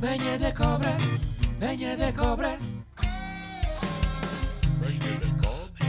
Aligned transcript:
Venha 0.00 0.38
da 0.38 0.52
cobra, 0.52 0.96
venha 1.58 1.96
da 1.96 2.12
cobra. 2.12 2.56
Venha 4.78 5.18
da 5.18 5.30
cobra. 5.42 5.88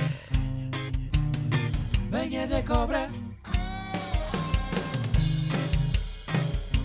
Venha 2.10 2.48
da 2.48 2.64
cobra. 2.64 3.10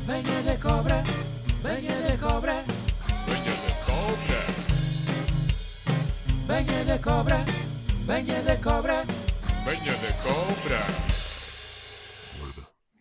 Venha 0.06 0.42
da 0.42 0.56
cobra, 0.58 1.02
venha 1.62 1.96
da 2.02 2.16
cobra. 2.18 2.64
Venha 3.26 3.54
da 3.64 3.74
cobra. 3.86 4.40
Venha 6.46 6.84
da 6.84 6.98
cobra, 6.98 7.44
venha 8.06 8.42
da 8.42 8.56
cobra. 8.56 9.04
Venha 9.64 9.96
da 9.96 10.12
cobra. 10.22 10.80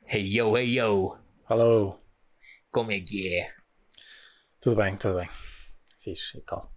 Hey 0.05 0.33
yo, 0.33 0.55
hey 0.55 0.75
yo, 0.75 1.17
Alô, 1.49 1.99
como 2.71 2.91
é 2.93 3.01
que 3.01 3.27
é? 3.35 3.62
Tudo 4.63 4.77
bem, 4.77 4.95
tudo 4.95 5.15
bem. 5.15 5.29
Fixe 5.99 6.37
e 6.37 6.41
tal. 6.41 6.71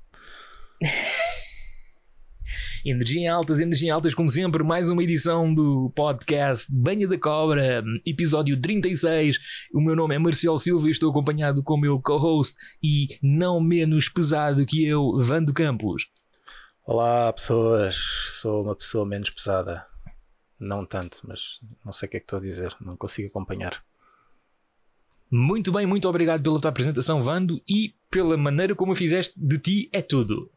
Energia 2.85 3.23
em 3.23 3.29
altas, 3.29 3.61
energia 3.61 3.89
em 3.89 3.93
altas, 3.93 4.13
como 4.13 4.29
sempre, 4.29 4.65
mais 4.65 4.91
uma 4.91 5.03
edição 5.03 5.55
do 5.55 5.91
podcast 5.95 6.67
Banha 6.77 7.07
da 7.07 7.17
Cobra, 7.17 7.85
episódio 8.05 8.61
36. 8.61 9.39
O 9.73 9.81
meu 9.81 9.95
nome 9.95 10.17
é 10.17 10.19
Marcelo 10.19 10.59
Silva 10.59 10.89
e 10.89 10.91
estou 10.91 11.11
acompanhado 11.11 11.63
com 11.63 11.75
o 11.75 11.81
meu 11.81 12.01
co-host 12.01 12.57
e 12.83 13.07
não 13.23 13.61
menos 13.61 14.09
pesado 14.09 14.67
que 14.67 14.85
eu, 14.85 15.17
Vando 15.19 15.55
Campos. 15.55 16.09
Olá, 16.85 17.33
pessoas. 17.33 17.97
Sou 18.41 18.65
uma 18.65 18.75
pessoa 18.75 19.07
menos 19.07 19.31
pesada. 19.31 19.87
Não 20.59 20.85
tanto, 20.85 21.21
mas 21.23 21.61
não 21.85 21.93
sei 21.93 22.09
o 22.09 22.11
que 22.11 22.17
é 22.17 22.21
que 22.21 22.25
estou 22.25 22.41
a 22.41 22.43
dizer. 22.43 22.75
Não 22.81 22.97
consigo 22.97 23.29
acompanhar. 23.29 23.81
Muito 25.31 25.73
bem, 25.73 25.87
muito 25.87 26.09
obrigado 26.09 26.43
pela 26.43 26.61
tua 26.61 26.71
apresentação, 26.71 27.23
Vando, 27.23 27.61
e 27.69 27.95
pela 28.11 28.37
maneira 28.37 28.75
como 28.75 28.93
a 28.93 28.97
fizeste 28.97 29.35
de 29.37 29.59
ti 29.59 29.89
é 29.93 30.01
tudo. 30.01 30.51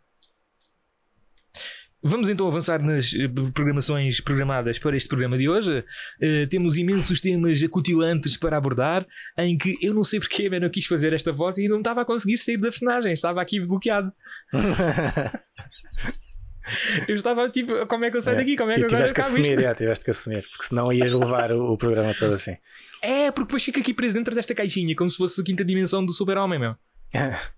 Vamos 2.02 2.30
então 2.30 2.48
avançar 2.48 2.82
nas 2.82 3.14
eh, 3.14 3.28
programações 3.54 4.22
programadas 4.22 4.80
para 4.80 4.96
este 4.96 5.10
programa 5.10 5.38
de 5.38 5.50
hoje. 5.50 5.84
Eh, 6.22 6.46
temos 6.46 6.78
imensos 6.78 7.20
temas 7.20 7.62
acutilantes 7.62 8.38
para 8.38 8.56
abordar, 8.56 9.06
em 9.38 9.58
que 9.58 9.76
eu 9.82 9.94
não 9.94 10.04
sei 10.04 10.20
porque 10.20 10.44
eu 10.44 10.62
não 10.62 10.70
quis 10.70 10.86
fazer 10.86 11.12
esta 11.12 11.34
voz 11.34 11.58
e 11.58 11.68
não 11.68 11.80
estava 11.80 12.02
a 12.02 12.06
conseguir 12.06 12.38
sair 12.38 12.56
da 12.56 12.70
personagem, 12.70 13.12
estava 13.12 13.42
aqui 13.42 13.60
bloqueado. 13.60 14.14
Eu 17.08 17.16
estava 17.16 17.50
tipo, 17.50 17.88
como 17.88 18.06
é 18.06 18.12
que 18.12 18.18
eu 18.18 18.22
saio 18.22 18.38
daqui? 18.38 18.56
Como 18.56 18.70
é 18.70 18.76
que 18.76 18.84
agora 18.84 19.08
tiveste 19.08 19.16
que 19.16 19.22
acabo 19.22 19.38
isto? 19.40 19.60
é, 19.60 19.74
tiveste 19.74 20.06
que 20.06 20.12
assumir, 20.12 20.48
porque 20.50 20.66
senão 20.68 20.94
ias 20.94 21.14
levar 21.14 21.52
o, 21.52 21.74
o 21.74 21.78
programa 21.78 22.14
todo 22.14 22.34
assim. 22.34 22.58
É, 23.02 23.32
porque 23.32 23.48
depois 23.48 23.64
fica 23.64 23.80
aqui 23.80 23.94
preso 23.94 24.16
dentro 24.16 24.36
desta 24.36 24.54
caixinha, 24.54 24.96
como 24.96 25.10
se 25.10 25.18
fosse 25.18 25.40
a 25.40 25.44
quinta 25.44 25.64
dimensão 25.64 26.06
do 26.06 26.14
super-homem, 26.14 26.60
meu. 26.60 26.76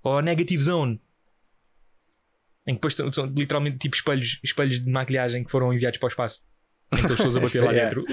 Ou 0.03 0.17
a 0.17 0.21
Negative 0.21 0.61
Zone. 0.61 1.01
Em 2.67 2.75
que 2.75 2.87
depois 2.87 2.93
são, 3.15 3.25
literalmente 3.25 3.79
tipo 3.79 3.95
espelhos, 3.95 4.39
espelhos 4.43 4.79
de 4.79 4.89
maquilhagem 4.89 5.43
que 5.43 5.51
foram 5.51 5.73
enviados 5.73 5.97
para 5.97 6.07
o 6.07 6.09
espaço. 6.09 6.43
Então 6.93 7.15
pessoas 7.15 7.35
a 7.35 7.39
bater 7.39 7.63
lá 7.63 7.71
Yeah. 7.71 7.95
dentro. 7.95 8.05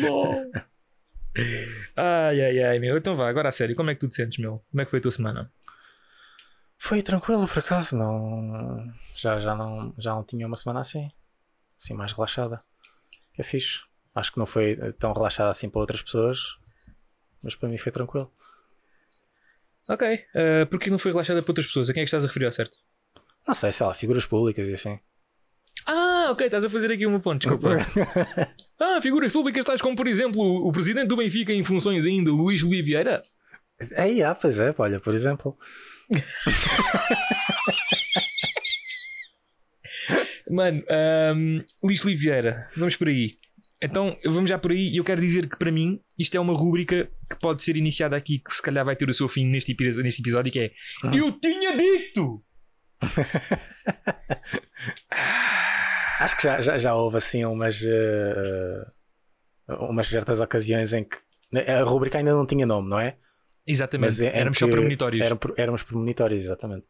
ai, 1.97 2.41
ai, 2.41 2.63
ai, 2.65 2.79
meu. 2.79 2.97
Então 2.97 3.15
vá, 3.17 3.29
agora 3.29 3.49
a 3.51 3.53
sério, 3.53 3.77
como 3.77 3.91
é 3.91 3.95
que 3.95 4.01
tu 4.01 4.09
te 4.09 4.15
sentes, 4.15 4.39
meu? 4.39 4.65
Como 4.71 4.81
é 4.81 4.85
que 4.85 4.91
foi 4.91 4.99
a 5.01 5.03
tua 5.03 5.13
semana? 5.13 5.53
Foi 6.79 7.03
tranquilo, 7.03 7.47
por 7.47 7.59
acaso. 7.59 7.97
Não... 7.97 8.91
Já, 9.15 9.39
já, 9.41 9.55
não, 9.55 9.93
já 9.99 10.15
não 10.15 10.25
tinha 10.25 10.47
uma 10.47 10.57
semana 10.57 10.81
assim. 10.81 11.11
Assim, 11.77 11.93
mais 11.93 12.13
relaxada. 12.13 12.63
É 13.37 13.43
fixe. 13.43 13.81
Acho 14.15 14.33
que 14.33 14.39
não 14.39 14.47
foi 14.47 14.77
tão 14.99 15.13
relaxada 15.13 15.51
assim 15.51 15.69
para 15.69 15.81
outras 15.81 16.03
pessoas, 16.03 16.41
mas 17.43 17.55
para 17.55 17.69
mim 17.69 17.79
foi 17.79 17.93
tranquilo. 17.93 18.31
Ok. 19.89 20.25
Uh, 20.35 20.67
Porquê 20.67 20.91
não 20.91 20.99
foi 20.99 21.13
relaxada 21.13 21.43
para 21.43 21.51
outras 21.51 21.67
pessoas? 21.67 21.89
A 21.89 21.95
quem 21.95 22.03
é 22.03 22.05
que 22.05 22.09
estás 22.09 22.25
a 22.25 22.27
referir 22.27 22.47
ao 22.47 22.53
certo? 22.53 22.77
Não 23.47 23.55
sei, 23.55 23.73
sei 23.73 23.87
lá, 23.87 23.95
figuras 23.95 24.27
públicas 24.27 24.69
e 24.69 24.75
assim. 24.75 24.99
Ah, 25.87 26.29
ok, 26.31 26.47
estás 26.47 26.65
a 26.65 26.71
fazer 26.71 26.93
aqui 26.93 27.07
uma 27.07 27.21
ponte, 27.21 27.49
desculpa. 27.49 27.71
ah, 28.79 29.01
figuras 29.01 29.33
públicas 29.33 29.65
tais 29.65 29.81
como, 29.81 29.97
por 29.97 30.07
exemplo, 30.07 30.43
o 30.43 30.71
presidente 30.71 31.09
do 31.09 31.17
Benfica 31.17 31.53
em 31.53 31.65
funções 31.65 32.05
ainda, 32.05 32.31
Luís 32.31 32.61
Vieira. 32.61 33.23
Aí, 33.97 34.23
ah, 34.23 34.35
pois 34.35 34.59
é, 34.59 34.75
olha, 34.77 35.01
por 35.01 35.15
exemplo. 35.15 35.57
Mano, 40.51 40.83
ahm, 40.89 41.63
Luís 41.83 42.03
Vieira, 42.03 42.69
vamos 42.77 42.97
por 42.97 43.09
aí. 43.09 43.39
Então, 43.81 44.19
vamos 44.25 44.51
já 44.51 44.59
por 44.59 44.73
aí. 44.73 44.89
E 44.89 44.97
eu 44.97 45.05
quero 45.05 45.21
dizer 45.21 45.49
que 45.49 45.57
para 45.57 45.71
mim 45.71 46.01
isto 46.19 46.37
é 46.37 46.41
uma 46.41 46.53
rúbrica 46.53 47.09
que 47.31 47.39
pode 47.39 47.63
ser 47.63 47.77
iniciada 47.77 48.17
aqui, 48.17 48.41
que 48.41 48.53
se 48.55 48.61
calhar 48.61 48.85
vai 48.85 48.97
ter 48.97 49.09
o 49.09 49.15
seu 49.15 49.29
fim 49.29 49.47
neste, 49.47 49.77
neste 50.03 50.21
episódio, 50.21 50.53
que 50.53 50.61
é 50.61 50.73
Eu 51.17 51.31
tinha 51.39 51.77
dito! 51.77 52.45
Acho 56.21 56.37
que 56.37 56.43
já, 56.43 56.61
já, 56.61 56.79
já 56.79 56.97
houve 56.97 57.19
assim 57.19 57.45
umas, 57.45 57.81
eh, 57.85 58.85
umas 59.69 60.09
certas 60.09 60.41
ocasiões 60.41 60.93
em 60.93 61.05
que 61.05 61.17
a 61.57 61.85
rubrica 61.85 62.19
ainda 62.19 62.33
não 62.33 62.45
tinha 62.45 62.67
nome, 62.67 62.91
não 62.91 62.99
é? 62.99 63.17
Exatamente, 63.65 64.21
em 64.23 64.27
éramos 64.27 64.59
só 64.59 64.67
premonitórios. 64.67 65.25
Eram, 65.25 65.39
éramos 65.57 65.85
premonitórios, 65.85 66.43
exatamente. 66.43 66.87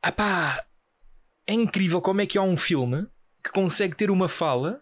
Ah 0.00 0.10
pá, 0.10 0.64
é 1.46 1.52
incrível 1.52 2.00
como 2.00 2.22
é 2.22 2.26
que 2.26 2.38
há 2.38 2.42
um 2.42 2.56
filme 2.56 3.06
que 3.42 3.50
consegue 3.50 3.94
ter 3.94 4.10
uma 4.10 4.28
fala 4.28 4.80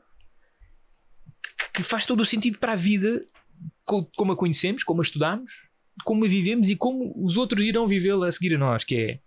que, 1.73 1.83
faz 1.83 2.05
todo 2.07 2.21
o 2.21 2.27
sentido 2.27 2.59
para 2.59 2.73
a 2.73 2.77
vida, 2.77 3.25
co- 3.85 4.05
como 4.17 4.33
a 4.33 4.37
conhecemos, 4.37 4.83
como 4.83 5.01
a 5.01 5.05
estudamos, 5.05 5.51
como 6.05 6.25
a 6.25 6.29
vivemos 6.29 6.69
e 6.71 6.77
como 6.77 7.13
os 7.25 7.37
outros 7.37 7.65
irão 7.65 7.87
vivê-la 7.87 8.29
a 8.29 8.33
seguir 8.33 8.55
a 8.55 8.59
nós, 8.59 8.85
que 8.85 8.97
é 8.97 9.21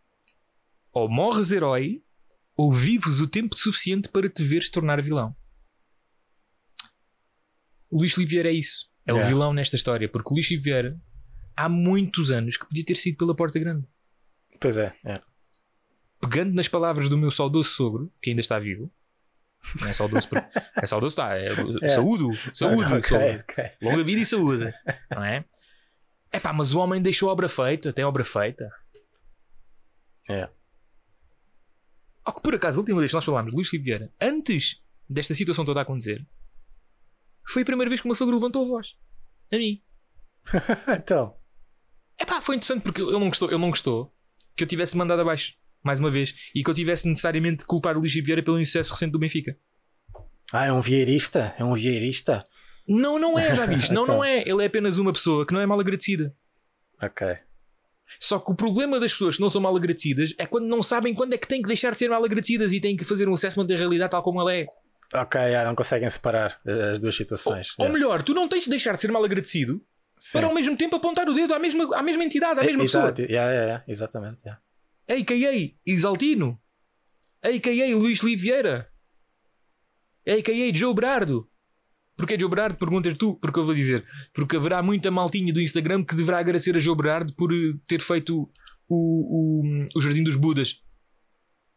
ou 0.91 1.09
morres 1.09 1.51
herói 1.51 2.01
ou 2.57 2.71
vives 2.71 3.19
o 3.19 3.27
tempo 3.27 3.57
suficiente 3.57 4.07
para 4.09 4.29
te 4.29 4.41
veres 4.43 4.69
tornar 4.69 5.01
vilão. 5.01 5.35
O 7.89 7.97
Luís 7.99 8.13
Filipe 8.13 8.31
Vieira 8.31 8.49
é 8.49 8.53
isso. 8.53 8.89
É 9.05 9.13
o 9.13 9.17
Yeah. 9.17 9.33
vilão 9.33 9.53
nesta 9.53 9.75
história, 9.75 10.09
porque 10.09 10.29
o 10.31 10.33
Luís 10.33 10.47
Filipe 10.47 10.63
Vieira 10.65 10.99
há 11.55 11.69
muitos 11.69 12.31
anos 12.31 12.57
que 12.57 12.65
podia 12.65 12.83
ter 12.83 12.95
sido 12.97 13.17
pela 13.17 13.35
porta 13.35 13.59
grande 13.59 13.87
Pois 14.59 14.77
é, 14.77 14.95
é. 15.05 15.21
pegando 16.19 16.53
nas 16.53 16.67
palavras 16.67 17.07
do 17.07 17.17
meu 17.17 17.29
saudoso 17.29 17.69
sogro, 17.69 18.11
que 18.21 18.29
ainda 18.31 18.41
está 18.41 18.57
vivo, 18.57 18.91
não 19.79 19.87
é 19.87 19.93
saudoso, 19.93 20.27
por- 20.29 20.37
é 20.81 20.87
saudoso, 20.87 21.13
está, 21.13 21.37
é, 21.37 21.47
É. 21.81 21.87
saúde, 21.87 22.37
saúde, 22.53 22.93
Ok, 22.93 23.03
sogro. 23.03 23.39
ok. 23.49 23.71
longa 23.81 24.03
vida 24.03 24.21
e 24.21 24.25
saúde, 24.25 24.73
não 25.11 25.23
é? 25.23 25.45
É 26.31 26.39
pá, 26.39 26.51
mas 26.53 26.73
o 26.73 26.79
homem 26.79 27.01
deixou 27.01 27.29
obra 27.29 27.47
feita, 27.49 27.93
tem 27.93 28.03
obra 28.05 28.23
feita. 28.25 28.69
É. 30.29 30.49
Ao 32.23 32.33
que 32.33 32.41
por 32.41 32.55
acaso, 32.55 32.77
a 32.77 32.81
última 32.81 32.99
vez 32.99 33.11
que 33.11 33.15
nós 33.15 33.23
falámos 33.25 33.51
de 33.51 33.55
Luís 33.55 33.69
Vieira, 33.71 34.11
antes 34.19 34.81
desta 35.07 35.33
situação 35.33 35.63
toda 35.63 35.79
a 35.79 35.83
acontecer, 35.83 36.25
foi 37.47 37.61
a 37.61 37.65
primeira 37.65 37.89
vez 37.89 38.01
que 38.01 38.07
o 38.07 38.09
meu 38.09 38.15
sogro 38.15 38.35
levantou 38.35 38.65
a 38.65 38.67
voz. 38.67 38.95
A 39.53 39.57
mim. 39.57 39.81
então, 40.99 41.35
É 42.17 42.25
pá, 42.25 42.41
foi 42.41 42.55
interessante 42.55 42.81
porque 42.83 43.01
ele 43.01 43.11
não 43.11 43.27
gostou, 43.29 43.49
ele 43.49 43.57
não 43.59 43.69
gostou 43.69 44.13
que 44.55 44.63
eu 44.63 44.67
tivesse 44.67 44.97
mandado 44.97 45.21
abaixo, 45.21 45.53
mais 45.85 45.99
uma 45.99 46.09
vez, 46.11 46.33
e 46.53 46.63
que 46.63 46.69
eu 46.69 46.73
tivesse 46.73 47.07
necessariamente 47.07 47.57
de 47.59 47.65
culpar 47.65 47.95
o 47.95 47.99
Luís 47.99 48.13
Vieira 48.13 48.41
pelo 48.43 48.59
insucesso 48.59 48.91
recente 48.93 49.11
do 49.11 49.19
Benfica. 49.19 49.55
ah, 50.51 50.65
é 50.65 50.71
um 50.73 50.81
vieirista? 50.81 51.53
É 51.57 51.63
um 51.63 51.73
vieirista? 51.73 52.43
Não, 52.87 53.17
não 53.17 53.37
é, 53.39 53.53
já 53.55 53.65
viste? 53.65 53.91
Não, 53.93 54.05
não 54.05 54.23
é. 54.23 54.41
Ele 54.47 54.61
é 54.63 54.67
apenas 54.67 54.97
uma 54.99 55.11
pessoa 55.11 55.45
que 55.45 55.53
não 55.53 55.59
é 55.61 55.65
mal 55.65 55.79
agradecida. 55.79 56.33
Ok. 57.01 57.25
Só 58.19 58.37
que 58.37 58.51
o 58.51 58.55
problema 58.55 58.99
das 58.99 59.11
pessoas 59.11 59.35
que 59.37 59.41
não 59.41 59.49
são 59.49 59.59
mal 59.59 59.75
agradecidas 59.75 60.33
é 60.37 60.45
quando 60.45 60.67
não 60.67 60.83
sabem 60.83 61.13
quando 61.15 61.33
é 61.33 61.37
que 61.37 61.47
têm 61.47 61.61
que 61.63 61.67
deixar 61.67 61.91
de 61.93 61.97
ser 61.97 62.09
mal 62.09 62.23
agradecidas 62.23 62.71
e 62.73 62.79
têm 62.79 62.95
que 62.95 63.03
fazer 63.03 63.27
um 63.27 63.33
assessment 63.33 63.65
da 63.65 63.75
realidade 63.75 64.11
tal 64.11 64.21
como 64.21 64.39
ela 64.41 64.53
é. 64.53 64.67
Ok, 65.15 65.41
ah, 65.55 65.65
não 65.65 65.73
conseguem 65.75 66.07
separar 66.09 66.59
eh, 66.67 66.91
as 66.91 66.99
duas 66.99 67.15
situações. 67.15 67.69
Ou 67.79 67.87
É. 67.87 67.89
melhor, 67.89 68.21
tu 68.21 68.33
não 68.35 68.47
tens 68.47 68.65
de 68.65 68.69
deixar 68.69 68.93
de 68.95 69.01
ser 69.01 69.11
mal 69.11 69.23
agradecido 69.23 69.81
Sim. 70.19 70.37
para 70.37 70.47
ao 70.47 70.53
mesmo 70.53 70.77
tempo 70.77 70.95
apontar 70.95 71.27
o 71.27 71.33
dedo 71.33 71.53
à 71.55 71.59
mesma, 71.59 71.95
à 71.97 72.03
mesma 72.03 72.23
entidade, 72.23 72.59
à 72.59 72.63
mesma 72.63 72.83
É, 72.83 72.85
pessoa. 72.85 73.05
Yeah, 73.17 73.29
yeah, 73.51 73.61
yeah, 73.63 73.83
exatamente. 73.87 74.37
yeah. 74.45 74.61
A.K.A. 75.07 75.73
Exaltino. 75.85 76.59
A.K.A. 77.43 77.95
Luís 77.95 78.19
Filipe 78.19 78.41
Vieira. 78.41 78.89
A.K.A. 80.27 80.73
Joe 80.73 80.93
Berardo. 80.93 81.49
Porquê 82.17 82.39
Joe 82.39 82.49
Berardo? 82.49 82.77
Perguntas 82.77 83.13
tu, 83.17 83.35
porque 83.35 83.59
eu 83.59 83.65
vou 83.65 83.75
dizer. 83.75 84.05
Porque 84.33 84.55
haverá 84.55 84.81
muita 84.81 85.11
maltinha 85.11 85.53
do 85.53 85.61
Instagram 85.61 86.03
que 86.03 86.15
deverá 86.15 86.39
agradecer 86.39 86.75
a 86.75 86.79
Joe 86.79 86.95
Berardo 86.95 87.33
por 87.35 87.53
eh, 87.53 87.73
ter 87.85 88.01
feito 88.01 88.49
o, 88.87 89.61
o, 89.61 89.85
o 89.95 90.01
Jardim 90.01 90.23
dos 90.23 90.35
Budas. 90.35 90.81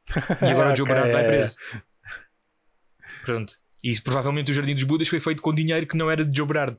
E 0.41 0.47
agora 0.51 0.73
o 0.73 0.77
Joe 0.77 0.85
Ok, 0.85 0.95
Berardo 0.95 1.13
vai 1.13 1.25
é, 1.25 1.27
preso. 1.29 1.57
Pronto. 3.25 3.55
E 3.83 4.01
provavelmente 4.01 4.51
o 4.51 4.55
Jardim 4.55 4.75
dos 4.75 4.85
Budas 4.85 5.09
foi 5.09 5.21
feito 5.21 5.43
com 5.43 5.53
dinheiro 5.53 5.87
que 5.87 5.97
não 5.97 6.11
era 6.11 6.25
de 6.25 6.35
Joe 6.37 6.47
Berardo, 6.47 6.79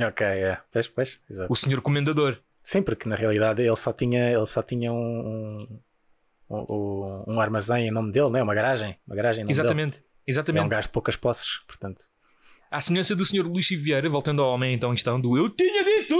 Ok, 0.00 0.26
é. 0.26 0.58
Pois, 0.72 0.88
pois, 0.88 1.20
exato. 1.28 1.52
o 1.52 1.56
senhor 1.56 1.80
comendador. 1.82 2.42
Sim, 2.62 2.82
porque 2.82 3.08
na 3.08 3.16
realidade 3.16 3.62
ele 3.62 3.76
só 3.76 3.92
tinha, 3.92 4.30
ele 4.30 4.46
só 4.46 4.62
tinha 4.62 4.92
um, 4.92 5.80
um, 6.50 7.24
um- 7.26 7.40
armazém 7.40 7.88
em 7.88 7.90
nome 7.90 8.12
dele, 8.12 8.30
né? 8.30 8.42
uma 8.42 8.54
garagem. 8.54 8.96
Uma 9.06 9.16
garagem 9.16 9.46
Exatamente. 9.48 9.92
dele. 9.98 10.04
É 10.26 10.30
Exatamente. 10.30 10.64
um 10.66 10.68
gajo 10.68 10.88
de 10.88 10.92
poucas 10.92 11.16
posses, 11.16 11.58
portanto. 11.66 12.02
À 12.70 12.80
semelhança 12.80 13.16
do 13.16 13.24
Sr. 13.26 13.46
Luís 13.46 13.68
Vieira, 13.68 14.08
voltando 14.08 14.42
ao 14.42 14.52
homem 14.52 14.74
então 14.74 14.90
em 14.92 14.94
questão 14.94 15.20
do 15.20 15.36
Eu 15.36 15.48
tinha 15.50 15.82
dito, 15.82 16.16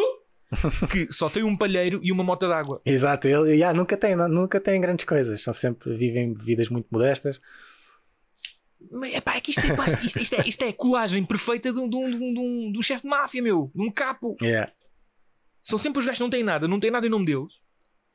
que 0.90 1.12
só 1.12 1.28
tem 1.31 1.44
um 1.44 1.56
palheiro 1.56 2.00
e 2.02 2.10
uma 2.10 2.25
mota 2.25 2.48
d'água. 2.48 2.81
Exato, 2.84 3.28
ele 3.28 3.50
yeah, 3.52 3.76
nunca, 3.76 3.96
tem, 3.96 4.16
nunca 4.16 4.58
tem 4.60 4.81
grandes 4.81 5.04
coisas, 5.04 5.40
são 5.42 5.52
sempre, 5.52 5.94
vivem 5.96 6.32
vidas 6.34 6.69
muito 6.69 6.88
modestas. 6.90 7.40
Mas, 8.90 9.14
epá, 9.14 9.37
é 9.37 9.40
que 9.40 9.50
isto 9.50 9.60
é, 9.60 9.75
isto, 10.06 10.19
isto 10.20 10.34
é, 10.34 10.48
isto 10.48 10.62
é 10.64 10.69
a 10.69 10.72
colagem 10.72 11.22
perfeita 11.25 11.72
de 11.72 11.78
um, 11.78 11.88
de 11.88 11.96
um, 11.96 12.10
de 12.10 12.16
um, 12.16 12.34
de 12.34 12.40
um- 12.40 12.72
de 12.72 12.78
um 12.78 12.82
chefe 12.82 13.02
de 13.02 13.08
máfia, 13.08 13.42
meu, 13.42 13.70
de 13.75 13.82
um 13.82 13.90
capo. 13.90 14.37
Yeah. 14.42 14.72
São 15.62 15.78
sempre 15.78 15.98
os 16.00 16.04
gajos 16.06 16.18
que 16.18 16.22
não 16.24 16.30
têm 16.30 16.42
nada, 16.44 16.66
não 16.68 16.80
têm 16.80 16.90
nada 16.90 17.06
em 17.06 17.10
nome 17.10 17.26
deles 17.26 17.52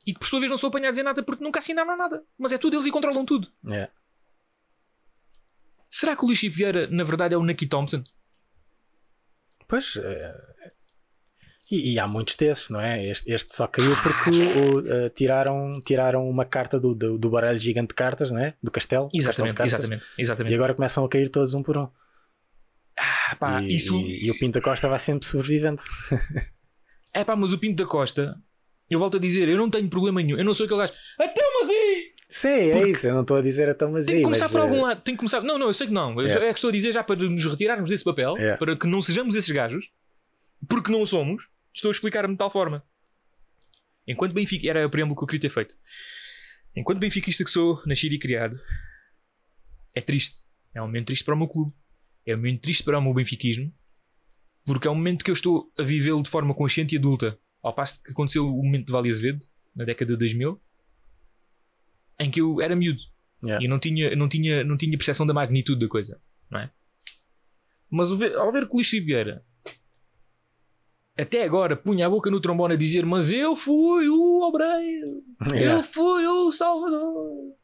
e 0.06 0.12
que 0.12 0.18
por 0.20 0.28
sua 0.28 0.38
vez 0.40 0.50
não 0.50 0.58
são 0.58 0.68
apanhados 0.68 0.98
em 0.98 1.02
nada 1.02 1.22
porque 1.22 1.42
nunca 1.44 1.60
assinaram 1.60 1.96
nada. 1.96 2.22
Mas 2.38 2.52
é 2.52 2.58
tudo 2.58 2.76
eles 2.76 2.86
e 2.86 2.90
controlam 2.90 3.24
tudo. 3.24 3.48
Yeah. 3.64 3.92
Será 5.90 6.14
que 6.16 6.22
o 6.24 6.26
Luís 6.26 6.38
Chico 6.38 6.56
Vieira, 6.56 6.86
na 6.88 7.04
verdade, 7.04 7.34
é 7.34 7.36
o 7.36 7.42
Nucky 7.42 7.66
Thompson? 7.66 8.02
Pois. 9.68 9.96
eh, 9.96 10.34
e, 11.70 11.92
e 11.94 11.98
há 11.98 12.06
muitos 12.06 12.36
desses, 12.36 12.68
não 12.70 12.80
é? 12.80 13.04
Este, 13.08 13.32
este 13.32 13.54
só 13.54 13.66
caiu 13.66 13.90
porque 14.02 14.30
o- 14.30 14.86
eh, 14.88 15.08
tiraram, 15.10 15.80
tiraram 15.80 16.28
uma 16.28 16.44
carta 16.44 16.78
do, 16.78 16.94
do, 16.94 17.18
do 17.18 17.30
baralho 17.30 17.58
gigante 17.58 17.88
de 17.88 17.94
cartas, 17.94 18.30
não 18.30 18.38
é? 18.40 18.54
Do 18.62 18.70
castelo. 18.70 19.08
do 19.08 19.24
castelo 19.24 19.48
Exatamente, 19.48 19.62
exatamente, 19.62 20.04
E 20.18 20.22
exatamente. 20.22 20.54
agora 20.54 20.74
começam 20.74 21.04
a 21.04 21.08
cair 21.08 21.28
todos 21.28 21.54
um 21.54 21.62
por 21.62 21.76
um. 21.78 21.88
Ah, 22.98 23.36
pá, 23.36 23.62
e, 23.62 23.74
isso. 23.74 23.94
e, 23.96 24.26
e 24.26 24.30
o 24.30 24.38
Pinto 24.38 24.58
da 24.58 24.62
Costa 24.64 24.88
vai 24.88 24.98
sempre 24.98 25.26
sobrevivente. 25.26 25.82
É 27.12 27.24
pá, 27.24 27.34
mas 27.36 27.52
o 27.52 27.58
Pinto 27.58 27.82
da 27.82 27.88
Costa, 27.88 28.40
eu 28.90 28.98
volto 28.98 29.16
a 29.16 29.20
dizer, 29.20 29.48
eu 29.48 29.56
não 29.56 29.70
tenho 29.70 29.88
problema 29.88 30.22
nenhum. 30.22 30.38
Eu 30.38 30.44
não 30.44 30.54
sou 30.54 30.64
aquele 30.66 30.80
gajo. 30.80 30.92
Até 31.18 31.42
mas 31.60 31.70
e 31.70 32.16
Sim, 32.28 32.48
é 32.48 32.70
Porque- 32.72 32.90
isso. 32.90 33.06
Eu 33.06 33.14
não 33.14 33.22
estou 33.22 33.36
a 33.36 33.42
dizer 33.42 33.68
então, 33.68 33.90
mas 33.92 34.04
Tem 34.04 34.14
que 34.14 34.18
aí, 34.18 34.22
começar 34.24 34.44
mas, 34.46 34.52
por 34.52 34.60
algum 34.60 34.78
eh, 34.78 34.82
lado. 34.82 35.00
Tem 35.02 35.14
que 35.14 35.18
começar. 35.18 35.40
Não, 35.42 35.58
não, 35.58 35.68
eu 35.68 35.74
sei 35.74 35.86
que 35.86 35.92
não. 35.92 36.20
Yeah. 36.20 36.44
É 36.44 36.48
que 36.52 36.58
estou 36.58 36.68
a 36.70 36.72
dizer 36.72 36.92
já 36.92 37.02
para 37.04 37.16
nos 37.22 37.44
retirarmos 37.44 37.88
desse 37.88 38.04
papel, 38.04 38.34
Yeah. 38.36 38.58
para 38.58 38.76
que 38.76 38.86
não 38.86 39.00
sejamos 39.00 39.34
esses 39.36 39.50
gajos, 39.50 39.90
porque 40.68 40.90
não 40.90 41.00
o 41.02 41.06
somos. 41.06 41.48
Estou 41.72 41.88
a 41.88 41.92
explicar-me 41.92 42.34
de 42.34 42.38
tal 42.38 42.50
forma. 42.50 42.82
Enquanto 44.06 44.32
Benfica. 44.34 44.68
Era 44.68 44.86
o 44.86 44.90
preâmbulo 44.90 45.16
que 45.16 45.22
eu 45.22 45.26
queria 45.26 45.40
ter 45.42 45.50
feito. 45.50 45.74
Enquanto 46.74 46.98
benfiquista 46.98 47.42
que 47.44 47.50
sou, 47.50 47.80
nascido 47.86 48.12
e 48.12 48.18
criado, 48.18 48.60
é 49.94 50.00
triste. 50.00 50.38
É 50.74 50.82
um 50.82 50.86
momento 50.86 51.06
triste 51.06 51.24
para 51.24 51.34
o 51.34 51.38
meu 51.38 51.48
clube. 51.48 51.72
É 52.26 52.34
um 52.34 52.36
momento 52.38 52.60
triste 52.60 52.82
para 52.82 52.98
o 52.98 53.02
meu 53.02 53.14
benfiquismo, 53.14 53.72
porque 54.66 54.88
é 54.88 54.90
um 54.90 54.94
momento 54.94 55.24
que 55.24 55.30
eu 55.30 55.34
estou 55.34 55.72
a 55.78 55.82
vivê-lo 55.82 56.22
de 56.22 56.28
forma 56.28 56.52
consciente 56.52 56.94
e 56.94 56.98
adulta. 56.98 57.38
Ao 57.62 57.72
passo 57.72 58.02
que 58.02 58.10
aconteceu 58.10 58.46
o 58.46 58.62
momento 58.62 58.86
de 58.86 58.92
Vale 58.92 59.08
Azevedo, 59.08 59.46
na 59.74 59.84
década 59.84 60.12
de 60.12 60.18
2000, 60.18 60.60
em 62.20 62.30
que 62.30 62.40
eu 62.40 62.60
era 62.60 62.76
miúdo 62.76 63.00
Yeah. 63.44 63.62
e 63.62 63.68
não 63.68 63.78
tinha, 63.78 64.16
não, 64.16 64.28
tinha, 64.28 64.64
não 64.64 64.76
tinha 64.76 64.96
percepção 64.96 65.26
da 65.26 65.34
magnitude 65.34 65.78
da 65.78 65.88
coisa, 65.88 66.20
não 66.50 66.60
é? 66.60 66.70
Mas 67.90 68.10
ao 68.10 68.16
ver, 68.16 68.66
que 68.66 68.74
o 68.74 68.76
Luís 68.76 68.90
Vieira 68.90 69.44
até 71.16 71.44
agora 71.44 71.76
punha 71.76 72.06
a 72.06 72.10
boca 72.10 72.30
no 72.30 72.40
trombone 72.40 72.74
a 72.74 72.78
dizer: 72.78 73.04
Mas 73.04 73.30
eu 73.30 73.54
fui 73.54 74.08
o 74.08 74.40
obreiro, 74.42 75.22
yeah. 75.52 75.78
eu 75.78 75.82
fui 75.82 76.26
o 76.26 76.50
salvador. 76.50 77.54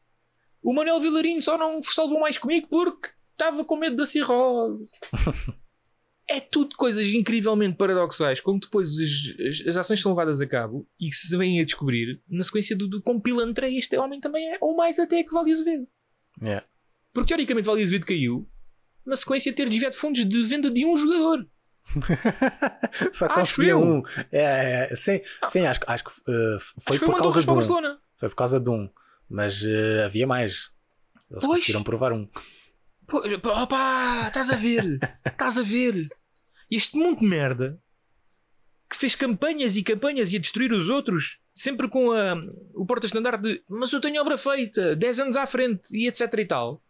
O 0.61 0.73
Manuel 0.73 1.01
Vilarinho 1.01 1.41
só 1.41 1.57
não 1.57 1.81
salvou 1.83 2.19
mais 2.19 2.37
comigo 2.37 2.67
porque 2.69 3.09
estava 3.31 3.65
com 3.65 3.75
medo 3.75 3.97
da 3.97 4.05
cirrose. 4.05 4.85
é 6.27 6.39
tudo 6.39 6.75
coisas 6.75 7.05
incrivelmente 7.07 7.77
paradoxais, 7.77 8.39
como 8.39 8.59
depois 8.59 8.91
as, 8.99 9.39
as, 9.61 9.67
as 9.67 9.77
ações 9.77 10.01
são 10.01 10.11
levadas 10.11 10.39
a 10.41 10.47
cabo 10.47 10.87
e 10.99 11.09
que 11.09 11.15
se 11.15 11.35
vêm 11.37 11.59
a 11.59 11.65
descobrir 11.65 12.21
na 12.29 12.43
sequência 12.43 12.75
do, 12.75 12.87
do 12.87 13.01
pilantra 13.21 13.69
este 13.69 13.97
homem 13.97 14.19
também 14.19 14.53
é, 14.53 14.57
ou 14.61 14.75
mais 14.75 14.97
até 14.99 15.23
que 15.23 15.33
Vale 15.33 15.51
Azevedo. 15.51 15.87
Yeah. 16.41 16.65
Porque 17.13 17.27
teoricamente 17.27 17.65
Vale 17.67 17.81
Azevedo 17.81 18.05
caiu 18.05 18.49
na 19.05 19.15
sequência 19.15 19.51
de 19.51 19.57
ter 19.57 19.67
desviado 19.67 19.95
fundos 19.95 20.25
de 20.27 20.43
venda 20.45 20.71
de 20.71 20.85
um 20.85 20.95
jogador. 20.95 21.45
Só 23.11 23.25
Acho 23.25 23.35
conseguia 23.35 23.77
um. 23.77 24.01
É, 24.31 24.87
é, 24.91 24.95
sim, 24.95 25.19
sim, 25.47 25.65
acho, 25.65 25.81
que- 25.81 25.91
acho 25.91 26.03
que 26.05 26.11
Acho 26.11 26.73
foi 26.79 26.97
foi 26.97 26.99
por 26.99 27.09
uma 27.09 27.19
causa 27.19 27.41
de 27.41 27.49
um. 27.49 27.55
Barcelona. 27.55 27.99
Foi 28.17 28.29
por 28.29 28.35
causa 28.35 28.59
de 28.59 28.69
um. 28.69 28.89
Mas 29.29 29.61
eh, 29.65 30.03
havia 30.05 30.25
mais. 30.25 30.69
Eles 31.29 31.41
Pois. 31.43 31.59
conseguiram 31.59 31.83
provar 31.83 32.13
um. 32.13 32.27
Opa, 33.13 34.27
estás 34.27 34.49
a 34.49 34.55
ver? 34.55 34.99
Estás 35.25 35.57
a 35.59 35.61
ver? 35.61 36.07
Este 36.69 36.97
mundo 36.97 37.19
de 37.19 37.25
merda 37.25 37.79
que 38.89 38.97
fez 38.97 39.13
campanhas 39.13 39.75
e 39.75 39.83
campanhas 39.83 40.31
e 40.31 40.37
a 40.37 40.39
destruir 40.39 40.71
os 40.71 40.89
outros, 40.89 41.39
sempre 41.53 41.87
com 41.87 42.11
a, 42.11 42.33
o 42.73 42.85
porta-estandarte 42.85 43.43
de 43.43 43.63
mas 43.69 43.91
eu 43.91 44.01
tenho 44.01 44.19
obra 44.19 44.37
feita, 44.37 44.95
10 44.95 45.19
anos 45.19 45.35
à 45.35 45.45
frente 45.45 45.95
e 45.95 46.07
etc 46.07 46.33
e 46.39 46.45
tal, 46.45 46.83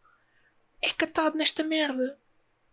é 0.81 0.89
catado 0.89 1.37
nesta 1.37 1.63
merda. 1.63 2.17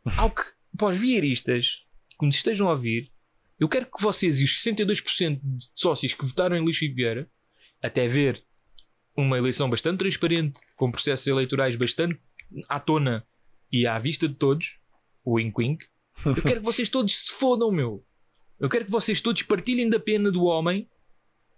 Ao 0.16 0.30
que, 0.30 0.42
para 0.76 0.88
os 0.88 0.96
vieiristas 0.96 1.84
que 2.18 2.26
nos 2.26 2.36
estejam 2.36 2.68
a 2.68 2.72
ouvir, 2.72 3.10
eu 3.58 3.68
quero 3.68 3.86
que 3.86 4.02
vocês 4.02 4.40
e 4.40 4.44
os 4.44 4.62
62% 4.62 5.40
de 5.42 5.66
sócios 5.74 6.12
que 6.12 6.24
votaram 6.24 6.56
em 6.56 6.60
Luís 6.60 6.76
Filipe 6.76 6.96
Vieira, 6.96 7.30
até 7.82 8.06
ver 8.06 8.42
uma 9.16 9.38
eleição 9.38 9.68
bastante 9.68 9.98
transparente, 9.98 10.58
com 10.76 10.90
processos 10.90 11.26
eleitorais 11.26 11.76
bastante 11.76 12.20
à 12.68 12.78
tona 12.80 13.26
e 13.72 13.86
à 13.86 13.98
vista 13.98 14.28
de 14.28 14.36
todos, 14.36 14.78
o 15.24 15.34
wink 15.36 15.54
wink, 15.58 15.84
eu 16.26 16.42
quero 16.42 16.60
que 16.60 16.66
vocês 16.66 16.88
todos 16.88 17.14
se 17.26 17.32
fodam, 17.32 17.70
meu. 17.70 18.04
Eu 18.58 18.68
quero 18.68 18.84
que 18.84 18.90
vocês 18.90 19.20
todos 19.20 19.42
partilhem 19.42 19.88
da 19.88 19.98
pena 19.98 20.30
do 20.30 20.44
homem, 20.44 20.88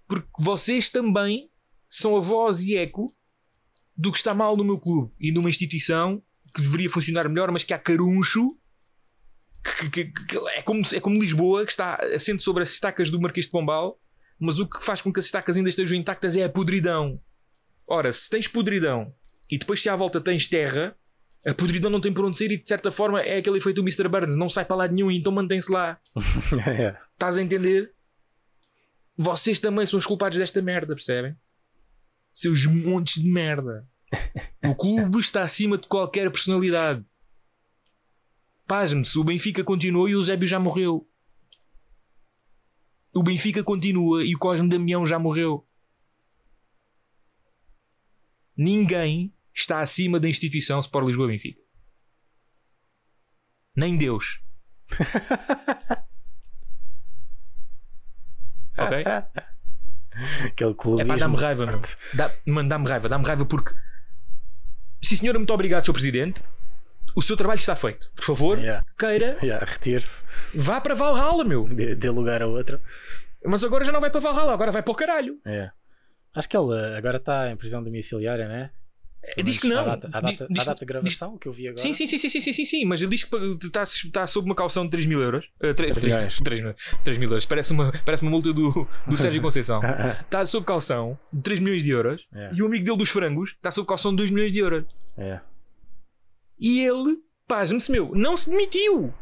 porque 0.06 0.28
vocês 0.38 0.88
também 0.90 1.50
são 1.90 2.16
a 2.16 2.20
voz 2.20 2.62
e 2.62 2.76
eco 2.76 3.14
do 3.96 4.10
que 4.12 4.18
está 4.18 4.32
mal 4.32 4.56
no 4.56 4.64
meu 4.64 4.78
clube 4.78 5.12
e 5.20 5.32
numa 5.32 5.50
instituição 5.50 6.22
que 6.54 6.62
deveria 6.62 6.88
funcionar 6.90 7.28
melhor, 7.28 7.50
mas 7.50 7.64
que 7.64 7.72
há 7.74 7.78
caruncho. 7.78 8.56
Que, 9.80 9.90
que- 9.90 10.04
que- 10.26 10.38
é, 10.50 10.62
como, 10.62 10.82
é 10.92 11.00
como 11.00 11.20
Lisboa, 11.20 11.64
que 11.64 11.70
está 11.72 11.94
assente 12.14 12.42
sobre 12.42 12.62
as 12.62 12.72
estacas 12.72 13.10
do 13.10 13.20
Marquês 13.20 13.46
de 13.46 13.52
Pombal, 13.52 13.98
mas 14.38 14.58
o 14.58 14.66
que 14.66 14.82
faz 14.82 15.00
com 15.00 15.12
que 15.12 15.20
as 15.20 15.26
estacas 15.26 15.56
ainda 15.56 15.68
estejam 15.68 15.96
intactas 15.96 16.36
é 16.36 16.42
a 16.44 16.48
podridão. 16.48 17.20
Ora, 17.86 18.12
se 18.12 18.28
tens 18.28 18.48
podridão 18.48 19.14
e 19.50 19.56
depois 19.58 19.80
se 19.82 19.88
à 19.88 19.94
volta 19.94 20.20
tens 20.20 20.48
terra, 20.48 20.96
a 21.44 21.52
podridão 21.52 21.90
não 21.90 22.00
tem 22.00 22.12
por 22.12 22.24
onde 22.24 22.38
sair 22.38 22.52
e 22.52 22.56
de 22.56 22.68
certa 22.68 22.92
forma 22.92 23.20
é 23.20 23.38
aquele 23.38 23.58
efeito 23.58 23.76
do 23.76 23.82
Mr. 23.82 24.08
Burns, 24.08 24.36
não 24.36 24.48
sai 24.48 24.64
para 24.64 24.76
lado 24.76 24.94
nenhum, 24.94 25.10
então 25.10 25.32
mantém-se 25.32 25.72
lá. 25.72 26.00
Yeah. 26.52 27.00
Estás 27.12 27.36
a 27.36 27.42
entender? 27.42 27.92
Vocês 29.16 29.58
também 29.58 29.86
são 29.86 29.98
os 29.98 30.06
culpados 30.06 30.38
desta 30.38 30.62
merda, 30.62 30.94
percebem? 30.94 31.36
Seus 32.32 32.64
montes 32.66 33.22
de 33.22 33.28
merda. 33.28 33.86
O 34.64 34.76
clube 34.76 35.18
está 35.18 35.42
acima 35.42 35.76
de 35.76 35.88
qualquer 35.88 36.30
personalidade. 36.30 37.04
Pasme-se, 38.64 39.18
o 39.18 39.24
Benfica 39.24 39.64
continuou 39.64 40.08
e 40.08 40.14
o 40.14 40.18
Eusébio 40.18 40.46
já 40.46 40.60
morreu. 40.60 41.08
O 43.12 43.24
Benfica 43.24 43.64
continua 43.64 44.24
e 44.24 44.36
o 44.36 44.38
Cosme 44.38 44.68
Damião 44.68 45.04
já 45.04 45.18
morreu. 45.18 45.66
Ninguém 48.56 49.34
está 49.54 49.80
acima 49.80 50.18
da 50.18 50.28
instituição 50.28 50.80
Sport 50.80 51.06
Lisboa 51.06 51.28
Benfica. 51.28 51.60
Nem 53.76 53.96
Deus. 53.96 54.40
Ok? 58.78 59.04
Aquele 60.46 60.74
clube. 60.74 61.02
É 61.02 61.04
pá, 61.04 61.16
dá-me 61.16 61.36
raiva, 61.36 61.66
mano. 61.66 61.82
Dá, 62.14 62.30
mano, 62.46 62.68
dá-me 62.68 62.88
raiva, 62.88 63.08
dá-me 63.08 63.24
raiva 63.24 63.44
porque. 63.44 63.74
Sim, 65.02 65.16
senhora, 65.16 65.38
muito 65.38 65.52
obrigado, 65.52 65.84
Sr. 65.84 65.92
Presidente. 65.92 66.42
O 67.14 67.20
seu 67.20 67.36
trabalho 67.36 67.58
está 67.58 67.76
feito. 67.76 68.10
Por 68.14 68.24
favor, 68.24 68.58
Yeah. 68.58 68.82
queira, 68.98 69.38
Yeah, 69.42 69.64
Retire-se, 69.64 70.24
vá 70.54 70.80
para 70.80 70.94
Valhalla, 70.94 71.44
meu. 71.44 71.68
dê, 71.68 71.94
dê 71.94 72.08
lugar 72.08 72.40
a 72.42 72.46
outro. 72.46 72.80
Mas 73.44 73.62
agora 73.64 73.84
já 73.84 73.92
não 73.92 74.00
vai 74.00 74.10
para 74.10 74.20
Valhalla, 74.20 74.54
agora 74.54 74.72
vai 74.72 74.82
para 74.82 74.92
o 74.92 74.94
caralho. 74.96 75.38
É. 75.44 75.70
Acho 76.34 76.48
que 76.48 76.56
ele 76.56 76.74
eh, 76.74 76.96
agora 76.96 77.18
está 77.18 77.50
em 77.50 77.56
prisão 77.56 77.82
domiciliária, 77.84 78.48
né? 78.48 78.62
É, 78.64 78.70
Diz 79.44 79.56
que 79.58 79.68
não. 79.68 79.78
À 79.80 79.84
data, 79.96 80.08
à 80.12 80.20
data, 80.20 80.46
Diz- 80.50 80.62
à 80.62 80.72
data 80.72 80.74
de 80.74 80.78
diz- 80.80 80.86
gravação 80.88 81.38
que 81.38 81.46
eu 81.46 81.52
vi 81.52 81.68
agora. 81.68 81.80
Sim, 81.80 81.92
sim, 81.92 82.06
sim, 82.06 82.18
sim, 82.18 82.28
sim, 82.28 82.40
sim, 82.52 82.64
sim, 82.64 82.84
mas 82.84 83.00
ele 83.00 83.10
diz 83.10 83.22
que 83.22 83.36
está, 83.64 83.82
está 83.84 84.26
sob 84.26 84.46
uma 84.46 84.54
calção 84.54 84.84
de 84.84 84.90
3 84.90 85.06
mil 85.06 85.20
euros. 85.20 85.44
Uh, 85.62 85.72
3, 85.74 85.92
Três 85.94 86.02
milhões. 86.60 86.76
3, 87.04 87.18
mil 87.18 87.28
euros. 87.28 87.46
Parece 87.46 87.72
uma, 87.72 87.92
parece 88.04 88.22
uma 88.22 88.30
multa 88.32 88.52
do, 88.52 88.88
do 89.06 89.16
Sérgio 89.16 89.40
Conceição. 89.42 89.80
Está 90.10 90.44
sob 90.46 90.66
calção 90.66 91.16
de 91.32 91.40
3 91.42 91.60
milhões 91.60 91.82
de 91.84 91.90
euros 91.90 92.26
É. 92.34 92.50
e 92.52 92.62
o 92.62 92.66
amigo 92.66 92.84
dele 92.84 92.96
dos 92.98 93.10
frangos 93.10 93.50
está 93.50 93.70
sob 93.70 93.86
calção 93.86 94.10
de 94.10 94.16
2 94.18 94.30
milhões 94.32 94.52
de 94.52 94.58
euros. 94.58 94.84
É. 95.16 95.40
E 96.58 96.80
ele, 96.80 97.18
pasme-se, 97.46 97.90
meu, 97.92 98.12
não 98.14 98.36
se 98.36 98.50
demitiu. 98.50 99.12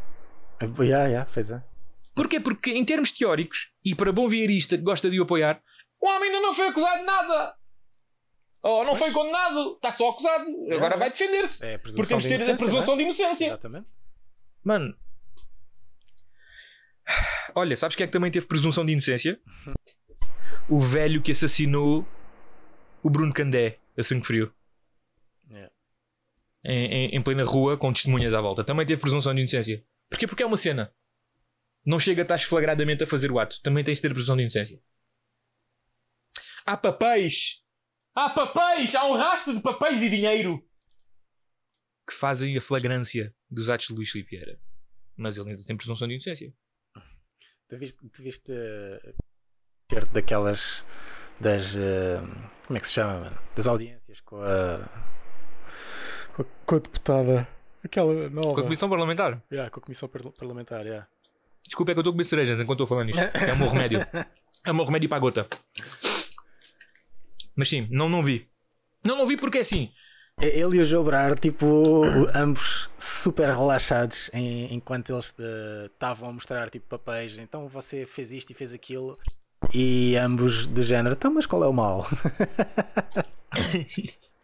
Yeah, 0.78 1.06
yeah, 1.06 1.30
pois 1.32 1.50
é. 1.50 1.62
Porquê? 2.14 2.38
Porque 2.40 2.70
em 2.72 2.84
termos 2.84 3.12
teóricos, 3.12 3.70
e 3.84 3.94
para 3.94 4.12
bom 4.12 4.28
vierista 4.28 4.76
que 4.76 4.82
gosta 4.82 5.08
de 5.10 5.18
o 5.20 5.22
apoiar, 5.22 5.60
o 6.00 6.06
homem 6.08 6.28
ainda 6.30 6.40
não 6.40 6.52
foi 6.54 6.68
acusado 6.68 6.98
de 6.98 7.04
nada. 7.06 7.54
Oh, 8.62 8.84
não 8.84 8.94
foi 8.94 9.10
condenado, 9.10 9.74
está 9.76 9.90
só 9.90 10.10
acusado. 10.10 10.44
Agora 10.72 10.94
É. 10.94 10.98
vai 10.98 11.10
defender-se. 11.10 11.64
É 11.66 11.78
Porque 11.78 12.02
temos 12.02 12.22
de 12.24 12.28
de 12.30 12.36
ter 12.44 12.50
a 12.52 12.56
presunção 12.56 12.94
de 12.96 13.02
é? 13.02 13.04
inocência. 13.04 13.46
Exatamente. 13.46 13.86
Mano, 14.62 14.94
olha, 17.54 17.76
sabes 17.76 17.96
quem 17.96 18.04
é 18.04 18.06
que 18.06 18.12
também 18.12 18.30
teve 18.30 18.46
presunção 18.46 18.84
de 18.84 18.92
inocência? 18.92 19.40
O 20.68 20.78
velho 20.78 21.22
que 21.22 21.32
assassinou 21.32 22.06
o 23.02 23.10
Bruno 23.10 23.32
Candé 23.32 23.78
a 23.96 24.02
sangue 24.02 24.26
frio. 24.26 24.52
Yeah. 25.50 25.72
Em, 26.64 26.84
em- 26.86 27.16
em 27.16 27.22
plena 27.22 27.44
rua 27.44 27.76
com 27.76 27.92
testemunhas 27.92 28.34
à 28.34 28.40
volta. 28.40 28.62
Também 28.62 28.86
teve 28.86 29.00
presunção 29.00 29.34
de 29.34 29.40
inocência. 29.40 29.82
Porquê? 30.08 30.26
Porque 30.26 30.42
é 30.42 30.46
uma 30.46 30.56
cena. 30.56 30.92
Não 31.84 31.98
chega 31.98 32.22
a 32.22 32.24
estar 32.24 32.38
flagradamente 32.38 33.02
a 33.02 33.06
fazer 33.06 33.32
o 33.32 33.38
ato. 33.38 33.60
Também 33.62 33.82
tens 33.82 33.96
de 33.98 34.02
ter 34.02 34.10
presunção 34.10 34.36
de 34.36 34.42
inocência. 34.42 34.78
Há 36.66 36.76
papéis! 36.76 37.64
Há 38.20 38.28
papéis! 38.28 38.94
Há 38.94 39.06
um 39.06 39.14
rastro 39.16 39.54
de 39.54 39.62
papéis 39.62 40.02
e 40.02 40.10
dinheiro! 40.10 40.62
Que 42.06 42.12
fazem 42.14 42.54
a 42.54 42.60
flagrância 42.60 43.34
dos 43.50 43.70
atos 43.70 43.86
de 43.88 43.94
Luís 43.94 44.10
Filipe 44.10 44.36
Vieira. 44.36 44.60
Mas 45.16 45.38
ele 45.38 45.48
ainda 45.50 45.62
tem 45.64 45.74
presunção 45.74 46.06
de 46.06 46.12
inocência. 46.14 46.52
Tu 47.68 47.78
viste, 47.78 47.96
tu 48.10 48.22
viste 48.22 48.52
eh, 48.52 49.14
perto 49.88 50.12
daquelas 50.12 50.84
das 51.40 51.74
eh, 51.76 52.20
como 52.66 52.76
é 52.76 52.80
que 52.80 52.88
se 52.88 52.92
chama, 52.94 53.20
mano? 53.20 53.38
Das 53.56 53.66
audiências 53.66 54.20
com 54.20 54.42
a 54.42 54.86
com 56.34 56.42
a, 56.42 56.44
com 56.66 56.74
a 56.74 56.78
deputada 56.78 57.48
aquela 57.82 58.28
nova. 58.28 58.54
Com 58.54 58.60
a 58.60 58.64
Comissão 58.64 58.90
Parlamentar. 58.90 59.42
Yeah, 59.50 59.70
com 59.70 59.80
a 59.80 59.82
comissão 59.82 60.08
par- 60.10 60.30
parlamentar, 60.32 60.84
yeah. 60.84 61.08
Desculpa, 61.64 61.92
é 61.92 61.94
que 61.94 62.00
eu 62.00 62.02
estou 62.02 62.10
a 62.10 62.14
comer 62.14 62.24
cerejas 62.24 62.60
enquanto 62.60 62.82
estou 62.82 62.86
falando 62.86 63.06
nisto. 63.06 63.22
Que 63.32 63.44
é 63.44 63.52
o 63.54 63.56
meu 63.58 63.68
remédio. 63.68 64.00
É 64.62 64.72
o 64.72 64.74
meu 64.74 64.84
remédio 64.84 65.08
para 65.08 65.16
a 65.16 65.20
gota. 65.20 65.48
Mas 67.60 67.68
sim, 67.68 67.86
não, 67.90 68.08
não 68.08 68.22
vi. 68.24 68.48
Não, 69.04 69.18
não 69.18 69.26
vi 69.26 69.36
porque 69.36 69.58
é 69.58 69.60
assim. 69.60 69.90
Ele 70.40 70.78
e 70.78 70.80
o 70.80 70.84
Joe 70.86 71.04
Brar, 71.04 71.38
tipo, 71.38 72.02
ambos 72.34 72.88
super 72.96 73.50
relaxados 73.50 74.30
em- 74.32 74.72
enquanto 74.74 75.12
eles 75.12 75.34
estavam 75.92 76.30
a 76.30 76.32
mostrar 76.32 76.70
tipo 76.70 76.86
papéis. 76.88 77.38
Então 77.38 77.68
você 77.68 78.06
fez 78.06 78.32
isto 78.32 78.48
e 78.48 78.54
fez 78.54 78.72
aquilo. 78.72 79.14
E 79.74 80.16
ambos 80.16 80.66
do 80.66 80.82
género, 80.82 81.14
então, 81.14 81.30
mas 81.34 81.44
qual 81.44 81.62
é 81.62 81.66
o 81.68 81.72
mal? 81.72 82.08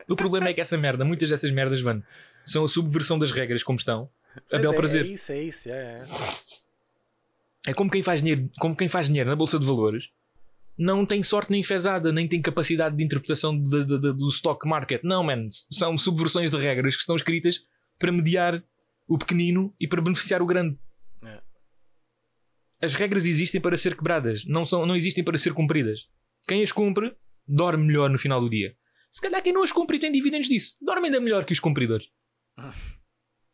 O 0.08 0.14
problema 0.14 0.48
é 0.50 0.52
que 0.54 0.60
essa 0.60 0.76
merda, 0.76 1.04
muitas 1.06 1.30
dessas 1.30 1.50
merdas, 1.50 1.80
mano, 1.82 2.04
são 2.44 2.64
a 2.64 2.68
subversão 2.68 3.18
das 3.18 3.32
regras 3.32 3.62
como 3.62 3.78
estão. 3.78 4.08
A 4.52 4.58
bel 4.58 4.72
é, 4.72 4.76
prazer. 4.76 5.04
É 5.04 5.08
isso, 5.08 5.32
é 5.32 5.42
isso, 5.42 5.68
é. 5.70 6.04
é. 7.64 7.70
É 7.70 7.74
como 7.74 7.90
quem 7.90 8.02
faz 8.04 8.20
dinheiro, 8.20 8.48
como 8.60 8.76
quem 8.76 8.88
faz 8.88 9.06
dinheiro 9.06 9.28
na 9.28 9.34
bolsa 9.34 9.58
de 9.58 9.66
valores. 9.66 10.10
Não 10.78 11.06
tem 11.06 11.22
sorte 11.22 11.50
nem 11.50 11.62
fezada, 11.62 12.12
nem 12.12 12.28
tem 12.28 12.40
capacidade 12.42 12.96
de 12.96 13.02
interpretação 13.02 13.58
de- 13.60 13.84
de- 13.84 13.98
de- 13.98 14.12
do 14.12 14.28
stock 14.28 14.68
market. 14.68 15.02
Não, 15.02 15.22
man. 15.24 15.48
São 15.72 15.96
subversões 15.96 16.50
de 16.50 16.56
regras 16.58 16.94
que 16.94 17.00
estão 17.00 17.16
escritas 17.16 17.60
para 17.98 18.12
mediar 18.12 18.62
o 19.08 19.16
pequenino 19.16 19.74
e 19.80 19.88
para 19.88 20.02
beneficiar 20.02 20.42
o 20.42 20.46
grande. 20.46 20.78
É. 21.24 21.40
As 22.82 22.92
regras 22.94 23.24
existem 23.24 23.60
para 23.60 23.76
ser 23.78 23.96
quebradas, 23.96 24.44
não, 24.46 24.66
são, 24.66 24.84
não 24.84 24.94
existem 24.94 25.24
para 25.24 25.38
ser 25.38 25.54
cumpridas. 25.54 26.08
Quem 26.46 26.62
as 26.62 26.72
cumpre, 26.72 27.16
dorme 27.48 27.86
melhor 27.86 28.10
no 28.10 28.18
final 28.18 28.40
do 28.40 28.50
dia. 28.50 28.76
Se 29.10 29.20
calhar 29.22 29.42
quem 29.42 29.52
não 29.54 29.62
as 29.62 29.72
cumpre 29.72 29.96
e 29.96 30.00
tem 30.00 30.12
dividendos 30.12 30.46
disso, 30.48 30.76
dorme 30.82 31.06
ainda 31.06 31.20
melhor 31.20 31.44
que 31.46 31.52
os 31.54 31.60
cumpridores. 31.60 32.06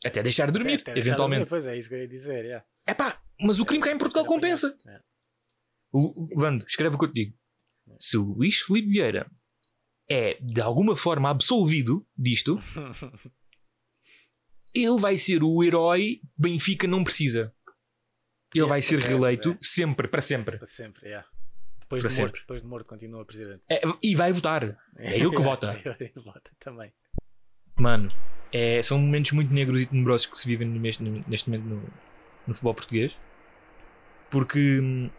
Até 0.04 0.22
deixar 0.22 0.46
de 0.46 0.52
dormir, 0.52 0.74
Até- 0.74 0.82
até 0.82 0.94
deixar 0.94 1.08
eventualmente. 1.10 1.38
dormir, 1.40 1.48
Pois 1.50 1.66
é, 1.66 1.78
isso 1.78 1.88
que 1.88 1.94
eu 1.94 2.00
ia 2.00 2.08
dizer, 2.08 2.44
yeah. 2.44 2.64
É 2.84 2.92
pá, 2.94 3.22
mas 3.40 3.60
o 3.60 3.64
crime 3.64 3.84
cá 3.84 3.92
em 3.92 3.98
Portugal 3.98 4.24
Ser 4.24 4.34
apanhado. 4.34 4.60
compensa. 4.60 4.90
É. 4.90 5.11
Vando, 6.34 6.64
escreve 6.66 6.96
o 6.96 6.98
que 6.98 7.04
eu 7.04 7.12
te 7.12 7.14
digo. 7.24 7.36
Se 7.98 8.16
o 8.16 8.22
Luís 8.22 8.60
Filipe 8.60 8.88
Vieira 8.88 9.30
é 10.08 10.34
de 10.40 10.60
alguma 10.60 10.96
forma 10.96 11.28
absolvido 11.30 12.06
disto, 12.16 12.58
ele 14.74 14.98
vai 14.98 15.16
ser 15.16 15.42
o 15.42 15.62
herói 15.62 16.20
Benfica 16.36 16.86
não 16.86 17.04
precisa. 17.04 17.54
Ele 18.54 18.64
É, 18.64 18.68
vai 18.68 18.82
ser 18.82 19.00
é, 19.00 19.06
reeleito 19.06 19.54
pois 19.54 19.68
sempre, 19.70 20.08
para 20.08 20.22
sempre. 20.22 20.56
Para 20.58 20.66
sempre, 20.66 21.06
yeah. 21.08 21.26
Depois 21.80 22.02
Para 22.02 22.10
de 22.10 22.16
morto, 22.20 22.28
sempre. 22.30 22.40
depois 22.40 22.62
de 22.62 22.68
morto 22.68 22.86
continua 22.88 23.24
presidente. 23.24 23.62
É, 23.70 23.82
e 24.02 24.14
vai 24.14 24.32
votar. 24.32 24.78
É 24.96 25.18
ele 25.18 25.30
que 25.30 25.42
vota. 25.42 25.78
ele 26.00 26.12
vota 26.16 26.50
também. 26.58 26.92
Mano, 27.78 28.08
é- 28.52 28.82
são 28.82 28.98
momentos 28.98 29.32
muito 29.32 29.52
negros 29.52 29.82
e 29.82 29.86
tenebrosos 29.86 30.26
que 30.26 30.38
se 30.38 30.46
vivem 30.46 30.68
neste, 30.68 31.02
neste 31.02 31.48
momento 31.50 31.64
no, 31.66 31.80
no 32.46 32.54
futebol 32.54 32.74
português. 32.74 33.14
Porque 34.30 34.80
hum, 34.80 35.10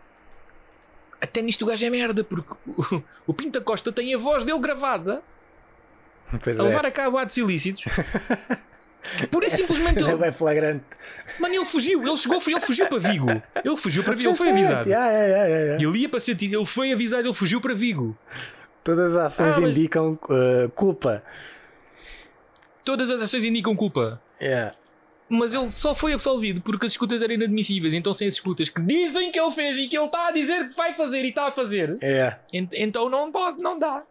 até 1.23 1.41
nisto 1.41 1.63
o 1.63 1.65
gajo 1.65 1.85
é 1.85 1.89
merda. 1.89 2.23
Porque 2.23 2.53
o, 2.67 3.03
o 3.27 3.33
Pinta 3.33 3.59
Costa 3.61 3.91
tem 3.91 4.13
a 4.13 4.17
voz 4.17 4.43
dele 4.43 4.59
gravada 4.59 5.21
Pois 6.43 6.59
a 6.59 6.63
é. 6.63 6.67
levar 6.67 6.85
a 6.85 6.91
cabo 6.91 7.17
atos 7.17 7.37
ilícitos. 7.37 7.83
Que 9.17 9.27
Pura 9.27 9.45
e 9.45 9.49
simplesmente 9.49 10.01
É 10.03 10.07
ele, 10.07 10.17
bem 10.17 10.31
flagrante. 10.31 10.83
mano, 11.39 11.53
ele 11.53 11.65
fugiu, 11.65 12.01
ele 12.07 12.17
chegou, 12.17 12.39
ele 12.47 12.59
fugiu 12.61 12.87
para 12.87 12.99
Vigo. 12.99 13.29
Ele 13.63 13.77
fugiu 13.77 14.03
para 14.03 14.15
Vigo, 14.15 14.29
ele 14.29 14.37
foi 14.37 14.49
avisado. 14.49 14.87
Yeah, 14.89 15.07
yeah, 15.11 15.27
yeah, 15.27 15.45
yeah, 15.47 15.65
yeah. 15.75 15.83
Ele 15.83 15.97
ia 16.03 16.09
para 16.09 16.19
sentir, 16.21 16.53
ele 16.53 16.65
foi 16.65 16.91
avisado, 16.93 17.27
ele 17.27 17.33
fugiu 17.33 17.59
para 17.59 17.73
Vigo. 17.73 18.17
Todas 18.83 19.15
as 19.17 19.25
ações 19.33 19.57
Ah, 19.57 19.61
mas- 19.61 19.69
indicam 19.71 20.17
uh, 20.23 20.69
culpa. 20.69 21.21
Todas 22.83 23.09
as 23.11 23.21
ações 23.21 23.43
indicam 23.45 23.75
culpa. 23.75 24.21
Yeah. 24.41 24.73
Mas 25.35 25.53
ele 25.53 25.69
só 25.71 25.95
foi 25.95 26.13
absolvido 26.13 26.61
porque 26.61 26.85
as 26.85 26.91
escutas 26.93 27.21
eram 27.21 27.33
inadmissíveis. 27.33 27.93
Então, 27.93 28.13
sem 28.13 28.27
as 28.27 28.35
escutas 28.35 28.69
que 28.69 28.81
dizem 28.81 29.31
que 29.31 29.39
ele 29.39 29.51
fez 29.51 29.75
e 29.77 29.87
que 29.87 29.97
ele 29.97 30.05
está 30.05 30.27
a 30.27 30.31
dizer 30.31 30.69
que 30.69 30.75
vai 30.75 30.93
fazer 30.93 31.23
e 31.25 31.29
está 31.29 31.47
a 31.47 31.51
fazer, 31.51 31.97
Yeah. 32.03 32.39
ent- 32.53 32.73
então 32.73 33.09
não 33.09 33.31
pode, 33.31 33.61
não 33.61 33.75
dá. 33.75 34.03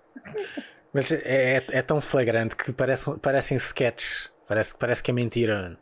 Mas 0.93 1.11
é, 1.13 1.23
é, 1.59 1.65
é 1.69 1.83
tão 1.83 2.01
flagrante 2.01 2.57
que 2.57 2.73
parece, 2.73 3.17
parecem 3.19 3.57
sketches. 3.57 4.31
Parece, 4.49 4.75
parece 4.75 5.03
que 5.03 5.11
é 5.11 5.15
mentira. 5.15 5.63
mano. 5.63 5.79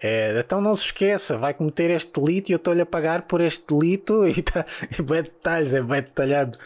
É, 0.00 0.38
então 0.38 0.60
não 0.60 0.74
se 0.74 0.84
esqueça, 0.86 1.36
vai 1.38 1.54
cometer 1.54 1.90
este 1.90 2.12
delito 2.20 2.50
e 2.50 2.52
eu 2.52 2.56
estou-lhe 2.56 2.80
a 2.82 2.86
pagar 2.86 3.22
por 3.22 3.40
este 3.40 3.64
delito 3.66 4.26
e 4.26 4.42
tá, 4.42 4.64
é 4.98 5.02
bem 5.02 5.22
detalhes, 5.22 5.72
é 5.74 5.82
bem 5.82 6.02
detalhado. 6.02 6.58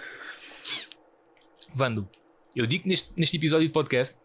Vando, 1.74 2.08
eu 2.56 2.66
digo 2.66 2.82
que 2.84 2.88
neste, 2.88 3.12
neste 3.16 3.36
episódio 3.36 3.66
de 3.66 3.72
podcast. 3.72 4.16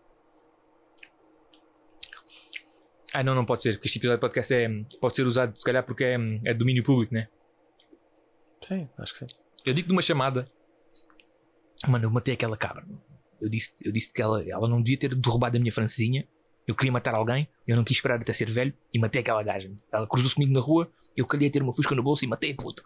Ah, 3.13 3.23
não, 3.23 3.35
não 3.35 3.45
pode 3.45 3.61
ser, 3.61 3.73
porque 3.73 3.87
este 3.87 3.99
episódio 3.99 4.17
de 4.17 4.21
podcast 4.21 4.53
é, 4.53 4.67
pode 4.99 5.15
ser 5.15 5.27
usado, 5.27 5.55
se 5.55 5.63
calhar, 5.63 5.83
porque 5.83 6.03
é, 6.03 6.17
é 6.45 6.53
domínio 6.53 6.83
público, 6.83 7.13
né? 7.13 7.27
Sim, 8.61 8.89
acho 8.97 9.13
que 9.13 9.19
sim. 9.19 9.27
Eu 9.63 9.73
digo 9.73 9.87
de 9.87 9.93
uma 9.93 10.01
chamada. 10.01 10.49
Mano, 11.87 12.05
eu 12.05 12.09
matei 12.09 12.33
aquela 12.33 12.57
cabra. 12.57 12.83
Eu 13.39 13.49
disse, 13.49 13.73
eu 13.83 13.91
disse 13.91 14.11
que 14.11 14.21
ela, 14.21 14.43
ela 14.49 14.67
não 14.67 14.81
devia 14.81 14.97
ter 14.97 15.13
derrubado 15.13 15.57
a 15.57 15.59
minha 15.59 15.71
francesinha. 15.71 16.27
Eu 16.65 16.73
queria 16.73 16.91
matar 16.91 17.13
alguém, 17.13 17.47
eu 17.67 17.75
não 17.75 17.83
quis 17.83 17.97
esperar 17.97 18.19
até 18.19 18.31
ser 18.31 18.49
velho 18.49 18.73
e 18.93 18.97
matei 18.97 19.21
aquela 19.21 19.43
gaja. 19.43 19.69
Ela 19.91 20.07
cruzou-se 20.07 20.33
comigo 20.33 20.53
na 20.53 20.61
rua, 20.61 20.89
eu 21.15 21.27
queria 21.27 21.51
ter 21.51 21.61
uma 21.61 21.73
fusca 21.73 21.93
no 21.93 22.01
bolso 22.01 22.23
e 22.23 22.27
matei 22.27 22.51
a 22.51 22.55
puta. 22.55 22.83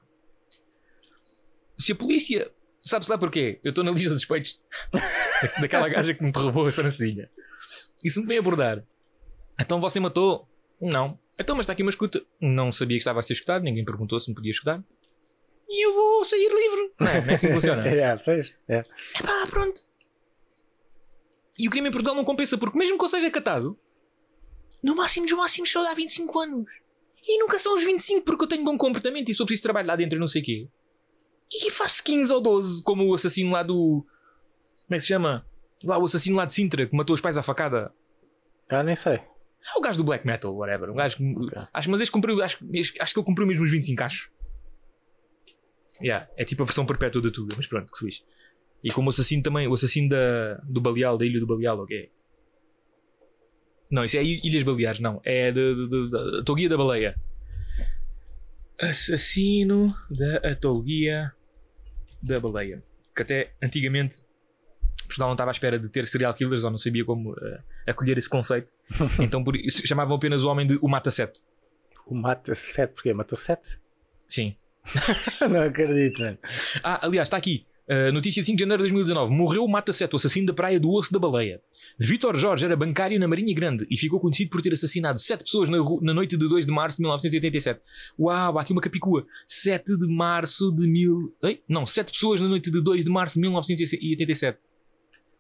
Se 1.78 1.92
a 1.92 1.96
polícia. 1.96 2.52
Sabe-se 2.82 3.12
lá 3.12 3.18
porquê? 3.18 3.60
Eu 3.64 3.70
estou 3.70 3.84
na 3.84 3.92
lista 3.92 4.10
de 4.10 4.16
suspeitos 4.16 4.64
daquela 5.62 5.88
gaja 5.90 6.14
que 6.14 6.24
me 6.24 6.32
derrubou 6.32 6.68
a 6.68 6.72
francesinha. 6.72 7.30
E 8.04 8.10
se 8.10 8.20
me 8.20 8.26
vem 8.26 8.38
abordar, 8.38 8.84
então 9.60 9.82
você 9.82 10.00
matou? 10.00 10.48
Não. 10.80 11.18
Então, 11.40 11.56
mas 11.56 11.64
está 11.64 11.74
aqui 11.74 11.84
uma 11.84 11.90
escuta. 11.90 12.24
Não 12.40 12.72
sabia 12.72 12.98
que 12.98 13.02
estava 13.02 13.20
a 13.20 13.24
ser 13.24 13.34
escutado, 13.34 13.64
ninguém 13.64 13.86
perguntou 13.86 14.20
se 14.20 14.30
me 14.30 14.36
podia 14.36 14.52
escutar. 14.52 14.84
E 15.70 15.86
eu 15.86 15.94
vou 15.94 16.24
sair 16.24 16.50
livre. 16.50 16.92
Não, 17.00 17.08
é? 17.08 17.22
não 17.22 17.30
é 17.30 17.34
assim 17.34 17.48
que 17.48 17.54
funciona. 17.54 17.88
yeah, 17.88 18.22
pois, 18.24 18.56
é. 18.68 18.80
Epá, 19.20 19.48
pronto. 19.50 19.84
E 21.58 21.68
o 21.68 21.72
crime 21.72 21.90
em 21.90 21.92
Portugal 21.92 22.16
não 22.16 22.24
compensa, 22.24 22.58
porque 22.58 22.78
mesmo 22.78 22.98
que 22.98 23.04
eu 23.04 23.10
seja 23.10 23.30
catado, 23.32 23.78
no 24.84 24.96
máximo 24.96 25.26
dos 25.26 25.36
máximos 25.36 25.72
só 25.72 25.84
dá 25.84 25.94
25 25.94 26.40
anos. 26.40 26.66
E 27.28 27.40
nunca 27.40 27.60
são 27.60 27.76
os 27.76 27.84
25 27.84 28.24
porque 28.24 28.44
eu 28.44 28.48
tenho 28.48 28.64
bom 28.64 28.78
comportamento 28.78 29.30
e 29.30 29.34
sou 29.34 29.46
preciso 29.46 29.64
trabalho 29.64 29.88
lá 29.88 29.96
dentro 29.96 30.18
e 30.18 30.20
não 30.20 30.28
sei 30.28 30.42
o 30.42 30.46
quê. 30.46 30.68
E 31.52 31.72
faço 31.72 32.04
15 32.04 32.32
ou 32.32 32.42
12, 32.42 32.84
como 32.84 33.06
o 33.06 33.14
assassino 33.14 33.52
lá 33.52 33.64
do. 33.64 34.06
Como 34.86 34.96
é 34.96 34.96
que 34.96 35.02
se 35.02 35.08
chama? 35.08 35.46
Lá 35.84 35.98
o 35.98 36.06
assassino 36.06 36.36
lá 36.36 36.46
de 36.46 36.54
Sintra 36.54 36.86
que 36.86 36.96
matou 36.96 37.14
os 37.14 37.22
pais 37.22 37.38
à 37.38 37.44
facada. 37.44 37.94
Ah, 38.70 38.84
nem 38.84 38.96
sei. 38.96 39.22
É 39.76 39.78
o 39.78 39.82
gajo 39.82 39.98
do 39.98 40.04
black 40.04 40.26
metal, 40.26 40.56
whatever. 40.56 40.90
Um 40.90 40.96
gajo 40.96 41.18
que. 41.18 41.24
Ok. 41.24 41.62
Acho, 41.74 41.92
mas 41.92 42.02
este 42.02 42.12
cumpriu, 42.12 42.42
acho, 42.42 42.58
acho 43.00 43.14
que 43.14 43.20
ele 43.20 43.26
cumpriu 43.26 43.48
mesmo 43.48 43.64
os 43.64 43.72
25, 43.72 44.04
acho. 44.04 44.32
Yeah, 46.02 46.30
é 46.38 46.46
tipo 46.46 46.64
a 46.64 46.66
versão 46.66 46.86
perpétua 46.86 47.22
da 47.22 47.32
Tuga, 47.32 47.56
mas 47.58 47.66
pronto, 47.68 47.92
que 47.92 47.98
se 47.98 48.06
lixe. 48.06 48.24
E 48.84 48.92
como 48.92 49.08
o 49.08 49.10
assassino 49.10 49.42
também, 49.42 49.68
o 49.68 49.74
assassino 49.74 50.10
da, 50.10 50.56
do 50.64 50.80
Baleal, 50.80 51.18
da 51.18 51.26
Ilha 51.26 51.40
do 51.40 51.48
Baleal, 51.48 51.80
ok? 51.80 52.12
Não, 53.90 54.04
isso 54.04 54.18
é 54.18 54.24
Ilhas 54.24 54.64
Baleares, 54.64 55.00
não. 55.00 55.22
É 55.24 55.52
da 55.52 55.62
da 56.12 56.44
Toguia 56.44 56.70
da 56.70 56.78
Baleia. 56.78 57.16
Assassino 58.80 59.96
da 60.12 60.52
Atoguia 60.52 61.34
da 62.22 62.40
Baleia. 62.40 62.84
Que 63.16 63.22
até 63.24 63.54
antigamente 63.62 64.22
Portugal 65.08 65.30
não 65.30 65.34
estava 65.34 65.50
à 65.50 65.54
espera 65.54 65.80
de 65.80 65.90
ter 65.90 66.08
serial 66.08 66.34
killers 66.34 66.64
ou 66.64 66.72
não 66.72 66.78
sabia 66.78 67.04
como 67.04 67.36
eh, 67.42 67.60
acolher 67.88 68.18
esse 68.18 68.30
conceito. 68.30 68.68
então 69.20 69.44
por 69.44 69.56
isso 69.56 69.86
chamavam 69.88 70.16
apenas 70.16 70.44
o 70.44 70.50
homem 70.50 70.68
de 70.68 70.78
o 70.82 70.88
Mata-Sete. 70.88 71.40
O 72.10 72.16
mata 72.16 72.56
7, 72.56 72.94
porquê? 72.94 73.14
Matou 73.14 73.38
7? 73.38 73.80
Sim. 74.28 74.56
não 75.50 75.64
acredito, 75.64 76.22
mano. 76.22 76.38
Ah, 76.82 77.06
aliás, 77.06 77.28
está 77.28 77.36
aqui. 77.36 77.66
Uh, 77.90 78.12
notícia 78.12 78.42
de 78.42 78.46
5 78.46 78.58
de 78.58 78.62
janeiro 78.64 78.84
de 78.84 78.90
2019. 78.90 79.34
Morreu 79.34 79.64
o 79.64 79.68
Mata-Sete, 79.68 80.14
o 80.14 80.18
assassino 80.18 80.48
da 80.48 80.54
praia 80.54 80.80
do 80.80 80.90
Osso 80.90 81.12
da 81.12 81.20
Baleia. 81.20 81.62
Vítor 81.98 82.36
Jorge 82.36 82.66
era 82.66 82.76
bancário 82.76 83.18
na 83.18 83.28
Marinha 83.28 83.54
Grande 83.54 83.88
e 83.90 83.98
ficou 83.98 84.20
conhecido 84.20 84.50
por 84.50 84.62
ter 84.62 84.74
assassinado 84.74 85.20
7 85.20 85.44
pessoas 85.44 85.70
na, 85.70 85.78
na 86.02 86.14
noite 86.14 86.38
de 86.38 86.50
2 86.50 86.66
de 86.66 86.72
março 86.72 86.98
de 86.98 87.04
1987. 87.04 87.82
Uau, 88.20 88.58
há 88.58 88.62
aqui 88.62 88.74
uma 88.74 88.82
capicua. 88.82 89.26
7 89.48 89.98
de 89.98 90.08
março 90.08 90.72
de 90.74 90.86
mil... 90.86 91.34
Ei? 91.42 91.62
Não, 91.68 91.86
7 91.86 92.12
pessoas 92.12 92.42
na 92.42 92.48
noite 92.48 92.70
de 92.70 92.82
2 92.82 93.06
de 93.06 93.10
março 93.10 93.36
de 93.36 93.42
1987. 93.42 94.60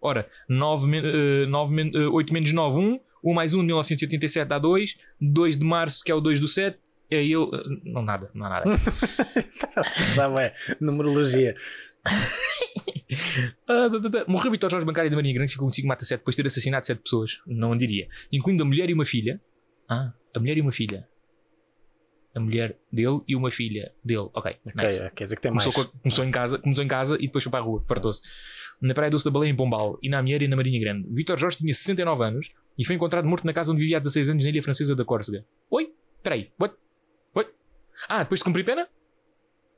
Ora, 0.01 0.27
9, 0.47 0.87
men- 0.87 1.03
eh, 1.05 1.45
9 1.47 1.73
men- 1.73 1.91
eh, 1.93 2.07
8 2.07 2.33
menos 2.33 2.51
9, 2.53 2.77
1. 2.79 2.99
1 3.23 3.33
mais 3.33 3.53
1 3.53 3.59
de 3.59 3.65
1987 3.65 4.47
dá 4.47 4.59
2. 4.59 4.97
2 5.19 5.57
de 5.57 5.65
março, 5.65 6.03
que 6.03 6.11
é 6.11 6.15
o 6.15 6.21
2 6.21 6.39
do 6.39 6.47
7. 6.47 6.77
É 7.09 7.23
ele. 7.23 7.47
Não, 7.85 8.03
nada, 8.03 8.29
não 8.33 8.45
há 8.45 8.49
nada. 8.49 8.65
Sabe, 10.15 10.39
é, 10.41 10.53
numerologia. 10.79 11.55
Ah. 13.67 13.87
Morreu 14.27 14.51
Vitor 14.51 14.69
Jorge 14.69 14.85
Bancário 14.85 15.09
da 15.09 15.15
Marinha 15.15 15.33
Grande, 15.33 15.51
ficou 15.53 15.67
consigo 15.67 15.87
mata 15.87 16.03
7 16.05 16.19
depois 16.19 16.35
de 16.35 16.41
ter 16.43 16.47
assassinado 16.47 16.85
7 16.85 17.01
pessoas. 17.01 17.39
Não 17.45 17.75
diria. 17.75 18.07
Incluindo 18.31 18.63
a 18.63 18.65
mulher 18.65 18.89
e 18.89 18.93
uma 18.93 19.05
filha. 19.05 19.39
Ah, 19.89 20.13
a 20.35 20.39
mulher 20.39 20.57
e 20.57 20.61
uma 20.61 20.71
filha. 20.71 21.07
A 22.35 22.39
mulher 22.39 22.77
dele 22.91 23.21
e 23.27 23.35
uma 23.35 23.49
filha 23.49 23.91
dele. 24.03 24.29
Ok, 24.33 24.57
Ok, 24.65 24.73
nice. 24.75 24.99
é, 25.01 25.09
quer 25.09 25.23
dizer 25.23 25.35
que 25.37 25.41
tem 25.41 25.51
mais. 25.51 25.63
Começou, 25.63 25.85
co- 25.85 25.99
começou 26.01 26.25
em 26.25 26.31
casa, 26.31 26.59
começou 26.59 26.83
em 26.83 26.87
casa 26.87 27.15
e 27.19 27.25
depois 27.27 27.43
foi 27.43 27.51
para 27.51 27.59
a 27.61 27.63
rua, 27.63 27.83
fartou-se. 27.87 28.21
Na 28.81 28.93
Praia 28.93 29.09
Doce 29.09 29.25
da 29.25 29.31
Baleia, 29.31 29.49
em 29.51 29.55
Pombal, 29.55 29.97
e 30.03 30.09
na 30.09 30.19
Amieira 30.19 30.43
e 30.43 30.47
na 30.47 30.55
Marinha 30.55 30.79
Grande. 30.79 31.07
Vitor 31.11 31.37
Jorge 31.39 31.57
tinha 31.57 31.73
69 31.73 32.23
anos 32.23 32.51
e 32.77 32.85
foi 32.85 32.95
encontrado 32.95 33.27
morto 33.27 33.45
na 33.45 33.53
casa 33.53 33.71
onde 33.71 33.81
vivia 33.81 33.97
há 33.97 33.99
16 33.99 34.29
anos 34.29 34.43
na 34.43 34.49
ilha 34.49 34.61
francesa 34.61 34.95
da 34.95 35.03
Córcega. 35.03 35.43
Oi? 35.71 35.91
Peraí, 36.21 36.51
what? 36.59 36.75
What? 37.35 37.49
Ah, 38.07 38.23
depois 38.23 38.39
de 38.39 38.43
cumprir 38.43 38.63
pena? 38.63 38.87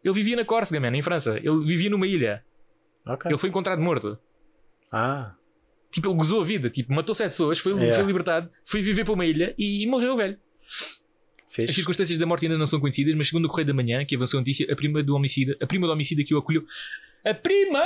Ele 0.03 0.13
vivia 0.13 0.35
na 0.35 0.43
Córcega, 0.45 0.79
man, 0.79 0.95
em 0.97 1.01
França. 1.01 1.37
Ele 1.37 1.63
vivia 1.65 1.89
numa 1.89 2.05
ilha. 2.07 2.43
Ok. 3.05 3.29
Ele 3.31 3.37
foi 3.37 3.49
encontrado 3.49 3.81
morto. 3.81 4.17
Ah, 4.91 5.33
Tipo, 5.91 6.09
ele 6.09 6.17
gozou 6.17 6.41
a 6.41 6.43
vida. 6.45 6.69
Tipo, 6.69 6.93
matou 6.93 7.15
sete 7.15 7.29
pessoas, 7.31 7.57
foi, 7.57 7.71
Yeah. 7.73 7.95
foi 7.95 8.05
libertado, 8.05 8.49
foi 8.63 8.79
viver 8.81 9.03
para 9.05 9.13
uma 9.13 9.25
ilha 9.25 9.55
e 9.57 9.87
morreu 9.87 10.15
velho. 10.15 10.37
As 10.67 11.55
fixe. 11.55 11.73
circunstâncias 11.73 12.17
da 12.19 12.27
morte 12.27 12.45
ainda 12.45 12.57
não 12.59 12.67
são 12.67 12.79
conhecidas, 12.79 13.15
mas 13.15 13.27
segundo 13.27 13.45
o 13.45 13.49
Correio 13.49 13.67
da 13.67 13.73
Manhã, 13.73 14.05
que 14.05 14.15
avançou 14.15 14.37
a 14.37 14.41
notícia, 14.41 14.71
a 14.71 14.75
prima 14.75 15.01
do 15.01 15.15
homicida, 15.15 15.57
a 15.59 15.65
prima 15.65 15.87
do 15.87 15.93
homicida 15.93 16.23
que 16.23 16.35
o 16.35 16.37
acolheu. 16.37 16.63
A 17.25 17.33
prima 17.33 17.81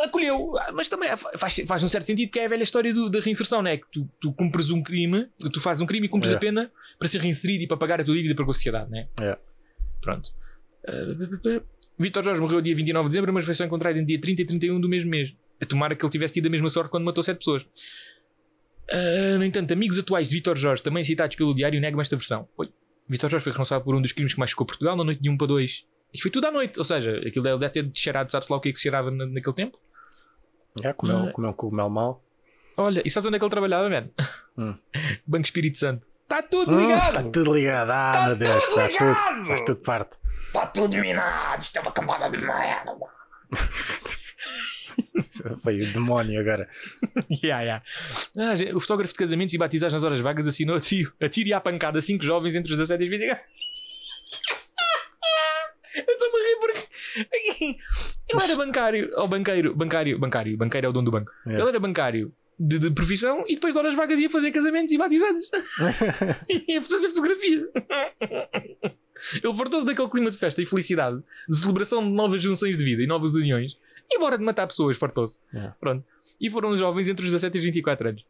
acolheu, 0.00 0.52
Ah, 0.58 0.72
mas 0.72 0.88
também 0.88 1.08
faz, 1.16 1.60
faz 1.66 1.82
um 1.82 1.88
certo 1.88 2.06
sentido 2.06 2.30
que 2.30 2.38
é 2.38 2.44
a 2.46 2.48
velha 2.48 2.62
história 2.62 2.92
do- 2.92 3.08
da 3.10 3.20
reinserção, 3.20 3.62
não 3.62 3.70
é? 3.70 3.76
Que 3.78 3.86
tu, 3.92 4.08
tu 4.20 4.32
cumpres 4.32 4.70
um 4.70 4.82
crime, 4.82 5.28
tu 5.52 5.60
fazes 5.60 5.80
um 5.80 5.86
crime 5.86 6.06
e 6.06 6.08
cumpres 6.08 6.32
É. 6.32 6.36
a 6.36 6.38
pena 6.38 6.70
para 6.98 7.08
ser 7.08 7.20
reinserido 7.20 7.64
e 7.64 7.66
para 7.66 7.76
pagar 7.76 8.00
a 8.00 8.04
tua 8.04 8.14
dívida 8.14 8.34
para 8.34 8.44
com 8.44 8.50
a 8.50 8.54
sociedade, 8.54 8.90
não 8.90 8.98
é? 8.98 9.08
É. 9.20 9.38
Pronto. 10.00 10.30
Ah, 10.86 11.62
Vítor 11.98 12.22
Jorge 12.24 12.40
morreu 12.40 12.60
dia 12.60 12.74
29 12.76 13.08
de 13.08 13.10
dezembro, 13.14 13.32
mas 13.32 13.44
foi 13.44 13.54
só 13.54 13.64
encontrado 13.64 13.96
em 13.96 14.04
dia 14.04 14.20
30 14.20 14.42
e 14.42 14.44
31 14.44 14.80
do 14.80 14.88
mesmo 14.88 15.10
mês. 15.10 15.32
A 15.60 15.66
tomara 15.66 15.96
que 15.96 16.04
ele 16.04 16.12
tivesse 16.12 16.34
tido 16.34 16.46
a 16.46 16.50
mesma 16.50 16.68
sorte 16.70 16.90
quando 16.90 17.04
matou 17.04 17.22
sete 17.24 17.38
pessoas. 17.38 17.64
Ah, 18.90 19.36
no 19.38 19.44
entanto, 19.44 19.72
amigos 19.72 19.98
atuais 19.98 20.28
de 20.28 20.34
Vítor 20.34 20.56
Jorge, 20.56 20.82
também 20.82 21.02
citados 21.04 21.36
pelo 21.36 21.54
diário, 21.54 21.80
negam 21.80 22.00
esta 22.00 22.16
versão. 22.16 22.48
Oi. 22.56 22.70
Vítor 23.08 23.30
Jorge 23.30 23.42
foi 23.44 23.52
responsável 23.52 23.84
por 23.84 23.94
um 23.94 24.00
dos 24.02 24.12
crimes 24.12 24.32
que 24.34 24.38
mais 24.38 24.50
chocou 24.50 24.66
Portugal 24.66 24.96
na 24.96 25.02
noite 25.04 25.20
de 25.22 25.28
1 25.30 25.36
para 25.36 25.46
2. 25.48 25.86
E 26.12 26.20
foi 26.20 26.30
tudo 26.30 26.46
à 26.46 26.50
noite, 26.50 26.78
ou 26.78 26.84
seja, 26.84 27.18
aquilo 27.26 27.44
deve 27.44 27.58
deve 27.58 27.72
ter 27.72 27.90
cheirado, 27.94 28.32
sabes 28.32 28.48
lá 28.48 28.56
o 28.56 28.60
que 28.60 28.70
é 28.70 28.72
que 28.72 28.78
se 28.78 28.82
cheirava 28.84 29.10
na- 29.10 29.26
naquele 29.26 29.54
tempo? 29.54 29.78
Já 30.82 30.94
comeu, 30.94 31.28
Ah. 31.28 31.32
comeu 31.32 31.50
um 31.50 31.52
cogumelo 31.52 31.90
mau. 31.90 32.24
Olha, 32.76 33.02
e 33.04 33.10
sabes 33.10 33.26
onde 33.26 33.36
é 33.36 33.38
que 33.38 33.44
ele 33.44 33.50
trabalhava, 33.50 33.88
man? 33.90 34.08
Hum. 34.56 34.74
Banco 35.26 35.44
Espírito 35.44 35.78
Santo. 35.78 36.06
Está 36.22 36.42
tudo 36.42 36.74
Hum, 36.74 36.80
ligado! 36.80 37.08
Está 37.08 37.22
tudo 37.24 37.54
ligado. 37.54 37.90
Ah, 37.90 38.12
Tá 38.12 38.26
meu 38.28 38.36
Deus, 38.36 38.64
tudo 38.64 38.80
está 38.80 38.88
tudo. 38.98 39.08
ligado! 39.08 39.46
Faz 39.48 39.62
tudo 39.62 39.80
parte. 39.80 40.16
Está 40.46 40.66
tudo 40.66 40.96
minado! 40.98 41.62
Isto 41.62 41.76
é 41.78 41.82
uma 41.82 41.92
camada 41.92 42.28
de 42.30 42.38
merda! 42.44 42.96
Foi 45.62 45.76
o 45.78 45.92
demónio 45.92 46.40
agora. 46.40 46.68
Yeah, 47.42 47.62
yeah. 47.62 47.84
Ah, 48.36 48.76
o 48.76 48.80
fotógrafo 48.80 49.12
de 49.12 49.18
casamentos 49.18 49.54
e 49.54 49.58
batizados 49.58 49.94
nas 49.94 50.02
horas 50.04 50.20
vagas 50.20 50.48
assinou 50.48 50.76
a 50.76 50.80
tiro, 50.80 51.12
a 51.20 51.28
tiro 51.28 51.48
e 51.48 51.52
à 51.52 51.60
pancada 51.60 52.00
cinco 52.00 52.24
jovens 52.24 52.54
entre 52.56 52.72
os 52.72 52.78
17 52.78 53.02
e 53.02 53.04
os 53.04 53.10
20 53.10 53.24
anos. 53.30 53.42
Eu 56.06 56.14
estou-me 56.14 56.38
a 56.38 56.48
rir 56.48 56.56
porque 56.60 56.88
ele 58.28 58.42
era 58.42 58.56
bancário, 58.56 59.10
ou 59.16 59.28
banqueiro, 59.28 59.74
bancário, 59.74 60.18
bancário, 60.18 60.56
banqueiro 60.56 60.86
é 60.86 60.90
o 60.90 60.92
dono 60.92 61.06
do 61.06 61.10
banco. 61.10 61.32
É. 61.46 61.54
Ele 61.54 61.68
era 61.68 61.80
bancário 61.80 62.32
de, 62.58 62.78
de 62.78 62.90
profissão 62.90 63.44
e 63.46 63.54
depois 63.54 63.74
de 63.74 63.78
horas 63.78 63.94
vagas 63.94 64.18
ia 64.18 64.30
fazer 64.30 64.50
casamentos 64.50 64.92
e 64.92 64.98
batizados. 64.98 65.42
ia 66.68 66.82
fazer 66.82 67.08
fotografia. 67.08 67.68
Ele 69.42 69.54
fartou-se 69.54 69.86
daquele 69.86 70.08
clima 70.08 70.30
de 70.30 70.36
festa 70.36 70.62
e 70.62 70.66
felicidade, 70.66 71.22
de 71.48 71.56
celebração 71.56 72.02
de 72.02 72.10
novas 72.10 72.42
junções 72.42 72.76
de 72.76 72.84
vida 72.84 73.02
e 73.02 73.06
novas 73.06 73.34
uniões, 73.34 73.76
e 74.10 74.16
embora 74.16 74.38
de 74.38 74.44
matar 74.44 74.66
pessoas, 74.66 74.96
fartou-se. 74.96 75.38
É. 75.52 75.72
Pronto. 75.80 76.04
E 76.40 76.50
foram 76.50 76.74
jovens 76.76 77.08
entre 77.08 77.24
os 77.24 77.32
17 77.32 77.56
e 77.56 77.58
os 77.58 77.64
24 77.64 78.08
anos. 78.08 78.24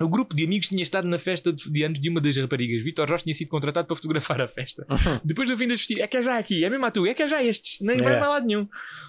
O 0.00 0.08
grupo 0.08 0.34
de 0.34 0.44
amigos 0.44 0.68
tinha 0.68 0.82
estado 0.82 1.06
na 1.06 1.18
festa 1.18 1.52
de, 1.52 1.70
de 1.70 1.82
anos 1.82 2.00
de 2.00 2.08
uma 2.08 2.20
das 2.20 2.36
raparigas. 2.36 2.82
Vitor 2.82 3.08
Rocha 3.08 3.24
tinha 3.24 3.34
sido 3.34 3.48
contratado 3.48 3.86
para 3.86 3.94
fotografar 3.96 4.40
a 4.40 4.48
festa. 4.48 4.86
Depois 5.24 5.48
do 5.50 5.56
fim 5.58 5.68
das 5.68 5.80
festividades, 5.80 6.04
é 6.04 6.08
que 6.10 6.16
é 6.16 6.22
já 6.22 6.38
aqui, 6.38 6.64
é 6.64 6.70
mesmo 6.70 6.84
a 6.86 6.90
tu, 6.90 7.06
é 7.06 7.12
que 7.14 7.22
é 7.22 7.28
já 7.28 7.42
estes, 7.44 7.78
nem 7.80 7.96
vai 7.98 8.14
É. 8.14 8.16
para 8.18 8.28
lado 8.28 8.46
nenhum. 8.46 8.66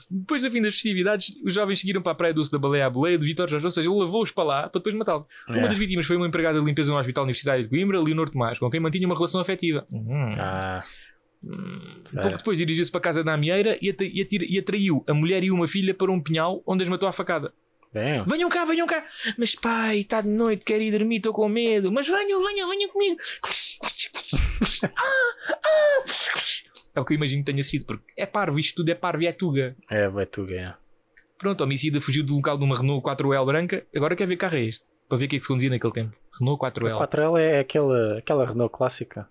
Depois 0.09 0.43
do 0.43 0.51
fim 0.51 0.61
das 0.61 0.73
festividades, 0.73 1.33
os 1.45 1.53
jovens 1.53 1.79
seguiram 1.79 2.01
para 2.01 2.11
a 2.11 2.15
praia 2.15 2.33
doce 2.33 2.51
da 2.51 2.59
baleia 2.59 2.85
à 2.87 2.89
boleia 2.89 3.17
de 3.17 3.25
Vitor 3.25 3.47
Jorge, 3.49 3.65
ou 3.65 3.71
seja, 3.71 3.89
ele 3.89 3.99
levou-os 3.99 4.31
para 4.31 4.43
lá 4.43 4.61
para 4.69 4.79
depois 4.79 4.93
matá-los. 4.95 5.25
Uma 5.47 5.57
É. 5.59 5.67
das 5.69 5.77
vítimas 5.77 6.05
foi 6.05 6.17
uma 6.17 6.27
empregada 6.27 6.59
de 6.59 6.65
limpeza 6.65 6.91
no 6.91 6.97
Hospital 6.99 7.23
Universitário 7.23 7.63
de 7.63 7.69
Coimbra, 7.69 8.01
Leonor 8.01 8.29
Tomás, 8.29 8.59
com 8.59 8.69
quem 8.69 8.79
mantinha 8.79 9.05
uma 9.07 9.15
relação 9.15 9.39
afetiva. 9.41 9.85
Hum. 9.91 10.35
Ah, 10.37 10.83
Hum. 11.43 11.79
É. 12.15 12.21
Pouco 12.21 12.37
depois 12.37 12.55
dirigiu-se 12.55 12.91
para 12.91 12.99
a 12.99 13.01
casa 13.01 13.23
da 13.23 13.33
Amieira 13.33 13.75
e, 13.81 13.87
e 13.87 14.21
atira- 14.21 14.45
e 14.47 14.59
atraiu 14.59 15.03
a 15.07 15.13
mulher 15.13 15.43
e 15.43 15.49
uma 15.49 15.67
filha 15.67 15.91
para 15.91 16.11
um 16.11 16.21
pinhal 16.21 16.61
onde 16.67 16.83
as 16.83 16.89
matou 16.89 17.09
à 17.09 17.11
facada. 17.11 17.51
Damn. 17.93 18.25
Venham 18.25 18.49
cá, 18.49 18.65
venham 18.65 18.87
cá. 18.87 19.05
Mas 19.37 19.55
pai, 19.55 19.99
está 19.99 20.21
de 20.21 20.27
noite, 20.29 20.63
quero 20.65 20.81
ir 20.81 20.91
dormir, 20.91 21.17
estou 21.17 21.33
com 21.33 21.47
medo. 21.49 21.91
Mas 21.91 22.07
venham, 22.07 22.43
venham, 22.45 22.69
venham 22.69 22.89
comigo. 22.89 23.17
Ah, 24.83 24.89
ah. 25.53 26.03
É 26.93 26.99
o 26.99 27.05
que 27.05 27.13
eu 27.13 27.15
imagino 27.17 27.43
que 27.43 27.51
tenha 27.51 27.63
sido, 27.63 27.85
porque 27.85 28.03
é 28.17 28.25
parvo, 28.25 28.59
isto 28.59 28.77
tudo 28.77 28.89
é 28.89 28.95
parvo 28.95 29.23
e 29.23 29.27
é 29.27 29.31
tuga. 29.31 29.75
É, 29.89 30.07
vai 30.09 30.25
tu 30.25 30.45
ganhar. 30.45 30.77
Pronto, 31.37 31.61
a 31.61 31.65
homicida 31.65 32.01
fugiu 32.01 32.23
do 32.23 32.35
local 32.35 32.57
de 32.57 32.63
uma 32.63 32.77
Renault 32.77 33.03
4L 33.03 33.45
branca. 33.45 33.85
Agora 33.95 34.15
quer 34.15 34.27
ver 34.27 34.35
que 34.35 34.41
carro 34.41 34.57
é 34.57 34.65
este. 34.65 34.85
Para 35.07 35.17
ver 35.17 35.25
o 35.25 35.27
que 35.29 35.35
é 35.37 35.39
que 35.39 35.43
se 35.43 35.47
conduzia 35.47 35.69
naquele 35.69 35.93
tempo. 35.93 36.15
Renault 36.39 36.63
A 36.65 36.71
4L. 36.71 37.07
4L 37.07 37.39
é 37.39 37.59
aquela, 37.59 38.17
aquela 38.17 38.45
Renault 38.45 38.75
clássica. 38.75 39.27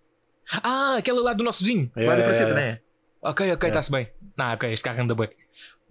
Ah, 0.62 0.96
aquela 0.98 1.20
lá 1.22 1.32
do 1.34 1.44
nosso 1.44 1.62
vizinho. 1.62 1.90
É, 1.94 2.06
lá 2.06 2.16
da 2.16 2.22
é, 2.22 2.24
Praceta, 2.24 2.50
é. 2.50 2.54
não 2.54 2.60
é? 2.60 2.80
Ok, 3.22 3.52
ok, 3.52 3.66
É. 3.66 3.70
está-se 3.70 3.90
bem. 3.92 4.08
Não, 4.36 4.52
ok, 4.52 4.72
este 4.72 4.82
carro 4.82 5.02
anda 5.02 5.14
bem. 5.14 5.28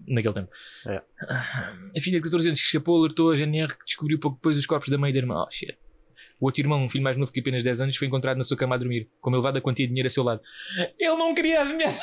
Naquele 0.08 0.34
tempo. 0.34 0.50
É. 0.88 1.02
A 1.22 2.02
filha 2.02 2.18
de 2.18 2.24
14 2.24 2.48
anos 2.48 2.60
que 2.60 2.66
escapou 2.66 2.98
alertou 2.98 3.32
a 3.32 3.36
GNR 3.36 3.78
que 3.78 3.86
descobriu 3.86 4.20
pouco 4.20 4.38
depois 4.38 4.58
os 4.58 4.66
corpos 4.66 4.90
da 4.90 4.98
mãe 4.98 5.12
e 5.12 5.14
da 5.14 5.20
irmã. 5.20 5.44
Oh, 5.46 5.52
shit. 5.52 5.78
O 6.40 6.46
outro 6.46 6.62
irmão, 6.62 6.86
um 6.86 6.90
filho 6.90 7.04
mais 7.04 7.18
novo 7.18 7.32
que 7.32 7.42
apenas 7.42 7.64
10 7.64 7.82
anos, 7.82 7.98
foi 7.98 8.08
encontrado 8.08 8.38
na 8.38 8.46
sua 8.46 8.56
cama 8.56 8.76
a 8.76 8.78
dormir, 8.78 9.10
com 9.20 9.30
uma 9.30 9.38
elevada 9.38 9.60
quantia 9.60 9.86
de 9.86 9.90
dinheiro 9.90 10.08
a 10.08 10.10
seu 10.10 10.24
lado. 10.24 10.42
Ele 10.98 11.16
não 11.16 11.36
queria 11.36 11.62
as 11.62 11.70
mulheres. 11.70 12.00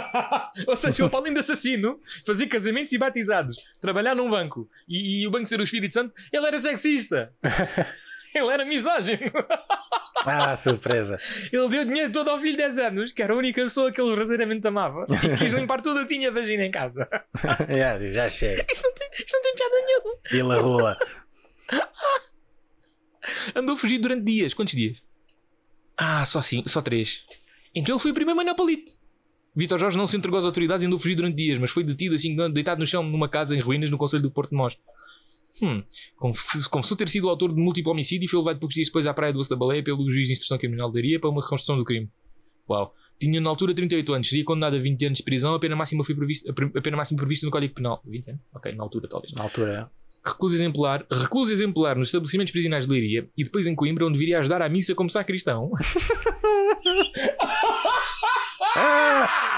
Ou 0.66 0.76
seja, 0.76 1.02
ele, 1.02 1.10
para 1.10 1.18
além 1.18 1.34
de 1.34 1.40
assassino, 1.40 2.00
fazer 2.24 2.46
casamentos 2.46 2.92
e 2.92 2.98
batizados, 2.98 3.56
trabalhar 3.78 4.14
num 4.14 4.30
banco 4.30 4.68
e, 4.88 5.20
e 5.20 5.26
o 5.26 5.30
banco 5.30 5.46
ser 5.46 5.60
o 5.60 5.62
Espírito 5.62 5.92
Santo, 5.92 6.14
ele 6.32 6.46
era 6.46 6.58
sexista. 6.58 7.34
ele 8.38 8.52
era 8.52 8.64
misógino. 8.64 9.30
Ah, 10.28 10.56
surpresa. 10.56 11.20
Ele 11.52 11.68
deu 11.68 11.84
dinheiro 11.84 12.10
todo 12.10 12.30
ao 12.30 12.38
filho 12.38 12.52
de 12.52 12.56
10 12.56 12.78
anos, 12.78 13.12
que 13.12 13.22
era 13.22 13.32
a 13.32 13.36
única 13.36 13.62
pessoa 13.62 13.92
que 13.92 14.00
ele 14.00 14.08
verdadeiramente 14.16 14.66
amava, 14.66 15.06
e 15.08 15.36
quis 15.36 15.52
limpar 15.52 15.80
tudo 15.80 16.00
que 16.00 16.14
tinha 16.14 16.32
vagina 16.32 16.64
em 16.64 16.70
casa. 16.70 17.08
já, 17.70 18.12
já 18.12 18.28
chega. 18.28 18.66
Isto 18.68 18.88
não 18.88 18.94
tem, 18.94 19.08
isto 19.12 19.32
não 19.32 19.42
tem 19.42 19.54
piada 19.54 19.74
nenhuma. 19.86 20.16
Vila 20.32 20.56
Rua. 20.60 20.98
Andou 23.54 23.76
fugido 23.76 24.02
durante 24.02 24.24
dias. 24.24 24.52
Quantos 24.52 24.74
dias? 24.74 25.00
Ah, 25.96 26.24
só 26.24 26.42
cinco, 26.42 26.68
só 26.68 26.82
três. 26.82 27.24
Então 27.72 27.94
ele 27.94 28.02
foi 28.02 28.10
o 28.10 28.14
primeiro 28.14 28.36
manel 28.36 28.56
palito. 28.56 28.94
Vitor 29.54 29.78
Jorge 29.78 29.96
não 29.96 30.06
se 30.06 30.16
entregou 30.16 30.38
às 30.38 30.44
autoridades 30.44 30.82
e 30.82 30.86
andou 30.86 30.98
fugido 30.98 31.22
durante 31.22 31.36
dias, 31.36 31.58
mas 31.58 31.70
foi 31.70 31.84
detido 31.84 32.14
assim, 32.14 32.36
deitado 32.50 32.80
no 32.80 32.86
chão 32.86 33.02
numa 33.02 33.28
casa 33.28 33.54
em 33.54 33.60
ruínas 33.60 33.90
no 33.90 33.96
Conselho 33.96 34.22
do 34.22 34.30
Porto 34.30 34.50
de 34.50 34.56
Mós. 34.56 34.76
Hum, 35.62 35.82
conf- 36.16 36.68
confessou 36.68 36.96
ter 36.96 37.08
sido 37.08 37.24
o 37.26 37.30
autor 37.30 37.54
de 37.54 37.60
múltiplo 37.60 37.92
homicídio 37.92 38.26
e 38.26 38.28
foi 38.28 38.38
levado 38.40 38.58
poucos 38.58 38.74
dias 38.74 38.88
depois 38.88 39.06
à 39.06 39.14
praia 39.14 39.32
do 39.32 39.38
Osso 39.40 39.48
da 39.50 39.56
Baleia 39.56 39.82
pelo 39.82 40.10
juiz 40.10 40.26
de 40.26 40.32
instrução 40.32 40.58
criminal 40.58 40.90
de 40.90 40.98
Aria 40.98 41.18
para 41.20 41.30
uma 41.30 41.40
reconstrução 41.42 41.76
do 41.78 41.84
crime. 41.84 42.10
Uau. 42.68 42.94
Tinha 43.18 43.40
na 43.40 43.48
altura 43.48 43.74
38 43.74 44.12
anos, 44.12 44.28
seria 44.28 44.44
condenado 44.44 44.76
a 44.76 44.78
20 44.78 45.06
anos 45.06 45.16
de 45.18 45.24
prisão, 45.24 45.54
a 45.54 45.58
pena 45.58 45.74
máxima 45.74 46.04
foi 46.04 46.14
prevista, 46.14 46.50
a 46.50 46.80
pena 46.82 46.96
máxima 46.98 47.16
prevista 47.16 47.46
no 47.46 47.50
Código 47.52 47.72
Penal. 47.74 48.02
20 48.04 48.28
anos? 48.30 48.42
Ok, 48.54 48.72
na 48.74 48.82
altura 48.82 49.08
talvez. 49.08 49.32
Na 49.32 49.44
altura, 49.44 49.90
recluso 50.22 50.54
exemplar, 50.54 51.06
recluso 51.10 51.50
exemplar 51.50 51.96
nos 51.96 52.08
estabelecimentos 52.08 52.52
prisionais 52.52 52.84
de 52.84 52.92
Leiria 52.92 53.26
e 53.34 53.42
depois 53.44 53.66
em 53.66 53.74
Coimbra, 53.74 54.04
onde 54.06 54.18
viria 54.18 54.38
ajudar 54.40 54.60
à 54.60 54.68
missa 54.68 54.94
como 54.94 55.08
sacristão. 55.08 55.70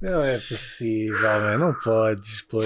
Não 0.00 0.22
é 0.22 0.38
possível, 0.38 1.20
man. 1.20 1.58
não 1.58 1.74
podes 1.74 2.42
pôr 2.42 2.64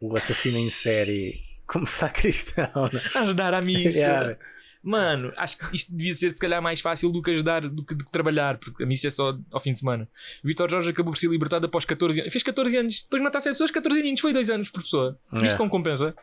o, 0.00 0.08
o 0.08 0.16
assassino 0.16 0.58
em 0.58 0.70
série 0.70 1.34
como 1.66 1.86
sacristão. 1.86 2.90
né? 2.92 3.00
ajudar 3.14 3.54
à 3.54 3.60
missa. 3.60 3.98
Yeah. 4.00 4.36
Mano, 4.82 5.30
acho 5.36 5.58
que 5.58 5.76
isto 5.76 5.94
devia 5.94 6.16
ser 6.16 6.30
se 6.30 6.40
calhar 6.40 6.62
mais 6.62 6.80
fácil 6.80 7.10
do 7.10 7.20
que 7.20 7.30
ajudar 7.32 7.68
do 7.68 7.84
que, 7.84 7.94
do 7.94 8.02
que 8.02 8.10
trabalhar, 8.10 8.56
porque 8.56 8.82
a 8.82 8.86
missa 8.86 9.08
é 9.08 9.10
só 9.10 9.38
ao 9.50 9.60
fim 9.60 9.74
de 9.74 9.80
semana. 9.80 10.08
Vitor 10.42 10.70
Jorge 10.70 10.88
acabou 10.88 11.12
por 11.12 11.18
ser 11.18 11.28
libertado 11.28 11.66
após 11.66 11.84
14 11.84 12.18
anos. 12.18 12.32
Fez 12.32 12.42
14 12.42 12.76
anos, 12.78 13.02
depois 13.02 13.20
de 13.20 13.24
matar 13.24 13.42
7 13.42 13.52
pessoas, 13.52 13.70
14 13.70 14.00
aninhos, 14.00 14.20
foi 14.20 14.32
2 14.32 14.48
anos 14.48 14.70
por 14.70 14.82
pessoa. 14.82 15.18
É. 15.34 15.44
Isto 15.44 15.58
não 15.58 15.68
compensa. 15.68 16.14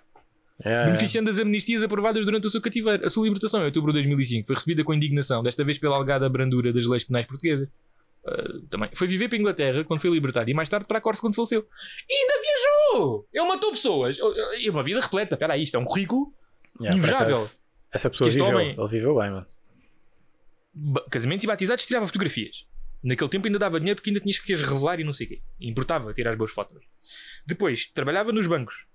É, 0.60 0.86
Beneficiando 0.86 1.30
das 1.30 1.38
amnistias 1.38 1.84
aprovadas 1.84 2.26
durante 2.26 2.48
o 2.48 2.50
seu 2.50 2.60
cativeiro. 2.60 3.06
A 3.06 3.10
sua 3.12 3.26
libertação 3.26 3.62
em 3.62 3.66
outubro 3.66 3.92
de 3.94 4.00
2005 4.00 4.48
foi 4.48 4.56
recebida 4.56 4.84
com 4.84 4.92
indignação, 4.92 5.44
desta 5.44 5.64
vez 5.64 5.78
pela 5.78 5.96
alegada 5.96 6.28
brandura 6.28 6.74
das 6.74 6.88
leis 6.88 7.04
penais 7.04 7.28
portuguesas. 7.28 7.70
Ah, 8.28 8.60
também. 8.70 8.90
Foi 8.96 9.08
viver 9.08 9.28
para 9.30 9.38
a 9.38 9.40
Inglaterra 9.40 9.84
quando 9.84 10.02
foi 10.02 10.10
libertado 10.10 10.50
e 10.50 10.54
mais 10.54 10.68
tarde 10.70 10.86
para 10.86 10.98
a 10.98 11.02
Corsa 11.02 11.22
quando 11.22 11.36
faleceu. 11.36 11.66
E 12.10 12.14
ainda 12.14 12.34
viajou! 12.42 13.28
Ele 13.34 13.46
matou 13.48 13.72
pessoas. 13.72 14.18
E 14.60 14.70
uma 14.70 14.84
vida 14.84 15.00
repleta. 15.00 15.36
Espera 15.36 15.54
aí, 15.54 15.64
isto 15.64 15.76
é 15.76 15.80
um 15.80 15.86
currículo 15.86 16.34
yeah, 16.82 16.98
invejável. 16.98 17.48
Essa 17.92 18.10
pessoa 18.10 18.30
viveu. 18.30 18.46
homem- 18.46 18.76
Ele 18.78 18.88
viveu 18.88 19.16
bem, 19.18 19.32
mano. 19.32 19.46
casamentos 21.10 21.44
e 21.44 21.48
batizados 21.48 21.86
tirava 21.86 22.06
fotografias. 22.06 22.66
Naquele 23.04 23.30
tempo 23.30 23.48
ainda 23.48 23.60
dava 23.60 23.80
dinheiro 23.80 23.96
porque 23.98 24.10
ainda 24.10 24.20
tinhas 24.20 24.40
que 24.40 24.52
as 24.54 24.62
revelar 24.62 25.00
e 25.00 25.04
não 25.04 25.14
sei 25.14 25.26
o 25.28 25.30
quê. 25.30 25.42
Importava 25.62 26.14
tirar 26.14 26.32
as 26.32 26.36
boas 26.38 26.52
fotos. 26.52 26.84
Depois, 27.46 27.88
trabalhava 27.88 28.32
nos 28.32 28.48
bancos. 28.48 28.86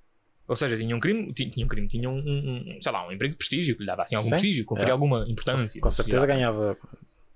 Ou 0.46 0.56
seja, 0.56 0.76
tinha 0.76 0.94
um 0.94 1.00
crime, 1.00 1.32
ti- 1.32 1.48
tinha 1.48 1.64
um 1.64 1.68
crime, 1.68 1.88
tinha 1.88 2.10
um, 2.10 2.18
um- 2.18 2.76
um, 2.76 2.82
sei 2.82 2.92
lá, 2.92 3.06
um 3.06 3.12
emprego 3.12 3.32
de 3.32 3.38
prestígio 3.38 3.74
que 3.76 3.82
lhe 3.82 3.86
dava 3.86 4.02
assim 4.02 4.16
algum 4.16 4.26
Sim. 4.28 4.30
prestígio, 4.32 4.64
conferia 4.64 4.90
É. 4.90 4.92
alguma 4.92 5.24
importância. 5.28 5.80
Com 5.80 5.90
certeza 5.90 6.26
ganhava. 6.26 6.76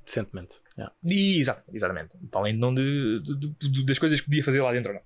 Decentemente. 0.07 0.61
Yeah. 0.79 0.95
E, 1.05 1.39
exato, 1.41 1.63
exatamente. 1.75 2.11
Para 2.31 2.41
além 2.41 2.57
não 2.57 2.73
de, 2.75 3.21
de- 3.21 3.69
de- 3.71 3.85
das 3.85 3.99
coisas 3.99 4.19
que 4.21 4.27
podia 4.27 4.43
fazer 4.45 4.63
lá 4.63 4.73
dentro, 4.73 4.93
não. 4.95 5.03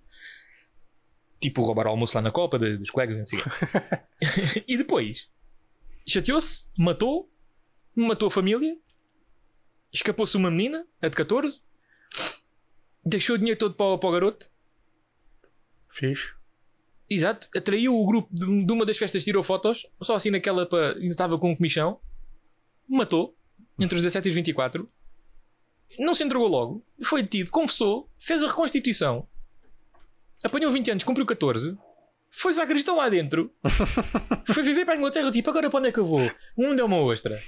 Tipo 1.40 1.62
roubar 1.62 1.86
o 1.86 1.90
almoço 1.90 2.14
lá 2.14 2.20
na 2.22 2.30
Copa 2.30 2.58
de- 2.58 2.76
dos 2.76 2.90
colegas, 2.90 3.16
não 3.18 3.26
sei 3.26 3.38
o 3.38 3.42
quê. 3.42 3.50
e 4.68 4.76
depois 4.76 5.28
chateou-se, 6.06 6.66
matou, 6.78 7.28
matou 7.96 8.28
a 8.28 8.30
família, 8.30 8.76
escapou-se 9.92 10.36
uma 10.36 10.50
menina, 10.50 10.86
a 11.00 11.08
de 11.08 11.16
14, 11.16 11.62
deixou 13.04 13.36
o 13.36 13.38
dinheiro 13.38 13.58
todo 13.58 13.74
para, 13.74 13.86
o- 13.86 13.98
para 13.98 14.08
o 14.08 14.12
garoto, 14.12 14.50
Fiz. 15.92 16.30
exato, 17.08 17.48
atraiu 17.56 17.94
o 17.96 18.06
grupo 18.06 18.28
de, 18.32 18.64
de 18.64 18.72
uma 18.72 18.84
das 18.84 18.98
festas, 18.98 19.24
tirou 19.24 19.42
fotos, 19.42 19.86
só 20.02 20.14
assim 20.16 20.30
naquela 20.30 20.66
para. 20.66 20.94
ainda 20.96 21.08
estava 21.10 21.38
com 21.38 21.50
um 21.50 21.56
comichão, 21.56 22.00
matou, 22.88 23.36
entre 23.80 23.96
os 23.96 24.02
17 24.02 24.26
e 24.26 24.30
os 24.30 24.34
24, 24.34 24.88
não 25.98 26.14
se 26.14 26.22
entregou 26.22 26.46
logo, 26.46 26.84
foi 27.02 27.22
detido, 27.22 27.50
confessou, 27.50 28.08
fez 28.18 28.42
a 28.42 28.46
reconstituição, 28.48 29.26
apanhou 30.44 30.72
20 30.72 30.90
anos, 30.92 31.04
cumpriu 31.04 31.26
14, 31.26 31.76
foi-se 32.30 32.60
à 32.60 32.66
cristão 32.66 32.96
lá 32.96 33.08
dentro, 33.08 33.52
foi 34.52 34.62
viver 34.62 34.84
para 34.84 34.94
a 34.94 34.96
Inglaterra, 34.96 35.30
tipo, 35.30 35.50
agora 35.50 35.68
para 35.68 35.78
onde 35.80 35.88
é 35.88 35.92
que 35.92 35.98
eu 35.98 36.04
vou? 36.04 36.30
O 36.56 36.62
mundo 36.62 36.80
é 36.80 36.84
uma 36.84 36.98
ostra. 36.98 37.42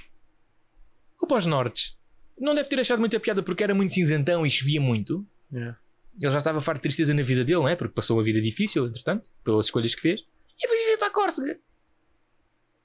Ou 1.21 1.27
para 1.27 1.37
os 1.37 1.45
nortes. 1.45 1.97
Não 2.37 2.53
deve 2.53 2.67
ter 2.67 2.79
achado 2.79 2.99
muita 2.99 3.17
piada 3.19 3.41
porque 3.41 3.63
era 3.63 3.73
muito 3.73 3.93
cinzentão 3.93 4.45
e 4.45 4.51
chovia 4.51 4.81
muito. 4.81 5.25
Yeah. 5.51 5.77
Ele 6.21 6.31
já 6.31 6.37
estava 6.39 6.59
farto 6.59 6.79
de 6.79 6.83
tristeza 6.83 7.13
na 7.13 7.21
vida 7.23 7.45
dele, 7.45 7.59
não 7.59 7.67
é? 7.69 7.75
Porque 7.75 7.93
passou 7.93 8.19
a 8.19 8.23
vida 8.23 8.41
difícil, 8.41 8.85
entretanto, 8.87 9.29
pelas 9.43 9.67
escolhas 9.67 9.95
que 9.95 10.01
fez. 10.01 10.19
E 10.61 10.67
foi 10.67 10.77
viver 10.79 10.97
para 10.97 11.07
a 11.07 11.11
Córcega. 11.11 11.59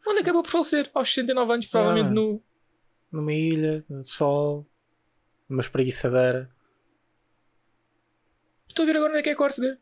Onde 0.06 0.20
acabou 0.20 0.42
por 0.42 0.50
falecer, 0.50 0.88
aos 0.94 1.08
69 1.12 1.52
anos, 1.52 1.66
provavelmente 1.66 2.06
Ah. 2.08 2.14
no. 2.14 2.42
Numa 3.11 3.33
ilha, 3.33 3.85
de 3.88 4.07
sol, 4.07 4.66
numa 5.49 5.62
espreguiçadeira. 5.62 6.51
Estou 8.68 8.83
a 8.83 8.87
ver 8.87 8.97
agora 8.97 9.11
onde 9.12 9.21
é 9.21 9.23
que 9.23 9.31
é 9.31 9.35
Córcega. 9.35 9.79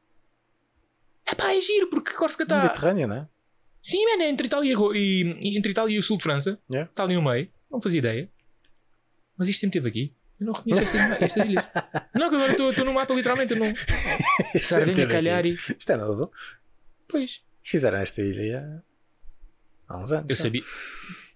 É 1.27 1.35
pá, 1.35 1.53
é 1.53 1.61
giro, 1.61 1.89
porque 1.89 2.13
Córcega 2.13 2.45
No 2.45 2.57
está. 2.57 2.63
Mediterrâneo, 2.69 3.09
não 3.09 3.17
é? 3.17 3.29
Sim, 3.83 4.05
man, 4.07 4.23
é 4.23 4.29
entre 4.29 4.47
Itália 4.47 4.75
e, 4.95 5.23
e, 5.41 5.59
entre 5.59 5.73
Itália 5.73 5.95
e 5.97 5.99
o 5.99 6.03
sul 6.03 6.17
de 6.19 6.23
França. 6.23 6.59
Yeah. 6.71 6.91
Está 6.91 7.03
ali 7.05 7.15
no 7.15 7.23
meio. 7.23 7.51
Não 7.71 7.81
fazia 7.81 7.99
ideia. 7.99 8.31
Mas 9.37 9.49
isto 9.49 9.61
sempre 9.61 9.79
esteve 9.79 9.89
aqui. 9.89 10.15
Eu 10.41 10.47
não 10.47 10.53
reconheço 10.53 10.83
esta, 10.83 10.99
esta 11.25 11.45
ilha. 11.45 11.71
Não, 12.15 12.29
que 12.29 12.37
agora 12.37 12.53
estou- 12.53 12.85
no 12.85 12.95
mapa 12.95 13.13
literalmente. 13.15 13.53
Eu 13.53 13.59
não... 13.59 13.67
Aqui. 13.67 15.07
Calhari. 15.07 15.51
Isto 15.53 15.93
é 15.93 15.97
nada. 15.97 16.31
Pois. 17.09 17.43
Fizeram 17.63 17.99
esta 17.99 18.23
ilha 18.23 18.85
há 19.89 19.99
uns 19.99 20.13
anos. 20.13 20.27
Eu 20.29 20.37
sabia. 20.37 20.63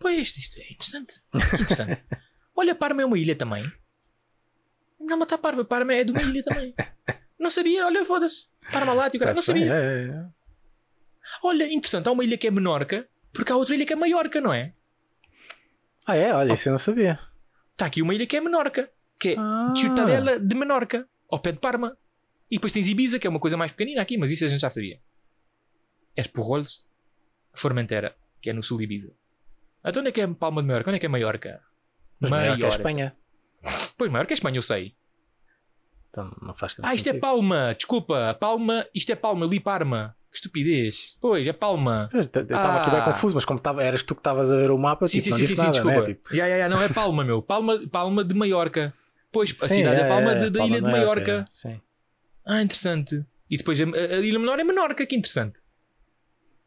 Pois, 0.01 0.35
isto 0.37 0.59
é 0.59 0.65
interessante. 0.73 1.23
Interessante. 1.35 2.03
Olha, 2.57 2.75
Parma 2.75 3.03
é 3.03 3.05
uma 3.05 3.19
ilha 3.19 3.37
também. 3.37 3.63
Não, 4.99 5.17
mas 5.17 5.27
está 5.27 5.39
Parma. 5.39 5.65
Parma 5.65 5.95
é 5.95 6.03
de 6.05 6.11
uma 6.11 6.23
ilha 6.23 6.43
também. 6.43 6.75
Não 7.39 7.49
sabia, 7.49 7.87
olha, 7.87 8.05
foda-se. 8.05 8.49
Parmalat 8.73 9.15
e 9.15 9.17
o 9.17 9.21
cara. 9.21 9.33
Não 9.33 9.43
Parece 9.43 9.53
bem, 9.55 9.67
sabia. 9.67 9.75
é, 9.75 10.05
é, 10.05 10.11
é. 10.11 10.27
Olha, 11.43 11.73
interessante. 11.73 12.07
Há 12.09 12.13
uma 12.13 12.23
ilha 12.25 12.37
que 12.37 12.47
é 12.47 12.51
Menorca, 12.51 13.09
porque 13.33 13.51
há 13.53 13.57
outra 13.57 13.75
ilha 13.75 13.87
que 13.87 13.93
é 13.95 13.97
Maiorca, 13.97 14.41
não 14.43 14.53
é? 14.53 14.75
Ah, 16.07 16.17
é? 16.17 16.35
Olha, 16.35 16.53
isso 16.53 16.69
eu 16.69 16.73
não 16.73 16.79
sabia. 16.79 17.19
Está 17.73 17.87
aqui 17.87 18.03
uma 18.03 18.15
ilha 18.15 18.27
que 18.27 18.37
é 18.37 18.41
Menorca, 18.43 18.91
que 19.19 19.31
é 19.31 19.37
Ah. 19.39 19.73
Ciutadella 19.77 20.39
de 20.39 20.55
Menorca, 20.55 21.09
ao 21.31 21.39
pé 21.41 21.53
de 21.53 21.59
Parma. 21.61 21.97
E 22.51 22.57
depois 22.57 22.73
tens 22.73 22.89
Ibiza, 22.89 23.19
que 23.19 23.27
é 23.27 23.31
uma 23.31 23.41
coisa 23.41 23.57
mais 23.57 23.71
pequenina 23.73 24.03
aqui, 24.03 24.19
mas 24.19 24.31
isso 24.31 24.45
a 24.45 24.49
gente 24.49 24.61
já 24.61 24.69
sabia. 24.71 25.01
Esporroles, 26.17 26.85
Formentera, 27.55 28.15
que 28.43 28.51
é 28.51 28.53
no 28.53 28.63
sul 28.63 28.77
de 28.79 28.85
Ibiza. 28.85 29.13
Então 29.85 30.01
onde 30.01 30.09
é 30.11 30.13
que 30.13 30.21
é 30.21 30.27
Palma 30.27 30.61
de 30.63 30.69
Maiorca? 30.69 30.91
Onde 30.91 30.97
é 30.97 31.01
que 31.01 31.07
é 31.07 31.09
Maiorca? 31.09 31.61
Mas 32.21 32.31
maior 32.31 32.57
que 32.59 32.65
a 32.65 32.69
Espanha. 32.69 33.17
Pois, 33.97 34.11
Maiorca 34.11 34.33
é 34.33 34.35
Espanha, 34.35 34.59
eu 34.59 34.63
sei. 34.63 34.95
Então 36.11 36.35
não 36.43 36.55
faz 36.55 36.75
tanto 36.75 36.87
Ah, 36.87 36.95
isto 36.95 37.07
é 37.07 37.13
sentido. 37.13 37.21
Palma, 37.23 37.75
desculpa. 37.77 38.37
Palma, 38.39 38.87
isto 38.95 39.11
é 39.13 39.15
Palma, 39.17 39.45
eu 39.45 39.49
li 39.49 39.61
Parma. 39.61 40.15
Que 40.31 40.37
estupidez. 40.37 41.17
Pois, 41.21 41.47
é 41.47 41.53
Palma. 41.53 42.09
Eu 42.13 42.21
estava 42.21 42.81
aqui 42.81 42.91
bem 42.91 43.01
Ah. 43.01 43.05
confuso, 43.05 43.35
mas 43.35 43.45
como 43.45 43.59
tava, 43.59 43.83
eras 43.83 44.03
tu 44.03 44.15
que 44.15 44.21
estavas 44.21 44.53
a 44.53 44.57
ver 44.57 44.71
o 44.71 44.79
mapa, 44.79 45.05
Sim, 45.07 45.19
tipo, 45.19 45.25
sim, 45.25 45.31
não 45.31 45.37
sim, 45.39 45.45
sim, 45.47 45.57
sim, 45.57 45.63
nada, 45.63 45.73
desculpa. 45.73 46.01
né? 46.01 46.07
Tipo, 46.07 46.35
Ya, 46.35 46.47
ya, 46.47 46.57
ya, 46.59 46.69
não 46.69 46.81
é 46.81 46.89
Palma, 46.89 47.25
meu. 47.25 47.43
Palma, 47.43 47.81
Palma 47.91 48.23
de 48.25 48.35
Maiorca. 48.35 48.95
Pois, 49.33 49.51
a 49.63 49.69
sim, 49.69 49.77
cidade 49.77 50.01
é, 50.03 50.05
é, 50.05 50.09
Palma 50.09 50.33
é, 50.33 50.35
de- 50.37 50.51
da 50.51 50.59
Palma 50.61 50.77
ilha 50.77 50.85
de 50.85 50.91
Maiorca, 50.91 51.21
Maiorca. 51.33 51.51
é, 51.51 51.53
Sim. 51.53 51.81
Ah, 52.45 52.63
interessante. 52.63 53.25
E 53.49 53.57
depois 53.57 53.81
a, 53.81 53.85
a- 53.85 53.87
a 53.87 54.21
ilha 54.21 54.39
menor 54.39 54.59
é 54.61 54.65
Menorca, 54.65 55.05
que 55.07 55.17
interessante. 55.17 55.59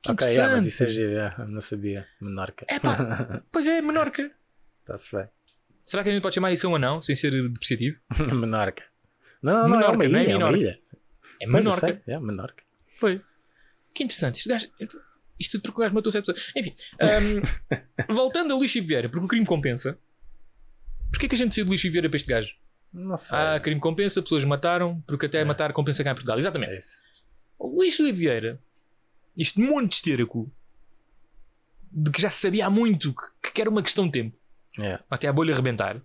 Que 0.03 0.11
Ok, 0.11 0.27
interessante. 0.27 0.51
é, 0.51 0.55
mas 0.55 0.65
isso 0.65 0.83
é 0.83 0.87
giro, 0.87 1.11
é, 1.17 1.35
não 1.47 1.61
sabia. 1.61 2.05
Menorca. 2.19 2.65
É 2.67 2.77
pá, 2.79 3.41
pois 3.51 3.65
é, 3.67 3.81
Menorca. 3.81 4.31
Está-se 4.81 5.15
bem. 5.15 5.27
Será 5.85 6.03
que 6.03 6.09
a 6.09 6.11
gente 6.13 6.21
pode 6.21 6.35
chamar 6.35 6.51
isso 6.51 6.67
a 6.67 6.69
um 6.69 6.75
anão, 6.75 7.01
sem 7.01 7.15
ser 7.15 7.31
depreciativo? 7.49 7.97
Menorca. 8.19 8.83
Não, 9.41 9.53
não, 9.53 9.65
é 9.65 9.69
Menorca, 9.69 9.93
uma 9.95 10.07
não 10.09 10.19
é 10.19 10.23
ilha, 10.23 10.31
é 10.33 10.51
ilha. 10.57 10.79
É 11.41 11.45
Pois, 11.45 11.65
eu 11.65 11.71
Menorca. 11.71 11.87
sei, 12.05 12.13
É, 12.13 12.19
Menorca. 12.19 12.63
Foi. 12.99 13.21
Que 13.93 14.03
interessante. 14.03 14.37
Este 14.39 14.49
gajo. 14.49 14.67
Isto 15.39 15.53
tudo 15.53 15.63
porque 15.63 15.81
o 15.81 15.83
gajo 15.83 15.95
matou 15.95 16.11
sete 16.11 16.25
pessoas. 16.25 16.51
Enfim. 16.55 16.73
ahm, 16.99 17.41
voltando 18.13 18.53
a 18.53 18.57
Luís 18.57 18.71
Chico 18.71 18.87
Vieira, 18.87 19.09
porque 19.09 19.25
o 19.25 19.27
crime 19.27 19.45
compensa. 19.45 19.97
Porquê 21.11 21.27
que 21.27 21.35
a 21.35 21.37
gente 21.37 21.53
saiu 21.55 21.65
de 21.65 21.69
Luís 21.69 21.79
Chico 21.81 21.91
Vieira 21.93 22.09
para 22.09 22.17
este 22.17 22.29
gajo? 22.29 22.53
Não 22.91 23.17
sei. 23.17 23.37
Ah, 23.37 23.59
crime 23.59 23.79
compensa, 23.81 24.21
pessoas 24.21 24.43
mataram, 24.43 25.01
porque 25.07 25.25
até 25.27 25.39
É. 25.39 25.43
matar 25.45 25.71
compensa 25.73 26.03
cá 26.03 26.11
em 26.11 26.13
Portugal. 26.13 26.37
é 26.37 26.39
Exatamente. 26.39 26.77
isso. 26.77 27.01
O 27.57 27.67
Luís 27.67 27.97
Vieira, 27.97 28.59
este 29.37 29.59
monte 29.61 29.89
de 29.89 29.95
esterco, 29.95 30.51
de 31.91 32.11
que 32.11 32.21
já 32.21 32.29
se 32.29 32.39
sabia 32.41 32.65
há 32.65 32.69
muito 32.69 33.13
que, 33.41 33.51
que 33.51 33.61
era 33.61 33.69
uma 33.69 33.83
questão 33.83 34.05
de 34.05 34.11
tempo, 34.11 34.37
É. 34.79 34.99
até 35.09 35.27
a 35.27 35.33
bolha 35.33 35.53
arrebentar. 35.53 36.01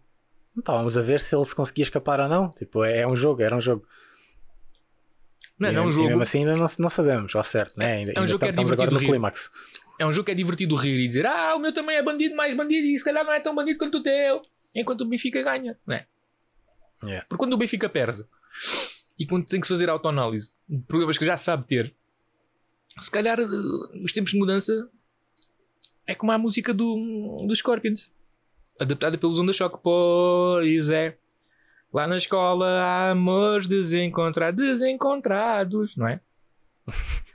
Estávamos 0.56 0.98
a 0.98 1.02
ver 1.02 1.20
se 1.20 1.34
ele 1.36 1.44
se 1.44 1.54
conseguia 1.54 1.84
escapar 1.84 2.18
ou 2.20 2.28
não. 2.28 2.50
Tipo, 2.50 2.84
é, 2.84 2.98
é 3.00 3.06
um 3.06 3.14
jogo, 3.14 3.40
era 3.42 3.54
um 3.56 3.60
jogo. 3.60 3.86
Não 5.58 5.68
é, 5.68 5.72
E- 5.72 5.74
não 5.74 5.84
é 5.84 5.86
um 5.86 5.90
jogo. 5.90 6.08
mesmo 6.08 6.22
assim 6.22 6.38
ainda 6.40 6.56
não, 6.56 6.66
não 6.78 6.90
sabemos, 6.90 7.34
ao 7.34 7.44
certo, 7.44 7.76
né? 7.78 7.92
Ainda, 7.98 8.12
é 8.16 8.20
um 8.20 8.26
jogo 8.26 8.42
que 8.44 8.48
é 8.48 8.52
divertido 8.52 8.96
rir. 8.98 9.06
clímax. 9.06 9.50
É 9.98 10.06
um 10.06 10.12
jogo 10.12 10.26
que 10.26 10.32
é 10.32 10.34
divertido 10.34 10.74
rir 10.76 10.98
e 11.00 11.08
dizer 11.08 11.26
Ah, 11.26 11.54
o 11.56 11.58
meu 11.58 11.72
também 11.72 11.96
é 11.96 12.02
bandido, 12.02 12.34
mais 12.36 12.54
bandido, 12.56 12.86
e 12.86 12.98
se 12.98 13.04
calhar 13.04 13.24
não 13.24 13.32
é 13.32 13.40
tão 13.40 13.54
bandido 13.54 13.78
quanto 13.78 13.98
o 13.98 14.02
teu. 14.02 14.42
Enquanto 14.74 15.00
o 15.02 15.04
Benfica 15.06 15.42
ganha, 15.42 15.78
não 15.86 15.94
é? 15.94 16.06
Yeah. 17.02 17.24
Porque 17.28 17.38
quando 17.38 17.52
o 17.52 17.56
Benfica 17.56 17.88
perde 17.88 18.24
e 19.18 19.24
quando 19.26 19.46
tem 19.46 19.60
que 19.60 19.66
se 19.66 19.72
fazer 19.72 19.88
autoanálise 19.88 20.52
de 20.68 20.78
problemas 20.82 21.16
que 21.16 21.24
já 21.24 21.36
sabe 21.36 21.64
ter, 21.66 21.94
se 23.00 23.10
calhar 23.10 23.38
eh, 23.38 23.46
os 24.02 24.12
tempos 24.12 24.32
de 24.32 24.38
mudança 24.38 24.88
é 26.06 26.14
como 26.14 26.32
a 26.32 26.38
música 26.38 26.72
do, 26.72 27.44
dos 27.46 27.58
Scorpions, 27.58 28.10
adaptada 28.78 29.18
pelo 29.18 29.38
Onda 29.40 29.52
Choque. 29.52 29.78
Pois 29.82 30.90
é, 30.90 31.16
lá 31.92 32.06
na 32.06 32.16
escola 32.16 32.66
há 32.66 33.10
amores 33.10 33.66
desencontrados, 33.66 34.64
desencontrados, 34.64 35.96
não 35.96 36.08
é? 36.08 36.20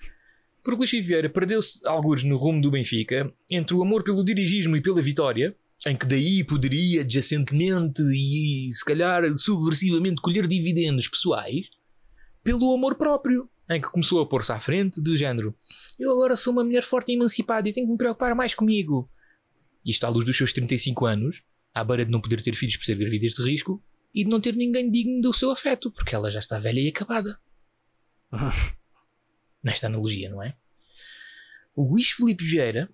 Porque 0.64 0.76
o 0.76 0.78
Luís 0.78 1.06
Vieira 1.06 1.30
perdeu-se 1.30 1.86
alguns 1.86 2.24
no 2.24 2.38
rumo 2.38 2.62
do 2.62 2.72
Benfica 2.72 3.32
entre 3.52 3.76
o 3.76 3.82
amor 3.82 4.02
pelo 4.02 4.24
dirigismo 4.24 4.78
e 4.78 4.82
pela 4.82 5.02
vitória, 5.02 5.56
em 5.86 5.96
que 5.96 6.06
daí 6.06 6.42
poderia 6.44 7.02
adjacentemente 7.02 8.02
e 8.02 8.72
se 8.74 8.86
calhar 8.86 9.38
subversivamente 9.38 10.22
colher 10.22 10.48
dividendos 10.48 11.10
pessoais, 11.10 11.70
pelo 12.42 12.74
amor 12.74 12.96
próprio, 12.96 13.50
em 13.70 13.82
que 13.82 13.90
começou 13.90 14.22
a 14.22 14.26
pôr-se 14.26 14.52
à 14.52 14.60
frente 14.60 15.00
do 15.02 15.16
género 15.16 15.56
eu 15.98 16.12
agora 16.12 16.36
sou 16.36 16.52
uma 16.52 16.64
mulher 16.64 16.84
forte 16.84 17.12
e 17.12 17.16
emancipada 17.16 17.68
e 17.68 17.74
tenho 17.74 17.86
que 17.86 17.92
me 17.92 17.98
preocupar 17.98 18.36
mais 18.36 18.54
comigo. 18.54 19.10
Isto 19.86 20.06
à 20.06 20.10
luz 20.10 20.26
dos 20.26 20.38
seus 20.38 20.54
35 20.54 21.06
anos, 21.06 21.44
à 21.74 21.84
beira 21.84 22.06
de 22.06 22.12
não 22.12 22.22
poder 22.22 22.42
ter 22.42 22.56
filhos 22.56 22.78
por 22.78 22.86
ser 22.86 22.96
gravidez 22.96 23.34
de 23.34 23.44
risco 23.44 23.82
e 24.14 24.24
de 24.24 24.30
não 24.30 24.40
ter 24.40 24.56
ninguém 24.56 24.90
digno 24.90 25.22
do 25.22 25.34
seu 25.34 25.52
afeto, 25.52 25.92
porque 25.92 26.16
ela 26.16 26.30
já 26.30 26.40
está 26.40 26.60
velha 26.60 26.80
e 26.80 26.88
acabada. 26.88 27.40
Nesta 29.64 29.88
analogia, 29.88 30.30
não 30.30 30.44
é? 30.44 30.56
O 31.76 31.90
Luís 31.90 32.12
Felipe 32.12 32.44
Vieira 32.44 32.90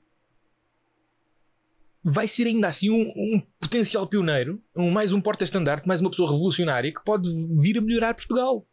vai 2.03 2.27
ser 2.27 2.47
ainda 2.47 2.67
assim 2.67 2.89
um, 2.89 3.10
um 3.15 3.41
potencial 3.60 4.08
pioneiro, 4.08 4.63
um, 4.75 4.89
mais 4.89 5.12
um 5.12 5.19
porta-estandarte, 5.19 5.88
mais 5.88 5.99
uma 5.99 6.10
pessoa 6.10 6.32
revolucionária 6.32 6.93
que 6.93 7.03
pode 7.03 7.29
vir 7.60 7.77
a 7.77 7.82
melhorar 7.82 8.13
Portugal. 8.13 8.65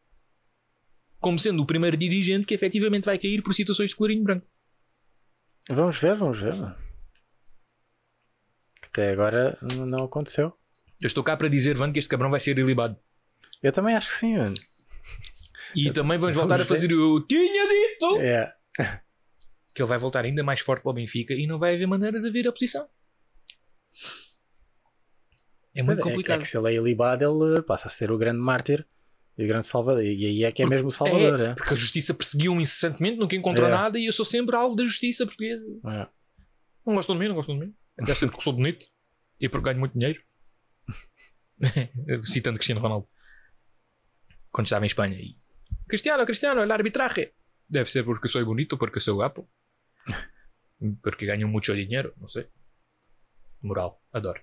Como 1.26 1.40
sendo 1.40 1.60
o 1.60 1.66
primeiro 1.66 1.96
dirigente 1.96 2.46
que 2.46 2.54
efetivamente 2.54 3.06
vai 3.06 3.18
cair 3.18 3.42
por 3.42 3.52
situações 3.52 3.90
de 3.90 3.96
colorinho 3.96 4.22
branco. 4.22 4.46
Vamos 5.68 5.98
ver, 5.98 6.14
vamos 6.14 6.38
ver. 6.38 6.54
Até 8.84 9.10
agora 9.10 9.58
não 9.60 10.04
aconteceu. 10.04 10.56
Eu 11.00 11.08
estou 11.08 11.24
cá 11.24 11.36
para 11.36 11.48
dizer, 11.48 11.76
Van, 11.76 11.92
que 11.92 11.98
este 11.98 12.08
cabrão 12.08 12.30
vai 12.30 12.38
ser 12.38 12.56
ilibado. 12.56 12.96
Eu 13.60 13.72
também 13.72 13.96
acho 13.96 14.08
que 14.12 14.18
sim, 14.18 14.36
mano. 14.38 14.54
E 15.74 15.90
também 15.90 16.16
vamos 16.16 16.36
Vamos 16.36 16.48
voltar 16.48 16.60
a 16.60 16.64
fazer 16.64 16.92
o 16.92 17.20
tinha 17.22 17.66
dito 17.68 18.20
É. 18.20 18.54
que 19.74 19.82
ele 19.82 19.88
vai 19.88 19.98
voltar 19.98 20.24
ainda 20.24 20.44
mais 20.44 20.60
forte 20.60 20.82
para 20.82 20.90
o 20.90 20.94
Benfica 20.94 21.34
e 21.34 21.44
não 21.48 21.58
vai 21.58 21.74
haver 21.74 21.88
maneira 21.88 22.20
de 22.20 22.28
haver 22.28 22.46
oposição. 22.46 22.88
É 25.74 25.82
muito 25.82 25.98
é, 25.98 26.02
complicado. 26.04 26.38
é 26.38 26.42
que 26.44 26.48
se 26.48 26.56
ele 26.56 26.72
é 26.72 26.76
ilibado, 26.76 27.24
ele 27.24 27.62
passa 27.62 27.88
a 27.88 27.90
ser 27.90 28.12
o 28.12 28.16
grande 28.16 28.38
mártir 28.38 28.86
e 29.38 29.44
o 29.44 29.48
grande 29.48 29.66
salvador. 29.66 30.02
E 30.04 30.26
aí 30.26 30.44
é 30.44 30.52
que 30.52 30.62
é 30.62 30.66
mesmo 30.66 30.88
o 30.88 30.90
salvador. 30.90 31.40
É. 31.40 31.54
Porque 31.54 31.74
a 31.74 31.76
justiça 31.76 32.14
perseguiu-me 32.14 32.62
incessantemente, 32.62 33.18
nunca 33.18 33.36
encontrou 33.36 33.68
É. 33.68 33.70
nada 33.70 33.98
e 33.98 34.06
eu 34.06 34.12
sou 34.12 34.24
sempre 34.24 34.56
alvo 34.56 34.74
da 34.74 34.84
justiça 34.84 35.26
portuguesa. 35.26 35.66
É. 35.86 36.08
Não 36.86 36.94
gostam 36.94 37.14
de 37.16 37.20
mim, 37.20 37.28
não 37.28 37.34
gostam 37.34 37.58
de 37.58 37.66
mim. 37.66 37.74
Deve 37.98 38.18
ser 38.18 38.26
porque 38.28 38.42
sou 38.42 38.52
bonito 38.52 38.86
e 39.40 39.48
porque 39.48 39.64
ganho 39.64 39.78
muito 39.78 39.92
dinheiro. 39.92 40.22
Citando 42.24 42.58
Cristiano 42.58 42.80
Ronaldo. 42.80 43.08
Quando 44.50 44.66
estava 44.66 44.84
em 44.84 44.88
Espanha. 44.88 45.18
E... 45.18 45.36
Cristiano, 45.88 46.24
Cristiano, 46.24 46.62
el 46.62 46.70
arbitraje. 46.70 47.32
Deve 47.68 47.90
ser 47.90 48.04
porque 48.04 48.28
sou 48.28 48.44
bonito 48.44 48.74
ou 48.74 48.78
porque 48.78 49.00
sou 49.00 49.16
guapo. 49.18 49.48
Porque 51.02 51.26
ganho 51.26 51.48
muito 51.48 51.74
dinheiro, 51.74 52.14
não 52.18 52.28
sei. 52.28 52.46
Moral, 53.62 54.02
adoro. 54.12 54.40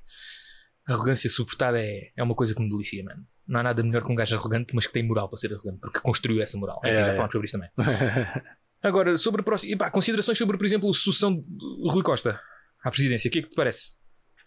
Arrogância 0.86 1.30
suportada 1.30 1.80
é, 1.80 2.12
é 2.16 2.24
uma 2.24 2.36
coisa 2.36 2.54
que 2.54 2.62
me 2.62 2.70
delicia, 2.70 3.04
mano. 3.04 3.26
Não 3.48 3.60
há 3.60 3.64
nada 3.64 3.84
melhor 3.84 4.04
que 4.04 4.12
um 4.12 4.16
gajo 4.16 4.36
arrogante, 4.36 4.74
mas 4.74 4.88
que 4.88 4.94
tem 4.94 5.04
moral 5.04 5.28
para 5.28 5.38
ser 5.38 5.54
arrogante, 5.54 5.80
porque 5.80 6.00
construiu 6.00 6.42
essa 6.42 6.58
moral. 6.58 6.80
Enfim, 6.84 7.00
É, 7.02 7.06
já 7.06 7.12
é. 7.12 7.14
falamos 7.16 7.32
sobre 7.34 7.46
isso 7.46 7.58
também. 7.58 7.70
Agora, 8.82 9.18
sobre 9.18 9.42
a 9.42 9.44
próxima. 9.44 9.74
epá, 9.74 9.90
considerações 9.90 10.38
sobre, 10.38 10.58
por 10.58 10.66
exemplo, 10.66 10.90
a 10.90 10.94
sucessão 10.94 11.34
de 11.36 11.90
Rui 11.90 12.04
Costa 12.04 12.40
à 12.84 12.90
presidência. 12.92 13.30
O 13.30 13.32
que 13.32 13.40
é 13.40 13.42
que 13.42 13.50
te 13.50 13.56
parece? 13.56 13.94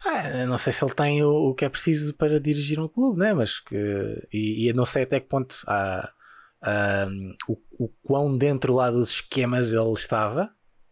Ah, 0.05 0.45
não 0.45 0.59
sei 0.59 0.73
se 0.75 0.85
ele 0.85 0.95
tem 0.95 1.23
o, 1.25 1.31
o 1.51 1.55
que 1.55 1.65
é 1.65 1.69
preciso 1.71 2.15
para 2.15 2.39
dirigir 2.39 2.79
um 2.79 2.87
clube, 2.89 3.19
né? 3.19 3.33
Mas 3.33 3.59
que. 3.61 3.75
E, 4.33 4.69
e 4.69 4.73
não 4.75 4.85
sei 4.85 5.05
até 5.05 5.21
que 5.21 5.27
ponto 5.27 5.57
há, 5.67 6.11
há, 6.61 7.07
o, 7.49 7.57
o 7.79 7.89
quão 8.03 8.37
dentro 8.37 8.75
lá 8.75 8.91
dos 8.91 9.11
esquemas 9.11 9.73
ele 9.73 9.93
estava, 9.93 10.51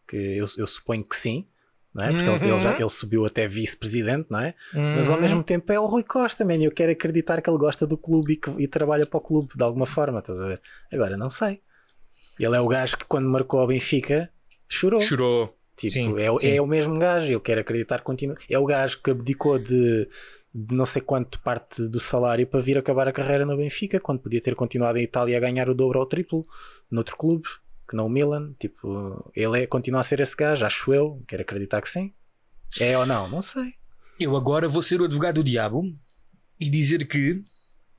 que 0.09 0.17
eu, 0.17 0.47
eu 0.57 0.67
suponho 0.67 1.05
que 1.05 1.17
sim, 1.17 1.47
não 1.95 2.05
é? 2.05 2.11
Porque 2.13 2.29
ele, 2.29 2.51
ele 2.51 2.59
já, 2.59 2.73
ele 2.77 2.89
subiu 2.91 3.25
até 3.25 3.47
vice-presidente, 3.47 4.27
não 4.31 4.41
é? 4.41 4.55
Mas 4.73 5.09
ao 5.09 5.21
mesmo 5.21 5.43
tempo 5.45 5.71
é 5.73 5.79
o 5.79 5.87
Rui 5.87 6.03
Costa, 6.03 6.45
man. 6.45 6.57
e 6.57 6.65
Eu 6.65 6.73
quero 6.73 6.91
acreditar 6.93 7.41
que 7.41 7.49
ele 7.49 7.59
gosta 7.59 7.87
do 7.87 7.97
clube 7.97 8.33
e, 8.33 8.37
que, 8.37 8.51
e 8.59 8.67
trabalha 8.67 9.07
para 9.07 9.19
o 9.19 9.21
clube 9.21 9.51
de 9.57 9.63
alguma 9.63 9.87
forma, 9.87 10.19
estás 10.19 10.41
a 10.41 10.47
ver? 10.49 10.61
Agora, 10.93 11.17
não 11.17 11.31
sei. 11.31 11.61
Ele 12.39 12.57
é 12.57 12.61
o 12.61 12.67
gajo 12.67 12.97
que 12.97 13.05
quando 13.05 13.29
marcou 13.29 13.61
ao 13.61 13.67
Benfica 13.69 14.29
chorou. 14.69 15.01
Chorou. 15.01 15.57
Tipo, 15.77 15.93
Sim, 15.93 16.19
é, 16.21 16.31
o- 16.31 16.39
sim. 16.39 16.51
é 16.57 16.61
o 16.63 16.67
mesmo 16.67 16.99
gajo, 16.99 17.31
eu 17.33 17.41
quero 17.41 17.61
acreditar 17.61 17.99
que 17.99 18.05
continua. 18.05 18.37
É 18.51 18.59
o 18.59 18.65
gajo 18.65 19.01
que 19.03 19.11
abdicou 19.11 19.59
de, 19.59 20.09
de 20.55 20.75
não 20.75 20.87
sei 20.87 21.03
quanto 21.03 21.41
parte 21.41 21.87
do 21.89 21.99
salário 21.99 22.47
para 22.47 22.61
vir 22.61 22.79
acabar 22.79 23.07
a 23.09 23.13
carreira 23.13 23.45
no 23.45 23.57
Benfica, 23.57 23.99
quando 24.01 24.21
podia 24.21 24.41
ter 24.41 24.55
continuado 24.55 24.99
em 24.99 25.03
Itália 25.05 25.37
a 25.37 25.41
ganhar 25.41 25.69
o 25.69 25.75
dobro 25.75 25.99
ou 25.99 26.05
o 26.05 26.09
triplo 26.09 26.45
noutro 26.91 27.17
clube, 27.17 27.49
que 27.89 27.97
não 27.97 28.07
o 28.07 28.11
Milan. 28.11 28.55
Tipo, 28.59 29.31
ele 29.35 29.63
é, 29.63 29.67
continua 29.67 30.01
a 30.01 30.03
ser 30.03 30.21
esse 30.21 30.37
gajo, 30.37 30.65
acho 30.65 30.93
eu. 30.93 31.23
Quero 31.27 31.43
acreditar 31.43 31.81
que 31.81 31.89
sim. 31.89 32.13
É 32.81 32.99
ou 32.99 33.07
não? 33.07 33.29
Não 33.29 33.43
sei. 33.43 33.75
Eu 34.19 34.37
agora 34.37 34.69
vou 34.69 34.83
ser 34.83 35.01
o 35.01 35.05
advogado 35.05 35.37
do 35.37 35.45
diabo 35.45 35.83
e 36.59 36.71
dizer 36.71 37.07
que 37.07 37.41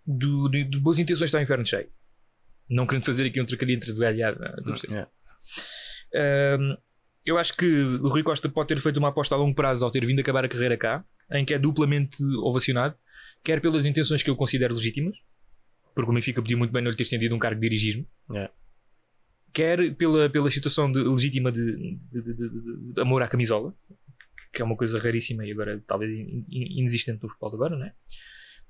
do, 0.05 0.47
de, 0.49 0.63
de 0.65 0.79
boas 0.79 0.99
intenções 0.99 1.27
está 1.27 1.39
o 1.39 1.41
inferno 1.41 1.65
cheio. 1.65 1.89
Não 2.69 2.85
querendo 2.85 3.05
fazer 3.05 3.25
aqui 3.27 3.41
um 3.41 3.45
trocadilho 3.45 3.77
entre 3.77 3.91
advogado 3.91 4.13
e 4.13 4.17
diabo. 4.17 4.39
ah, 4.43 4.61
percebes? 4.63 4.95
É. 4.95 5.07
Ahm, 6.55 6.77
eu 7.25 7.37
acho 7.37 7.53
que 7.53 7.65
o 7.65 8.07
Rui 8.07 8.23
Costa 8.23 8.47
pode 8.47 8.67
ter 8.67 8.79
feito 8.81 8.97
uma 8.97 9.09
aposta 9.09 9.35
a 9.35 9.37
longo 9.37 9.55
prazo 9.55 9.83
ao 9.83 9.91
ter 9.91 10.05
vindo 10.05 10.19
acabar 10.19 10.45
a 10.45 10.49
carreira 10.49 10.77
cá, 10.77 11.03
em 11.31 11.43
que 11.43 11.53
é 11.53 11.59
duplamente 11.59 12.17
ovacionado, 12.43 12.95
quer 13.43 13.59
pelas 13.61 13.85
intenções 13.85 14.21
que 14.23 14.29
eu 14.29 14.35
considero 14.35 14.75
legítimas, 14.75 15.15
porque 15.93 16.11
o 16.11 16.13
Benfica 16.13 16.41
pediu 16.41 16.57
muito 16.57 16.71
bem 16.71 16.83
não 16.83 16.91
lhe 16.91 16.97
ter 16.97 17.03
estendido 17.03 17.35
um 17.35 17.39
cargo 17.39 17.59
de 17.59 17.67
dirigismo, 17.67 18.07
É. 18.33 18.49
quer 19.55 19.95
pela, 19.95 20.29
pela 20.29 20.51
situação 20.51 20.91
de- 20.91 20.99
legítima 20.99 21.49
de, 21.51 21.65
de- 22.11 22.21
de- 22.93 23.01
amor 23.01 23.23
à 23.23 23.27
camisola, 23.27 23.73
que 24.53 24.61
é 24.61 24.65
uma 24.65 24.75
coisa 24.75 24.99
raríssima 24.99 25.45
e 25.45 25.51
agora 25.51 25.81
talvez 25.87 26.11
in- 26.11 26.45
in- 26.49 26.79
inexistente 26.79 27.23
no 27.23 27.29
futebol 27.29 27.49
de 27.51 27.55
agora, 27.55 27.77
não 27.77 27.85
é? 27.85 27.93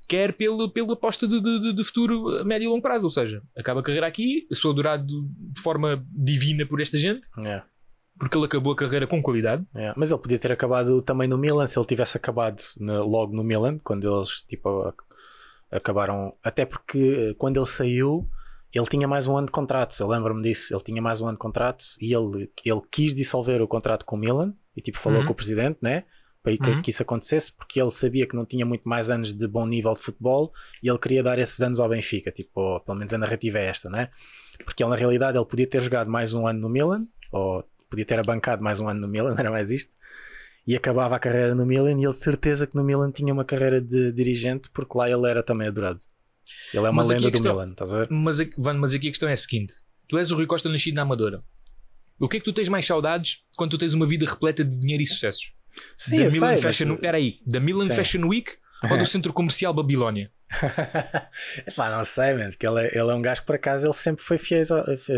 Quer 0.08 0.34
pelo, 0.34 0.70
pela 0.72 0.94
aposta 0.94 1.28
de, 1.28 1.42
de- 1.42 1.74
de- 1.74 1.84
futuro 1.84 2.30
a 2.38 2.44
médio 2.44 2.68
e 2.68 2.70
longo 2.70 2.82
prazo, 2.84 3.06
ou 3.06 3.12
seja, 3.12 3.42
acaba 3.58 3.80
a 3.80 3.84
carreira 3.84 4.06
aqui, 4.06 4.46
sou 4.54 4.72
adorado 4.72 5.06
de 5.54 5.60
forma 5.60 6.06
divina 6.12 6.64
por 6.66 6.80
esta 6.80 6.98
gente, 7.00 7.28
É, 7.48 7.64
porque 8.20 8.38
ele 8.38 8.46
acabou 8.46 8.74
a 8.74 8.76
carreira 8.76 9.08
com 9.08 9.20
qualidade. 9.22 9.66
é. 9.74 9.92
Mas 9.98 10.12
ele 10.12 10.22
podia 10.22 10.38
ter 10.38 10.52
acabado 10.52 11.02
também 11.02 11.28
no 11.28 11.38
Milan, 11.40 11.66
se 11.68 11.80
ele 11.80 11.88
tivesse 11.88 12.16
acabado 12.18 12.62
na- 12.80 13.02
logo 13.04 13.36
no 13.36 13.44
Milan, 13.44 13.80
quando 13.84 14.06
eles 14.16 14.44
tipo, 14.48 14.84
ac- 14.84 15.04
acabaram. 15.72 16.36
Até 16.44 16.66
porque 16.66 17.00
eh, 17.32 17.34
quando 17.40 17.58
ele 17.60 17.66
saiu, 17.68 18.30
ele 18.78 18.86
tinha 18.88 19.08
mais 19.08 19.28
um 19.28 19.38
ano 19.38 19.46
de 19.48 19.52
contrato. 19.52 19.96
Eu 20.00 20.08
lembro-me 20.08 20.42
disso. 20.42 20.74
Ele 20.74 20.84
tinha 20.84 21.02
mais 21.02 21.22
um 21.22 21.26
ano 21.28 21.34
de 21.38 21.40
contrato 21.40 21.86
e 22.00 22.14
ele, 22.14 22.50
ele 22.66 22.82
quis 22.92 23.14
dissolver 23.14 23.62
o 23.62 23.68
contrato 23.68 24.04
com 24.06 24.16
o 24.16 24.20
Milan 24.20 24.54
e 24.76 24.82
tipo 24.82 25.00
falou 25.00 25.20
Uhum. 25.20 25.26
com 25.26 25.32
o 25.32 25.36
presidente, 25.36 25.78
né? 25.82 26.04
Para 26.44 26.56
que, 26.58 26.70
Uhum. 26.70 26.82
que 26.82 26.90
isso 26.92 27.02
acontecesse, 27.02 27.52
porque 27.52 27.82
ele 27.82 27.90
sabia 27.90 28.28
que 28.28 28.36
não 28.36 28.46
tinha 28.46 28.66
muito 28.66 28.88
mais 28.88 29.10
anos 29.10 29.34
de 29.34 29.48
bom 29.48 29.66
nível 29.66 29.94
de 29.94 30.00
futebol 30.00 30.54
e 30.84 30.88
ele 30.90 31.00
queria 31.00 31.24
dar 31.24 31.40
esses 31.40 31.60
anos 31.62 31.80
ao 31.80 31.90
Benfica. 31.90 32.32
Tipo, 32.32 32.60
ou 32.62 32.80
pelo 32.82 32.98
menos 32.98 33.14
a 33.14 33.18
narrativa 33.18 33.58
é 33.60 33.66
esta, 33.66 33.90
né? 33.90 34.10
Porque 34.64 34.84
ele, 34.84 34.90
na 34.92 34.96
realidade, 34.96 35.38
ele 35.38 35.46
podia 35.46 35.68
ter 35.68 35.82
jogado 35.82 36.10
mais 36.10 36.34
um 36.34 36.46
ano 36.48 36.60
no 36.60 36.70
Milan, 36.70 37.02
ou 37.32 37.64
podia 37.90 38.06
ter 38.06 38.20
abancado 38.20 38.62
mais 38.64 38.80
um 38.80 38.88
ano 38.88 39.00
no 39.02 39.08
Milan, 39.08 39.36
era 39.40 39.50
mais 39.50 39.72
isto, 39.72 39.96
e 40.68 40.76
acabava 40.76 41.16
a 41.16 41.20
carreira 41.20 41.56
no 41.56 41.66
Milan. 41.66 41.92
E 42.00 42.04
ele 42.04 42.14
de 42.14 42.20
certeza 42.20 42.68
que 42.68 42.76
no 42.76 42.84
Milan 42.84 43.12
tinha 43.12 43.34
uma 43.34 43.44
carreira 43.46 43.82
de 43.82 44.12
dirigente, 44.12 44.70
porque 44.72 44.98
lá 44.98 45.10
ele 45.10 45.28
era 45.30 45.42
também 45.42 45.68
adorado. 45.68 46.00
Ele 46.74 46.86
é 46.86 46.90
uma 46.90 46.94
Mas 46.94 47.10
lenda 47.10 47.22
do 47.24 47.32
questão- 47.32 47.54
Milan, 47.54 47.72
estás 47.72 47.94
a 47.94 48.00
ver? 48.00 48.08
Mas, 48.12 48.38
mas 48.78 48.94
aqui 48.94 49.08
a 49.08 49.12
questão 49.12 49.30
é 49.30 49.34
a 49.34 49.38
seguinte: 49.38 49.76
tu 50.08 50.18
és 50.18 50.32
o 50.32 50.36
Rui 50.36 50.46
Costa 50.46 50.70
nascido 50.70 50.96
na 50.96 51.02
Amadora. 51.04 51.44
O 52.20 52.30
que 52.30 52.38
é 52.38 52.40
que 52.40 52.46
tu 52.46 52.54
tens 52.54 52.70
mais 52.70 52.86
saudades 52.86 53.40
quando 53.58 53.72
tu 53.72 53.78
tens 53.78 53.94
uma 53.94 54.06
vida 54.08 54.26
repleta 54.26 54.64
de 54.64 54.76
dinheiro 54.78 55.04
e 55.04 55.08
sucessos? 55.08 55.52
Sim, 55.98 56.20
da 56.20 56.30
Milan 56.30 56.48
sei, 56.54 56.58
Fashion 56.58 56.86
mas- 56.86 56.92
Week. 56.94 57.02
Peraí, 57.02 57.40
da 57.46 57.60
Milan 57.60 57.88
Sim. 57.88 57.94
Fashion 57.96 58.26
Week 58.28 58.52
ou 58.90 58.98
do 58.98 59.06
centro 59.06 59.34
comercial 59.34 59.74
Babilónia? 59.74 60.32
Epá, 61.68 61.90
não 61.90 62.04
sei, 62.04 62.34
mano, 62.34 62.52
porque 62.52 62.66
ele 62.68 62.80
é, 62.82 62.88
ele 62.98 63.12
é 63.12 63.14
um 63.16 63.22
gajo 63.22 63.42
que 63.42 63.48
por 63.48 63.56
acaso 63.56 63.86
ele 63.88 63.94
sempre 63.94 64.24
foi 64.24 64.38
fiel, 64.38 64.64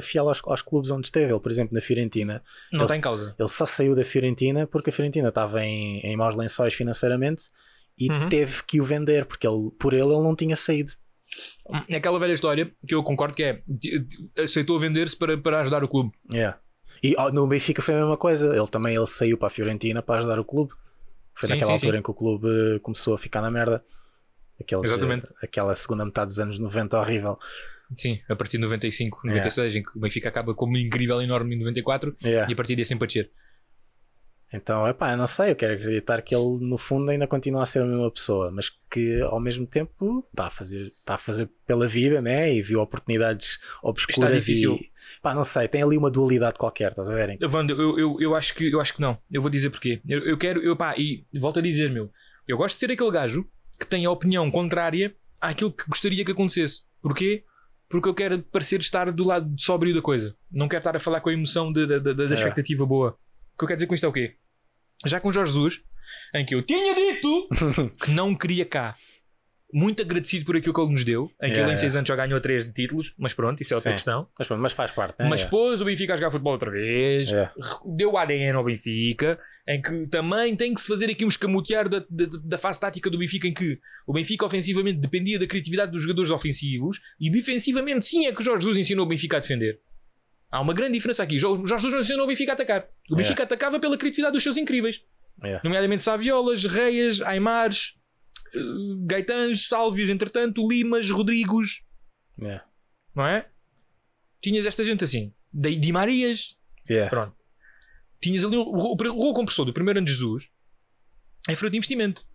fiel 0.01 0.27
aos, 0.29 0.41
aos 0.45 0.61
clubes 0.61 0.89
onde 0.89 1.07
esteve. 1.07 1.31
Ele, 1.31 1.39
por 1.39 1.51
exemplo, 1.51 1.73
na 1.73 1.81
Fiorentina, 1.81 2.41
Não 2.71 2.79
Ele- 2.79 2.85
está 2.85 2.97
em 2.97 3.01
causa. 3.01 3.35
ele 3.37 3.49
só 3.49 3.65
saiu 3.65 3.93
da 3.95 4.03
Fiorentina 4.03 4.65
porque 4.67 4.89
a 4.89 4.93
Fiorentina 4.93 5.29
estava 5.29 5.63
em, 5.63 5.99
em 5.99 6.15
maus 6.17 6.35
lençóis 6.35 6.73
financeiramente 6.73 7.45
e 7.97 8.09
Uhum. 8.11 8.29
teve 8.29 8.63
que 8.63 8.79
o 8.79 8.83
vender, 8.83 9.25
porque 9.25 9.47
ele, 9.47 9.69
por 9.79 9.93
ele 9.93 10.03
ele 10.03 10.23
não 10.23 10.35
tinha 10.35 10.55
saído. 10.55 10.91
É 11.87 11.97
aquela 11.97 12.19
velha 12.19 12.33
história 12.33 12.71
que 12.87 12.95
eu 12.95 13.03
concordo 13.03 13.35
que 13.35 13.43
é 13.43 13.61
aceitou 14.41 14.79
vender-se 14.79 15.15
para, 15.15 15.37
para 15.37 15.61
ajudar 15.61 15.83
o 15.83 15.87
clube. 15.87 16.11
Yeah. 16.31 16.57
E 17.03 17.15
ó, 17.17 17.29
no 17.31 17.45
Benfica 17.47 17.81
foi 17.81 17.93
a 17.93 17.97
mesma 17.99 18.17
coisa. 18.17 18.55
Ele 18.55 18.67
também 18.67 18.95
ele 18.95 19.05
saiu 19.05 19.37
para 19.37 19.47
a 19.47 19.51
Fiorentina 19.51 20.01
para 20.01 20.19
ajudar 20.19 20.39
o 20.39 20.45
clube. 20.45 20.73
Foi 21.33 21.47
Sim, 21.47 21.53
naquela 21.53 21.67
sim, 21.71 21.73
altura 21.73 21.97
sim. 21.97 21.99
em 21.99 22.03
que 22.03 22.09
o 22.11 22.13
clube 22.13 22.47
eh, 22.47 22.79
começou 22.79 23.13
a 23.13 23.17
ficar 23.17 23.41
na 23.41 23.51
merda. 23.51 23.83
Aqueles, 24.59 24.87
Exatamente. 24.87 25.27
eh, 25.27 25.45
aquela 25.45 25.75
segunda 25.75 26.03
metade 26.03 26.27
dos 26.27 26.39
anos 26.39 26.57
90 26.57 26.97
horrível. 26.99 27.37
Sim, 27.95 28.19
a 28.27 28.35
partir 28.35 28.57
de 28.57 28.63
95, 28.63 29.19
Yeah. 29.25 29.37
96, 29.43 29.75
em 29.75 29.83
que 29.83 29.97
o 29.97 30.01
Benfica 30.01 30.29
acaba 30.29 30.53
como 30.55 30.75
incrível 30.77 31.21
enorme 31.21 31.55
em 31.55 31.59
94 31.59 32.17
Yeah. 32.23 32.49
e 32.49 32.53
a 32.53 32.55
partir 32.55 32.75
daí 32.75 32.81
é 32.81 32.85
sempre 32.85 33.05
a 33.05 33.07
descer. 33.07 33.31
Então, 34.53 34.87
epá, 34.87 35.11
eu 35.11 35.17
não 35.17 35.27
sei, 35.27 35.51
eu 35.51 35.55
quero 35.57 35.73
acreditar 35.73 36.21
que 36.21 36.33
ele 36.33 36.65
no 36.65 36.77
fundo 36.77 37.09
ainda 37.11 37.27
continua 37.27 37.63
a 37.63 37.65
ser 37.65 37.81
a 37.81 37.85
mesma 37.85 38.09
pessoa, 38.09 38.49
mas 38.49 38.69
que 38.89 39.19
ao 39.23 39.41
mesmo 39.41 39.67
tempo 39.67 40.25
está 40.31 40.47
a 40.47 40.49
fazer, 40.49 40.87
está 40.87 41.15
a 41.15 41.17
fazer 41.17 41.49
pela 41.65 41.85
vida, 41.87 42.21
né? 42.21 42.53
E 42.53 42.61
viu 42.61 42.79
oportunidades 42.79 43.59
obscuras 43.83 44.45
difícil. 44.45 44.75
e 44.75 44.89
pá, 45.21 45.33
não 45.33 45.43
sei, 45.43 45.67
tem 45.67 45.81
ali 45.83 45.97
uma 45.97 46.09
dualidade 46.09 46.57
qualquer, 46.57 46.91
estás 46.91 47.09
a 47.09 47.13
ver? 47.13 47.37
Wanda, 47.53 47.73
eu, 47.73 47.99
eu, 47.99 48.17
eu, 48.21 48.35
acho 48.35 48.55
que, 48.55 48.71
eu 48.71 48.79
acho 48.79 48.93
que 48.93 49.01
não. 49.01 49.17
Eu 49.29 49.41
vou 49.41 49.51
dizer 49.51 49.69
porquê. 49.69 50.01
Eu, 50.07 50.19
eu 50.19 50.37
quero, 50.37 50.61
eu, 50.61 50.77
pá, 50.77 50.95
e 50.97 51.25
volto 51.37 51.59
a 51.59 51.61
dizer, 51.61 51.89
meu, 51.91 52.09
eu 52.47 52.55
gosto 52.57 52.75
de 52.75 52.79
ser 52.79 52.91
aquele 52.91 53.11
gajo 53.11 53.45
que 53.77 53.85
tem 53.85 54.05
a 54.05 54.11
opinião 54.11 54.49
contrária 54.49 55.13
àquilo 55.41 55.73
que 55.73 55.83
gostaria 55.89 56.23
que 56.23 56.31
acontecesse. 56.31 56.83
Porquê? 57.01 57.43
Porque 57.89 58.07
eu 58.07 58.13
quero 58.13 58.41
parecer 58.43 58.79
estar 58.79 59.11
do 59.11 59.23
lado 59.25 59.53
sóbrio 59.59 59.93
da 59.93 60.01
coisa. 60.01 60.33
Não 60.49 60.67
quero 60.69 60.79
estar 60.79 60.95
a 60.95 60.99
falar 60.99 61.19
com 61.19 61.29
a 61.29 61.33
emoção 61.33 61.71
de- 61.71 61.85
da- 61.85 61.99
da- 61.99 62.13
da 62.13 62.23
É. 62.29 62.33
expectativa 62.33 62.85
boa. 62.85 63.17
O 63.57 63.59
que 63.59 63.63
eu 63.63 63.67
quero 63.69 63.77
dizer 63.77 63.87
com 63.87 63.95
isto 63.95 64.05
é 64.05 64.07
o 64.07 64.13
quê? 64.13 64.35
Já 65.03 65.19
com 65.19 65.31
Jorge 65.31 65.51
Jesus, 65.51 65.81
em 66.35 66.45
que 66.45 66.53
eu 66.53 66.61
tinha 66.61 66.93
dito 66.93 67.49
que 67.99 68.11
não 68.11 68.35
queria 68.35 68.63
cá. 68.65 68.95
Muito 69.73 70.01
agradecido 70.01 70.45
por 70.45 70.55
aquilo 70.55 70.73
que 70.73 70.79
ele 70.79 70.91
nos 70.91 71.03
deu, 71.03 71.23
em 71.41 71.47
que 71.49 71.57
Yeah, 71.57 71.59
ele 71.63 71.63
em 71.63 71.75
yeah. 71.75 71.77
6 71.81 71.95
anos 71.97 72.07
já 72.07 72.15
ganhou 72.15 72.39
3 72.39 72.71
títulos, 72.71 73.13
mas 73.17 73.33
pronto, 73.33 73.59
isso 73.61 73.73
é 73.73 73.75
outra 73.75 73.89
Sim. 73.91 73.95
questão. 73.95 74.27
Mas, 74.37 74.47
pronto, 74.47 74.61
mas 74.61 74.71
faz 74.71 74.91
parte, 74.91 75.15
né? 75.19 75.27
Mas 75.27 75.43
pôs 75.43 75.81
o 75.81 75.85
Benfica 75.85 76.13
a 76.13 76.17
jogar 76.17 76.31
futebol 76.31 76.53
outra 76.53 76.71
vez, 76.71 77.31
É. 77.33 77.51
deu 77.97 78.13
o 78.13 78.17
ADN 78.17 78.55
ao 78.55 78.63
Benfica, 78.63 79.37
em 79.67 79.81
que 79.81 80.07
também 80.07 80.55
tem 80.55 80.73
que 80.73 80.79
se 80.79 80.87
fazer 80.87 81.09
aqui 81.09 81.25
um 81.25 81.27
escamotear 81.27 81.89
da, 81.89 81.99
da, 82.09 82.25
da 82.45 82.57
fase 82.57 82.79
tática 82.79 83.09
do 83.09 83.17
Benfica, 83.17 83.45
em 83.47 83.53
que 83.53 83.77
o 84.05 84.13
Benfica 84.13 84.45
ofensivamente 84.45 84.99
dependia 84.99 85.37
da 85.37 85.45
criatividade 85.47 85.91
dos 85.91 86.03
jogadores 86.03 86.31
ofensivos 86.31 87.01
e 87.19 87.29
defensivamente 87.29 88.05
sim 88.05 88.25
é 88.27 88.31
que 88.31 88.39
o 88.39 88.45
Jorge 88.45 88.61
Jesus 88.61 88.77
ensinou 88.77 89.05
o 89.05 89.09
Benfica 89.09 89.35
a 89.35 89.39
defender. 89.41 89.81
Há 90.51 90.61
uma 90.61 90.73
grande 90.73 90.93
diferença 90.93 91.23
aqui. 91.23 91.37
Jo- 91.37 91.65
Jorge 91.65 91.83
Jesus 91.83 91.93
não 91.93 91.99
ensinou 91.99 92.23
o 92.25 92.27
Benfica 92.27 92.51
a 92.51 92.55
atacar. 92.55 92.87
O 93.09 93.15
É. 93.15 93.17
Benfica 93.17 93.43
atacava 93.43 93.79
pela 93.79 93.97
criatividade 93.97 94.33
dos 94.33 94.43
seus 94.43 94.57
incríveis. 94.57 95.03
É. 95.43 95.59
Nomeadamente 95.63 96.01
Saviolas, 96.03 96.63
Reias, 96.65 97.21
Aimares, 97.21 97.93
eh, 98.55 98.59
Gaetãs, 99.05 99.67
Sálvios, 99.67 100.09
entretanto, 100.09 100.67
Limas, 100.67 101.09
Rodrigos, 101.09 101.81
É. 102.41 102.61
não 103.15 103.25
é? 103.27 103.47
Tinhas 104.41 104.65
esta 104.65 104.83
gente 104.83 105.03
assim. 105.03 105.33
Di 105.53 105.77
Di 105.77 105.91
Marias, 105.91 106.55
Yeah. 106.89 107.09
Pronto. 107.09 107.35
Tinhas 108.21 108.45
ali 108.45 108.55
o, 108.55 108.61
o, 108.63 108.93
o 108.93 108.95
rolo 108.95 109.33
compressor 109.33 109.65
do 109.65 109.73
primeiro 109.73 109.99
ano 109.99 110.05
de 110.05 110.13
Jesus 110.13 110.47
é 111.49 111.55
fruto 111.55 111.71
de 111.71 111.77
investimento. 111.77 112.25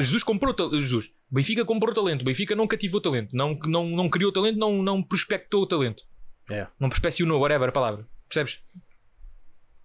Jesus 0.00 0.22
comprou 0.22 0.54
Jesus. 0.72 1.10
Benfica 1.30 1.64
comprou 1.64 1.92
talento. 1.92 2.24
Benfica 2.24 2.54
não 2.54 2.66
cativou 2.68 3.00
talento. 3.00 3.34
Não, 3.34 3.58
não, 3.66 3.88
não 3.90 4.08
criou 4.08 4.32
talento, 4.32 4.56
não, 4.58 4.82
não 4.82 5.02
prospectou 5.02 5.62
o 5.62 5.66
talento. 5.66 6.04
É. 6.50 6.66
Não 6.78 6.88
prospeccionou, 6.88 7.40
whatever 7.40 7.68
a 7.68 7.72
palavra. 7.72 8.06
Percebes? 8.28 8.60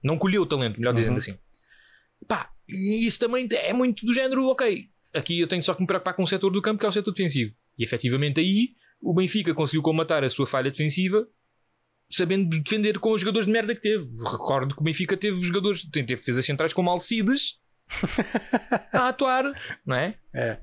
Não 0.03 0.17
colheu 0.17 0.41
o 0.41 0.45
talento, 0.45 0.79
melhor 0.79 0.93
dizendo 0.93 1.11
Uhum. 1.13 1.17
assim. 1.17 1.37
Pá, 2.27 2.51
e 2.67 3.05
isso 3.05 3.19
também 3.19 3.47
é 3.51 3.73
muito 3.73 4.05
do 4.05 4.13
género, 4.13 4.45
ok. 4.47 4.89
Aqui 5.13 5.39
eu 5.39 5.47
tenho 5.47 5.61
só 5.61 5.73
que 5.73 5.81
me 5.81 5.87
preocupar 5.87 6.13
com 6.15 6.23
o 6.23 6.27
setor 6.27 6.49
do 6.49 6.61
campo, 6.61 6.79
que 6.79 6.85
é 6.85 6.89
o 6.89 6.93
setor 6.93 7.11
defensivo. 7.11 7.53
E 7.77 7.83
efetivamente 7.83 8.39
aí 8.39 8.75
o 9.01 9.13
Benfica 9.13 9.53
conseguiu 9.53 9.81
comatar 9.81 10.23
a 10.23 10.29
sua 10.29 10.47
falha 10.47 10.71
defensiva 10.71 11.27
sabendo 12.09 12.49
defender 12.59 12.99
com 12.99 13.11
os 13.11 13.21
jogadores 13.21 13.45
de 13.47 13.51
merda 13.51 13.73
que 13.73 13.81
teve. 13.81 14.05
Recordo 14.23 14.75
que 14.75 14.81
o 14.81 14.83
Benfica 14.83 15.17
teve 15.17 15.41
jogadores, 15.41 15.83
teve 15.89 16.05
defesas 16.07 16.45
centrais 16.45 16.71
como 16.73 16.89
Alcides 16.89 17.59
a 18.93 19.09
atuar, 19.09 19.45
não 19.85 19.95
é? 19.95 20.15
É. 20.33 20.59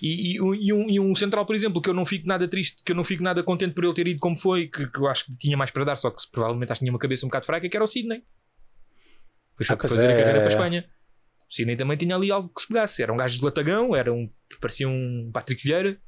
E, 0.00 0.34
e 0.36 0.40
um- 0.40 0.54
e 0.54 0.72
um, 0.72 0.90
e 0.90 1.00
um 1.00 1.14
central, 1.14 1.44
por 1.46 1.54
exemplo, 1.56 1.80
que 1.80 1.88
eu 1.90 1.94
não 1.94 2.04
fico 2.06 2.26
nada 2.26 2.46
triste, 2.48 2.82
que 2.84 2.92
eu 2.92 2.96
não 2.96 3.04
fico 3.04 3.22
nada 3.22 3.42
contente 3.42 3.74
por 3.74 3.84
ele 3.84 3.94
ter 3.94 4.06
ido 4.08 4.20
como 4.20 4.36
foi, 4.36 4.66
que, 4.68 4.86
que 4.88 4.98
eu 4.98 5.06
acho 5.08 5.26
que 5.26 5.36
tinha 5.36 5.56
mais 5.56 5.70
para 5.70 5.84
dar, 5.84 5.96
só 5.96 6.10
que 6.10 6.22
provavelmente 6.30 6.70
acho 6.72 6.78
que 6.80 6.84
tinha 6.84 6.92
uma 6.92 6.98
cabeça 6.98 7.24
um 7.26 7.28
bocado 7.28 7.46
fraca, 7.46 7.68
que 7.68 7.76
era 7.76 7.84
o 7.84 7.88
Sidney. 7.88 8.22
Depois 9.58 9.66
foi 9.66 9.76
Ah, 9.76 9.88
fazer 9.88 10.08
a 10.08 10.12
é, 10.12 10.16
carreira 10.16 10.38
é, 10.38 10.40
para 10.42 10.48
a 10.50 10.52
é. 10.52 10.54
Espanha. 10.54 10.90
O 11.48 11.52
Sidney 11.54 11.76
também 11.76 11.96
tinha 11.96 12.14
ali 12.16 12.30
algo 12.30 12.48
que 12.48 12.62
se 12.62 12.68
pegasse. 12.68 13.02
Era 13.02 13.12
um 13.12 13.16
gajo 13.16 13.38
de 13.38 13.44
latagão, 13.44 13.94
era 13.96 14.12
um, 14.12 14.30
parecia 14.60 14.88
um 14.88 15.30
Patrick 15.32 15.62
Vieira, 15.62 16.00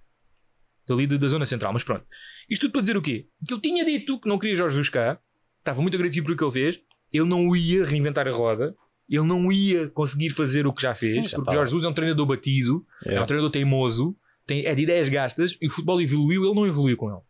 ali 0.88 1.07
da 1.07 1.16
da 1.16 1.29
zona 1.29 1.45
central. 1.47 1.73
Mas 1.73 1.83
pronto. 1.85 2.07
Isto 2.49 2.62
tudo 2.62 2.73
para 2.73 2.81
dizer 2.83 2.97
o 2.97 3.03
quê? 3.03 3.29
Que 3.47 3.53
eu 3.53 3.61
tinha 3.61 3.85
dito 3.85 4.21
que 4.21 4.29
não 4.29 4.38
queria 4.38 4.55
Jorge 4.57 4.75
Jesus 4.77 4.88
cá, 4.88 5.18
estava 5.59 5.83
muito 5.83 5.95
agradecido 5.97 6.27
por 6.27 6.33
o 6.33 6.37
que 6.37 6.45
ele 6.45 6.53
fez, 6.73 6.81
ele 7.12 7.25
não 7.29 7.55
ia 7.55 7.85
reinventar 7.85 8.27
a 8.29 8.31
roda, 8.33 8.75
ele 9.16 9.25
não 9.27 9.51
ia 9.53 9.88
conseguir 9.88 10.31
fazer 10.31 10.66
o 10.66 10.72
que 10.72 10.83
já 10.83 10.92
fez, 10.94 11.12
Sim, 11.12 11.22
já 11.25 11.29
porque 11.31 11.40
estava. 11.42 11.57
Jorge 11.59 11.70
Jesus 11.70 11.85
é 11.85 11.88
um 11.88 11.92
treinador 11.94 12.27
batido, 12.27 12.87
É. 13.07 13.14
é 13.14 13.20
um 13.20 13.27
treinador 13.27 13.51
teimoso, 13.51 14.16
tem, 14.46 14.64
é 14.66 14.75
de 14.75 14.83
ideias 14.83 15.09
gastas 15.09 15.57
e 15.61 15.66
o 15.66 15.70
futebol 15.70 16.01
evoluiu, 16.01 16.44
ele 16.44 16.55
não 16.55 16.66
evoluiu 16.66 16.96
com 16.96 17.11
ele. 17.11 17.20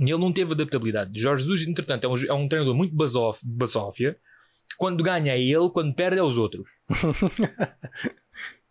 E 0.00 0.04
ele 0.04 0.18
não 0.18 0.32
teve 0.32 0.52
adaptabilidade. 0.52 1.18
Jorge 1.18 1.44
Jesus, 1.44 1.66
entretanto, 1.66 2.04
é 2.04 2.08
um, 2.08 2.16
é 2.16 2.32
um 2.32 2.48
treinador 2.48 2.74
muito 2.74 2.94
basóf- 2.94 3.40
basófia, 3.44 4.14
que 4.70 4.76
quando 4.76 5.02
ganha 5.02 5.32
é 5.32 5.40
ele, 5.40 5.70
quando 5.70 5.94
perde 5.94 6.18
é 6.18 6.22
os 6.22 6.36
outros. 6.36 6.68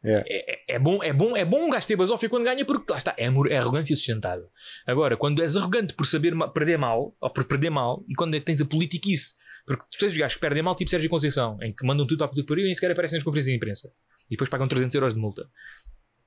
É, 0.03 0.23
é- 0.71 0.75
é 0.75 0.79
bom, 0.79 1.03
é 1.03 1.11
bom, 1.11 1.35
é 1.35 1.43
bom 1.43 1.65
um 1.65 1.69
gajo 1.69 1.87
ter 1.87 1.95
basófia 1.95 2.29
quando 2.29 2.43
ganha, 2.45 2.63
porque 2.63 2.89
lá 2.91 2.97
está, 2.97 3.15
é, 3.17 3.25
é 3.25 3.57
arrogância 3.57 3.95
sustentável. 3.95 4.45
Agora, 4.85 5.17
quando 5.17 5.41
és 5.41 5.57
arrogante 5.57 5.93
por 5.95 6.05
saber 6.05 6.33
perder 6.53 6.77
mal, 6.77 7.15
ou 7.19 7.29
por 7.29 7.43
perder 7.43 7.71
mal, 7.71 8.05
e 8.07 8.13
quando 8.13 8.35
é 8.35 8.39
tens 8.39 8.61
a 8.61 8.65
politiquice, 8.65 9.33
porque 9.67 9.83
tu 9.91 9.97
tens 9.99 10.13
os 10.13 10.17
gajos 10.17 10.35
que 10.35 10.41
perdem 10.41 10.63
mal, 10.63 10.75
tipo 10.75 10.89
Sérgio 10.89 11.09
Conceição, 11.09 11.59
em 11.61 11.73
que 11.75 11.85
mandam 11.85 12.07
tudo 12.07 12.27
para 12.27 12.39
o 12.39 12.45
pariu 12.45 12.63
e 12.63 12.67
nem 12.67 12.73
sequer 12.73 12.89
aparecem 12.91 13.17
nas 13.17 13.23
conferências 13.23 13.51
de 13.51 13.57
imprensa. 13.57 13.91
E 14.27 14.31
depois 14.31 14.49
pagam 14.49 14.67
300 14.67 14.95
euros 14.95 15.13
de 15.13 15.19
multa. 15.19 15.47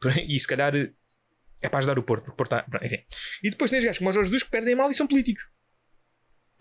E 0.28 0.38
se 0.38 0.46
calhar 0.46 0.74
é 1.62 1.68
para 1.68 1.78
ajudar 1.78 1.98
o 1.98 2.02
Porto, 2.02 2.22
porque 2.24 2.32
o 2.32 2.36
Porto 2.36 2.54
está- 2.54 2.86
enfim. 2.86 3.02
E 3.42 3.50
depois 3.50 3.70
tens 3.70 3.82
gajos 3.82 3.98
como 3.98 4.10
o 4.10 4.12
Jorge 4.12 4.28
Jesus 4.30 4.42
que 4.44 4.50
perdem 4.50 4.74
mal 4.76 4.90
e 4.90 4.94
são 4.94 5.06
políticos. 5.06 5.42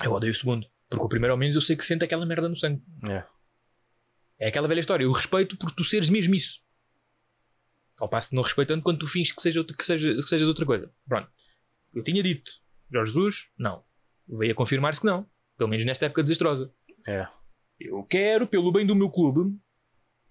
Eu 0.03 0.11
odeio 0.13 0.31
o 0.31 0.35
segundo, 0.35 0.65
porque 0.89 1.05
o 1.05 1.09
primeiro 1.09 1.33
ao 1.33 1.37
menos 1.37 1.55
eu 1.55 1.61
sei 1.61 1.75
que 1.75 1.83
sente 1.85 2.03
aquela 2.03 2.25
merda 2.25 2.49
no 2.49 2.55
sangue. 2.57 2.81
É. 3.09 3.23
É 4.39 4.47
aquela 4.47 4.67
velha 4.67 4.79
história. 4.79 5.03
Eu 5.03 5.11
respeito 5.11 5.57
por 5.57 5.71
tu 5.71 5.83
seres 5.83 6.09
mesmo 6.09 6.33
isso. 6.35 6.61
Ao 7.97 8.07
passo 8.07 8.29
de 8.29 8.35
não 8.37 8.43
respeitando 8.43 8.81
quando 8.81 8.99
tu 8.99 9.07
fins 9.07 9.31
que, 9.33 9.41
seja 9.41 9.61
que, 9.63 9.85
seja, 9.85 10.13
que 10.15 10.23
sejas 10.23 10.47
outra 10.47 10.65
coisa. 10.65 10.89
Pronto. 11.07 11.29
Eu 11.93 12.03
tinha 12.03 12.23
dito. 12.23 12.49
Jorge 12.91 13.11
Jesus, 13.11 13.47
não. 13.57 13.83
Veio 14.27 14.53
a 14.53 14.55
confirmar-se 14.55 15.01
que 15.01 15.05
não. 15.05 15.29
Pelo 15.59 15.69
menos 15.69 15.85
nesta 15.85 16.07
época 16.07 16.23
desastrosa. 16.23 16.73
É. 17.07 17.27
Eu 17.79 18.01
quero, 18.03 18.47
pelo 18.47 18.71
bem 18.71 18.85
do 18.85 18.95
meu 18.95 19.09
clube, 19.09 19.55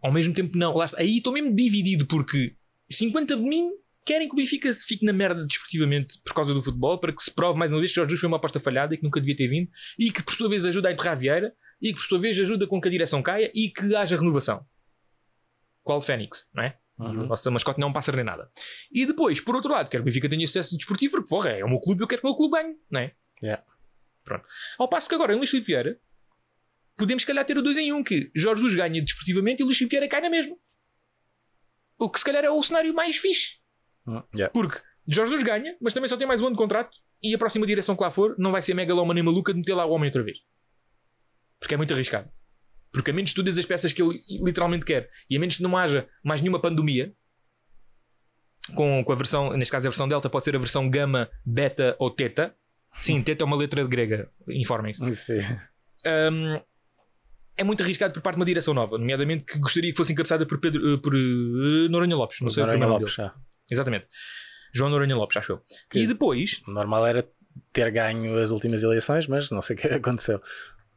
ao 0.02 0.10
mesmo 0.10 0.34
tempo 0.34 0.56
não. 0.58 0.74
Lá 0.74 0.86
está. 0.86 0.98
Aí 1.00 1.18
estou 1.18 1.32
mesmo 1.32 1.54
dividido 1.54 2.06
porque 2.06 2.56
50 2.90 3.36
de 3.36 3.42
mim 3.42 3.70
querem 4.04 4.26
que 4.26 4.32
o 4.32 4.36
Benfica 4.36 4.72
fique 4.72 5.04
na 5.04 5.12
merda 5.12 5.44
desportivamente 5.46 6.18
por 6.24 6.32
causa 6.34 6.52
do 6.54 6.62
futebol, 6.62 6.98
para 6.98 7.12
que 7.12 7.22
se 7.22 7.30
prove 7.30 7.58
mais 7.58 7.70
uma 7.70 7.78
vez 7.78 7.90
que 7.90 7.96
Jorge 7.96 8.08
Jesus 8.08 8.20
foi 8.22 8.28
uma 8.28 8.38
aposta 8.38 8.58
falhada 8.58 8.94
e 8.94 8.96
que 8.96 9.04
nunca 9.04 9.20
devia 9.20 9.36
ter 9.36 9.48
vindo 9.48 9.70
e 9.98 10.10
que 10.10 10.22
por 10.22 10.32
sua 10.34 10.48
vez 10.48 10.64
ajuda 10.64 10.88
a 10.88 10.92
enterrar 10.92 11.18
Vieira 11.18 11.54
e 11.80 11.88
que 11.92 11.98
por 12.00 12.06
sua 12.06 12.18
vez 12.18 12.40
ajuda 12.40 12.66
com 12.66 12.80
que 12.80 12.88
a 12.88 12.90
direção 12.90 13.22
caia 13.22 13.52
e 13.54 13.68
que 13.70 13.94
haja 13.94 14.16
renovação. 14.16 14.64
Qual 15.82 16.00
Fênix, 16.00 16.46
não 16.54 16.62
é? 16.64 16.76
O 16.98 17.04
Uhum. 17.04 17.26
nosso 17.26 17.48
mascote 17.52 17.78
não 17.78 17.86
é 17.88 17.90
um 17.90 17.92
pássaro 17.92 18.16
nem 18.16 18.24
nada. 18.26 18.50
E 18.90 19.06
depois, 19.06 19.40
por 19.40 19.54
outro 19.54 19.70
lado, 19.70 19.88
quero 19.88 20.02
que 20.02 20.08
o 20.08 20.10
Benfica 20.10 20.28
tenha 20.28 20.44
sucesso 20.46 20.76
desportivo, 20.76 21.12
porque 21.12 21.28
porra, 21.28 21.50
é 21.50 21.64
o 21.64 21.68
meu 21.68 21.78
clube 21.78 22.00
e 22.00 22.02
eu 22.02 22.08
quero 22.08 22.20
que 22.22 22.26
o 22.26 22.30
meu 22.30 22.36
clube 22.36 22.56
ganhe, 22.60 22.74
não 22.90 23.00
é? 23.00 23.12
Yeah. 23.42 23.62
Pronto. 24.28 24.46
Ao 24.78 24.88
passo 24.88 25.08
que 25.08 25.14
agora, 25.14 25.32
em 25.32 25.36
Luís 25.36 25.50
Filipe 25.50 25.68
Vieira, 25.68 25.98
podemos, 26.96 27.22
se 27.22 27.26
calhar, 27.26 27.44
ter 27.44 27.56
o 27.56 27.62
2 27.62 27.78
em 27.78 27.92
1, 27.92 27.96
um, 27.96 28.04
que 28.04 28.30
Jorge 28.34 28.62
Jesus 28.62 28.74
ganha 28.74 29.02
desportivamente 29.02 29.62
e 29.62 29.64
Luís 29.64 29.78
Filipe 29.78 29.96
Vieira 29.96 30.08
cai 30.08 30.20
na 30.20 30.28
mesma. 30.28 30.54
O 31.98 32.10
que 32.10 32.18
se 32.18 32.24
calhar 32.24 32.44
é 32.44 32.50
o 32.50 32.62
cenário 32.62 32.92
mais 32.94 33.16
fixe. 33.16 33.58
Hum, 34.06 34.22
yeah. 34.34 34.52
Porque 34.52 34.80
Jorge 35.06 35.30
Jesus 35.30 35.42
ganha, 35.42 35.76
mas 35.80 35.94
também 35.94 36.08
só 36.08 36.16
tem 36.16 36.26
mais 36.26 36.42
um 36.42 36.46
ano 36.46 36.56
de 36.56 36.58
contrato 36.58 36.96
e 37.22 37.34
a 37.34 37.38
próxima 37.38 37.66
direção 37.66 37.96
que 37.96 38.02
lá 38.02 38.10
for 38.10 38.36
não 38.38 38.52
vai 38.52 38.62
ser 38.62 38.74
megaloma 38.74 39.14
nem 39.14 39.22
maluca 39.22 39.52
de 39.52 39.58
meter 39.58 39.74
lá 39.74 39.84
o 39.84 39.90
homem 39.90 40.08
outra 40.08 40.22
vez. 40.22 40.38
Porque 41.58 41.74
é 41.74 41.76
muito 41.76 41.92
arriscado. 41.92 42.30
Porque 42.92 43.10
a 43.10 43.14
menos 43.14 43.32
que 43.32 43.42
tu 43.42 43.48
as 43.48 43.66
peças 43.66 43.92
que 43.92 44.02
ele 44.02 44.22
literalmente 44.42 44.84
quer 44.84 45.10
e 45.28 45.36
a 45.36 45.40
menos 45.40 45.56
que 45.56 45.62
não 45.62 45.76
haja 45.76 46.08
mais 46.22 46.40
nenhuma 46.40 46.60
pandemia 46.60 47.14
com, 48.74 49.02
com 49.04 49.12
a 49.12 49.16
versão, 49.16 49.50
neste 49.56 49.72
caso 49.72 49.86
a 49.86 49.90
versão 49.90 50.08
Delta 50.08 50.30
pode 50.30 50.44
ser 50.44 50.54
a 50.54 50.58
versão 50.58 50.88
Gama, 50.88 51.28
Beta 51.44 51.96
ou 51.98 52.10
Teta. 52.10 52.54
Sim, 52.96 53.22
Teta 53.22 53.44
é 53.44 53.46
uma 53.46 53.56
letra 53.56 53.84
grega, 53.86 54.28
informem-se. 54.48 55.12
Sim. 55.14 55.38
Um, 56.06 56.60
é 57.56 57.64
muito 57.64 57.82
arriscado 57.82 58.12
por 58.14 58.22
parte 58.22 58.36
de 58.36 58.40
uma 58.40 58.46
direção 58.46 58.72
nova, 58.74 58.96
nomeadamente 58.98 59.44
que 59.44 59.58
gostaria 59.58 59.90
que 59.90 59.96
fosse 59.96 60.12
encabeçada 60.12 60.46
por, 60.46 60.58
Pedro, 60.58 60.94
eh, 60.94 60.96
por 60.96 61.14
eh, 61.14 61.88
Noronha 61.90 62.16
Lopes. 62.16 62.40
Não 62.40 62.50
sei 62.50 62.62
o 62.62 62.66
Noronha 62.66 62.86
nome 62.86 63.00
Lopes, 63.00 63.14
já. 63.14 63.34
Exatamente. 63.70 64.06
João 64.72 64.90
Noronha 64.90 65.16
Lopes, 65.16 65.36
acho 65.36 65.52
eu. 65.52 65.62
Que- 65.90 66.00
E 66.00 66.06
depois, 66.06 66.62
O 66.66 66.70
normal 66.70 67.06
era 67.06 67.28
ter 67.72 67.90
ganho 67.90 68.38
as 68.38 68.50
últimas 68.50 68.82
eleições, 68.82 69.26
mas 69.26 69.50
não 69.50 69.60
sei 69.62 69.74
o 69.76 69.78
que 69.78 69.86
aconteceu. 69.88 70.40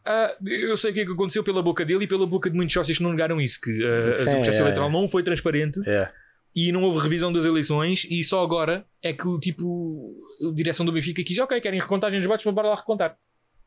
ah, 0.05 0.35
eu 0.45 0.77
sei 0.77 0.91
o 0.91 0.93
que 0.93 0.99
é 1.01 1.05
que 1.05 1.11
aconteceu 1.11 1.43
pela 1.43 1.61
boca 1.63 1.83
dele 1.85 2.03
e 2.05 2.07
pela 2.07 2.25
boca 2.27 2.49
de 2.49 2.55
muitos 2.55 2.73
sócios 2.73 2.97
que 2.97 3.03
não 3.03 3.11
negaram 3.11 3.39
isso, 3.41 3.59
que 3.61 3.71
ah, 3.85 4.11
Sim, 4.11 4.29
o 4.29 4.33
processo 4.35 4.59
é. 4.59 4.61
eleitoral 4.61 4.89
não 4.91 5.07
foi 5.09 5.23
transparente 5.23 5.79
É. 5.87 6.11
e 6.55 6.71
não 6.71 6.83
houve 6.83 7.01
revisão 7.01 7.31
das 7.31 7.45
eleições 7.45 8.05
e 8.09 8.23
só 8.23 8.43
agora 8.43 8.85
é 9.01 9.13
que 9.13 9.39
tipo 9.39 10.19
a 10.49 10.53
direção 10.53 10.85
do 10.85 10.91
Benfica 10.91 11.23
quis, 11.23 11.37
ok, 11.37 11.59
querem 11.61 11.79
recontagem 11.79 12.19
dos 12.19 12.27
votos, 12.27 12.45
bora 12.53 12.69
lá 12.69 12.75
recontar. 12.75 13.17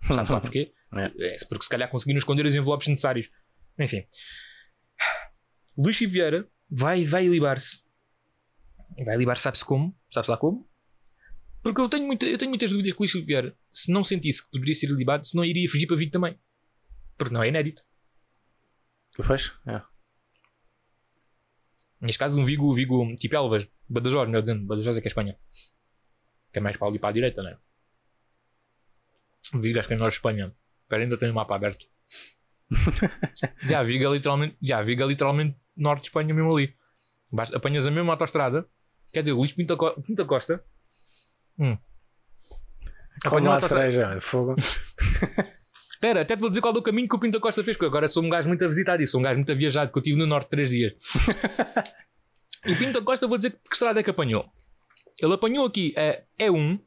Sabe 0.06 0.30
lá 0.30 0.40
porquê? 0.40 0.72
É. 0.94 1.34
É 1.34 1.36
porque 1.48 1.64
se 1.64 1.70
calhar 1.70 1.88
conseguiram 1.88 2.18
esconder 2.18 2.44
os 2.44 2.54
envelopes 2.54 2.88
necessários. 2.88 3.30
Enfim. 3.78 4.04
Luís 5.76 5.96
Filipe 5.96 6.14
Vieira 6.14 6.48
vai, 6.70 7.04
vai 7.04 7.26
libar-se. 7.26 7.82
Vai 9.04 9.16
libar, 9.16 9.38
sabe-se 9.38 9.64
como? 9.64 9.96
Sabe-se 10.10 10.30
lá 10.30 10.36
como? 10.36 10.68
Porque 11.62 11.80
eu 11.80 11.88
tenho, 11.88 12.06
muita, 12.06 12.26
eu 12.26 12.36
tenho 12.36 12.50
muitas 12.50 12.70
dúvidas 12.70 12.92
que 12.92 12.98
Luís 13.00 13.10
Filipe 13.10 13.26
Vieira, 13.26 13.56
se 13.72 13.90
não 13.90 14.04
sentisse 14.04 14.44
que 14.44 14.50
poderia 14.50 14.74
ser 14.74 14.90
libado, 14.90 15.26
se 15.26 15.34
não 15.34 15.44
iria 15.44 15.68
fugir 15.68 15.86
para 15.86 15.96
Vigo 15.96 16.12
também. 16.12 16.38
Porque 17.16 17.32
não 17.32 17.42
é 17.42 17.48
inédito. 17.48 17.82
Pois? 19.16 19.50
É. 19.66 19.80
Neste 22.04 22.18
caso, 22.18 22.38
um 22.38 22.44
Vigo, 22.44 22.72
Vigo 22.74 23.14
tipo 23.16 23.34
Elvas, 23.34 23.66
Badajoz, 23.88 24.28
melhor 24.28 24.42
dizendo, 24.42 24.66
Badajoz 24.66 24.96
é 24.96 25.00
que 25.00 25.06
é 25.06 25.10
Espanha. 25.10 25.38
Que 26.52 26.58
é 26.58 26.62
mais 26.62 26.76
para 26.76 26.86
ali 26.88 26.98
para 26.98 27.08
a 27.08 27.12
direita, 27.12 27.42
não 27.42 27.50
é? 27.50 27.58
Vigo 29.54 29.78
acho 29.78 29.88
que 29.88 29.94
é 29.94 29.96
Norte 29.96 30.12
de 30.12 30.18
Espanha. 30.18 30.54
Espera, 30.82 31.02
ainda 31.02 31.16
tenho 31.16 31.32
o 31.32 31.34
mapa 31.34 31.54
aberto. 31.54 31.86
já, 33.62 33.82
Vigo 33.82 34.04
é 34.06 34.12
literalmente, 34.12 34.56
já, 34.60 34.82
Vigo 34.82 35.02
é 35.02 35.06
literalmente 35.06 35.56
Norte 35.76 36.02
de 36.02 36.08
Espanha 36.08 36.34
mesmo 36.34 36.52
ali. 36.54 36.74
Basta, 37.32 37.56
apanhas 37.56 37.86
a 37.86 37.90
mesma 37.90 38.12
autostrada. 38.12 38.68
Quer 39.12 39.22
dizer, 39.22 39.32
Luís 39.34 39.52
Pinta, 39.52 39.76
Co- 39.76 40.00
Pinta 40.02 40.24
Costa. 40.24 40.62
Hum. 41.58 41.76
Apanhou 43.24 43.50
a 43.50 43.54
autostrada- 43.54 44.20
fogo. 44.20 44.56
Espera, 46.04 46.20
até 46.20 46.36
te 46.36 46.40
vou 46.40 46.50
dizer 46.50 46.60
qual 46.60 46.74
é 46.74 46.78
o 46.78 46.82
caminho 46.82 47.08
que 47.08 47.16
o 47.16 47.18
Pinta 47.18 47.40
Costa 47.40 47.64
fez, 47.64 47.78
porque 47.78 47.86
agora 47.86 48.06
sou 48.08 48.22
um 48.22 48.28
gajo 48.28 48.46
muito 48.46 48.62
a 48.62 48.68
visitar 48.68 49.00
isso, 49.00 49.12
sou 49.12 49.20
um 49.20 49.24
gajo 49.24 49.36
muito 49.36 49.50
a 49.50 49.54
viajar, 49.54 49.86
porque 49.86 50.00
eu 50.00 50.02
estive 50.02 50.18
no 50.18 50.26
Norte 50.26 50.50
três 50.50 50.68
dias. 50.68 50.92
e 52.66 52.72
o 52.72 52.76
Pinta 52.76 53.00
Costa, 53.00 53.26
vou 53.26 53.38
dizer 53.38 53.52
que 53.52 53.58
estrada 53.74 54.00
é 54.00 54.02
que 54.02 54.10
apanhou. 54.10 54.44
Ele 55.18 55.32
apanhou 55.32 55.64
aqui 55.64 55.94
a 55.96 56.44
E1, 56.44 56.78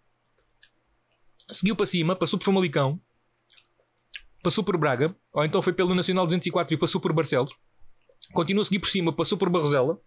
seguiu 1.51 1.75
para 1.75 1.87
cima, 1.87 2.15
passou 2.15 2.37
por 2.37 2.45
Famalicão, 2.45 3.01
passou 4.43 4.63
por 4.63 4.77
Braga, 4.77 5.15
ou 5.33 5.43
então 5.43 5.63
foi 5.63 5.73
pelo 5.73 5.95
Nacional 5.95 6.25
204 6.27 6.75
e 6.75 6.77
passou 6.77 7.01
por 7.01 7.11
Barcelos, 7.11 7.51
continuou 8.33 8.61
a 8.61 8.65
seguir 8.65 8.79
por 8.79 8.89
cima, 8.89 9.11
passou 9.11 9.35
por 9.35 9.49
Barrosela, 9.49 9.99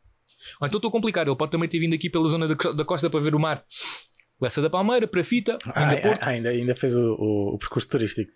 ou 0.60 0.66
então 0.68 0.78
estou 0.78 0.88
a 0.88 0.92
complicar, 0.92 1.26
ele 1.26 1.34
pode 1.34 1.50
também 1.50 1.68
ter 1.68 1.80
vindo 1.80 1.94
aqui 1.94 2.08
pela 2.08 2.28
zona 2.28 2.46
da, 2.46 2.84
costa 2.84 3.10
para 3.10 3.18
ver 3.20 3.34
o 3.34 3.40
mar. 3.40 3.64
Lessa 4.40 4.62
da 4.62 4.70
Palmeira, 4.70 5.06
para 5.06 5.22
Fita, 5.24 5.58
ainda 5.74 5.96
Ah, 5.98 6.00
Porto. 6.00 6.22
ah, 6.22 6.28
ainda, 6.30 6.48
ainda 6.48 6.74
fez 6.76 6.94
o, 6.94 7.00
o- 7.18 7.54
o 7.54 7.58
percurso 7.58 7.86
turístico. 7.88 8.32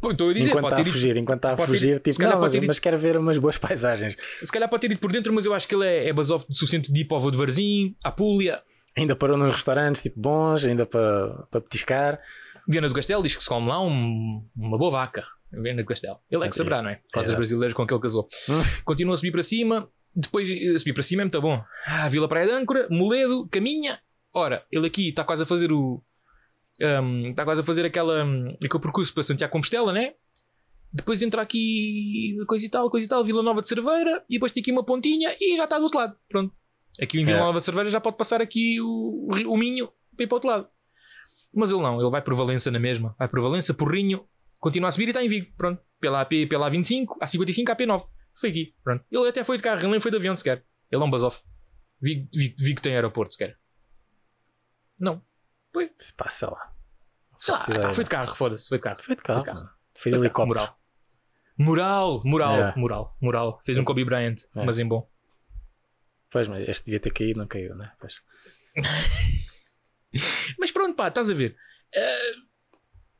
Pô, 0.00 0.10
Estou 0.12 0.30
a 0.30 0.32
dizer, 0.32 0.50
enquanto 0.50 0.62
pode 0.62 0.80
está 0.80 0.88
a 0.88 0.92
fugir, 0.92 1.16
enquanto 1.16 1.36
está 1.38 1.52
a 1.52 1.56
fugir, 1.66 2.00
tipo, 2.00 2.22
não, 2.22 2.40
mas, 2.40 2.54
ido- 2.54 2.66
mas 2.66 2.78
quero 2.78 2.98
ver 2.98 3.16
umas 3.16 3.38
boas 3.38 3.58
paisagens. 3.58 4.16
Se 4.42 4.50
calhar 4.52 4.68
pode 4.68 4.80
ter 4.80 4.90
ido 4.92 5.00
por 5.00 5.12
dentro, 5.12 5.32
mas 5.32 5.44
eu 5.46 5.52
acho 5.54 5.68
que 5.68 5.74
ele 5.74 5.86
é, 5.86 6.08
é 6.08 6.12
basófilo 6.12 6.50
o 6.50 6.54
suficiente 6.54 6.92
de 6.92 7.00
ir 7.00 7.04
para 7.04 7.18
o 7.18 7.30
de 7.30 7.36
Varzim, 7.36 7.94
Apulia, 8.02 8.62
Ainda 8.98 9.14
parou 9.14 9.36
nos 9.36 9.52
restaurantes 9.54 10.02
tipo 10.02 10.18
bons, 10.20 10.64
ainda 10.64 10.84
para, 10.84 11.44
para 11.48 11.60
petiscar. 11.60 12.18
Viana 12.68 12.88
do 12.88 12.94
Castelo, 12.94 13.22
diz 13.22 13.36
que 13.36 13.42
se 13.42 13.48
come 13.48 13.68
lá 13.68 13.80
um- 13.80 14.44
uma 14.56 14.76
boa 14.76 14.90
vaca. 14.90 15.24
Viana 15.52 15.80
do 15.82 15.86
Castelo. 15.86 16.18
Ele 16.30 16.44
é 16.44 16.48
que 16.48 16.56
saberá, 16.56 16.82
não 16.82 16.90
é? 16.90 17.00
Dos 17.14 17.22
Exato. 17.22 17.36
brasileiros 17.36 17.74
com 17.74 17.86
que 17.86 17.94
ele 17.94 18.00
casou. 18.02 18.26
Hum. 18.48 18.60
Continua 18.84 19.14
a 19.14 19.16
subir 19.16 19.30
para 19.30 19.42
cima, 19.44 19.88
depois 20.14 20.48
a 20.50 20.78
subir 20.78 20.92
para 20.92 21.02
cima 21.04 21.22
é 21.22 21.24
muito 21.24 21.40
bom. 21.40 21.62
Ah, 21.86 22.08
Vila 22.08 22.28
Praia 22.28 22.46
de 22.46 22.52
Âncora, 22.52 22.88
Moledo, 22.90 23.46
Caminha. 23.48 24.00
Ora, 24.34 24.64
ele 24.72 24.86
aqui 24.88 25.08
está 25.10 25.22
quase 25.24 25.44
a 25.44 25.46
fazer 25.46 25.70
o. 25.72 26.02
hum, 26.80 27.30
está 27.30 27.44
quase 27.44 27.60
a 27.60 27.64
fazer 27.64 27.84
aquela, 27.84 28.24
hum, 28.24 28.56
aquele 28.62 28.82
percurso 28.82 29.12
para 29.12 29.22
Santiago 29.22 29.52
Compostela, 29.52 29.92
né? 29.92 30.14
Depois 30.92 31.22
entra 31.22 31.40
aqui 31.42 32.36
coisa 32.48 32.66
e 32.66 32.68
tal, 32.68 32.90
coisa 32.90 33.06
e 33.06 33.08
tal, 33.08 33.24
Vila 33.24 33.42
Nova 33.42 33.62
de 33.62 33.68
Cerveira, 33.68 34.24
e 34.28 34.34
depois 34.34 34.50
tem 34.50 34.60
aqui 34.60 34.72
uma 34.72 34.84
pontinha 34.84 35.36
e 35.40 35.56
já 35.56 35.64
está 35.64 35.78
do 35.78 35.84
outro 35.84 35.98
lado. 35.98 36.16
Pronto. 36.28 36.52
Aqui 37.00 37.20
em 37.20 37.24
Vila 37.24 37.38
É. 37.38 37.40
Nova 37.40 37.60
de 37.60 37.64
Cerveira 37.64 37.88
já 37.88 38.00
pode 38.00 38.16
passar 38.16 38.40
aqui 38.42 38.80
o, 38.80 39.28
o 39.46 39.56
Minho 39.56 39.88
para 40.16 40.24
ir 40.24 40.26
para 40.26 40.34
o 40.34 40.36
outro 40.36 40.50
lado. 40.50 40.68
Mas 41.54 41.70
ele 41.70 41.80
não, 41.80 42.00
ele 42.00 42.10
vai 42.10 42.22
por 42.22 42.34
Valença 42.34 42.70
na 42.70 42.78
mesma. 42.80 43.14
Vai 43.18 43.28
por 43.28 43.40
Valença, 43.40 43.72
por 43.72 43.92
Rinho, 43.92 44.24
continua 44.58 44.88
a 44.88 44.92
subir 44.92 45.06
e 45.06 45.10
está 45.10 45.24
em 45.24 45.28
Vigo. 45.28 45.46
Pronto. 45.56 45.80
Pela 46.00 46.20
AP, 46.20 46.48
pela 46.48 46.70
A25, 46.70 47.18
A55, 47.22 47.64
AP9. 47.64 48.06
Foi 48.34 48.50
aqui. 48.50 48.74
Pronto. 48.82 49.04
Ele 49.10 49.28
até 49.28 49.44
foi 49.44 49.56
de 49.56 49.62
carro, 49.62 49.80
ele 49.80 49.88
nem 49.88 50.00
foi 50.00 50.10
de 50.10 50.16
avião 50.16 50.36
sequer. 50.36 50.64
Ele 50.90 51.02
é 51.02 51.04
um 51.04 51.10
buzz-off. 51.10 51.40
Vigo, 52.00 52.28
Vigo, 52.32 52.54
Vigo 52.58 52.80
tem 52.80 52.94
aeroporto 52.94 53.32
sequer. 53.34 53.56
Não. 54.98 55.22
Se 55.96 56.12
passa 56.14 56.50
lá. 56.50 56.72
Sei 57.38 57.54
epá, 57.74 57.92
foi 57.92 58.04
de 58.04 58.10
carro, 58.10 58.34
foda-se. 58.34 58.68
Foi 58.68 58.78
de 58.78 58.82
carro. 58.84 59.02
Foi 59.02 59.16
de 59.16 59.22
carro. 59.22 59.44
Foi 59.44 59.52
de 59.52 59.58
carro. 59.60 59.70
Foi 59.98 60.12
de 60.12 60.18
Foi 60.18 60.26
helicóptero. 60.26 60.48
Moral. 60.60 60.80
Moral, 61.58 62.22
moral, 62.24 62.54
É. 62.56 62.74
moral, 62.76 63.16
moral. 63.20 63.60
Fez 63.64 63.76
um 63.78 63.84
Kobe 63.84 64.04
Bryant, 64.04 64.36
É. 64.56 64.64
mas 64.64 64.78
em 64.78 64.86
bom. 64.88 65.08
Pois, 66.30 66.48
mas 66.48 66.68
este 66.68 66.86
devia 66.86 67.00
ter 67.00 67.12
caído, 67.12 67.38
não 67.38 67.46
caiu, 67.46 67.74
né? 67.74 67.92
Pois. 67.98 68.20
Mas 70.58 70.70
pronto, 70.72 70.94
pá, 70.96 71.08
estás 71.08 71.30
a 71.30 71.34
ver. 71.34 71.56
Uh, 71.94 72.40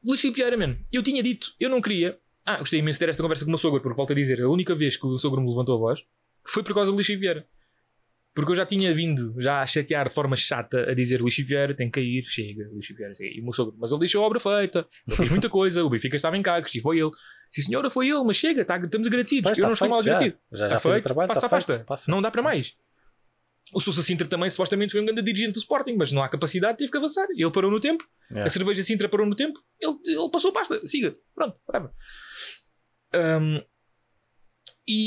Luís 0.06 0.20
Filipe 0.20 0.40
Vieira, 0.40 0.56
mano, 0.56 0.78
eu 0.92 1.02
tinha 1.02 1.22
dito, 1.22 1.52
eu 1.60 1.68
não 1.70 1.80
queria. 1.80 2.18
Ah, 2.44 2.58
gostei 2.58 2.80
imenso 2.80 2.98
de 2.98 3.04
ter 3.04 3.10
esta 3.10 3.22
conversa 3.22 3.44
com 3.44 3.48
o 3.48 3.52
meu 3.52 3.58
sogro, 3.58 3.80
porque 3.80 3.96
volto 3.96 4.12
a 4.12 4.14
dizer, 4.16 4.40
a 4.40 4.48
única 4.48 4.74
vez 4.74 4.96
que 4.96 5.06
o 5.06 5.18
sogro 5.18 5.40
me 5.40 5.48
levantou 5.48 5.76
a 5.76 5.78
voz 5.78 6.04
foi 6.44 6.62
por 6.62 6.74
causa 6.74 6.90
do 6.90 6.94
Luís 6.96 7.06
Filipe 7.06 7.20
Vieira. 7.22 7.46
Porque 8.34 8.52
eu 8.52 8.56
já 8.56 8.64
tinha 8.64 8.94
vindo, 8.94 9.34
já 9.38 9.60
a 9.60 9.66
chatear 9.66 10.08
de 10.08 10.14
forma 10.14 10.36
chata, 10.36 10.88
a 10.90 10.94
dizer 10.94 11.20
Luís 11.20 11.36
Vieira 11.36 11.74
tem 11.74 11.90
que 11.90 12.00
cair, 12.00 12.22
chega, 12.24 12.68
Luís 12.72 12.86
Vieira, 12.88 13.12
chega. 13.14 13.28
E 13.36 13.40
o 13.40 13.44
meu 13.44 13.52
sogro, 13.52 13.74
mas 13.78 13.90
ele 13.90 14.00
deixou 14.00 14.22
a 14.22 14.26
obra 14.26 14.38
feita, 14.38 14.86
ele 15.06 15.16
fez 15.16 15.30
muita 15.30 15.48
coisa, 15.50 15.84
o 15.84 15.90
Benfica 15.90 16.14
estava 16.16 16.36
em 16.36 16.42
cagos, 16.42 16.72
e 16.74 16.80
foi 16.80 16.98
ele. 17.00 17.10
Sim 17.50 17.62
senhora, 17.62 17.90
foi 17.90 18.08
ele, 18.08 18.22
mas 18.22 18.36
chega, 18.36 18.64
tá, 18.64 18.76
estamos 18.78 19.08
agradecidos. 19.08 19.50
Pois, 19.50 19.58
eu 19.58 19.62
tá 19.62 19.66
não 19.68 19.72
estou 19.74 19.88
mal 19.88 19.98
feito 19.98 20.06
já. 20.06 20.14
agradecido. 20.14 20.42
Já, 20.52 20.64
Está 20.66 20.76
já 20.76 20.80
feito, 20.80 21.02
trabalho, 21.02 21.28
passa 21.28 21.40
tá 21.40 21.46
a 21.46 21.50
pasta. 21.50 21.72
feito, 21.74 21.86
passa. 21.86 22.10
Não 22.10 22.22
dá 22.22 22.30
para 22.30 22.42
mais. 22.42 22.74
O 23.74 23.80
Sousa 23.80 24.02
Sintra 24.02 24.26
também 24.28 24.48
supostamente 24.50 24.92
foi 24.92 25.00
um 25.00 25.04
grande 25.06 25.22
dirigente 25.22 25.52
do 25.52 25.58
Sporting, 25.58 25.94
mas 25.96 26.12
não 26.12 26.22
há 26.22 26.28
capacidade, 26.28 26.78
teve 26.78 26.90
que 26.92 26.96
avançar. 26.96 27.26
Ele 27.36 27.50
parou 27.50 27.70
no 27.70 27.80
tempo, 27.80 28.04
É. 28.32 28.42
a 28.42 28.48
cerveja 28.48 28.82
Sintra 28.84 29.08
parou 29.08 29.26
no 29.26 29.34
tempo, 29.34 29.58
ele, 29.80 29.96
ele 30.06 30.30
passou 30.30 30.50
a 30.50 30.54
pasta, 30.54 30.84
siga, 30.86 31.16
pronto, 31.34 31.56
whatever. 31.68 31.90
Um, 33.14 33.60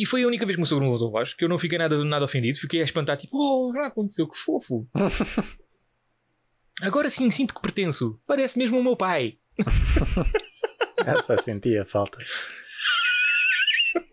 e 0.02 0.06
foi 0.06 0.24
a 0.24 0.28
única 0.28 0.46
vez 0.46 0.56
que 0.56 0.60
o 0.60 0.64
meu 0.64 0.68
sogro 0.68 0.86
me 0.86 0.90
voltou 0.92 1.10
a 1.10 1.12
voz 1.12 1.34
que 1.34 1.44
eu 1.44 1.50
não 1.50 1.60
fiquei 1.60 1.78
nada, 1.78 2.04
nada 2.06 2.26
ofendido, 2.26 2.58
fiquei 2.58 2.82
a 2.82 2.84
espantar, 2.84 3.18
tipo, 3.18 3.38
oh, 3.38 3.74
já 3.74 3.88
aconteceu, 3.88 4.28
que 4.28 4.38
fofo. 4.38 4.88
Agora 6.82 7.10
sim 7.10 7.30
sinto 7.30 7.54
que 7.54 7.62
pertenço, 7.62 8.20
parece 8.26 8.58
mesmo 8.58 8.80
o 8.80 8.84
meu 8.84 8.96
pai. 8.98 9.38
Essa 11.06 11.38
sentia 11.38 11.86
falta. 11.86 12.18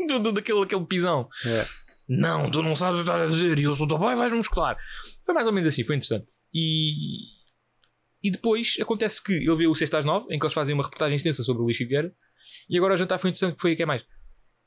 do, 0.06 0.18
do- 0.18 0.32
daquele, 0.32 0.62
aquele 0.62 0.84
pisão. 0.86 1.28
É. 1.46 1.64
Não, 2.08 2.50
tu 2.50 2.62
não 2.62 2.74
sabes 2.74 3.00
o 3.00 3.04
que 3.04 3.10
estás 3.10 3.22
a 3.30 3.34
dizer 3.34 3.58
e 3.58 3.62
eu 3.62 3.74
sou 3.76 3.86
teu 3.86 3.98
pai, 3.98 4.16
vais-me 4.16 4.40
escutar. 4.40 4.76
Foi 5.24 5.32
mais 5.34 5.46
ou 5.46 5.52
menos 5.52 5.68
assim, 5.68 5.84
foi 5.84 5.96
interessante. 5.96 6.32
E, 6.52 7.20
e 8.22 8.30
depois 8.30 8.76
acontece 8.80 9.22
que 9.22 9.32
ele 9.32 9.56
vê 9.56 9.66
o 9.68 9.74
Sexta 9.74 9.98
às 9.98 10.04
Nove, 10.04 10.26
em 10.34 10.38
que 10.38 10.44
eles 10.44 10.52
fazem 10.54 10.74
uma 10.74 10.82
reportagem 10.82 11.14
extensa 11.16 11.42
sobre 11.44 11.62
o 11.62 11.64
Luís 11.66 11.76
Figueira. 11.76 12.12
E 12.68 12.76
agora 12.76 12.94
o 12.94 12.96
jantar 12.96 13.18
foi 13.18 13.30
interessante, 13.30 13.54
que 13.54 13.60
foi 13.62 13.74
o 13.74 13.76
que 13.76 13.82
é 13.84 13.86
mais? 13.86 14.02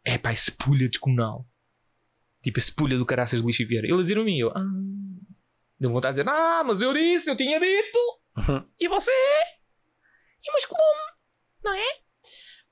É 0.06 0.18
pá, 0.18 0.34
esse 0.34 0.52
pulha 0.52 0.90
descomunal. 0.90 1.46
Tipo, 2.42 2.60
esse 2.60 2.72
pulha 2.74 2.98
do 2.98 3.06
caraças 3.06 3.40
de 3.40 3.44
Luís 3.44 3.56
Figueira. 3.56 3.88
Ele 3.88 3.96
a 3.96 4.02
dizer 4.02 4.18
a 4.18 4.24
mim, 4.24 4.38
eu, 4.38 4.50
ah, 4.50 4.66
deu 5.80 5.92
vontade 5.92 6.16
de 6.16 6.24
dizer, 6.24 6.36
ah, 6.36 6.64
mas 6.66 6.82
eu 6.82 6.94
disse, 6.94 7.30
eu 7.30 7.38
tinha 7.38 7.60
dito, 7.60 8.00
e 8.80 8.88
você? 8.88 9.12
E 10.46 10.52
musculou-me, 10.52 11.14
não 11.64 11.74
é? 11.74 12.04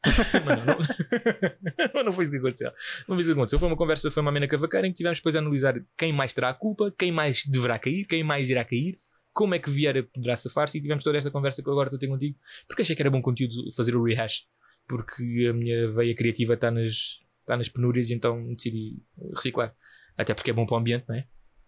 Mano, 0.43 0.65
não, 0.65 0.77
Mas 1.93 2.05
não 2.05 2.11
foi 2.11 2.23
isso 2.23 2.31
que 2.31 2.39
aconteceu. 2.39 2.71
Não 3.07 3.15
foi 3.15 3.21
isso 3.21 3.29
que 3.29 3.33
aconteceu. 3.33 3.59
Foi 3.59 3.67
uma 3.67 3.77
conversa, 3.77 4.09
foi 4.09 4.21
uma 4.21 4.31
amena 4.31 4.47
cavaqueira 4.47 4.87
em 4.87 4.91
que 4.91 4.97
tivemos 4.97 5.19
depois 5.19 5.35
a 5.35 5.39
analisar 5.39 5.75
quem 5.95 6.11
mais 6.11 6.33
terá 6.33 6.49
a 6.49 6.53
culpa, 6.53 6.93
quem 6.97 7.11
mais 7.11 7.45
deverá 7.45 7.77
cair, 7.77 8.05
quem 8.05 8.23
mais 8.23 8.49
irá 8.49 8.65
cair, 8.65 8.99
como 9.31 9.53
é 9.53 9.59
que 9.59 9.69
Vieira 9.69 10.03
poderá 10.03 10.35
safar-se 10.35 10.77
e 10.77 10.81
tivemos 10.81 11.03
toda 11.03 11.17
esta 11.17 11.31
conversa 11.31 11.61
que 11.61 11.69
eu 11.69 11.73
agora 11.73 11.87
estou 11.87 11.97
a 11.97 11.99
ter 11.99 12.07
contigo, 12.07 12.37
porque 12.67 12.81
achei 12.81 12.95
que 12.95 13.01
era 13.01 13.09
bom 13.09 13.21
conteúdo 13.21 13.71
fazer 13.75 13.95
o 13.95 14.03
rehash, 14.03 14.43
porque 14.91 15.47
a 15.49 15.53
minha 15.53 15.89
veia 15.89 16.13
criativa 16.13 16.55
está 16.55 16.69
nas, 16.69 17.21
está 17.39 17.55
nas 17.55 17.69
penúrias 17.69 18.09
e 18.09 18.13
então 18.13 18.53
decidi 18.53 19.01
reciclar. 19.33 19.73
Até 20.17 20.33
porque 20.33 20.51
é 20.51 20.53
bom 20.53 20.65
para 20.65 20.75
o 20.75 20.79
ambiente, 20.79 21.05
não 21.07 21.15
é? 21.15 21.25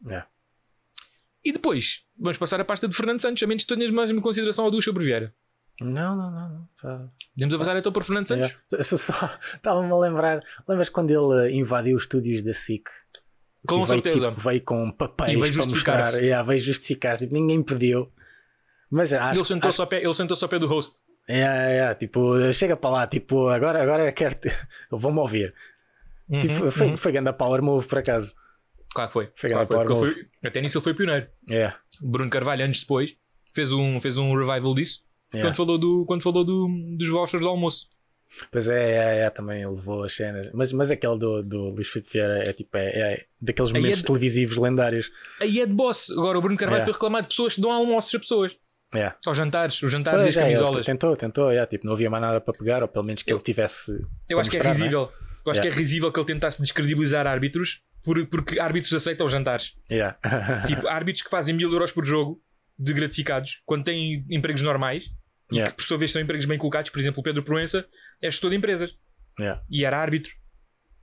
É. 0.09 0.23
E 1.41 1.53
depois, 1.53 2.03
vamos 2.17 2.37
passar 2.37 2.59
a 2.59 2.65
pasta 2.65 2.87
de 2.87 2.95
Fernando 2.95 3.21
Santos, 3.21 3.41
a 3.41 3.47
menos 3.47 3.63
que 3.63 3.73
tenhas 3.73 3.91
mais 3.91 4.11
uma 4.11 4.21
consideração 4.21 4.65
ou 4.65 4.71
duas 4.71 4.83
sobre 4.83 5.05
Vieira. 5.05 5.33
Não, 5.79 6.15
não, 6.15 6.31
não. 6.31 6.49
não. 6.49 6.69
Tá. 6.81 7.09
Podemos 7.33 7.55
avançar 7.55 7.77
então 7.77 7.91
por 7.91 8.03
Fernando 8.03 8.27
Santos? 8.27 8.57
É. 8.73 8.79
Estava-me 8.79 9.91
a 9.91 9.97
lembrar. 9.97 10.43
Lembras 10.67 10.89
quando 10.89 11.11
ele 11.11 11.57
invadiu 11.57 11.95
os 11.95 12.03
estúdios 12.03 12.43
da 12.43 12.53
SIC? 12.53 12.89
Com 13.65 13.85
veio, 13.85 13.87
certeza. 13.87 14.29
tipo, 14.29 14.41
veio 14.41 14.61
com 14.63 14.91
papéis 14.91 15.31
E 15.31 15.39
veio 15.39 15.53
para 15.53 15.63
justificar-se. 15.63 16.19
Yeah, 16.19 16.45
veio 16.45 16.59
justificar-se. 16.59 17.23
Tipo, 17.23 17.35
ninguém 17.35 17.63
pediu. 17.63 18.11
Mas 18.91 19.11
acho, 19.11 19.39
ele 19.39 19.45
sentou-se 19.45 19.75
acho, 19.75 19.81
ao, 19.81 19.87
pé, 19.87 20.03
ele 20.03 20.13
sentou-se 20.13 20.43
ao 20.43 20.49
pé 20.49 20.59
do 20.59 20.67
host. 20.67 20.99
Yeah, 21.29 21.67
yeah, 21.69 21.95
tipo, 21.95 22.51
chega 22.53 22.75
para 22.77 22.89
lá, 22.89 23.07
tipo, 23.07 23.47
agora, 23.49 23.81
agora 23.81 24.11
quero. 24.11 24.35
te- 24.35 24.51
Vou-me 24.91 25.19
ouvir. 25.19 25.53
Tipo, 26.41 26.63
Uhum, 26.65 26.71
foi, 26.71 26.87
uhum. 26.87 26.97
foi 26.97 27.11
grande 27.11 27.33
power 27.33 27.61
move, 27.61 27.85
por 27.85 27.97
acaso. 27.99 28.33
Claro 28.95 29.09
que 29.09 29.13
foi. 29.13 29.31
Foi 29.35 29.49
Claro 29.49 29.67
foi, 29.67 30.13
foi- 30.13 30.25
Até 30.43 30.61
nisso 30.61 30.77
ele 30.77 30.83
foi 30.83 30.93
pioneiro. 30.93 31.27
Yeah, 31.49 31.77
Bruno 32.01 32.29
Carvalho, 32.29 32.63
anos 32.63 32.79
depois, 32.79 33.15
fez 33.53 33.71
um, 33.73 33.99
fez 33.99 34.17
um 34.17 34.33
revival 34.35 34.73
disso 34.73 35.03
yeah. 35.33 35.47
quando 35.49 35.55
falou, 35.57 35.77
do, 35.77 36.05
quando 36.05 36.21
falou 36.23 36.43
do, 36.43 36.67
dos 36.97 37.09
vouchers 37.09 37.41
do 37.41 37.47
almoço. 37.49 37.87
Pois 38.51 38.67
é, 38.67 38.93
é, 38.93 39.19
é, 39.25 39.29
também 39.29 39.63
levou 39.67 40.03
as 40.03 40.13
cenas. 40.15 40.49
Mas, 40.53 40.71
mas 40.71 40.89
aquele 40.89 41.17
do, 41.19 41.43
do 41.43 41.67
Luís 41.67 41.87
Filipe 41.87 42.11
Vieira 42.13 42.41
é 42.47 42.53
tipo, 42.53 42.75
é, 42.77 42.87
é 43.13 43.25
daqueles 43.41 43.69
Aí 43.71 43.77
é 43.77 43.79
momentos 43.79 43.99
de- 43.99 44.05
televisivos 44.05 44.57
lendários. 44.57 45.11
Aí 45.39 45.59
é 45.59 45.65
de 45.67 45.73
boss. 45.73 46.09
Agora 46.09 46.37
o 46.37 46.41
Bruno 46.41 46.57
Carvalho 46.57 46.81
É. 46.81 46.85
foi 46.85 46.93
reclamar 46.93 47.21
de 47.21 47.27
pessoas 47.27 47.53
que 47.55 47.61
dão 47.61 47.71
almoços 47.71 48.15
a 48.15 48.19
pessoas. 48.19 48.55
Yeah. 48.93 49.15
Só 49.23 49.33
jantares, 49.33 49.81
os 49.81 49.91
jantares 49.91 50.21
e 50.21 50.25
Pois 50.25 50.37
as 50.37 50.41
é, 50.43 50.45
camisolas. 50.45 50.85
tentou, 50.85 51.15
tentou, 51.17 51.49
yeah, 51.51 51.67
tipo, 51.69 51.85
não 51.85 51.93
havia 51.93 52.09
mais 52.09 52.21
nada 52.21 52.39
para 52.39 52.53
pegar, 52.53 52.81
ou 52.83 52.87
pelo 52.87 53.03
menos 53.05 53.21
que 53.23 53.31
Eu- 53.31 53.37
ele 53.37 53.43
tivesse. 53.43 53.91
Eu 54.29 54.39
acho 54.39 54.49
que 54.49 54.57
é 54.57 54.59
mostrar, 54.59 54.71
risível. 54.73 55.01
Eu 55.45 55.51
acho 55.51 55.59
Yeah. 55.59 55.61
que 55.61 55.67
é 55.67 55.71
risível 55.79 56.11
que 56.11 56.19
ele 56.19 56.27
tentasse 56.27 56.61
descredibilizar 56.61 57.25
árbitros 57.27 57.81
por, 58.03 58.25
porque 58.27 58.59
árbitros 58.59 58.93
aceitam 58.93 59.27
jantares. 59.29 59.73
Yeah. 59.89 60.17
tipo, 60.67 60.87
árbitros 60.87 61.23
que 61.23 61.29
fazem 61.29 61.55
mil 61.55 61.71
euros 61.71 61.91
por 61.91 62.05
jogo 62.05 62.41
de 62.77 62.93
gratificados 62.93 63.61
quando 63.65 63.83
têm 63.83 64.25
empregos 64.29 64.61
normais 64.61 65.05
e 65.51 65.61
que 65.61 65.73
por 65.73 65.83
sua 65.83 65.97
vez 65.97 66.11
são 66.11 66.21
empregos 66.21 66.45
bem 66.45 66.57
colocados. 66.57 66.89
Por 66.91 66.99
exemplo, 66.99 67.19
o 67.19 67.23
Pedro 67.23 67.43
Proença 67.43 67.85
é 68.21 68.29
gestor 68.31 68.49
de 68.51 68.57
empresas. 68.57 68.95
E 69.69 69.83
era 69.85 69.97
árbitro 69.97 70.31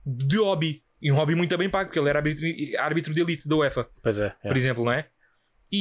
de 0.05 0.37
hobby. 0.37 0.83
E 1.01 1.11
um 1.11 1.15
hobby 1.15 1.33
muito 1.35 1.57
bem 1.57 1.69
pago, 1.69 1.89
porque 1.89 1.99
ele 1.99 2.09
era 2.09 2.19
árbitro, 2.19 2.45
árbitro 2.79 3.13
de 3.13 3.21
elite 3.21 3.47
da 3.49 3.55
UEFA, 3.55 3.87
Pois 4.03 4.19
é, 4.19 4.29
por 4.43 4.55
exemplo, 4.55 4.85
não 4.85 4.91
é? 4.91 5.07
E, 5.71 5.77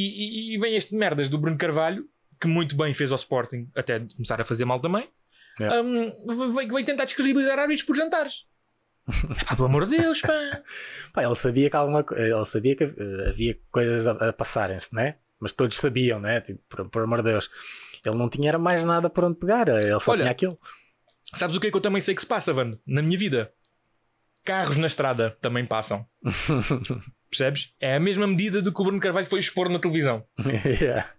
e- 0.52 0.54
e 0.54 0.58
vem 0.58 0.76
este 0.76 0.94
merdas 0.94 1.28
do 1.28 1.38
Bruno 1.38 1.56
Carvalho, 1.58 2.04
que 2.40 2.46
muito 2.46 2.76
bem 2.76 2.94
fez 2.94 3.10
ao 3.12 3.16
Sporting, 3.16 3.68
até 3.74 3.98
de 3.98 4.14
começar 4.14 4.40
a 4.40 4.44
fazer 4.44 4.64
mal 4.64 4.80
também, 4.80 5.08
Yeah. 5.58 5.82
um, 5.82 6.54
veio, 6.54 6.72
veio 6.72 6.84
tentar 6.86 7.04
descredibilizar 7.04 7.58
árbitros 7.58 7.82
por 7.84 7.94
jantares. 7.94 8.44
Pá, 9.46 9.56
pelo 9.56 9.66
amor 9.68 9.84
de 9.86 9.98
Deus, 9.98 10.20
pá. 10.22 10.32
Pá, 11.12 11.24
ele 11.24 11.34
sabia 11.34 11.68
que 11.68 11.76
alguma 11.76 12.04
ele 12.12 12.44
sabia 12.46 12.76
que 12.76 12.84
havia 13.28 13.58
coisas 13.70 14.06
a, 14.06 14.12
a 14.28 14.32
passarem-se, 14.32 14.94
né? 14.94 15.16
Mas 15.38 15.52
todos 15.52 15.76
sabiam, 15.76 16.18
né? 16.20 16.40
Tipo, 16.40 16.60
por, 16.68 16.88
por 16.88 17.02
amor 17.02 17.22
de 17.22 17.30
Deus. 17.32 17.50
Ele 18.04 18.14
não 18.14 18.30
tinha 18.30 18.48
era 18.50 18.58
mais 18.58 18.84
nada 18.84 19.10
por 19.10 19.24
onde 19.24 19.38
pegar, 19.38 19.68
ele 19.68 19.98
só 20.00 20.12
Olha, 20.12 20.20
tinha 20.22 20.30
aquilo. 20.32 20.58
Sabes 21.34 21.56
o 21.56 21.60
que 21.60 21.66
é 21.66 21.70
que 21.70 21.76
eu 21.76 21.80
também 21.80 22.00
sei 22.00 22.14
que 22.14 22.20
se 22.22 22.26
passa, 22.26 22.52
Vando? 22.52 22.80
Na 22.86 23.02
minha 23.02 23.18
vida. 23.18 23.52
Carros 24.44 24.76
na 24.78 24.86
estrada 24.86 25.36
também 25.42 25.66
passam. 25.66 26.06
Percebes? 27.30 27.72
É 27.80 27.94
a 27.94 28.00
mesma 28.00 28.26
medida 28.26 28.60
do 28.60 28.72
que 28.74 28.80
o 28.80 28.84
Bruno 28.84 29.00
Carvalho 29.00 29.26
foi 29.26 29.38
expor 29.38 29.68
na 29.68 29.78
televisão. 29.78 30.26
yeah. 30.80 31.14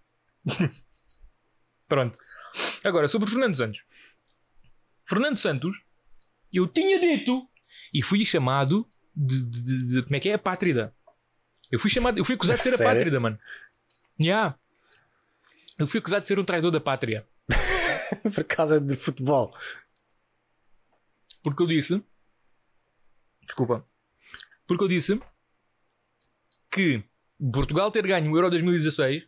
Pronto. 1.87 2.17
Agora, 2.83 3.07
sobre 3.07 3.29
Fernando 3.29 3.55
Santos. 3.55 3.81
Fernando 5.05 5.37
Santos, 5.37 5.75
eu 6.51 6.67
tinha 6.67 6.99
dito 6.99 7.47
e 7.93 8.01
fui 8.01 8.25
chamado 8.25 8.87
de, 9.15 9.41
de- 9.43 9.63
de- 9.63 9.87
de- 9.87 10.03
como 10.03 10.15
é 10.15 10.19
que 10.19 10.29
é? 10.29 10.33
Apátrida. 10.33 10.93
Eu 11.71 11.79
fui 11.79 11.89
chamado, 11.89 12.17
eu 12.17 12.25
fui 12.25 12.35
acusado 12.35 12.57
de 12.57 12.63
ser 12.63 12.71
Sério? 12.77 12.87
apátrida, 12.91 13.19
mano. 13.19 13.39
Yeah. 14.21 14.57
Eu 15.79 15.87
fui 15.87 15.99
acusado 15.99 16.21
de 16.21 16.27
ser 16.27 16.39
um 16.39 16.43
traidor 16.43 16.71
da 16.71 16.81
pátria. 16.81 17.25
por 18.35 18.43
causa 18.43 18.79
de 18.79 18.95
futebol. 18.95 19.55
Porque 21.41 21.63
eu 21.63 21.67
disse. 21.67 22.03
Desculpa. 23.45 23.85
Porque 24.67 24.83
eu 24.83 24.87
disse 24.87 25.19
que 26.71 27.03
Portugal 27.51 27.91
ter 27.91 28.07
ganho 28.07 28.31
o 28.31 28.37
Euro 28.37 28.49
2016 28.49 29.23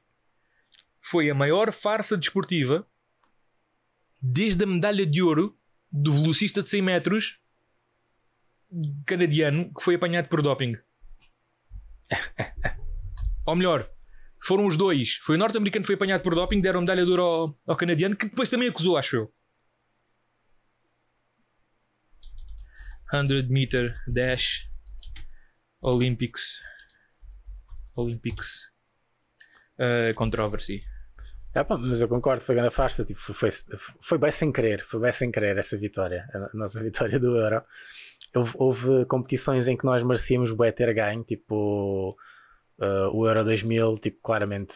foi 1.02 1.30
a 1.30 1.36
maior 1.36 1.72
farsa 1.74 2.18
desportiva 2.18 2.88
desde 4.22 4.64
a 4.64 4.68
medalha 4.68 5.06
de 5.06 5.22
ouro 5.22 5.60
do 5.92 6.14
velocista 6.14 6.64
de 6.64 6.70
100 6.70 6.82
metros 6.82 7.40
canadiano 9.06 9.72
que 9.74 9.84
foi 9.84 9.96
apanhado 9.96 10.30
por 10.30 10.42
doping. 10.42 10.78
Ou 13.46 13.56
melhor, 13.56 13.92
foram 14.42 14.66
os 14.66 14.78
dois. 14.78 15.18
Foi 15.22 15.36
o 15.36 15.38
norte-americano 15.38 15.84
que 15.84 15.88
foi 15.88 15.96
apanhado 15.96 16.22
por 16.22 16.34
doping, 16.34 16.62
deram 16.62 16.80
medalha 16.82 17.04
de 17.04 17.12
ouro 17.12 17.24
ao, 17.24 17.60
ao 17.68 17.76
canadiano, 17.76 18.16
que 18.16 18.28
depois 18.28 18.50
também 18.50 18.70
acusou, 18.70 18.98
acho 18.98 19.18
eu. 19.18 19.34
100 23.12 23.48
meter 23.50 23.96
dash 24.08 24.68
Olympics 25.82 26.62
Olympics 27.96 28.70
uh, 29.80 30.14
controversy. 30.16 30.84
É, 31.54 31.64
pá, 31.64 31.78
mas 31.78 32.02
eu 32.02 32.08
concordo, 32.08 32.44
foi 32.44 32.56
grande 32.56 32.74
farsa. 32.74 33.06
Tipo, 33.06 33.20
foi, 33.34 33.50
foi, 34.02 34.18
bem 34.18 34.32
sem 34.32 34.52
querer, 34.52 34.84
foi 34.86 35.00
bem 35.00 35.12
sem 35.12 35.32
querer 35.32 35.58
essa 35.58 35.78
vitória, 35.78 36.28
a 36.34 36.58
nossa 36.58 36.82
vitória 36.82 37.20
do 37.20 37.38
Euro. 37.38 37.62
Houve, 38.36 38.52
houve 38.56 39.06
competições 39.06 39.68
em 39.68 39.78
que 39.78 39.86
nós 39.86 40.02
merecíamos 40.02 40.52
bué 40.52 40.72
ter 40.72 40.92
ganho, 40.96 41.24
tipo 41.24 42.18
uh, 42.80 43.10
o 43.16 43.28
Euro 43.28 43.44
2000, 43.44 44.00
tipo, 44.00 44.20
claramente. 44.24 44.74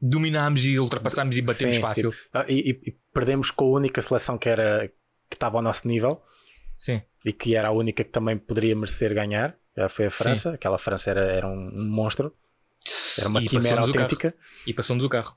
Dominámos 0.00 0.64
e 0.64 0.78
ultrapassámos 0.78 1.36
e 1.36 1.42
batemos 1.42 1.76
Sim, 1.76 1.82
fácil. 1.82 2.12
sim. 2.12 2.18
Ah, 2.32 2.46
e, 2.48 2.70
e- 2.70 2.80
e 2.88 2.98
perdemos 3.12 3.50
com 3.50 3.66
a 3.66 3.78
única 3.78 4.00
seleção 4.00 4.38
que 4.38 4.48
era 4.48 4.88
que 5.28 5.36
estava 5.36 5.58
ao 5.58 5.62
nosso 5.62 5.86
nível 5.86 6.22
Sim. 6.76 7.02
e 7.24 7.32
que 7.32 7.54
era 7.54 7.68
a 7.68 7.70
única 7.70 8.02
que 8.02 8.10
também 8.10 8.36
poderia 8.38 8.74
merecer 8.74 9.14
ganhar. 9.14 9.56
Já 9.76 9.88
foi 9.88 10.06
a 10.06 10.10
França, 10.10 10.52
aquela 10.52 10.78
França 10.78 11.10
era, 11.10 11.20
era 11.32 11.46
um, 11.46 11.70
monstro, 11.72 12.34
era 13.18 13.28
uma 13.28 13.42
e 13.42 13.46
quimera 13.46 13.80
autêntica. 13.80 14.34
E 14.66 14.74
passou-nos 14.74 15.04
o 15.04 15.08
carro. 15.08 15.36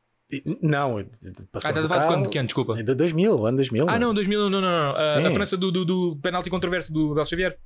Não, 0.62 0.98
Ah, 0.98 1.04
passou 1.52 1.70
estás 1.70 1.86
a 1.86 1.88
falar 1.88 2.02
de 2.02 2.08
quando? 2.08 2.24
De 2.24 2.30
que 2.30 2.38
ano? 2.40 2.48
Desculpa. 2.48 2.84
De 2.84 2.96
2000, 2.96 3.46
ano 3.46 3.58
2000. 3.58 3.86
Ah, 3.88 4.00
não, 4.00 4.14
2000, 4.14 4.40
não, 4.40 4.50
não, 4.50 4.62
não. 4.62 4.70
não. 4.70 4.96
A, 4.96 5.04
Sim. 5.04 5.26
a 5.26 5.32
França 5.32 5.56
do, 5.56 5.72
do, 5.72 5.86
do 5.86 6.20
penalti 6.22 6.50
controverso 6.50 6.92
do 6.92 7.12
Abel 7.12 7.26
Xavier. 7.26 7.58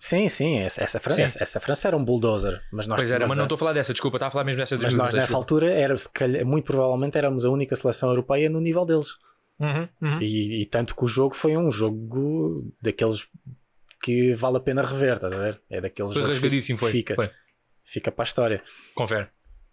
Sim, 0.00 0.28
sim, 0.28 0.58
essa, 0.58 0.82
essa, 0.82 1.00
França, 1.00 1.16
Sim. 1.16 1.22
essa, 1.22 1.42
essa 1.42 1.60
França 1.60 1.88
era 1.88 1.96
um 1.96 2.04
bulldozer. 2.04 2.62
Mas 2.72 2.86
nós, 2.86 3.00
pois 3.00 3.10
era, 3.10 3.26
mas 3.26 3.36
não 3.36 3.44
estou 3.44 3.56
a 3.56 3.58
falar 3.58 3.72
dessa, 3.72 3.92
desculpa, 3.92 4.16
estava 4.16 4.28
a 4.28 4.32
falar 4.32 4.44
mesmo 4.44 4.60
dessa 4.60 4.76
de 4.76 4.82
mas 4.84 4.94
nós 4.94 5.12
2016, 5.12 5.24
nessa 5.24 5.36
altura, 5.36 5.72
era, 5.72 5.94
calhar, 6.12 6.46
muito 6.46 6.66
provavelmente, 6.66 7.18
éramos 7.18 7.44
a 7.44 7.50
única 7.50 7.74
seleção 7.74 8.10
europeia 8.10 8.48
no 8.48 8.60
nível 8.60 8.84
deles. 8.84 9.08
Uhum, 9.58 9.88
uhum. 10.00 10.22
E, 10.22 10.62
e 10.62 10.66
tanto 10.66 10.94
que 10.94 11.04
o 11.04 11.08
jogo 11.08 11.34
foi 11.34 11.56
um 11.56 11.70
jogo 11.70 12.72
daqueles 12.80 13.26
que 14.02 14.34
vale 14.34 14.56
a 14.56 14.60
pena 14.60 14.82
rever, 14.82 15.14
estás 15.14 15.32
a 15.32 15.38
ver? 15.38 15.60
É 15.68 15.80
daqueles 15.80 16.12
Foi 16.12 16.22
rasgadíssimo, 16.22 16.78
foi. 16.78 16.92
Fica, 16.92 17.14
foi. 17.14 17.30
fica 17.84 18.10
para 18.12 18.24
a 18.24 18.26
história. 18.26 18.62
Confere. 18.94 19.28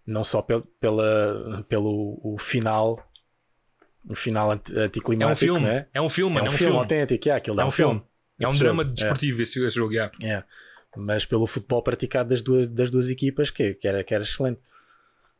Não 0.05 0.23
só 0.23 0.41
pel, 0.41 0.61
pela, 0.79 1.63
pelo 1.67 2.19
o 2.23 2.37
final, 2.39 2.99
o 4.07 4.15
final 4.15 4.51
anti- 4.51 4.77
anticlimático, 4.77 5.29
É 5.29 5.33
um 5.33 5.35
filme, 5.35 5.65
né? 5.67 5.87
é 5.93 6.01
um 6.01 6.09
filme, 6.09 6.39
É 6.39 6.43
um, 6.43 6.49
filme, 6.51 6.77
autêntico, 6.77 7.25
yeah, 7.27 7.37
aquilo 7.39 7.59
É 7.59 7.65
um 7.65 7.71
filme. 7.71 8.03
É 8.39 8.47
um 8.47 8.51
Esse 8.51 8.59
drama 8.59 8.83
jogo, 8.83 8.91
é. 8.91 8.95
desportivo 8.95 9.41
esse, 9.41 9.65
esse 9.65 9.75
jogo, 9.75 9.93
yeah. 9.93 10.13
É. 10.21 10.43
Mas 10.97 11.25
pelo 11.25 11.45
futebol 11.47 11.81
praticado 11.81 12.29
das 12.29 12.41
duas, 12.41 12.67
das 12.67 12.89
duas 12.89 13.09
equipas, 13.09 13.49
que, 13.49 13.73
que, 13.73 13.87
era, 13.87 14.03
que 14.03 14.13
era 14.13 14.23
excelente. 14.23 14.59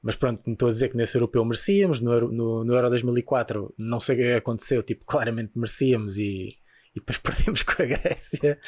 Mas 0.02 0.16
pronto, 0.16 0.42
não 0.46 0.54
estou 0.54 0.68
a 0.68 0.72
dizer 0.72 0.90
que 0.90 0.98
nesse 0.98 1.16
europeu 1.18 1.44
merecíamos, 1.46 2.00
no 2.02 2.32
no, 2.32 2.64
no 2.64 2.74
Euro 2.76 2.90
2004 2.90 3.74
não 3.78 4.00
sei 4.00 4.16
o 4.16 4.18
que 4.20 4.32
aconteceu, 4.34 4.84
tipo, 4.84 5.04
claramente 5.06 5.52
merecíamos 5.56 6.18
e, 6.18 6.58
e 6.96 7.00
depois 7.00 7.18
perdemos 7.20 7.62
com 7.64 7.82
a 7.82 7.86
Grécia. 7.86 8.60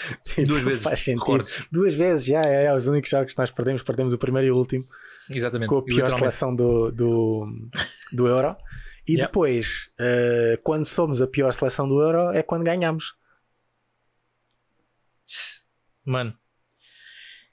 Duas 0.45 0.61
vezes. 0.61 0.83
Faz 0.83 0.99
sentido. 0.99 1.19
Recordo. 1.21 1.51
Duas 1.71 1.93
vezes, 1.93 2.25
já 2.25 2.41
é, 2.41 2.65
é, 2.65 2.75
os 2.75 2.87
únicos 2.87 3.09
jogos 3.09 3.33
que 3.33 3.39
nós 3.39 3.49
perdemos, 3.51 3.83
perdemos 3.83 4.13
o 4.13 4.17
primeiro 4.17 4.47
e 4.47 4.51
o 4.51 4.57
último 4.57 4.85
Exatamente. 5.29 5.69
com 5.69 5.77
a 5.77 5.83
pior 5.83 6.11
seleção 6.11 6.53
do, 6.53 6.91
do, 6.91 7.47
do 8.13 8.27
Euro. 8.27 8.55
E 9.07 9.13
Yeah. 9.13 9.25
depois, 9.25 9.89
eh, 9.97 10.59
quando 10.61 10.83
somos 10.83 11.21
a 11.21 11.27
pior 11.27 11.49
seleção 11.53 11.87
do 11.87 12.01
Euro, 12.01 12.31
é 12.33 12.43
quando 12.43 12.65
ganhamos. 12.65 13.15
Mano, 16.03 16.37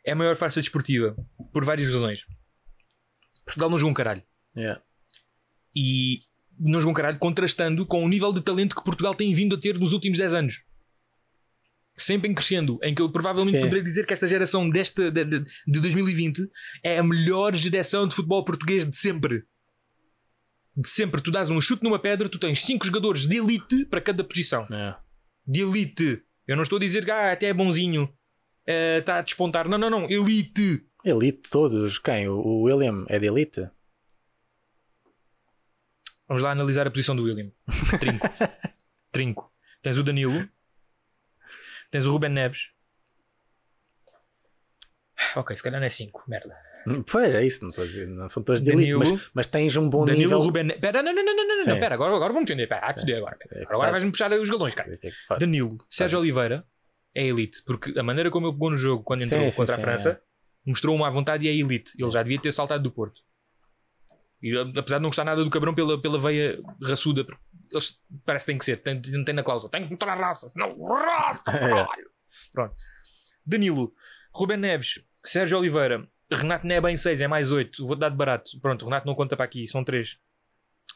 é 0.04 0.10
a 0.10 0.16
maior 0.16 0.34
farsa 0.34 0.60
desportiva 0.60 1.16
por 1.52 1.64
várias 1.64 1.92
razões. 1.92 2.24
Portugal 3.44 3.70
não 3.70 3.78
jogou 3.78 3.92
um 3.92 3.94
caralho. 3.94 4.22
Yeah. 4.56 4.82
E 5.76 6.22
um 6.60 6.92
caralho 6.92 7.18
contrastando 7.18 7.84
com 7.86 8.04
o 8.04 8.08
nível 8.08 8.32
de 8.32 8.40
talento 8.40 8.74
que 8.76 8.84
Portugal 8.84 9.14
tem 9.14 9.32
vindo 9.34 9.56
a 9.56 9.60
ter 9.60 9.78
nos 9.78 9.92
últimos 9.92 10.18
10 10.18 10.34
anos. 10.34 10.62
Sempre 11.96 12.28
em 12.28 12.34
crescendo, 12.34 12.78
em 12.82 12.92
que 12.92 13.00
eu 13.00 13.08
provavelmente 13.10 13.56
Sim. 13.56 13.62
poderia 13.62 13.82
dizer 13.84 14.04
que 14.04 14.12
esta 14.12 14.26
geração 14.26 14.68
desta, 14.68 15.12
de, 15.12 15.24
de, 15.24 15.44
de 15.66 15.80
2020 15.80 16.42
é 16.82 16.98
a 16.98 17.04
melhor 17.04 17.54
geração 17.54 18.08
de 18.08 18.14
futebol 18.14 18.44
português 18.44 18.88
de 18.88 18.96
sempre. 18.96 19.44
De 20.76 20.88
sempre. 20.88 21.22
Tu 21.22 21.30
dás 21.30 21.50
um 21.50 21.60
chute 21.60 21.84
numa 21.84 22.00
pedra, 22.00 22.28
tu 22.28 22.36
tens 22.38 22.64
5 22.64 22.84
jogadores 22.84 23.28
de 23.28 23.36
elite 23.36 23.84
para 23.86 24.00
cada 24.00 24.24
posição. 24.24 24.66
Yeah. 24.68 24.98
De 25.46 25.60
elite. 25.60 26.20
Eu 26.48 26.56
não 26.56 26.64
estou 26.64 26.78
a 26.78 26.80
dizer 26.80 27.04
que 27.04 27.12
ah, 27.12 27.30
até 27.30 27.46
é 27.46 27.54
bonzinho. 27.54 28.12
eh, 28.66 28.98
Está 28.98 29.18
a 29.18 29.22
despontar. 29.22 29.68
Não, 29.68 29.78
não, 29.78 29.88
não. 29.88 30.10
Elite. 30.10 30.84
Elite 31.04 31.48
todos. 31.48 31.98
Quem? 32.00 32.28
O, 32.28 32.38
o 32.40 32.62
William 32.62 33.04
é 33.08 33.20
de 33.20 33.26
elite? 33.26 33.68
Vamos 36.34 36.42
lá 36.42 36.50
analisar 36.50 36.84
a 36.84 36.90
posição 36.90 37.14
do 37.14 37.22
William. 37.22 37.48
Trinco. 38.00 38.28
Trinco. 39.12 39.52
Tens 39.80 39.98
o 39.98 40.02
Danilo. 40.02 40.48
Tens 41.92 42.06
o 42.06 42.10
Ruben 42.10 42.30
Neves. 42.30 42.70
Ok, 45.36 45.56
se 45.56 45.62
calhar 45.62 45.78
não 45.78 45.86
é 45.86 45.90
5. 45.90 46.24
Merda. 46.26 46.56
Pois 47.08 47.32
é 47.32 47.46
isso, 47.46 47.62
não 47.62 47.68
estou 47.68 47.84
a 47.84 47.86
dizer, 47.86 48.08
não 48.08 48.26
são 48.28 48.42
todos 48.42 48.60
de 48.64 48.70
elite, 48.70 48.90
Danilo- 48.90 49.12
mas, 49.12 49.30
mas 49.32 49.46
tens 49.46 49.76
um 49.76 49.88
bom 49.88 50.04
Danilo, 50.04 50.24
nível. 50.24 50.38
Ruben 50.40 50.64
Neves. 50.64 50.80
Pera, 50.80 51.04
não, 51.04 51.14
não, 51.14 51.24
não, 51.24 51.36
não, 51.36 51.46
não, 51.56 51.64
não. 51.66 51.78
Pera, 51.80 51.94
agora, 51.94 52.16
agora 52.16 52.32
vamos 52.32 52.50
entender. 52.50 52.66
Pera, 52.66 52.80
há 52.84 52.90
agora. 52.90 53.38
É 53.40 53.48
que 53.60 53.72
Agora 53.72 53.86
tá- 53.86 53.90
vais-me 53.92 54.10
puxar 54.10 54.32
os 54.32 54.50
galões, 54.50 54.74
cara. 54.74 54.92
é 54.92 54.96
que 54.96 55.10
faz- 55.28 55.38
Danilo, 55.38 55.78
Sérgio 55.88 56.18
Oliveira 56.18 56.66
é 57.14 57.24
elite, 57.24 57.62
porque 57.64 57.96
a 57.96 58.02
maneira 58.02 58.28
como 58.28 58.46
ele 58.48 58.54
pegou 58.54 58.70
no 58.70 58.76
jogo 58.76 59.04
quando 59.04 59.22
entrou 59.22 59.48
sim, 59.48 59.56
contra 59.56 59.74
sim, 59.76 59.80
a 59.80 59.82
França 59.84 60.20
mostrou 60.66 60.96
uma 60.96 61.06
à 61.06 61.10
vontade 61.10 61.46
e 61.46 61.48
é 61.48 61.54
elite. 61.54 61.92
Ele 61.96 62.10
já 62.10 62.24
devia 62.24 62.40
ter 62.40 62.50
saltado 62.52 62.82
do 62.82 62.90
Porto. 62.90 63.22
E, 64.44 64.54
apesar 64.58 64.98
de 64.98 65.02
não 65.02 65.08
gostar 65.08 65.24
nada 65.24 65.42
do 65.42 65.48
cabrão 65.48 65.74
pela, 65.74 65.98
pela 65.98 66.18
veia 66.18 66.60
raçuda, 66.82 67.24
porque 67.24 67.40
eles 67.72 67.98
parece 68.26 68.44
que 68.44 68.52
tem 68.52 68.58
que 68.58 68.64
ser, 68.66 68.76
tem, 68.76 69.00
tem, 69.00 69.34
na 69.34 69.42
cláusula, 69.42 69.70
tem 69.70 69.82
que 69.82 69.90
mostrar 69.90 70.12
a 70.12 70.16
raça, 70.16 70.50
senão 70.50 70.76
raça, 70.84 71.42
caralho. 71.50 72.10
Pronto. 72.52 72.74
Danilo, 73.46 73.94
Ruben 74.34 74.58
Neves, 74.58 75.02
Sérgio 75.24 75.58
Oliveira, 75.58 76.06
Renato 76.30 76.66
Neba 76.66 76.92
em 76.92 76.96
6 76.98 77.22
é 77.22 77.26
mais 77.26 77.50
8, 77.50 77.86
vou 77.86 77.96
dar 77.96 78.10
de 78.10 78.16
barato. 78.16 78.60
Pronto, 78.60 78.84
Renato 78.84 79.06
não 79.06 79.14
conta 79.14 79.34
para 79.34 79.46
aqui, 79.46 79.66
são 79.66 79.82
3. 79.82 80.18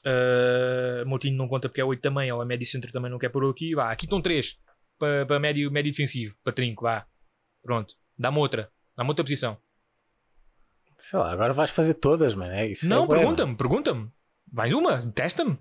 Uh, 0.05 1.07
Moutinho 1.07 1.39
não 1.39 1.49
conta 1.49 1.71
porque 1.71 1.81
é 1.81 1.85
8 1.85 2.03
também, 2.03 2.31
ou 2.31 2.43
a 2.43 2.45
médio 2.45 2.67
centro 2.67 2.93
também 2.93 3.11
não 3.11 3.19
quer 3.19 3.31
pôr 3.31 3.49
aqui. 3.49 3.75
Vá, 3.75 3.91
aqui 3.91 4.05
estão 4.05 4.21
3 4.21 4.59
para, 4.99 5.25
para 5.25 5.41
médio, 5.41 5.71
médio 5.71 5.91
defensivo, 5.91 6.37
para 6.45 6.53
trinco, 6.53 6.83
vá. 6.83 7.07
Pronto, 7.63 7.95
dá-me 8.19 8.37
outra, 8.37 8.71
dá-me 8.95 9.09
outra 9.09 9.25
posição. 9.25 9.59
Sei 10.99 11.19
lá, 11.19 11.33
agora 11.33 11.53
vais 11.53 11.71
fazer 11.71 11.95
todas, 11.95 12.35
mano. 12.35 12.53
É 12.53 12.67
isso. 12.69 12.89
não, 12.89 13.05
é 13.05 13.09
pergunta-me, 13.09 13.57
pergunta-me. 13.57 14.11
Vai 14.53 14.73
uma, 14.75 14.99
testa-me. 15.13 15.59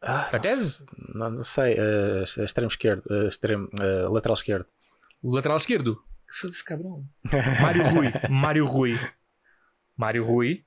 Ah, 0.00 0.28
A 0.32 0.38
tese? 0.38 0.80
não 1.14 1.34
sei- 1.44 1.76
Não, 1.76 2.24
sei. 2.24 2.40
eh, 2.42 2.44
extremo 2.44 2.68
esquerdo. 2.68 3.02
eh, 3.10 3.28
extremo, 3.28 3.68
eh, 3.80 4.08
lateral 4.08 4.34
esquerdo. 4.34 4.66
Lateral 5.22 5.56
esquerdo. 5.56 5.96
Que 6.28 6.34
foda-se, 6.36 6.64
cabrão. 6.64 7.04
Mário 7.60 7.82
Rui, 7.84 8.06
Mário 8.30 8.64
Rui, 8.66 8.98
Mário 9.96 10.24
Rui, 10.24 10.64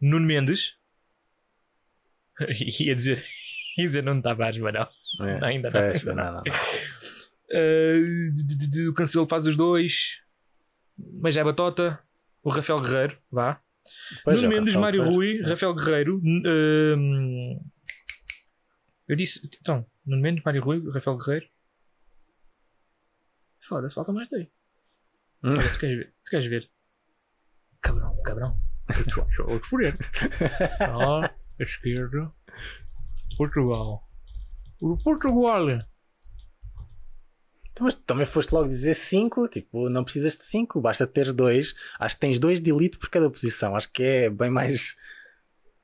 Nuno 0.00 0.26
Mendes. 0.26 0.76
ia 2.80 2.94
dizer, 2.94 3.24
ia 3.78 3.86
dizer 3.86 4.02
não 4.02 4.20
Tavares, 4.20 4.58
mas 4.58 4.72
não. 4.74 4.88
É, 5.26 5.44
Ainda 5.46 5.70
não. 5.70 6.14
não, 6.14 6.32
não. 6.34 6.42
Uh, 7.52 8.32
de- 8.32 8.44
de- 8.56 8.70
de- 8.70 8.88
o 8.88 8.94
Cancelo 8.94 9.26
faz 9.26 9.44
os 9.44 9.56
dois. 9.56 10.20
Mas 11.20 11.36
é 11.36 11.42
Batota. 11.42 11.98
O 12.42 12.50
Rafael 12.50 12.80
Guerreiro, 12.80 13.18
vá. 13.30 13.60
Depois 14.16 14.40
Nuno 14.42 14.52
é 14.54 14.56
Mendes, 14.58 14.74
Rafael 14.74 14.80
Mário. 14.80 15.12
Rui, 15.12 15.42
Rafael 15.42 15.74
Guerreiro. 15.74 16.20
hum, 16.24 17.60
eu 19.08 19.16
disse. 19.16 19.48
Então, 19.60 19.86
Nuno 20.06 20.22
Mendes, 20.22 20.42
Mário 20.44 20.62
Rui, 20.62 20.90
Rafael 20.90 21.16
Guerreiro. 21.16 21.46
Foda-se, 23.66 23.94
falta 23.94 24.12
mais 24.12 24.28
dois. 24.28 24.46
Hum. 25.42 25.52
Olha, 25.52 25.70
tu 25.72 25.78
queres 25.78 25.96
ver? 25.98 26.14
Tu 26.24 26.30
queres 26.30 26.46
ver? 26.46 26.70
Cabrão, 27.80 28.22
cabrão. 28.22 28.58
Outro 29.46 29.70
poder. 29.70 29.96
Ah, 30.80 31.32
esquerda. 31.58 32.32
Portugal. 33.36 34.08
O 34.80 34.96
Portugal. 34.98 35.66
Mas 37.80 37.94
também 37.94 38.26
foste 38.26 38.52
logo 38.52 38.68
dizer 38.68 38.94
5, 38.94 39.48
tipo, 39.48 39.88
não 39.88 40.04
precisas 40.04 40.36
de 40.36 40.44
5, 40.44 40.80
basta 40.80 41.06
teres 41.06 41.32
dois. 41.32 41.74
Acho 41.98 42.14
que 42.14 42.20
tens 42.20 42.38
dois 42.38 42.60
de 42.60 42.70
elite 42.70 42.98
por 42.98 43.08
cada 43.08 43.30
posição. 43.30 43.74
Acho 43.74 43.90
que 43.90 44.02
é 44.02 44.30
bem 44.30 44.50
mais. 44.50 44.96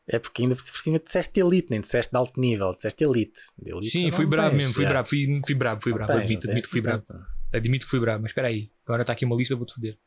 É 0.07 0.19
porque 0.19 0.43
ainda 0.43 0.55
por 0.55 0.79
cima 0.79 1.01
disseste 1.01 1.41
elite, 1.41 1.69
nem 1.71 1.81
disseste 1.81 2.13
de 2.13 2.17
alto 2.17 2.39
nível, 2.39 2.73
disseste 2.73 3.03
elite. 3.03 3.41
De 3.59 3.73
elite 3.73 3.89
Sim, 3.89 4.11
fui 4.13 4.27
bravo 4.27 4.55
mesmo, 4.55 4.73
fui 4.73 4.87
bravo, 4.87 5.09
fui, 5.09 5.41
fui 5.45 5.55
bravo, 5.55 5.81
fui 5.81 5.93
tens, 5.93 6.11
Admito, 6.11 6.47
admito 6.47 6.67
que 6.67 6.71
fui 6.71 6.81
bravo. 6.81 7.05
Admito 7.53 7.85
que 7.87 7.91
fui 7.91 8.01
bravo, 8.01 8.23
mas 8.23 8.31
espera 8.31 8.49
aí. 8.49 8.71
Agora 8.85 9.03
está 9.03 9.13
aqui 9.15 9.25
uma 9.25 9.35
lista, 9.35 9.57
vou-te 9.57 9.75
foder. 9.75 9.99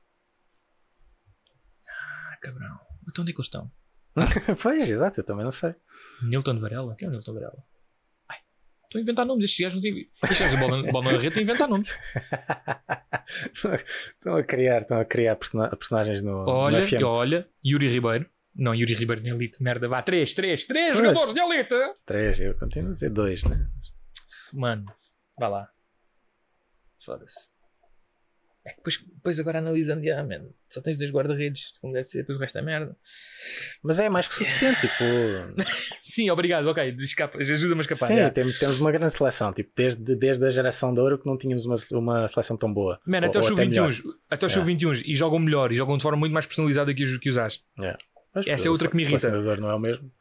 Ah, 1.89 2.37
cabrão. 2.41 2.79
Então 3.09 3.23
onde 3.23 3.31
é 3.31 3.33
que 3.33 3.41
eles 3.41 3.47
estão? 3.47 3.69
pois, 4.61 4.89
exato, 4.89 5.19
eu 5.19 5.23
também 5.23 5.43
não 5.43 5.51
sei. 5.51 5.75
Nilton 6.23 6.59
Varela? 6.59 6.95
Quem 6.95 7.07
é 7.07 7.09
o 7.09 7.11
Nilton 7.11 7.33
Varela? 7.33 7.63
Estão 8.89 8.99
a 8.99 9.03
inventar 9.03 9.23
nomes. 9.25 9.45
Estes 9.45 9.59
gajos 9.59 9.75
não 9.75 9.81
têm. 9.83 10.09
Estes 10.23 10.39
gajos 10.39 10.59
da 10.59 10.91
bola, 10.91 11.03
na 11.03 11.11
rede 11.11 11.27
estão 11.27 11.41
a 11.41 11.43
inventar 11.43 11.67
nomes. 11.69 11.89
estão 14.15 14.35
a 14.35 14.43
criar, 14.43 14.81
estão 14.81 14.99
a 14.99 15.05
criar 15.05 15.35
persona- 15.35 15.69
personagens 15.75 16.21
no, 16.23 16.43
Olha, 16.49 16.83
no 16.99 17.07
olha, 17.07 17.47
Yuri 17.63 17.87
Ribeiro. 17.87 18.27
Não, 18.55 18.73
Yuri 18.73 18.95
Ribeiro 18.95 19.21
na 19.21 19.29
Elite, 19.29 19.61
merda. 19.61 19.87
Vá, 19.87 20.01
3, 20.01 20.33
3, 20.33 20.63
3 20.63 20.85
Pois. 20.87 20.97
jogadores 20.97 21.33
de 21.35 21.39
Elite. 21.39 21.75
Três, 22.03 22.39
eu 22.39 22.55
continuo 22.57 22.89
a 22.89 22.93
dizer 22.93 23.11
dois, 23.11 23.43
né? 23.45 23.69
Mano, 24.51 24.91
vá 25.37 25.47
lá. 25.47 25.69
Foda-se. 27.05 27.47
É 28.69 28.73
que 28.73 28.77
depois, 28.77 28.99
depois 29.15 29.39
agora 29.39 29.57
analisando, 29.59 30.01
ah, 30.11 30.23
man, 30.23 30.45
só 30.69 30.81
tens 30.81 30.97
dois 30.97 31.09
guarda-redes, 31.11 31.73
como 31.81 31.91
deve 31.93 32.03
ser, 32.03 32.19
depois 32.19 32.37
o 32.37 32.41
resto 32.41 32.57
é 32.57 32.61
merda. 32.61 32.95
Mas 33.81 33.99
é 33.99 34.09
mais 34.09 34.27
que 34.27 34.33
suficiente, 34.35 34.81
tipo. 34.81 35.03
Sim, 36.01 36.29
obrigado, 36.29 36.67
ok, 36.67 36.83
ajuda-me 37.39 37.79
a 37.79 37.81
escapar. 37.81 38.07
sim, 38.07 38.15
já. 38.17 38.29
temos, 38.29 38.57
temos 38.59 38.79
uma 38.79 38.91
grande 38.91 39.11
seleção, 39.13 39.51
tipo, 39.53 39.71
desde, 39.75 40.15
desde 40.15 40.45
a 40.45 40.49
geração 40.49 40.93
de 40.93 40.99
ouro 40.99 41.17
que 41.17 41.25
não 41.25 41.37
tínhamos 41.37 41.65
uma, 41.65 41.75
uma 41.93 42.27
seleção 42.27 42.57
tão 42.57 42.71
boa. 42.73 42.99
Mano, 43.05 43.27
Ou- 43.27 43.29
até 43.29 43.39
melhor. 43.55 43.93
sub-21 43.93 44.13
até 44.29 44.45
os 44.45 44.51
É. 44.51 44.55
sub-21 44.55 45.03
e 45.05 45.15
jogam 45.15 45.39
melhor 45.39 45.71
e 45.71 45.75
jogam 45.75 45.97
de 45.97 46.03
forma 46.03 46.17
muito 46.17 46.33
mais 46.33 46.45
personalizada 46.45 46.93
que 46.93 47.03
os, 47.03 47.17
que 47.17 47.29
os 47.29 47.37
As. 47.37 47.63
Mas, 48.33 48.45
Essa 48.47 48.67
é 48.67 48.69
o 48.69 48.71
outra 48.73 48.87
que 48.87 48.95
me 48.95 49.03
irrita. 49.03 49.29
não 49.57 49.69
é 49.69 49.75
o 49.75 49.79
mesmo. 49.79 50.11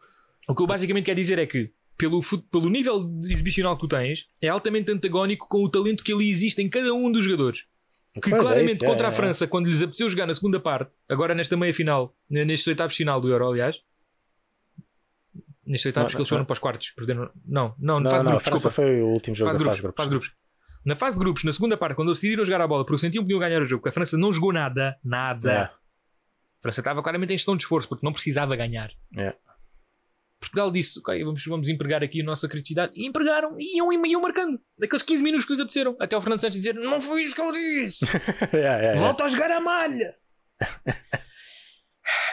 O 0.49 0.55
que 0.55 0.63
eu 0.63 0.67
basicamente 0.67 1.05
quero 1.05 1.17
dizer 1.21 1.39
é 1.39 1.47
que, 1.47 1.71
pelo, 1.97 2.23
pelo 2.51 2.71
nível 2.71 3.11
exibicional 3.25 3.75
que 3.77 3.81
tu 3.83 3.89
tens, 3.89 4.27
é 4.41 4.49
altamente 4.49 4.91
antagónico 4.91 5.47
com 5.49 5.63
o 5.63 5.69
talento 5.71 6.03
que 6.05 6.13
ali 6.13 6.31
existe 6.31 6.63
em 6.63 6.69
cada 6.69 6.93
um 6.95 7.11
dos 7.13 7.25
jogadores. 7.25 7.65
Que 8.21 8.31
Pois 8.31 8.43
é 8.43 8.47
claramente 8.47 8.73
isso, 8.75 8.85
é, 8.85 8.89
contra 8.89 9.09
a 9.09 9.11
é. 9.11 9.13
França, 9.13 9.47
quando 9.47 9.67
lhes 9.69 9.83
apeteceu 9.83 10.09
jogar 10.09 10.27
na 10.27 10.35
segunda 10.35 10.61
parte, 10.61 10.91
agora 11.09 11.35
nesta 11.35 11.57
meia 11.57 11.73
final, 11.75 12.15
nestes 12.29 12.67
oitavos 12.67 12.95
final 12.97 13.21
do 13.21 13.29
Euro, 13.31 13.49
aliás. 13.49 13.77
Nestes 15.67 15.87
oitavos 15.87 16.13
Não, 16.13 16.17
que 16.17 16.21
eles 16.23 16.29
foram 16.29 16.45
para 16.45 16.53
os 16.55 16.59
quartos. 16.59 16.91
Perderam. 16.97 17.31
Não, 17.45 17.75
não, 17.79 18.01
na 18.01 18.11
fase 18.11 18.25
de 18.25 18.31
não, 18.31 18.37
a 18.37 18.41
grupos, 18.41 18.53
desculpa. 18.53 18.71
foi 18.75 19.03
o 19.03 19.07
último 19.09 19.37
jogo 19.37 19.49
Fase 19.51 19.59
da 19.59 19.65
grupos, 19.65 19.79
fase 19.79 19.83
grupos. 19.83 19.97
fase 19.97 20.11
grupos. 20.11 20.33
Na 20.85 20.97
fase 20.97 21.17
de 21.17 21.21
grupos, 21.21 21.45
na 21.45 21.53
segunda 21.53 21.77
parte, 21.77 21.97
quando 21.97 22.09
eles 22.09 22.19
decidiram 22.19 22.45
jogar 22.45 22.61
a 22.63 22.67
bola, 22.67 22.85
porque 22.87 22.99
sentiam 22.99 23.25
que 23.25 23.31
iam 23.33 23.39
ganhar 23.41 23.61
o 23.61 23.67
jogo, 23.67 23.81
porque 23.83 23.91
a 23.91 23.93
França 23.93 24.17
não 24.17 24.33
jogou 24.33 24.53
nada, 24.53 24.97
nada. 25.05 25.53
É. 25.53 25.61
A 25.65 26.63
França 26.63 26.81
estava 26.81 27.03
claramente 27.03 27.35
em 27.35 27.37
gestão 27.37 27.57
de 27.57 27.65
esforço, 27.65 27.89
porque 27.89 28.05
não 28.07 28.13
precisava 28.13 28.57
ganhar. 28.57 28.91
É. 29.17 29.35
Portugal 30.49 30.71
disse, 30.71 30.99
ok, 30.99 31.25
vamos, 31.25 31.45
vamos 31.45 31.69
empregar 31.69 32.03
aqui 32.03 32.21
a 32.21 32.25
nossa 32.25 32.49
criatividade. 32.49 32.93
E 32.95 33.07
empregaram, 33.07 33.57
e 33.59 33.79
iam, 33.79 34.07
iam 34.07 34.21
marcando. 34.21 34.61
Daqueles 34.79 35.03
15 35.03 35.23
minutos 35.23 35.47
que 35.47 35.53
lhes 35.53 35.61
apeteceram. 35.61 35.97
Até 36.01 36.17
o 36.17 36.21
Fernando 36.21 36.41
Santos 36.41 36.59
dizer, 36.59 36.75
não 36.75 37.01
foi 37.01 37.23
isso 37.23 37.35
que 37.35 37.41
eu 37.41 37.53
disse. 37.53 38.05
É, 38.53 38.95
é. 38.95 38.97
Volta 38.97 39.25
a 39.25 39.29
jogar 39.29 39.51
a 39.51 39.61
malha. 39.61 40.15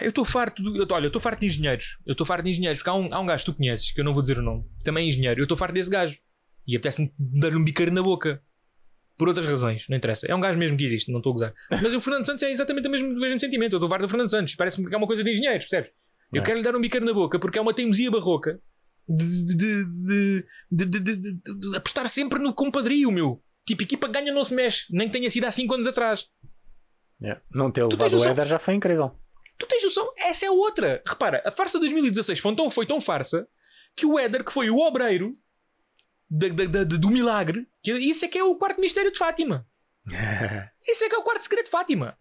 Eu 0.01 0.09
estou 0.09 0.23
farto, 0.23 0.63
do, 0.63 0.77
eu 0.77 0.87
olha, 0.91 1.05
eu 1.05 1.07
estou 1.07 1.21
farto 1.21 1.41
de 1.41 1.47
engenheiros. 1.47 1.97
Eu 2.05 2.13
estou 2.13 2.25
farto 2.25 2.43
de 2.43 2.51
engenheiros, 2.51 2.79
porque 2.79 2.89
há 2.89 2.93
um, 2.93 3.13
há 3.13 3.19
um 3.19 3.25
gajo 3.25 3.43
que 3.43 3.51
tu 3.51 3.57
conheces, 3.57 3.91
que 3.91 3.99
eu 3.99 4.05
não 4.05 4.13
vou 4.13 4.21
dizer 4.21 4.37
o 4.37 4.41
nome, 4.41 4.63
também 4.83 5.05
é 5.05 5.09
engenheiro. 5.09 5.41
Eu 5.41 5.43
estou 5.43 5.57
farto 5.57 5.73
desse 5.73 5.89
gajo. 5.89 6.17
E 6.65 6.75
apetece-me 6.75 7.13
dar-lhe 7.17 7.55
um 7.55 7.63
biqueiro 7.63 7.91
na 7.91 8.01
boca. 8.01 8.41
Por 9.17 9.27
outras 9.27 9.45
razões, 9.45 9.85
não 9.87 9.95
interessa. 9.95 10.27
É 10.27 10.35
um 10.35 10.39
gajo 10.41 10.57
mesmo 10.57 10.77
que 10.77 10.83
existe, 10.83 11.11
não 11.11 11.19
estou 11.19 11.31
a 11.31 11.33
gozar. 11.33 11.53
Mas 11.69 11.93
o 11.93 12.01
Fernando 12.01 12.25
Santos 12.25 12.43
é 12.43 12.51
exatamente 12.51 12.87
o 12.87 12.91
mesmo, 12.91 13.09
o 13.09 13.19
mesmo 13.19 13.39
sentimento. 13.39 13.73
Eu 13.73 13.77
estou 13.77 13.89
farto 13.89 14.01
do 14.01 14.09
Fernando 14.09 14.29
Santos. 14.29 14.55
Parece-me 14.55 14.87
que 14.87 14.95
é 14.95 14.97
uma 14.97 15.07
coisa 15.07 15.23
de 15.23 15.31
engenheiros, 15.31 15.67
percebes? 15.67 15.91
Eu 16.35 16.41
É. 16.41 16.45
quero 16.45 16.57
lhe 16.57 16.63
dar 16.63 16.75
um 16.75 16.81
biqueiro 16.81 17.05
na 17.05 17.13
boca 17.13 17.39
porque 17.39 17.57
é 17.57 17.61
uma 17.61 17.73
teimosia 17.73 18.09
barroca 18.11 18.59
de, 19.07 19.45
de, 19.45 19.55
de, 19.55 20.45
de, 20.71 20.85
de- 20.85 20.99
de- 20.99 21.15
de- 21.15 21.59
de 21.59 21.77
apostar 21.77 22.07
sempre 22.09 22.39
no 22.39 22.53
compadrio, 22.53 23.11
meu. 23.11 23.41
Tipo, 23.65 23.83
equipa 23.83 24.07
ganha 24.07 24.31
não 24.33 24.43
se 24.45 24.53
mexe, 24.53 24.85
nem 24.91 25.07
que 25.07 25.13
tenha 25.17 25.29
sido 25.29 25.45
há 25.45 25.51
5 25.51 25.73
anos 25.73 25.87
atrás. 25.87 26.27
É. 27.23 27.39
Não 27.51 27.71
ter 27.71 27.87
Tu 27.87 27.95
levado 27.95 28.19
o? 28.19 28.27
Éder 28.27 28.45
já 28.45 28.59
foi 28.59 28.73
incrível. 28.75 29.11
Tu 29.57 29.65
tens 29.67 29.83
noção? 29.83 30.11
Essa 30.17 30.45
é 30.45 30.51
outra. 30.51 31.01
Repara, 31.07 31.41
a 31.45 31.51
farsa 31.51 31.79
2016 31.79 32.39
foi 32.39 32.55
tão, 32.55 32.69
foi 32.69 32.85
tão 32.85 32.99
farsa 32.99 33.47
que 33.95 34.05
o 34.05 34.19
Éder, 34.19 34.43
que 34.43 34.51
foi 34.51 34.69
o 34.69 34.77
obreiro 34.79 35.31
da- 36.29 36.49
da- 36.49 36.65
da- 36.65 36.97
do 36.97 37.09
milagre, 37.09 37.65
que 37.81 37.91
isso 37.93 38.25
é 38.25 38.27
que 38.27 38.37
é 38.37 38.43
o 38.43 38.55
quarto 38.57 38.81
mistério 38.81 39.11
de 39.11 39.17
Fátima. 39.17 39.65
Isso 40.87 41.03
é 41.03 41.09
que 41.09 41.15
é 41.15 41.17
o 41.17 41.23
quarto 41.23 41.41
segredo 41.41 41.65
de 41.65 41.71
Fátima. 41.71 42.15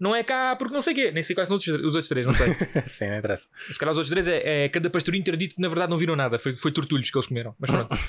Não 0.00 0.16
é 0.16 0.24
cá 0.24 0.56
porque 0.56 0.72
não 0.72 0.80
sei 0.80 0.94
o 0.94 0.96
quê. 0.96 1.12
Nem 1.12 1.22
sei 1.22 1.34
quais 1.34 1.46
são 1.46 1.58
os 1.58 1.68
outros, 1.68 1.86
os 1.86 1.94
outros 1.94 2.08
três, 2.08 2.26
não 2.26 2.32
sei. 2.32 2.54
Sim, 2.88 3.08
não 3.08 3.18
interessa. 3.18 3.46
Se 3.70 3.78
calhar 3.78 3.92
os 3.92 3.98
outros 3.98 4.08
três 4.08 4.26
é, 4.26 4.64
é 4.64 4.68
cada 4.70 4.88
pastorinho 4.88 5.22
ter 5.22 5.36
dito 5.36 5.56
que 5.56 5.60
na 5.60 5.68
verdade 5.68 5.90
não 5.90 5.98
viram 5.98 6.16
nada. 6.16 6.38
Foi, 6.38 6.56
foi 6.56 6.72
tortulhos 6.72 7.10
que 7.10 7.16
eles 7.16 7.26
comeram. 7.26 7.54
Mas 7.58 7.70
pronto. 7.70 7.96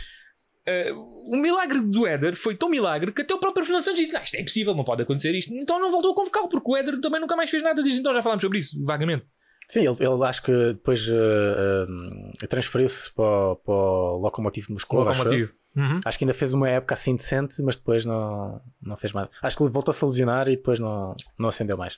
Eh, 0.64 0.92
o 0.94 1.38
milagre 1.38 1.80
do 1.80 2.06
Éder 2.06 2.36
foi 2.36 2.56
tão 2.56 2.70
milagre 2.70 3.12
que 3.12 3.24
até 3.24 3.34
o 3.34 3.39
próprio 3.39 3.66
Fernando 3.66 3.84
Santos 3.84 4.00
disse: 4.00 4.16
ah, 4.16 4.22
Isto 4.24 4.36
é 4.36 4.42
impossível, 4.42 4.76
não 4.76 4.84
pode 4.84 5.02
acontecer 5.02 5.34
isto. 5.34 5.52
Então 5.56 5.80
não 5.80 5.89
voltou 5.92 6.12
a 6.12 6.16
convocá-lo, 6.16 6.48
porque 6.48 6.70
o 6.70 6.78
Éder 6.78 7.02
também 7.02 7.20
nunca 7.20 7.36
mais 7.36 7.50
fez 7.50 7.64
nada 7.64 7.82
desde 7.82 8.00
então. 8.00 8.14
Já 8.14 8.22
falámos 8.22 8.44
sobre 8.44 8.60
isso, 8.60 8.78
vagamente. 8.86 9.26
Sim, 9.72 9.80
ele, 9.88 9.95
ele 9.99 10.24
acho 10.26 10.43
que 10.43 10.51
depois 10.74 11.07
eh, 11.07 12.47
transferiu-se 12.47 13.09
para, 13.13 13.24
o- 13.51 13.55
para 13.55 13.74
o 13.74 14.17
Locomotivo 14.17 14.67
de 14.67 14.74
Moscou. 14.74 15.07
acho. 15.07 15.19
Locomotivo. 15.19 15.53
Uhum. 15.74 15.95
Acho 16.03 16.17
que 16.17 16.26
ainda 16.26 16.34
fez 16.34 16.53
uma 16.53 16.67
época 16.69 16.93
assim 16.93 17.15
decente, 17.15 17.61
mas 17.63 17.78
depois 17.78 18.05
não, 18.05 18.61
não 18.82 18.97
fez 18.97 19.13
mais. 19.13 19.30
Acho 19.41 19.55
que 19.55 19.63
ele 19.63 19.69
voltou-se 19.72 20.03
a 20.03 20.07
lesionar 20.07 20.49
e 20.49 20.57
depois 20.57 20.78
não, 20.78 21.15
não 21.39 21.47
acendeu 21.47 21.78
mais. 21.78 21.97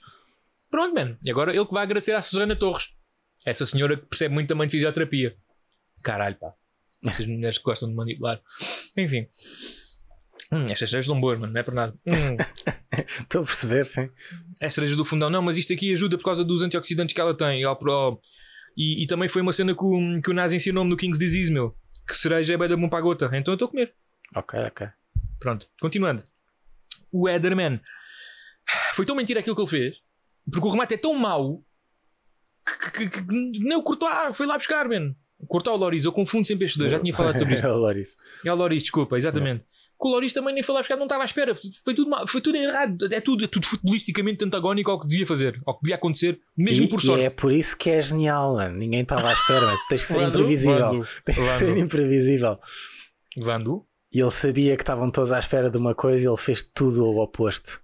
Pronto, 0.70 0.94
mano. 0.94 1.18
E 1.26 1.32
agora 1.32 1.52
ele 1.56 1.66
que 1.66 1.74
vai 1.74 1.82
agradecer 1.82 2.12
à 2.12 2.22
Susana 2.22 2.56
Torres. 2.56 2.90
Essa 3.44 3.66
senhora 3.66 3.98
que 3.98 4.06
percebe 4.06 4.34
muito 4.36 4.48
também 4.50 4.68
de 4.68 4.72
fisioterapia. 4.74 5.36
Caralho, 6.04 6.36
pá. 6.36 6.54
Essas 7.04 7.26
mulheres 7.26 7.58
que 7.58 7.64
gostam 7.64 7.90
de 7.90 7.96
manipular. 7.96 8.40
Enfim. 8.96 9.28
Hum, 10.52 10.66
estas 10.70 10.92
cerejas 10.92 11.06
estão 11.08 11.20
boas, 11.20 11.40
mano. 11.40 11.52
Não 11.52 11.60
é 11.60 11.64
por 11.64 11.74
nada. 11.74 11.96
Hum, 12.06 12.38
Estou 13.22 13.42
a 13.42 13.46
perceber, 13.46 13.86
sim. 13.86 14.10
é 14.62 14.70
cereja 14.70 14.96
do 14.96 15.06
fundão. 15.06 15.30
Não, 15.30 15.42
mas 15.42 15.58
isto 15.58 15.74
aqui 15.74 15.94
ajuda 15.94 16.18
por 16.18 16.26
causa 16.26 16.44
dos 16.44 16.64
antioxidantes 16.64 17.14
que 17.14 17.22
ela 17.22 17.36
tem. 17.36 17.64
E, 18.76 19.04
e 19.04 19.08
também 19.08 19.28
foi 19.28 19.42
uma 19.42 19.52
cena 19.52 19.76
que 19.76 19.84
o, 19.84 20.22
que 20.22 20.32
o 20.32 20.34
Nazi 20.34 20.56
ensinou-me 20.56 20.90
no 20.90 20.98
King's 20.98 21.18
Disease, 21.18 21.52
meu. 21.52 21.76
Que 22.08 22.18
cereja 22.18 22.54
é 22.54 22.58
bem 22.58 22.68
da 22.68 22.76
bom 22.76 22.90
para 22.90 23.00
a 23.00 23.02
gota. 23.02 23.26
Então 23.34 23.52
eu 23.52 23.56
estou 23.56 23.68
a 23.68 23.72
comer. 23.72 23.94
Ok, 24.36 24.60
ok. 24.60 24.88
Pronto, 25.40 25.68
continuando. 25.80 26.24
O 27.12 27.30
Ederman 27.30 27.80
foi 28.94 29.06
tão 29.06 29.16
mentira 29.16 29.40
aquilo 29.40 29.56
que 29.56 29.62
ele 29.62 29.70
fez, 29.70 29.96
porque 30.52 30.66
o 30.66 30.72
remate 30.72 30.96
é 30.96 30.98
tão 30.98 31.14
mau 31.14 31.64
que, 32.66 32.92
que, 32.92 33.10
que, 33.10 33.34
nem 33.34 33.78
o 33.78 33.84
Courtois 33.84 34.36
foi 34.36 34.46
lá 34.46 34.58
buscar, 34.58 34.88
man. 34.88 35.14
Courtois 35.48 35.74
ou 35.74 35.80
o 35.80 35.84
Loris, 35.84 36.06
eu 36.06 36.14
confundo 36.14 36.48
sempre 36.48 36.66
estes 36.66 36.80
dois, 36.80 36.92
já 36.92 37.00
tinha 37.00 37.14
falado 37.14 37.38
sobre 37.38 37.56
isto. 37.56 37.68
É 37.68 37.70
o 37.72 37.78
Loris. 37.78 38.16
É 38.46 38.54
o 38.54 38.56
Loris, 38.56 38.82
desculpa, 38.82 39.18
exatamente. 39.18 39.66
Que 40.04 40.10
o 40.10 40.12
Loris 40.12 40.34
também 40.34 40.54
nem 40.54 40.62
foi 40.62 40.76
lá 40.76 40.82
buscar, 40.82 40.98
não 40.98 41.04
estava 41.06 41.24
à 41.24 41.26
espera, 41.26 41.56
foi 41.56 41.94
tudo, 41.94 42.10
mal- 42.10 42.28
foi 42.28 42.42
tudo 42.42 42.58
errado, 42.58 43.08
é 43.10 43.22
tudo, 43.22 43.46
é 43.46 43.48
tudo 43.48 43.66
futbolisticamente 43.66 44.44
antagónico 44.44 44.92
ao 44.92 45.00
que 45.00 45.08
devia 45.08 45.26
fazer, 45.26 45.62
ao 45.66 45.76
que 45.76 45.84
devia 45.84 45.96
acontecer, 45.96 46.42
mesmo 46.58 46.86
e, 46.86 46.90
por 46.90 47.00
e 47.00 47.06
sorte. 47.06 47.24
é 47.24 47.30
por 47.30 47.54
isso 47.54 47.78
que 47.78 47.90
é 47.90 48.02
genial, 48.02 48.56
mano. 48.56 48.76
Ninguém 48.78 49.02
estava 49.04 49.30
à 49.30 49.32
espera, 49.34 49.66
mas 49.66 49.80
tens 49.88 50.02
que 50.02 50.08
ser 50.08 50.14
Vando, 50.20 50.28
imprevisível. 50.40 50.78
Vando, 50.90 51.08
Tens 51.24 51.38
que 51.38 51.46
ser 51.46 51.78
imprevisível. 51.78 52.58
Vando. 53.38 53.86
E 54.12 54.20
ele 54.20 54.32
sabia 54.32 54.76
que 54.76 54.84
estavam 54.84 55.10
todos 55.10 55.32
à 55.32 55.40
espera 55.40 55.70
de 55.70 55.78
uma 55.78 55.96
coisa 55.96 56.26
e 56.26 56.28
ele 56.28 56.36
fez 56.38 56.62
tudo 56.62 57.06
o 57.06 57.18
oposto. 57.24 57.80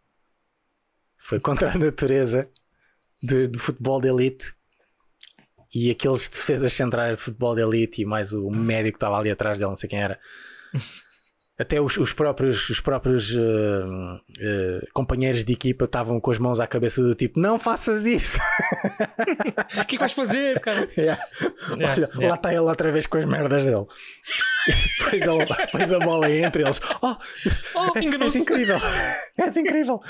Foi 1.18 1.40
contra 1.40 1.72
a 1.72 1.78
natureza 1.78 2.50
de- 3.24 3.48
do 3.48 3.60
futebol 3.60 4.02
de 4.02 4.10
elite. 4.10 4.54
E 5.74 5.90
aqueles 5.90 6.28
defesas 6.28 6.74
centrais 6.74 7.18
de 7.18 7.24
futebol 7.24 7.56
de 7.56 7.62
elite 7.62 8.02
e 8.02 8.06
mais 8.06 8.34
o 8.34 8.50
médico 8.50 8.98
que 8.98 8.98
estava 8.98 9.18
ali 9.18 9.30
atrás 9.32 9.58
dele, 9.60 9.70
não 9.70 9.76
sei 9.78 9.88
quem 9.90 10.00
era. 10.02 10.20
Até 11.60 11.82
os, 11.82 11.98
os 11.98 12.14
próprios, 12.14 12.70
os 12.70 12.80
próprios 12.80 13.36
eh, 13.36 14.22
eh, 14.40 14.88
companheiros 14.94 15.44
de 15.44 15.52
equipa 15.52 15.84
estavam 15.84 16.18
com 16.22 16.32
as 16.32 16.38
mãos 16.38 16.60
à 16.62 16.66
cabeça 16.66 17.02
do 17.04 17.14
tipo: 17.14 17.38
Não 17.38 17.60
faças 17.60 18.06
isso! 18.06 18.38
O 19.60 19.74
que 19.74 19.80
é 19.82 19.86
que 19.86 19.98
vais 19.98 20.14
fazer, 20.14 20.60
cara? 20.62 20.88
Yeah. 20.98 21.22
Yeah, 21.78 21.94
Olha, 21.94 22.10
yeah. 22.14 22.28
lá 22.30 22.36
está 22.36 22.50
ele 22.52 22.60
outra 22.62 22.92
vez 22.92 23.06
com 23.06 23.18
as 23.18 23.26
merdas 23.26 23.66
dele. 23.66 23.86
depois, 25.00 25.22
ele, 25.22 25.46
depois 25.66 25.92
a 25.92 26.00
bola 26.00 26.32
entra 26.32 26.62
e 26.62 26.66
eles: 26.66 26.80
Oh, 27.02 27.16
Oh, 27.76 27.92
És 27.98 28.06
enganou-se. 28.06 28.40
incrível! 28.40 28.78
És 29.38 29.58
incrível! 29.58 30.02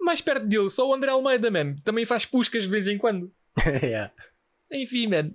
Mais 0.00 0.20
perto 0.20 0.46
dele, 0.46 0.68
só 0.70 0.88
o 0.88 0.94
André 0.94 1.10
Almeida, 1.10 1.50
man. 1.50 1.74
Também 1.84 2.04
faz 2.04 2.24
puscas 2.24 2.62
de 2.64 2.68
vez 2.68 2.86
em 2.86 2.96
quando. 2.98 3.32
yeah. 3.82 4.12
Enfim, 4.70 5.08
man. 5.08 5.32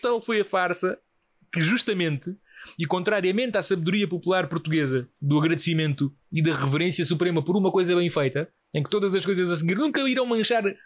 Tal 0.00 0.20
foi 0.20 0.40
a 0.40 0.44
farsa 0.44 0.98
que, 1.52 1.60
justamente, 1.60 2.36
e 2.78 2.86
contrariamente 2.86 3.56
à 3.58 3.62
sabedoria 3.62 4.06
popular 4.08 4.48
portuguesa 4.48 5.08
do 5.20 5.38
agradecimento 5.38 6.14
e 6.32 6.42
da 6.42 6.52
reverência 6.52 7.04
suprema 7.04 7.42
por 7.42 7.56
uma 7.56 7.70
coisa 7.70 7.94
bem 7.96 8.08
feita, 8.10 8.48
em 8.74 8.82
que 8.82 8.90
todas 8.90 9.14
as 9.14 9.24
coisas 9.24 9.50
a 9.50 9.56
seguir 9.56 9.76
nunca 9.76 10.00
irão 10.08 10.26
manchar 10.26 10.66
eh, 10.66 10.76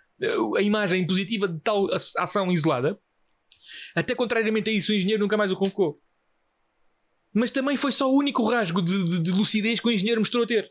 a 0.56 0.62
imagem 0.62 1.06
positiva 1.06 1.48
de 1.48 1.58
tal 1.60 1.88
ação 2.18 2.50
isolada, 2.52 2.98
até 3.94 4.14
contrariamente 4.14 4.70
a 4.70 4.72
isso, 4.72 4.92
o 4.92 4.94
engenheiro 4.94 5.22
nunca 5.22 5.36
mais 5.36 5.50
o 5.50 5.56
convocou. 5.56 6.00
Mas 7.34 7.50
também 7.50 7.76
foi 7.76 7.92
só 7.92 8.10
o 8.10 8.16
único 8.18 8.42
rasgo 8.42 8.82
de, 8.82 9.08
de- 9.10 9.22
de 9.22 9.30
lucidez 9.30 9.80
que 9.80 9.88
o 9.88 9.90
engenheiro 9.90 10.20
mostrou 10.20 10.46
ter. 10.46 10.70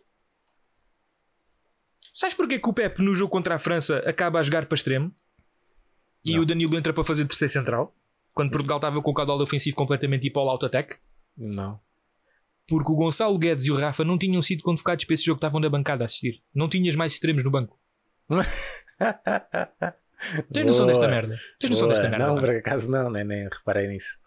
Sabes 2.14 2.36
porquê 2.36 2.60
que 2.60 2.70
o 2.70 2.74
Pepe 2.74 3.02
no 3.02 3.16
jogo 3.16 3.32
contra 3.32 3.56
a 3.56 3.60
França 3.60 3.98
acaba 4.00 4.40
a 4.40 4.44
jogar 4.44 4.66
para 4.66 4.76
extremo? 4.76 5.16
E 6.24 6.34
Não. 6.36 6.42
o 6.44 6.46
Danilo 6.46 6.78
entra 6.78 6.94
para 6.94 7.04
fazer 7.04 7.26
terceiro 7.26 7.52
central? 7.52 7.96
Quando 8.34 8.52
Portugal 8.52 8.78
estava 8.78 9.02
com 9.02 9.12
o 9.12 9.14
caudal 9.14 9.40
ofensivo 9.42 9.76
completamente 9.76 10.22
tipo 10.24 10.40
all 10.40 10.50
out 10.50 10.66
attack? 10.66 10.98
Não. 11.38 11.80
Porque 12.68 12.92
o 12.92 12.96
Gonçalo 12.96 13.38
Guedes 13.38 13.66
e 13.66 13.72
o 13.72 13.76
Rafa 13.76 14.04
não 14.06 14.18
tinham 14.18 14.42
sido 14.42 14.64
convocados 14.64 15.04
para 15.06 15.14
esse 15.16 15.26
jogo, 15.26 15.38
estavam 15.38 15.60
na 15.60 15.70
bancada 15.70 16.04
a 16.04 16.06
assistir. 16.06 16.42
Não 16.54 16.70
tinhas 16.70 16.96
mais 16.96 17.14
extremos 17.14 17.44
no 17.44 17.52
banco. 17.52 17.78
Tens 20.54 20.66
noção 20.68 20.86
desta 20.86 21.08
merda? 21.08 21.38
Tens 21.60 21.72
noção 21.72 21.88
boa. 21.88 21.94
desta 22.00 22.10
merda? 22.10 22.28
Não, 22.28 22.36
pá? 22.36 22.42
por 22.42 22.50
acaso 22.56 22.90
não, 22.90 23.10
nem, 23.10 23.24
nem 23.26 23.44
reparei 23.50 23.88
nisso. 23.88 24.18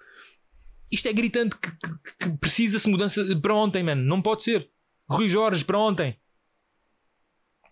Isto 0.90 1.08
é 1.08 1.12
gritante 1.12 1.56
que, 1.56 1.70
que- 1.70 2.16
que 2.30 2.36
precisa-se 2.38 2.88
mudança 2.88 3.24
para 3.40 3.54
ontem, 3.54 3.82
mano. 3.82 4.02
Não 4.02 4.20
pode 4.20 4.42
ser. 4.42 4.68
Rui 5.08 5.28
Jorge 5.28 5.64
para 5.64 5.78
ontem. 5.78 6.18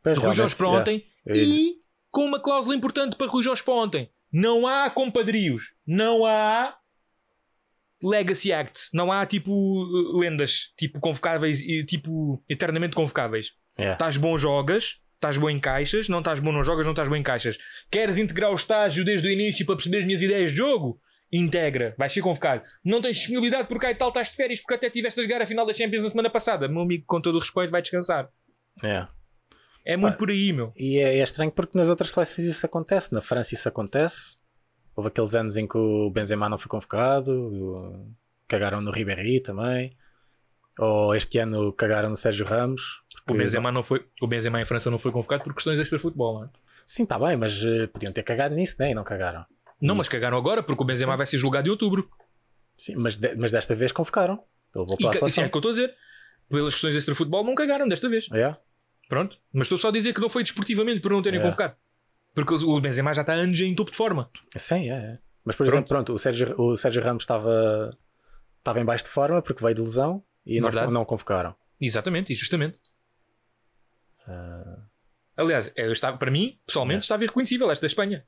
Pois, 0.02 0.18
Rui 0.18 0.34
Jorge 0.34 0.56
para 0.56 0.68
ontem. 0.68 1.06
Ia- 1.26 1.34
E 1.44 1.74
com 2.10 2.24
uma 2.24 2.40
cláusula 2.40 2.74
importante 2.74 3.16
para 3.16 3.26
Rui 3.30 3.42
Jorge 3.42 3.62
para 3.62 3.74
ontem. 3.74 4.10
Não 4.32 4.66
há 4.66 4.88
compadrios. 4.88 5.72
Não 5.86 6.24
há 6.24 6.74
Legacy 8.02 8.52
Acts. 8.52 8.90
Não 8.92 9.12
há 9.12 9.26
tipo 9.26 9.52
uh, 9.52 10.18
lendas. 10.18 10.72
Tipo 10.76 10.98
convocáveis 11.00 11.60
e 11.60 11.84
tipo 11.84 12.42
eternamente 12.48 12.96
convocáveis. 12.96 13.52
Yeah. 13.78 13.94
Estás 13.94 14.16
bom, 14.16 14.36
jogas. 14.38 15.00
Estás 15.14 15.36
bom 15.36 15.50
em 15.50 15.60
caixas. 15.60 16.08
Não 16.08 16.20
estás 16.20 16.40
bom, 16.40 16.50
não 16.50 16.62
jogas. 16.62 16.86
Não 16.86 16.92
estás 16.92 17.08
bom 17.08 17.16
em 17.16 17.22
caixas. 17.22 17.58
Queres 17.90 18.18
integrar 18.18 18.50
o 18.50 18.54
estágio 18.56 19.04
desde 19.04 19.28
o 19.28 19.30
início 19.30 19.66
para 19.66 19.76
perceber 19.76 19.98
as 19.98 20.06
minhas 20.06 20.22
ideias 20.22 20.50
de 20.50 20.56
jogo? 20.56 20.98
Integra. 21.30 21.94
Vais 21.96 22.12
ser 22.12 22.20
convocado. 22.22 22.62
Não 22.84 23.00
tens 23.00 23.16
disponibilidade 23.18 23.68
porque 23.68 23.86
aí 23.86 23.94
tal 23.94 24.08
estás 24.08 24.28
de 24.28 24.36
férias 24.36 24.60
porque 24.60 24.74
até 24.74 24.90
tiveste 24.90 25.20
a 25.20 25.22
jogar 25.22 25.40
a 25.42 25.46
final 25.46 25.64
da 25.64 25.72
Champions 25.72 26.04
na 26.04 26.10
semana 26.10 26.30
passada. 26.30 26.68
Meu 26.68 26.82
amigo, 26.82 27.04
com 27.06 27.20
todo 27.20 27.36
o 27.36 27.38
respeito, 27.38 27.70
vai 27.70 27.80
descansar. 27.80 28.28
Yeah. 28.82 29.10
É 29.84 29.96
muito 29.96 30.12
Pá. 30.14 30.18
por 30.18 30.30
aí, 30.30 30.52
meu. 30.52 30.72
E 30.76 30.98
é, 30.98 31.18
é 31.18 31.22
estranho 31.22 31.50
porque 31.50 31.76
nas 31.76 31.88
outras 31.88 32.10
seleções 32.10 32.46
isso 32.46 32.64
acontece. 32.64 33.12
Na 33.12 33.20
França 33.20 33.54
isso 33.54 33.68
acontece. 33.68 34.36
Houve 34.94 35.08
aqueles 35.08 35.34
anos 35.34 35.56
em 35.56 35.66
que 35.66 35.76
o 35.76 36.10
Benzema 36.10 36.48
não 36.48 36.58
foi 36.58 36.68
convocado. 36.68 38.06
Cagaram 38.46 38.80
no 38.80 38.90
Ribéry 38.90 39.40
também. 39.40 39.96
Ou 40.78 41.14
este 41.14 41.38
ano 41.38 41.72
cagaram 41.72 42.10
no 42.10 42.16
Sérgio 42.16 42.46
Ramos. 42.46 43.02
O 43.28 43.34
Benzema, 43.34 43.70
não 43.70 43.82
foi, 43.82 44.04
o 44.20 44.26
Benzema 44.26 44.60
em 44.60 44.64
França 44.64 44.90
não 44.90 44.98
foi 44.98 45.12
convocado 45.12 45.44
por 45.44 45.54
questões 45.54 45.78
extra-futebol, 45.78 46.40
não 46.40 46.44
é? 46.44 46.48
Sim, 46.84 47.04
está 47.04 47.18
bem, 47.18 47.36
mas 47.36 47.62
eh, 47.64 47.86
podiam 47.86 48.12
ter 48.12 48.22
cagado 48.24 48.54
nisso, 48.54 48.76
né? 48.80 48.90
E 48.90 48.94
não 48.94 49.04
cagaram. 49.04 49.44
Não, 49.80 49.94
mas 49.94 50.08
cagaram 50.08 50.36
agora 50.36 50.62
porque 50.62 50.82
o 50.82 50.86
Benzema 50.86 51.12
Sim. 51.12 51.16
vai 51.18 51.26
ser 51.26 51.38
julgado 51.38 51.68
em 51.68 51.70
outubro. 51.70 52.10
Sim, 52.76 52.96
mas, 52.96 53.16
de- 53.18 53.34
mas 53.36 53.52
desta 53.52 53.74
vez 53.74 53.92
convocaram. 53.92 54.34
Ele 54.74 54.84
voltou 54.86 54.96
E 55.00 55.06
à 55.06 55.10
ca- 55.10 55.16
isso 55.18 55.24
é 55.24 55.28
seleção. 55.28 55.44
o 55.46 55.50
que 55.50 55.56
eu 55.56 55.58
estou 55.58 55.70
a 55.70 55.74
dizer. 55.74 55.94
Pelas 56.48 56.72
questões 56.72 56.96
extra-futebol 56.96 57.44
não 57.44 57.54
cagaram 57.54 57.86
desta 57.86 58.08
vez. 58.08 58.26
Yeah. 58.28 58.58
Pronto. 59.12 59.36
Mas 59.52 59.66
estou 59.66 59.76
só 59.76 59.88
a 59.88 59.90
dizer 59.92 60.14
que 60.14 60.22
não 60.22 60.30
foi 60.30 60.42
desportivamente 60.42 61.00
por 61.00 61.12
não 61.12 61.20
terem 61.20 61.38
É. 61.38 61.42
convocado. 61.42 61.76
Porque 62.34 62.54
o 62.54 62.80
Benzema 62.80 63.12
já 63.12 63.20
está 63.20 63.34
anos 63.34 63.60
em 63.60 63.74
topo 63.74 63.90
de 63.90 63.96
forma. 63.98 64.30
Sim, 64.56 64.90
é, 64.90 64.94
é. 64.94 65.18
Mas 65.44 65.54
por 65.54 65.66
Pronto. 65.66 65.74
exemplo, 65.76 65.88
pronto, 65.90 66.14
o 66.14 66.18
Sérgio, 66.18 66.58
o 66.58 66.74
Sérgio 66.78 67.02
Ramos 67.02 67.22
estava 67.24 67.94
estava 68.56 68.80
em 68.80 68.84
baixo 68.86 69.04
de 69.04 69.10
forma 69.10 69.42
porque 69.42 69.62
veio 69.62 69.74
de 69.74 69.82
lesão 69.82 70.24
e 70.46 70.60
não, 70.62 70.70
não 70.90 71.04
convocaram. 71.04 71.54
Exatamente, 71.78 72.32
e 72.32 72.34
justamente. 72.36 72.78
Ah, 74.26 74.78
Aliás, 75.36 75.70
eu 75.76 75.92
estava, 75.92 76.16
para 76.16 76.30
mim, 76.30 76.58
pessoalmente, 76.66 76.98
É. 76.98 77.00
estava 77.00 77.22
irreconhecível 77.24 77.70
esta 77.70 77.82
da 77.82 77.88
Espanha. 77.88 78.24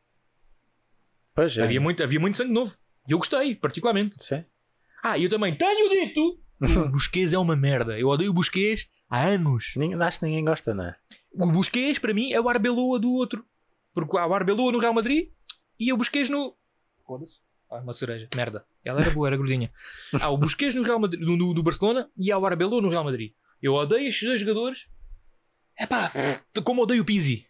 pois 1.35 1.57
é. 1.57 1.63
Havia, 1.63 1.81
muito, 1.81 2.03
havia 2.03 2.21
muito 2.21 2.37
sangue 2.37 2.53
novo. 2.53 2.77
E 3.09 3.13
eu 3.13 3.19
gostei, 3.19 3.55
particularmente. 3.55 4.23
Sim. 4.23 4.45
Ah, 5.03 5.19
eu 5.19 5.29
também 5.31 5.55
tenho 5.57 5.89
dito 5.89 6.39
que 6.63 6.79
o 6.79 6.89
Busquets 6.93 7.33
é 7.33 7.39
uma 7.39 7.57
merda. 7.57 7.99
Eu 7.99 8.09
odeio 8.09 8.31
o 8.31 8.35
Busquets 8.35 8.87
há 9.09 9.25
anos. 9.29 9.73
Ninguém, 9.77 10.01
acho 10.03 10.19
que 10.21 10.25
ninguém 10.27 10.45
gosta, 10.45 10.75
não 10.75 10.85
é? 10.85 10.97
O 11.33 11.47
Busquets, 11.51 11.99
para 11.99 12.15
mim, 12.15 12.33
é 12.33 12.41
o 12.41 12.49
Arbeloa 12.49 12.99
do 12.99 13.13
outro. 13.13 13.45
Porque 13.93 14.17
há 14.19 14.27
o 14.27 14.35
Arbeloa 14.35 14.73
no 14.73 14.79
Real 14.79 14.95
Madrid 14.95 15.31
e 15.79 15.93
o 15.93 15.97
Busquets 15.97 16.29
no. 16.31 16.57
Foda-se. 17.07 17.39
Ah, 17.71 17.79
uma 17.81 17.93
cereja. 17.93 18.29
Merda. 18.35 18.67
Ela 18.85 19.01
era 19.01 19.11
boa, 19.11 19.27
era 19.29 19.37
gordinha. 19.37 19.73
Há 20.21 20.29
o 20.31 20.37
Busquets 20.39 20.75
no 20.75 20.83
Real 20.83 20.99
Madrid, 20.99 21.21
no, 21.21 21.37
no- 21.37 21.55
do 21.55 21.63
Barcelona 21.63 22.11
e 22.17 22.31
há 22.31 22.39
o 22.39 22.45
Arbeloa 22.47 22.83
no 22.83 22.89
Real 22.89 23.05
Madrid. 23.05 23.33
Eu 23.63 23.75
odeio 23.75 24.09
estes 24.09 24.29
dois 24.29 24.41
jogadores. 24.41 24.87
É 25.77 25.87
pá, 25.87 26.13
como 26.65 26.83
odeio 26.83 27.03
o 27.03 27.05
Pizzi. 27.05 27.47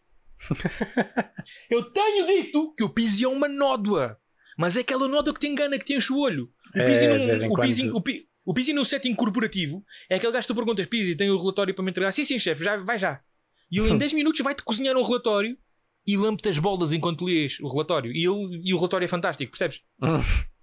Eu 1.70 1.82
tenho 1.90 2.26
dito 2.26 2.74
que 2.74 2.84
o 2.84 2.88
Pizzi 2.88 3.24
é 3.24 3.28
uma 3.28 3.48
nódoa. 3.48 4.18
Mas 4.56 4.76
é 4.76 4.80
aquela 4.80 5.08
nódoa 5.08 5.34
que 5.34 5.40
te 5.40 5.48
engana, 5.48 5.78
que 5.78 5.84
te 5.84 5.94
enche 5.94 6.12
o 6.12 6.18
olho. 6.18 6.50
O 6.74 6.78
É, 6.78 6.84
Pizzi, 6.84 7.06
vez 7.06 7.42
em 7.42 7.48
o 7.48 7.56
Pizzi, 7.58 7.82
quando. 7.84 7.96
o 7.96 8.00
Pi- 8.02 8.28
o 8.44 8.52
Pizzi 8.54 8.72
no 8.72 8.84
setting 8.84 9.14
corporativo 9.14 9.84
é 10.08 10.16
aquele 10.16 10.32
gajo 10.32 10.46
que 10.46 10.52
tu 10.52 10.56
perguntas: 10.56 10.86
Pizzi, 10.86 11.16
tem 11.16 11.30
o 11.30 11.38
relatório 11.38 11.74
para 11.74 11.84
me 11.84 11.90
entregar? 11.90 12.12
Sim, 12.12 12.24
sim, 12.24 12.38
chefe, 12.38 12.62
já, 12.64 12.76
vai 12.76 12.98
já. 12.98 13.20
E 13.70 13.78
ele 13.80 13.90
em 13.90 13.96
10 13.98 14.12
minutos 14.12 14.40
vai-te 14.40 14.62
cozinhar 14.62 14.96
um 14.96 15.02
relatório 15.02 15.56
e 16.06 16.16
lampe-te 16.16 16.50
as 16.50 16.58
bolas 16.58 16.92
enquanto 16.92 17.24
lês 17.24 17.58
o 17.60 17.68
relatório. 17.68 18.12
E, 18.12 18.24
ele, 18.26 18.60
e 18.62 18.74
o 18.74 18.76
relatório 18.76 19.04
é 19.04 19.08
fantástico, 19.08 19.50
percebes? 19.52 19.80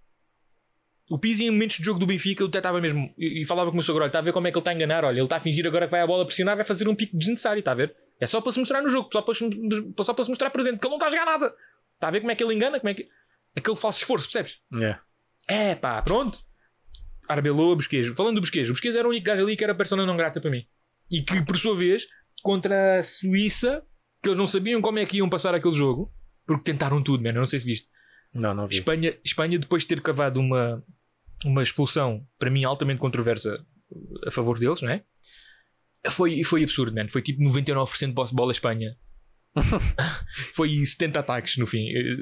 O 1.10 1.18
Pizzi, 1.20 1.44
em 1.44 1.52
momentos 1.52 1.78
de 1.78 1.84
jogo 1.84 2.00
do 2.00 2.06
Benfica, 2.06 2.42
eu 2.42 2.48
até 2.48 2.60
estava 2.60 2.80
mesmo. 2.80 3.14
E, 3.18 3.42
e 3.42 3.46
falava 3.46 3.70
com 3.70 3.74
o 3.74 3.76
meu 3.76 3.84
sogro: 3.84 4.02
olha, 4.02 4.08
está 4.08 4.20
a 4.20 4.22
ver 4.22 4.32
como 4.32 4.48
é 4.48 4.52
que 4.52 4.58
ele 4.58 4.62
está 4.62 4.72
a 4.72 4.74
enganar? 4.74 5.04
Olha, 5.04 5.18
ele 5.18 5.24
está 5.26 5.36
a 5.36 5.40
fingir 5.42 5.68
agora 5.68 5.86
que 5.86 5.92
vai 5.92 6.00
a 6.00 6.08
bola 6.08 6.26
pressionar, 6.26 6.56
vai 6.56 6.64
fazer 6.66 6.88
um 6.88 6.96
pico 6.96 7.18
desnecessário, 7.18 7.60
está 7.60 7.72
a 7.72 7.76
ver? 7.76 7.94
É 8.18 8.26
só 8.26 8.40
para 8.40 8.52
se 8.54 8.60
mostrar 8.60 8.82
no 8.82 8.88
jogo, 8.88 9.10
só 9.12 9.22
para, 9.22 9.34
se- 9.34 9.50
só 10.06 10.14
para 10.14 10.24
se 10.24 10.30
mostrar 10.30 10.50
presente, 10.52 10.76
porque 10.76 10.88
ele 10.88 10.92
não 10.92 10.98
está 10.98 11.08
a 11.08 11.10
jogar 11.10 11.26
nada. 11.26 11.54
Está 11.96 12.08
a 12.08 12.12
ver 12.12 12.22
como 12.22 12.32
é 12.32 12.36
que 12.36 12.42
ele 12.44 12.54
engana? 12.56 12.80
Como 12.80 12.90
é 12.90 12.94
que... 12.94 13.10
Aquele 13.58 13.76
falso 13.76 13.98
esforço, 13.98 14.28
percebes? 14.32 14.60
Yeah. 14.74 15.02
É 15.50 15.76
pá, 15.76 16.02
pronto. 16.02 16.40
Arbeloa, 17.32 17.76
Busquets. 17.76 18.08
Falando 18.16 18.36
do 18.36 18.42
Busquets, 18.42 18.70
o 18.70 18.74
Busquets 18.74 18.96
era 18.96 19.08
o 19.08 19.12
único 19.12 19.26
gajo 19.26 19.44
ali 19.44 19.56
que 19.56 19.64
era 19.64 19.76
persona 19.76 20.06
não 20.06 20.18
grata 20.18 20.40
para 20.40 20.52
mim. 20.52 20.66
E 21.10 21.22
que, 21.22 21.42
por 21.44 21.58
sua 21.58 21.76
vez, 21.76 22.08
contra 22.42 23.00
a 23.00 23.04
Suíça, 23.04 23.84
que 24.22 24.30
eles 24.30 24.38
não 24.38 24.48
sabiam 24.48 24.82
como 24.82 25.00
é 25.00 25.06
que 25.06 25.18
iam 25.18 25.30
passar 25.30 25.54
aquele 25.54 25.74
jogo, 25.74 26.12
porque 26.46 26.64
tentaram 26.64 27.02
tudo, 27.02 27.24
mano. 27.24 27.38
Eu 27.38 27.42
não 27.42 27.48
sei 27.48 27.60
se 27.60 27.66
viste. 27.66 27.88
Não, 28.34 28.54
não 28.54 28.68
vi. 28.68 28.76
Espanha, 28.76 29.18
Espanha, 29.24 29.60
depois 29.60 29.84
de 29.84 29.90
ter 29.90 30.02
cavado 30.02 30.40
uma, 30.40 30.84
uma 31.46 31.64
expulsão, 31.64 32.26
para 32.40 32.50
mim, 32.50 32.64
altamente 32.64 33.00
controversa 33.00 33.66
a 34.26 34.32
favor 34.32 34.58
deles, 34.58 34.82
não 34.82 34.90
é? 34.90 35.04
Foi, 36.10 36.44
foi 36.44 36.64
absurdo, 36.64 36.96
mano. 36.96 37.10
Foi 37.10 37.22
tipo 37.22 37.42
99% 37.44 38.28
de 38.28 38.36
bola 38.36 38.52
a 38.52 38.54
Espanha. 38.54 38.98
foi 40.54 40.86
70 40.86 41.20
ataques 41.20 41.58
no 41.58 41.68
fim, 41.68 41.88
eh, 41.90 42.16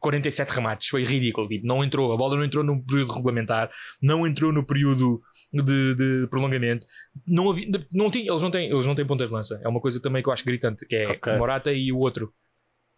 47 0.00 0.50
remates, 0.50 0.88
foi 0.88 1.04
ridículo. 1.04 1.48
Tipo, 1.48 1.66
não 1.66 1.82
entrou, 1.84 2.12
a 2.12 2.16
bola 2.16 2.36
não 2.36 2.44
entrou 2.44 2.64
no 2.64 2.84
período 2.84 3.12
regulamentar, 3.12 3.70
não 4.02 4.26
entrou 4.26 4.52
no 4.52 4.64
período 4.66 5.20
de, 5.52 5.94
de 5.94 6.26
prolongamento. 6.28 6.86
Não 7.26 7.50
havia, 7.50 7.68
não 7.92 8.10
tinha, 8.10 8.30
eles, 8.30 8.42
não 8.42 8.50
têm, 8.50 8.68
eles 8.70 8.86
não 8.86 8.94
têm 8.94 9.06
pontas 9.06 9.28
de 9.28 9.32
lança. 9.34 9.60
É 9.64 9.68
uma 9.68 9.80
coisa 9.80 10.00
também 10.02 10.22
que 10.22 10.28
eu 10.28 10.32
acho 10.32 10.44
gritante, 10.44 10.84
que 10.86 10.96
é 10.96 11.08
Ok. 11.08 11.32
o 11.34 11.38
Morata 11.38 11.72
e 11.72 11.92
o 11.92 11.98
outro. 11.98 12.32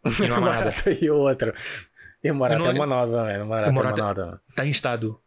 E 0.05 0.29
não 0.29 0.37
há 0.37 0.41
mais 0.41 0.55
nada. 0.57 0.71
Morata 0.71 0.91
e 1.05 1.11
o 1.11 1.17
outro. 1.17 1.53
E 2.23 2.31
o 2.31 2.35
Morata 2.35 2.59
não- 2.59 2.67
é 2.67 2.71
uma 2.73 2.87
noda, 2.87 3.13
man. 3.25 3.43
O 3.43 3.47
Morata, 3.47 3.71
O 3.71 3.73
Morata- 3.75 4.01
é 4.01 4.05
uma 4.05 4.15
noda. 4.15 4.41
tem 4.57 4.71
estado. 4.71 5.21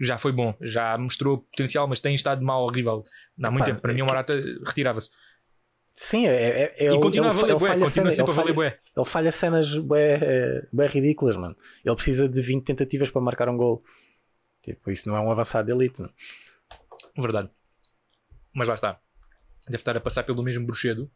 Já 0.00 0.18
foi 0.18 0.32
bom, 0.32 0.52
já 0.60 0.98
mostrou 0.98 1.38
potencial, 1.38 1.86
mas 1.86 2.00
tem 2.00 2.16
estado 2.16 2.44
mal, 2.44 2.64
horrível. 2.64 3.04
Há 3.40 3.48
muito 3.50 3.60
Pá, 3.64 3.70
tempo. 3.70 3.80
Para 3.80 3.92
mim, 3.94 4.02
o 4.02 4.06
Morata 4.06 4.34
retirava-se. 4.66 5.08
Sim, 5.96 6.26
é, 6.26 6.32
é, 6.34 6.74
é 6.76 6.84
E 6.84 6.86
ele- 6.88 6.98
continua 7.00 7.28
a 7.28 7.30
ele, 7.30 7.40
valer 7.40 7.50
ele 7.52 7.58
bué, 7.60 7.68
falha 7.68 7.80
continua 7.84 7.88
cenas- 8.10 8.14
sempre 8.16 8.32
a 8.32 8.34
valer 8.34 8.52
bué. 8.52 8.78
Ele 8.96 9.06
falha 9.06 9.30
cenas 9.32 9.78
bué, 9.78 10.18
eh, 10.20 10.66
bué 10.72 10.86
ridículas, 10.88 11.36
mano. 11.36 11.56
Ele 11.84 11.94
precisa 11.94 12.28
de 12.28 12.40
20 12.42 12.64
tentativas 12.64 13.10
para 13.10 13.20
marcar 13.22 13.48
um 13.48 13.56
gol. 13.56 13.82
Tipo, 14.60 14.90
isso 14.90 15.08
não 15.08 15.16
é 15.16 15.20
um 15.20 15.30
avançado 15.30 15.66
de 15.66 15.72
elite, 15.72 16.00
mano. 16.00 16.12
Verdade. 17.16 17.48
Mas 18.52 18.66
lá 18.68 18.74
está. 18.74 19.00
Deve 19.66 19.76
estar 19.76 19.96
a 19.96 20.00
passar 20.00 20.24
pelo 20.24 20.42
mesmo 20.42 20.66
bruxedo 20.66 21.08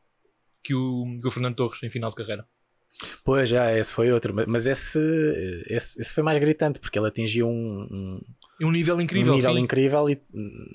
que 0.63 0.75
o, 0.75 1.19
que 1.21 1.27
o 1.27 1.31
Fernando 1.31 1.57
Torres 1.57 1.83
em 1.83 1.91
final 1.91 2.11
de 2.11 2.17
carreira. 2.17 2.47
Pois 3.25 3.49
já, 3.49 3.77
esse 3.77 3.93
foi 3.93 4.13
outro. 4.13 4.33
Mas- 4.47 4.67
esse, 4.67 4.99
esse, 5.67 6.01
esse 6.01 6.15
foi 6.15 6.23
mais 6.23 6.39
gritante, 6.39 6.79
porque 6.79 6.99
ele 6.99 7.09
atingiu 7.09 7.49
um, 7.49 7.87
um- 7.91 8.67
um 8.69 8.71
nível 8.71 9.01
incrível, 9.01 9.33
um 9.33 9.37
nível 9.37 9.55
sim. 9.55 9.59
incrível 9.61 10.09
e 10.09 10.21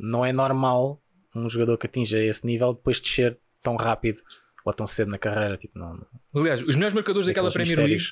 não 0.01 0.25
é 0.25 0.31
normal 0.33 1.01
um 1.35 1.49
jogador 1.49 1.77
que 1.77 1.87
atinja 1.87 2.19
esse 2.23 2.45
nível 2.45 2.73
depois 2.73 2.99
descer 2.99 3.39
tão 3.63 3.75
rápido 3.75 4.19
ou 4.65 4.73
tão 4.73 4.85
cedo 4.85 5.09
na 5.09 5.17
carreira. 5.17 5.57
Tipo, 5.57 5.79
não, 5.79 6.05
Aliás, 6.35 6.61
os 6.61 6.75
melhores 6.75 6.93
marcadores 6.93 7.25
daquela 7.27 7.51
Premier 7.51 7.79
League, 7.79 8.03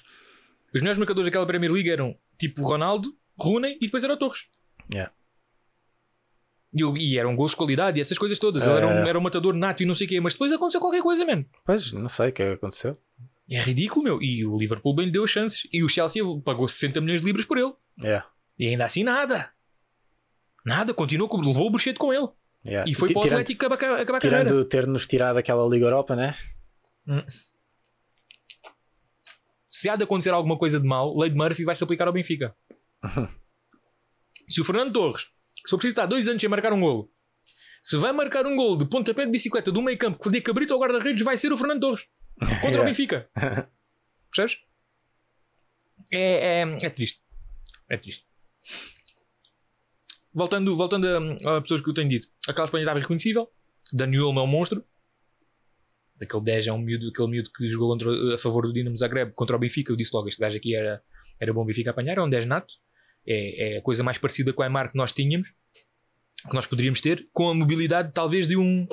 os 0.73 0.81
melhores 0.81 0.97
marcadores 0.97 1.25
daquela 1.27 1.45
Premier 1.45 1.71
League 1.71 1.89
eram 1.89 2.17
tipo 2.39 2.63
Ronaldo, 2.63 3.15
Rooney 3.39 3.77
e 3.79 3.85
depois 3.85 4.03
era 4.03 4.13
o 4.13 4.17
Torres. 4.17 4.45
Yeah. 4.93 5.11
E, 6.73 6.81
e 7.13 7.17
eram 7.17 7.35
gols 7.35 7.51
de 7.51 7.57
qualidade 7.57 7.97
e 7.97 8.01
essas 8.01 8.17
coisas 8.17 8.39
todas. 8.39 8.65
Ele 8.65 8.77
era 8.77 8.87
um, 8.87 9.05
É. 9.05 9.09
era 9.09 9.19
um 9.19 9.21
matador 9.21 9.53
nato 9.53 9.83
e 9.83 9.85
não 9.85 9.93
sei 9.93 10.07
o 10.07 10.09
quê, 10.09 10.19
mas 10.21 10.33
depois 10.33 10.51
aconteceu 10.53 10.79
qualquer 10.79 11.01
coisa, 11.01 11.25
mano. 11.25 11.45
Pois, 11.65 11.91
não 11.91 12.07
sei 12.09 12.29
o 12.29 12.31
que 12.33 12.43
aconteceu. 12.43 12.97
É 13.49 13.59
ridículo, 13.59 14.03
meu. 14.03 14.21
E 14.21 14.45
o 14.45 14.57
Liverpool 14.57 14.95
bem 14.95 15.07
lhe 15.07 15.11
deu 15.11 15.25
as 15.25 15.29
chances. 15.29 15.67
E 15.73 15.83
o 15.83 15.89
Chelsea 15.89 16.23
pagou 16.45 16.67
60 16.69 17.01
milhões 17.01 17.19
de 17.19 17.27
libras 17.27 17.45
por 17.45 17.57
ele. 17.57 17.73
Yeah, 17.99 18.25
E 18.57 18.67
ainda 18.67 18.85
assim 18.85 19.03
nada. 19.03 19.51
Nada, 20.65 20.93
continuou, 20.93 21.29
levou 21.41 21.67
o 21.67 21.69
bruxete 21.69 21.99
com 21.99 22.13
ele. 22.13 22.29
Yeah. 22.65 22.89
E 22.89 22.93
foi 22.93 23.11
para 23.11 23.21
o 23.21 23.25
Atlético 23.25 23.65
acabar, 23.65 23.99
acabar 24.01 24.17
a 24.17 24.21
carreira. 24.21 24.45
Tirando 24.45 24.65
ter-nos 24.65 25.07
tirado 25.07 25.37
aquela 25.37 25.67
Liga 25.67 25.85
Europa, 25.85 26.15
né? 26.15 26.37
Se 29.69 29.89
há 29.89 29.95
de 29.95 30.03
acontecer 30.03 30.29
alguma 30.29 30.57
coisa 30.57 30.79
de 30.79 30.87
mal, 30.87 31.17
lei 31.17 31.29
de 31.29 31.35
Murphy 31.35 31.63
vai 31.63 31.75
se 31.75 31.83
aplicar 31.83 32.07
ao 32.07 32.13
Benfica. 32.13 32.55
se 34.47 34.61
o 34.61 34.63
Fernando 34.63 34.93
Torres, 34.93 35.23
que 35.63 35.69
só 35.69 35.77
precisa 35.77 35.93
estar 35.93 36.05
dois 36.05 36.27
anos 36.27 36.41
sem 36.41 36.49
marcar 36.49 36.73
um 36.73 36.81
golo, 36.81 37.11
se 37.81 37.97
vai 37.97 38.11
marcar 38.11 38.45
um 38.45 38.55
golo 38.55 38.77
de 38.77 38.85
pontapé 38.85 39.25
de 39.25 39.31
bicicleta 39.31 39.71
do 39.71 39.81
meio 39.81 39.97
campo 39.97 40.19
que 40.21 40.29
dê 40.29 40.39
cabrito 40.41 40.73
ao 40.73 40.79
guarda-redes, 40.79 41.23
vai 41.23 41.37
ser 41.37 41.51
o 41.51 41.57
Fernando 41.57 41.81
Torres 41.81 42.05
contra 42.61 42.81
o 42.81 42.83
Yeah. 42.83 42.85
Benfica. 42.85 43.29
Percebes? 44.31 44.59
É, 46.11 46.61
é, 46.61 46.85
é 46.85 46.89
triste. 46.89 47.21
É 47.89 47.97
triste. 47.97 48.25
Voltando, 50.33 50.75
voltando 50.77 51.07
a, 51.45 51.57
a 51.57 51.61
pessoas 51.61 51.81
que 51.81 51.89
eu 51.89 51.93
tenho 51.93 52.09
dito, 52.09 52.27
aquela 52.47 52.65
Espanha 52.65 52.83
estava 52.83 52.99
irreconhecível. 52.99 53.49
Daniel 53.91 54.23
é 54.29 54.41
um 54.41 54.47
monstro. 54.47 54.83
Aquele 56.21 56.43
10 56.43 56.67
é 56.67 56.73
um 56.73 56.77
miúdo, 56.77 57.09
aquele 57.09 57.27
miúdo 57.29 57.49
que 57.51 57.67
jogou 57.69 57.89
contra- 57.89 58.35
a 58.35 58.37
favor 58.37 58.63
do 58.67 58.73
Dinamo 58.73 58.95
Zagreb 58.95 59.33
contra 59.33 59.55
o 59.55 59.59
Benfica. 59.59 59.91
Eu 59.91 59.95
disse 59.95 60.11
logo: 60.13 60.27
este 60.27 60.39
gajo 60.39 60.55
aqui 60.57 60.75
era, 60.75 61.01
era 61.39 61.51
bom 61.53 61.65
Benfica 61.65 61.89
apanhar. 61.91 62.17
É 62.17 62.21
um 62.21 62.29
10 62.29 62.45
nato. 62.45 62.73
é, 63.25 63.75
é 63.75 63.77
a 63.77 63.81
coisa 63.81 64.03
mais 64.03 64.17
parecida 64.17 64.53
com 64.53 64.61
a 64.61 64.65
Aymar 64.65 64.91
que 64.91 64.97
nós 64.97 65.11
tínhamos, 65.13 65.49
que 66.47 66.53
nós 66.55 66.65
poderíamos 66.65 67.01
ter, 67.01 67.27
com 67.33 67.49
a 67.49 67.53
mobilidade 67.55 68.11
talvez 68.13 68.47
de 68.47 68.55
um, 68.57 68.87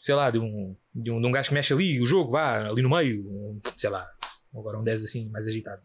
sei 0.00 0.14
lá, 0.14 0.30
de 0.30 0.38
um, 0.38 0.76
de 0.94 1.10
um, 1.10 1.20
de 1.20 1.26
um 1.26 1.30
gajo 1.30 1.48
que 1.48 1.54
mexe 1.54 1.72
ali 1.72 2.00
o 2.00 2.06
jogo, 2.06 2.32
vá 2.32 2.68
ali 2.68 2.82
no 2.82 2.90
meio, 2.90 3.20
um, 3.28 3.60
sei 3.76 3.90
lá, 3.90 4.08
agora 4.54 4.78
um 4.78 4.82
10 4.84 5.04
assim, 5.04 5.28
mais 5.28 5.46
agitado. 5.46 5.82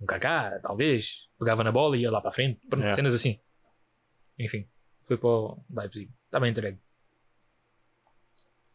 Um 0.00 0.06
Kaká, 0.06 0.60
talvez, 0.62 1.26
pegava 1.38 1.64
na 1.64 1.72
bola 1.72 1.96
e 1.96 2.02
ia 2.02 2.10
lá 2.10 2.20
para 2.20 2.28
a 2.30 2.32
frente, 2.32 2.60
pronto, 2.68 2.86
É. 2.86 2.94
cenas 2.94 3.14
assim. 3.14 3.40
Enfim, 4.38 4.68
foi 5.04 5.16
para 5.16 5.28
o 5.28 5.64
Leipzig. 5.70 6.10
Está 6.26 6.38
bem 6.40 6.50
entregue. 6.50 6.78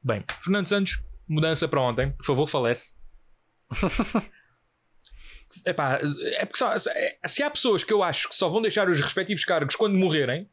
Bem, 0.03 0.23
Fernando 0.41 0.65
Santos, 0.67 1.03
mudança 1.27 1.67
para 1.67 1.81
ontem. 1.81 2.11
Por 2.13 2.25
favor, 2.25 2.47
falece. 2.47 2.95
Epá, 5.65 5.99
é 6.33 6.45
porque 6.45 6.57
só, 6.59 6.73
é- 6.73 7.27
se 7.27 7.43
há 7.43 7.49
pessoas 7.51 7.83
que 7.83 7.91
eu 7.91 8.01
acho 8.01 8.29
que 8.29 8.35
só 8.35 8.47
vão 8.49 8.61
deixar 8.61 8.89
os 8.89 8.99
respectivos 9.01 9.43
cargos 9.43 9.75
quando 9.75 9.97
morrerem, 9.97 10.49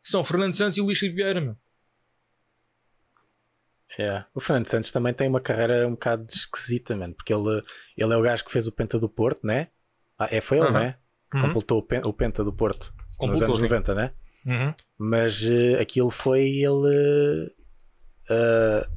são 0.00 0.22
Fernando 0.22 0.54
Santos 0.54 0.78
e 0.78 0.80
Luís 0.80 1.00
Vieira. 1.00 1.40
meu. 1.40 1.56
Yeah. 3.98 4.28
O 4.34 4.40
Fernando 4.40 4.66
Santos 4.66 4.92
também 4.92 5.12
tem 5.12 5.28
uma 5.28 5.40
carreira 5.40 5.86
um 5.88 5.92
bocado 5.92 6.24
esquisita, 6.28 6.94
mano, 6.94 7.14
porque 7.14 7.34
ele, 7.34 7.62
ele 7.96 8.12
é 8.12 8.16
o 8.16 8.22
gajo 8.22 8.44
que 8.44 8.52
fez 8.52 8.68
o 8.68 8.72
Penta 8.72 8.98
do 8.98 9.08
Porto, 9.08 9.44
né? 9.46 9.68
Ah, 10.16 10.28
é, 10.30 10.40
foi 10.40 10.58
ele, 10.58 10.66
Uhum. 10.68 10.72
né? 10.72 10.98
Que 11.30 11.36
Uhum. 11.38 11.42
completou 11.48 11.78
o, 11.78 11.82
pen- 11.82 12.02
o 12.04 12.12
Penta 12.12 12.44
do 12.44 12.52
Porto 12.52 12.94
nos 13.20 13.42
anos 13.42 13.56
sim. 13.56 13.62
90, 13.62 13.94
né? 13.94 14.14
Uhum. 14.48 14.74
Mas 14.98 15.42
eh, 15.44 15.80
aquilo 15.80 16.10
foi 16.10 16.40
ele. 16.48 17.52
eh, 18.30 18.88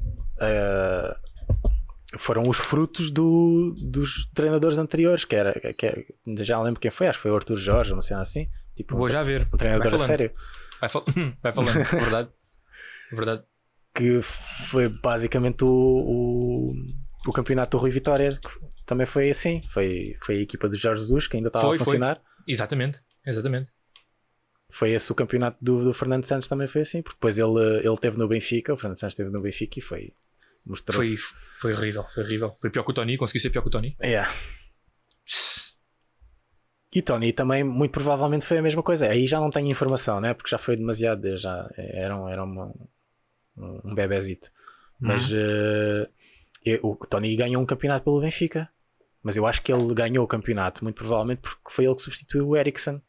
foram 2.18 2.42
os 2.48 2.56
frutos 2.58 3.10
do- 3.10 3.74
dos 3.78 4.26
treinadores 4.34 4.78
anteriores, 4.78 5.24
que 5.24 5.34
era. 5.36 5.52
Que, 5.74 5.86
é- 5.86 6.04
já 6.42 6.56
não 6.56 6.64
lembro 6.64 6.80
quem 6.80 6.90
foi, 6.90 7.08
acho 7.08 7.18
que 7.18 7.22
foi 7.22 7.30
o 7.30 7.36
Arthur 7.36 7.56
Jorge, 7.56 7.92
uma 7.92 8.02
cena 8.02 8.20
assim. 8.20 8.48
Tipo, 8.76 8.96
Vou 8.96 9.06
um, 9.06 9.08
já 9.08 9.22
ver. 9.22 9.46
um 9.52 9.56
treinador 9.56 9.94
a 9.94 9.96
sério. 9.98 10.30
Vai, 10.80 10.88
fal- 10.88 11.04
Vai 11.42 11.52
falando, 11.52 11.74
verdade. 11.92 12.30
Verdade. 13.12 13.42
que 13.94 14.20
foi 14.22 14.88
basicamente 14.88 15.64
o, 15.64 15.68
o, 15.68 16.72
o 17.26 17.32
campeonato 17.32 17.76
do 17.76 17.80
Rui 17.82 17.90
Vitória 17.90 18.38
também 18.86 19.04
foi 19.06 19.28
assim 19.28 19.60
foi, 19.68 20.16
foi 20.22 20.38
a 20.38 20.40
equipa 20.40 20.66
do 20.66 20.74
Jorge 20.76 21.02
Jesus 21.02 21.26
que 21.28 21.36
ainda 21.36 21.48
estava 21.50 21.66
Foi, 21.66 21.76
a 21.76 21.78
foi. 21.78 21.84
funcionar 21.84 22.22
Exatamente. 22.48 23.00
Exatamente. 23.26 23.70
Foi. 24.72 24.90
esse 24.92 25.10
o 25.12 25.14
campeonato 25.14 25.56
do, 25.60 25.84
do 25.84 25.92
Fernando 25.94 26.24
Santos 26.24 26.48
também 26.48 26.66
foi 26.66 26.80
assim 26.82 27.02
porque 27.02 27.16
depois 27.16 27.38
ele, 27.38 27.78
ele 27.86 27.96
teve 27.98 28.18
no 28.18 28.26
Benfica 28.26 28.72
o 28.72 28.76
Fernando 28.76 28.98
Santos 28.98 29.12
esteve 29.12 29.30
no 29.30 29.40
Benfica 29.40 29.78
e 29.78 29.82
foi 29.82 30.12
mostrou 30.66 31.02
Foi, 31.02 31.14
foi 31.58 31.72
horrível. 31.74 32.04
Foi 32.04 32.22
horrível. 32.24 32.54
Foi 32.60 32.70
pior 32.70 32.82
que 32.84 32.90
o 32.90 32.94
Tony. 32.94 33.16
Conseguiu 33.16 33.40
ser 33.40 33.50
pior 33.50 33.62
que 33.62 33.68
o 33.68 33.70
Tony. 33.70 33.96
Yeah. 34.02 34.28
E 36.94 36.98
o 36.98 37.02
Tony 37.02 37.32
também, 37.32 37.64
muito 37.64 37.92
provavelmente, 37.92 38.44
foi 38.44 38.58
a 38.58 38.62
mesma 38.62 38.82
coisa. 38.82 39.08
Aí 39.08 39.26
já 39.26 39.40
não 39.40 39.48
tenho 39.50 39.68
informação, 39.70 40.20
né? 40.20 40.34
Porque 40.34 40.50
já 40.50 40.58
foi 40.58 40.76
demasiado. 40.76 41.36
Já 41.36 41.68
era, 41.76 42.16
um- 42.16 42.28
era 42.28 42.44
uma, 42.44 42.72
um 43.56 43.94
bebezito. 43.94 44.50
Mas 45.00 45.32
eh, 45.32 46.08
eu- 46.64 46.80
o 46.82 46.96
Tony 47.06 47.34
ganhou 47.34 47.62
um 47.62 47.66
campeonato 47.66 48.04
pelo 48.04 48.20
Benfica. 48.20 48.68
Mas 49.22 49.36
eu 49.36 49.46
acho 49.46 49.62
que 49.62 49.72
ele 49.72 49.94
ganhou 49.94 50.24
o 50.24 50.28
campeonato, 50.28 50.84
muito 50.84 50.96
provavelmente, 50.96 51.38
porque 51.40 51.70
foi 51.70 51.84
ele 51.86 51.94
que 51.94 52.02
substituiu 52.02 52.48
o 52.48 52.56
Ericsson. 52.56 53.00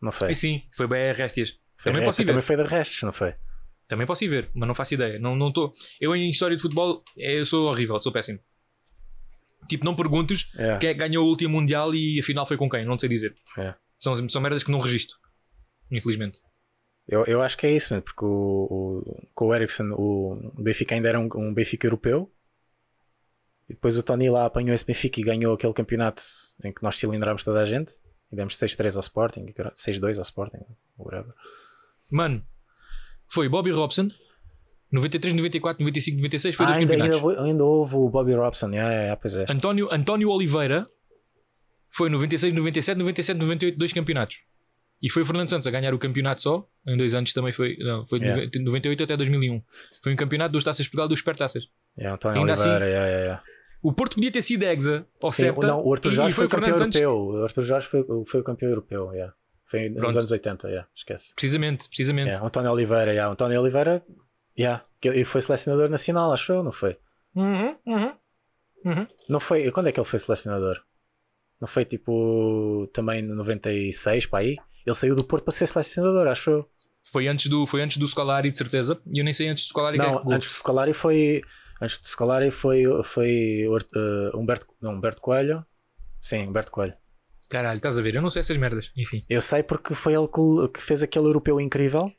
Não 0.00 0.12
foi? 0.12 0.30
E 0.30 0.34
sim, 0.34 0.62
foi 0.74 0.86
bem. 0.86 1.12
Foi- 1.14 1.92
Também 1.92 2.02
é, 2.02 2.04
posso 2.06 2.20
ir 2.22 2.24
também 2.24 2.40
ver. 2.40 2.46
foi 2.46 2.56
de 2.56 2.62
restos, 2.64 3.02
não 3.02 3.12
foi? 3.12 3.34
Também 3.86 4.06
posso 4.06 4.24
ir 4.24 4.28
ver, 4.28 4.50
mas 4.54 4.66
não 4.68 4.74
faço 4.74 4.94
ideia. 4.94 5.18
Não, 5.18 5.34
não 5.34 5.52
tô... 5.52 5.72
Eu 6.00 6.14
em 6.14 6.28
história 6.30 6.56
de 6.56 6.62
futebol 6.62 7.02
eu 7.16 7.46
sou 7.46 7.68
horrível, 7.70 7.98
sou 8.00 8.12
péssimo. 8.12 8.38
Tipo, 9.68 9.84
não 9.84 9.94
perguntes 9.96 10.50
É. 10.56 10.76
quem 10.78 10.90
é 10.90 10.94
ganhou 10.94 11.24
o 11.26 11.28
último 11.28 11.54
Mundial 11.58 11.94
e 11.94 12.18
afinal 12.20 12.46
foi 12.46 12.56
com 12.56 12.68
quem, 12.68 12.84
não 12.84 12.98
sei 12.98 13.08
dizer. 13.08 13.34
É. 13.56 13.74
São, 13.98 14.28
são 14.28 14.40
merdas 14.42 14.62
que 14.62 14.70
não 14.70 14.78
registro. 14.80 15.16
Infelizmente. 15.90 16.38
Eu, 17.06 17.24
eu 17.24 17.40
acho 17.40 17.56
que 17.56 17.66
é 17.66 17.72
isso, 17.72 17.92
mesmo, 17.92 18.02
porque 18.04 18.24
o, 18.24 18.28
o, 19.00 19.28
com 19.34 19.46
o 19.46 19.54
Ericsson 19.54 19.90
o 19.96 20.52
Benfica 20.62 20.94
ainda 20.94 21.08
era 21.08 21.18
um, 21.18 21.28
um 21.36 21.54
Benfica 21.54 21.86
europeu. 21.86 22.30
E 23.68 23.72
depois 23.74 23.96
o 23.96 24.02
Tony 24.02 24.28
lá 24.30 24.44
apanhou 24.46 24.74
esse 24.74 24.84
Benfica 24.84 25.20
e 25.20 25.24
ganhou 25.24 25.54
aquele 25.54 25.72
campeonato 25.72 26.22
em 26.64 26.72
que 26.72 26.82
nós 26.82 26.96
cilindrámos 26.96 27.44
toda 27.44 27.60
a 27.60 27.64
gente. 27.64 27.92
E 28.30 28.36
demos 28.36 28.56
6-3 28.56 28.94
ao 28.96 29.00
Sporting, 29.00 29.46
6-2 29.74 30.18
ao 30.18 30.22
Sporting, 30.22 30.58
whatever. 30.98 31.32
Mano, 32.10 32.44
foi 33.26 33.48
Bobby 33.48 33.70
Robson, 33.70 34.10
93, 34.90 35.34
94, 35.34 35.82
95, 35.82 36.16
96, 36.18 36.54
foi 36.54 36.64
Ah, 36.66 36.68
dois 36.70 36.78
ainda, 36.80 36.92
ainda, 36.94 37.04
campeonatos. 37.06 37.36
houve- 37.38 37.48
ainda 37.50 37.64
houve 37.64 37.94
o 37.96 38.08
Bobby 38.08 38.32
Robson, 38.34 38.70
yeah, 38.70 38.90
yeah, 38.92 39.16
pois 39.16 39.34
é. 39.36 39.46
António, 39.48 39.88
António 39.92 40.30
Oliveira 40.30 40.86
foi 41.90 42.08
96, 42.10 42.52
97, 42.52 42.98
97, 42.98 43.38
98, 43.38 43.78
dois 43.78 43.92
campeonatos. 43.92 44.38
E 45.00 45.08
foi 45.08 45.22
o 45.22 45.24
Fernando 45.26 45.48
Santos 45.48 45.66
a 45.66 45.70
ganhar 45.70 45.94
o 45.94 45.98
campeonato 45.98 46.42
só. 46.42 46.68
Em 46.86 46.96
dois 46.96 47.14
anos 47.14 47.32
também 47.32 47.52
foi. 47.52 47.76
Não, 47.78 48.04
foi 48.06 48.18
de 48.18 48.26
Yeah. 48.26 48.50
98 48.60 49.04
até 49.04 49.16
2001. 49.16 49.62
Foi 50.02 50.12
um 50.12 50.16
campeonato 50.16 50.52
dos 50.52 50.64
Taças 50.64 50.84
de 50.84 50.90
Portugal 50.90 51.06
dos 51.08 51.20
Supertaças. 51.20 51.64
Yeah, 51.96 52.16
António 52.16 52.40
Ainda 52.40 52.54
assim, 52.54 52.68
Oliveira, 52.68 52.86
yeah, 52.90 53.06
yeah, 53.08 53.24
yeah. 53.24 53.42
O 53.82 53.92
Porto 53.92 54.14
podia 54.14 54.30
ter 54.30 54.42
sido 54.42 54.64
Exa 54.64 55.06
ou 55.22 55.30
Sim, 55.30 55.42
Septa. 55.42 55.66
não, 55.66 55.84
o 55.84 55.92
Arthur 55.92 56.10
Jorge 56.10 56.32
e 56.32 56.34
foi, 56.34 56.46
o 56.46 56.48
campeão 56.48 56.68
Fernando 56.68 56.78
Santos. 56.78 57.00
europeu. 57.00 57.40
O 57.40 57.44
Arthur 57.44 57.62
Jorge 57.62 57.86
foi, 57.86 58.04
foi 58.26 58.40
o 58.40 58.44
campeão 58.44 58.68
europeu, 58.70 59.12
yeah. 59.12 59.34
Foi 59.64 59.88
nos 59.88 59.98
Pronto. 59.98 60.18
anos 60.18 60.30
80, 60.30 60.68
yeah, 60.68 60.88
esquece. 60.94 61.34
Precisamente, 61.34 61.88
precisamente. 61.88 62.28
Yeah, 62.28 62.46
António 62.46 62.72
Oliveira, 62.72 63.12
yeah. 63.12 63.32
António 63.32 63.60
Oliveira, 63.60 64.04
yeah. 64.58 64.82
ele 65.04 65.24
foi 65.24 65.40
selecionador 65.40 65.88
nacional, 65.88 66.32
acho 66.32 66.52
eu, 66.52 66.62
não 66.62 66.72
foi? 66.72 66.96
Uhum, 67.36 67.76
uhum, 67.86 68.12
uhum. 68.84 69.06
Não 69.28 69.38
foi. 69.38 69.70
Quando 69.70 69.88
é 69.88 69.92
que 69.92 70.00
ele 70.00 70.06
foi 70.06 70.18
selecionador? 70.18 70.80
Não 71.60 71.68
foi 71.68 71.84
tipo 71.84 72.88
também 72.92 73.20
no 73.22 73.34
96 73.34 74.26
para 74.26 74.40
aí? 74.40 74.56
Ele 74.86 74.94
saiu 74.94 75.14
do 75.14 75.24
Porto 75.24 75.44
para 75.44 75.52
ser 75.52 75.66
selecionador, 75.66 76.26
acho 76.28 76.50
eu. 76.50 76.68
Foi 77.10 77.26
antes 77.26 77.50
do, 77.50 77.66
foi 77.66 77.82
antes 77.82 77.96
do 77.96 78.06
Scolari, 78.06 78.50
de 78.50 78.58
certeza. 78.58 79.00
E 79.06 79.18
eu 79.18 79.24
nem 79.24 79.34
sei 79.34 79.48
antes 79.48 79.64
do 79.64 79.68
Scolari 79.68 79.98
é 79.98 80.02
Não, 80.02 80.18
pegou. 80.18 80.32
antes 80.32 80.48
do 80.48 80.54
Scolari 80.54 80.92
foi. 80.92 81.42
Antes 81.80 81.98
do 81.98 82.06
Scolari 82.06 82.50
foi, 82.50 82.82
foi 83.04 83.66
uh, 83.68 84.36
Humberto, 84.36 84.66
não, 84.80 84.94
Humberto 84.94 85.20
Coelho. 85.20 85.64
Sim, 86.20 86.48
Humberto 86.48 86.72
Coelho. 86.72 86.94
Caralho, 87.48 87.76
estás 87.78 87.98
a 87.98 88.02
ver? 88.02 88.14
Eu 88.16 88.22
não 88.22 88.30
sei 88.30 88.40
essas 88.40 88.56
merdas. 88.56 88.92
Enfim. 88.96 89.22
Eu 89.28 89.40
sei 89.40 89.62
porque 89.62 89.94
foi 89.94 90.14
ele 90.14 90.26
que, 90.28 90.68
que 90.74 90.82
fez 90.82 91.02
aquele 91.02 91.26
europeu 91.26 91.60
incrível. 91.60 92.12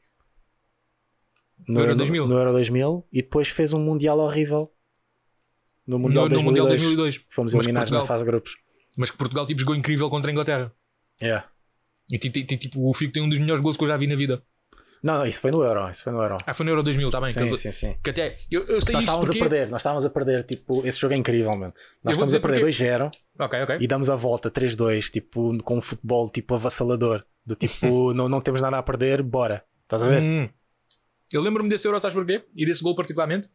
No 1.67 1.79
Euro 1.81 1.95
2000. 1.95 2.27
No, 2.27 2.37
Euro 2.37 2.51
2000 2.53 3.07
e 3.11 3.21
depois 3.21 3.49
fez 3.49 3.73
um 3.73 3.79
Mundial 3.79 4.17
horrível. 4.19 4.71
No 5.85 5.99
Mundial, 5.99 6.23
no, 6.25 6.29
no 6.29 6.35
2002, 6.35 6.45
Mundial 6.45 6.67
2002. 6.67 7.25
Fomos 7.29 7.53
eliminados 7.53 7.89
Portugal- 7.89 8.01
na 8.03 8.07
fase 8.07 8.23
de 8.23 8.29
grupos. 8.29 8.57
Mas 8.97 9.11
que 9.11 9.17
Portugal 9.17 9.45
tipo, 9.45 9.59
jogou 9.59 9.75
incrível 9.75 10.09
contra 10.09 10.31
a 10.31 10.33
Inglaterra. 10.33 10.73
Yeah. 11.21 11.47
E 12.11 12.17
ti- 12.17 12.29
ti- 12.29 12.43
ti- 12.45 12.57
tipo, 12.57 12.89
o 12.89 12.93
Fico 12.93 13.11
tem 13.13 13.21
um 13.21 13.29
dos 13.29 13.37
melhores 13.39 13.61
gols 13.61 13.75
que 13.77 13.83
eu 13.83 13.87
já 13.87 13.97
vi 13.97 14.07
na 14.07 14.15
vida. 14.15 14.41
Não, 15.01 15.25
isso 15.25 15.39
foi 15.39 15.51
no 15.51 15.63
Euro. 15.63 15.89
Isso 15.89 16.03
foi 16.03 16.11
no 16.13 16.21
Euro. 16.21 16.37
Ah, 16.45 16.53
foi 16.53 16.65
no 16.65 16.71
Euro 16.71 16.83
2000, 16.83 17.07
está 17.07 17.21
bem. 17.21 17.31
sim, 17.31 17.47
que, 17.47 17.55
sim, 17.55 17.71
sim. 17.71 17.95
que 18.03 18.09
até. 18.09 18.35
Eu, 18.51 18.63
eu 18.67 18.81
sei 18.81 18.93
Nós 18.93 19.03
estávamos 19.03 19.27
porque. 19.27 19.39
a 19.41 19.47
perder, 19.49 19.69
nós 19.69 19.81
estávamos 19.81 20.05
a 20.05 20.09
perder, 20.09 20.43
tipo, 20.43 20.85
esse 20.85 20.99
jogo 20.99 21.13
é 21.13 21.17
incrível, 21.17 21.51
mano. 21.51 21.73
Nós 22.03 22.13
estamos 22.13 22.33
dizer 22.33 22.45
a 22.45 22.49
perder 22.49 22.65
2-0 22.65 23.11
Ok, 23.39 23.61
ok. 23.63 23.77
e 23.79 23.87
damos 23.87 24.09
a 24.09 24.15
volta 24.15 24.51
3-2, 24.51 25.09
tipo, 25.09 25.57
com 25.63 25.77
um 25.77 25.81
futebol 25.81 26.29
tipo 26.29 26.53
avassalador. 26.55 27.23
Do 27.45 27.55
tipo, 27.55 28.13
não, 28.13 28.27
não 28.27 28.41
temos 28.41 28.61
nada 28.61 28.77
a 28.77 28.83
perder, 28.83 29.23
bora. 29.23 29.63
Estás 29.83 30.05
a 30.05 30.09
ver? 30.09 30.21
Hum. 30.21 30.49
Eu 31.31 31.41
lembro-me 31.41 31.69
desse 31.69 31.87
Euro, 31.87 31.99
sabes 31.99 32.15
porquê? 32.15 32.43
E 32.55 32.65
desse 32.65 32.83
gol 32.83 32.95
particularmente. 32.95 33.49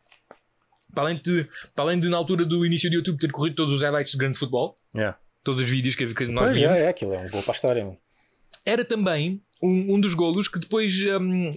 Para 0.94 1.04
além, 1.04 1.20
de, 1.20 1.48
para 1.74 1.84
além 1.84 1.98
de, 1.98 2.08
na 2.08 2.16
altura 2.16 2.44
do 2.44 2.64
início 2.64 2.88
do 2.88 2.94
YouTube, 2.96 3.18
ter 3.18 3.32
corrido 3.32 3.56
todos 3.56 3.74
os 3.74 3.82
highlights 3.82 4.12
de 4.12 4.18
grande 4.18 4.38
futebol, 4.38 4.76
Yeah. 4.94 5.18
todos 5.42 5.62
os 5.62 5.68
vídeos 5.68 5.96
que, 5.96 6.06
que 6.14 6.26
nós 6.26 6.46
Pois 6.50 6.58
vimos, 6.60 6.78
é, 6.78 6.84
é 6.84 6.88
aquilo, 6.88 7.14
é 7.14 7.18
um 7.18 7.26
gol 7.28 7.42
para 7.42 7.52
a 7.52 7.54
história. 7.56 7.84
mano. 7.84 7.98
era 8.64 8.84
também 8.84 9.42
um, 9.62 9.94
um 9.94 10.00
dos 10.00 10.14
golos 10.14 10.48
que 10.48 10.58
depois, 10.58 10.92
hum, 11.20 11.50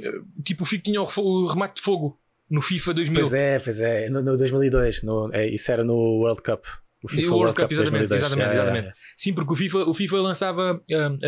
tipo, 0.43 0.63
o 0.63 0.65
Fico 0.65 0.83
tinha 0.83 1.01
o, 1.01 1.07
o 1.17 1.45
remate 1.47 1.75
de 1.75 1.81
fogo 1.81 2.19
no 2.49 2.61
FIFA 2.61 2.93
2000. 2.93 3.21
Pois 3.21 3.33
é, 3.33 3.59
pois 3.59 3.81
é. 3.81 4.09
No, 4.09 4.21
no 4.21 4.37
2002, 4.37 5.03
no, 5.03 5.29
é, 5.33 5.47
isso 5.49 5.71
era 5.71 5.83
no 5.83 5.93
World 5.93 6.41
Cup. 6.41 6.63
O 7.03 7.13
E 7.13 7.27
o 7.27 7.33
World 7.35 7.55
Cup, 7.55 7.71
exatamente, 7.71 8.07
2002. 8.07 8.21
exatamente, 8.23 8.55
Yeah, 8.57 8.73
yeah. 8.79 8.93
Sim, 9.15 9.33
porque 9.33 9.53
o 9.53 9.55
FIFA, 9.55 9.77
o 9.89 9.93
FIFA 9.93 10.17
lançava, 10.21 10.81
hum, 10.89 11.19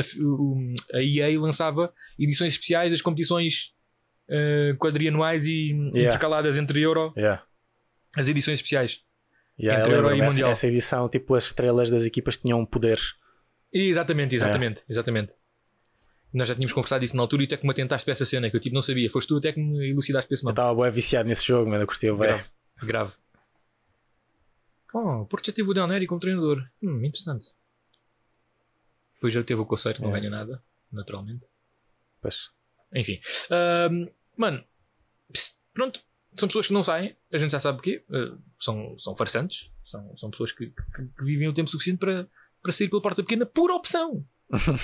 a, 0.94 0.98
a 0.98 1.04
EA 1.04 1.40
lançava 1.40 1.94
edições 2.18 2.54
especiais 2.54 2.92
das 2.92 3.02
competições 3.02 3.72
uh, 4.30 4.76
quadrianuais 4.78 5.46
e 5.46 5.72
intercaladas 5.72 6.58
entre 6.58 6.82
Euro, 6.82 7.14
Yeah. 7.16 7.44
as 8.18 8.28
edições 8.28 8.56
especiais. 8.60 9.02
Yeah, 9.60 9.82
Entre 9.82 9.94
eu 9.94 9.98
Euro 9.98 10.16
e 10.16 10.22
Mundial. 10.22 10.52
essa 10.52 10.66
edição, 10.68 11.10
tipo, 11.10 11.36
as 11.36 11.44
estrelas 11.44 11.92
das 11.92 12.06
equipas 12.06 12.38
tinham 12.38 12.66
poderes. 12.66 13.14
Exatamente, 13.74 14.34
exatamente, 14.34 14.82
exatamente. 14.90 15.34
Nós 16.34 16.48
já 16.48 16.54
tínhamos 16.54 16.74
conversado 16.74 17.04
isso 17.04 17.16
na 17.16 17.24
altura 17.24 17.44
e 17.44 17.46
até 17.46 17.58
que 17.58 17.66
me 17.66 17.72
atentaste 17.72 18.06
para 18.06 18.12
essa 18.12 18.26
cena 18.26 18.50
que 18.50 18.56
eu 18.56 18.60
tipo 18.60 18.76
não 18.76 18.82
sabia. 18.84 19.10
Foste 19.10 19.28
tu 19.30 19.38
até 19.38 19.52
que 19.52 19.60
me 19.60 19.90
elucidaste 19.90 20.28
para 20.28 20.36
esse 20.36 20.44
Eu 20.44 20.46
mano. 20.46 20.54
estava 20.54 20.82
bem 20.84 20.92
viciado 20.92 21.28
nesse 21.28 21.44
jogo, 21.46 21.70
mano. 21.70 21.82
Eu 21.84 21.88
curtia 21.88 22.12
bem. 22.12 22.20
Grave, 22.28 22.50
grave. 22.84 23.14
Oh, 24.94 25.26
Porto 25.26 25.46
já 25.48 25.54
teve 25.54 25.70
o 25.70 25.74
Del 25.74 25.88
Neri 25.88 26.08
como 26.08 26.20
treinador. 26.20 26.68
Hum, 26.82 26.98
interessante. 27.06 27.54
Depois 29.16 29.34
já 29.34 29.44
teve 29.44 29.60
o 29.62 29.66
Conceito, 29.66 30.02
não 30.02 30.16
É. 30.16 30.20
ganha 30.20 30.30
nada, 30.30 30.64
naturalmente. 30.92 31.48
Pois. 32.22 32.50
Enfim. 32.94 33.20
Ahm, 33.52 34.08
mano, 34.38 34.64
pronto. 35.74 36.02
São 36.36 36.48
pessoas 36.48 36.68
que 36.68 36.74
não 36.74 36.84
saem, 36.84 37.16
a 37.34 37.38
gente 37.38 37.52
já 37.52 37.60
sabe 37.60 37.78
porquê. 37.80 38.04
Ah, 38.12 38.38
são, 38.60 38.98
são 38.98 39.16
farsantes, 39.16 39.70
são, 39.84 40.16
são 40.18 40.30
pessoas 40.32 40.52
que, 40.52 40.68
que- 40.68 41.08
que 41.18 41.24
vivem 41.24 41.48
o 41.48 41.54
tempo 41.54 41.70
suficiente 41.70 42.00
para, 42.00 42.28
para 42.62 42.72
sair 42.72 42.88
pela 42.88 43.02
porta 43.02 43.24
pequena 43.24 43.46
por 43.46 43.72
opção. 43.72 44.26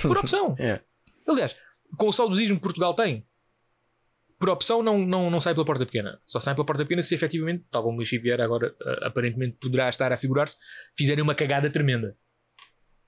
Por 0.02 0.18
opção. 0.18 0.54
É. 0.58 0.82
Aliás, 1.26 1.56
com 1.96 2.08
o 2.08 2.12
saudosismo 2.12 2.56
que 2.56 2.62
Portugal 2.62 2.94
tem, 2.94 3.26
por 4.38 4.50
opção 4.50 4.82
não, 4.82 4.98
não, 4.98 5.30
não 5.30 5.40
sai 5.40 5.54
pela 5.54 5.64
porta 5.64 5.86
pequena. 5.86 6.20
Só 6.26 6.40
sai 6.40 6.54
pela 6.54 6.66
porta 6.66 6.84
pequena 6.84 7.02
se 7.02 7.14
efetivamente, 7.14 7.64
tal 7.70 7.82
como 7.82 7.94
o 7.94 7.96
Luís 7.96 8.10
Vieira 8.10 8.44
agora 8.44 8.74
ah, 8.82 9.06
aparentemente 9.06 9.56
poderá 9.60 9.88
estar 9.88 10.12
a 10.12 10.16
figurar-se, 10.16 10.56
fizerem 10.96 11.22
uma 11.22 11.34
cagada 11.34 11.70
tremenda. 11.70 12.16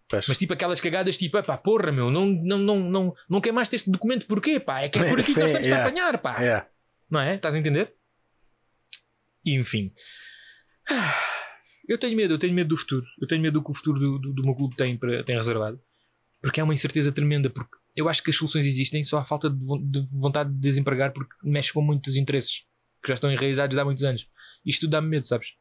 Pois. 0.08 0.26
Mas 0.26 0.38
tipo 0.38 0.54
aquelas 0.54 0.80
cagadas 0.80 1.18
tipo, 1.18 1.42
pá, 1.42 1.58
porra 1.58 1.92
meu, 1.92 2.10
não, 2.10 2.26
não, 2.26 2.58
não, 2.58 2.80
não, 2.80 3.14
não 3.28 3.40
quer 3.40 3.52
mais 3.52 3.68
ter 3.68 3.76
este 3.76 3.90
documento, 3.90 4.26
porquê 4.26 4.58
pá? 4.58 4.80
É 4.80 4.88
que 4.88 4.98
é 4.98 5.08
por 5.08 5.20
aqui 5.20 5.34
que 5.34 5.40
nós 5.40 5.52
temos 5.52 5.66
yeah. 5.66 5.84
de 5.84 5.88
apanhar, 5.88 6.18
pá. 6.18 6.42
É. 6.42 6.66
Não 7.10 7.20
é? 7.20 7.34
Estás 7.34 7.54
a 7.54 7.58
entender? 7.58 7.92
Enfim. 9.44 9.92
Eu 11.86 11.96
tenho 11.98 12.16
medo, 12.16 12.34
eu 12.34 12.38
tenho 12.38 12.54
medo 12.54 12.68
do 12.68 12.76
futuro. 12.76 13.04
Eu 13.20 13.26
tenho 13.26 13.40
medo 13.40 13.54
do 13.54 13.64
que 13.64 13.70
o 13.70 13.74
futuro 13.74 13.98
do, 13.98 14.18
do, 14.18 14.32
do 14.34 14.42
meu 14.42 14.54
clube 14.54 14.76
tem, 14.76 14.96
para, 14.96 15.24
tem 15.24 15.36
reservado. 15.36 15.80
Porque 16.42 16.60
é 16.60 16.64
uma 16.64 16.74
incerteza 16.74 17.10
tremenda. 17.10 17.48
Porque 17.48 17.76
eu 17.98 18.08
acho 18.08 18.22
que 18.22 18.30
as 18.30 18.36
soluções 18.36 18.66
existem, 18.66 19.04
só 19.04 19.18
há 19.18 19.24
falta 19.24 19.50
de, 19.50 19.64
vo- 19.64 19.78
de 19.78 20.00
vontade 20.12 20.50
de 20.52 20.58
desempregar 20.58 21.12
porque 21.12 21.34
mexe 21.42 21.72
com 21.72 21.82
muitos 21.82 22.16
interesses 22.16 22.64
que 23.02 23.08
já 23.08 23.14
estão 23.14 23.30
enraizados 23.30 23.76
há 23.76 23.84
muitos 23.84 24.04
anos. 24.04 24.28
Isto 24.64 24.88
dá-me 24.88 25.08
medo, 25.08 25.26
sabes? 25.26 25.54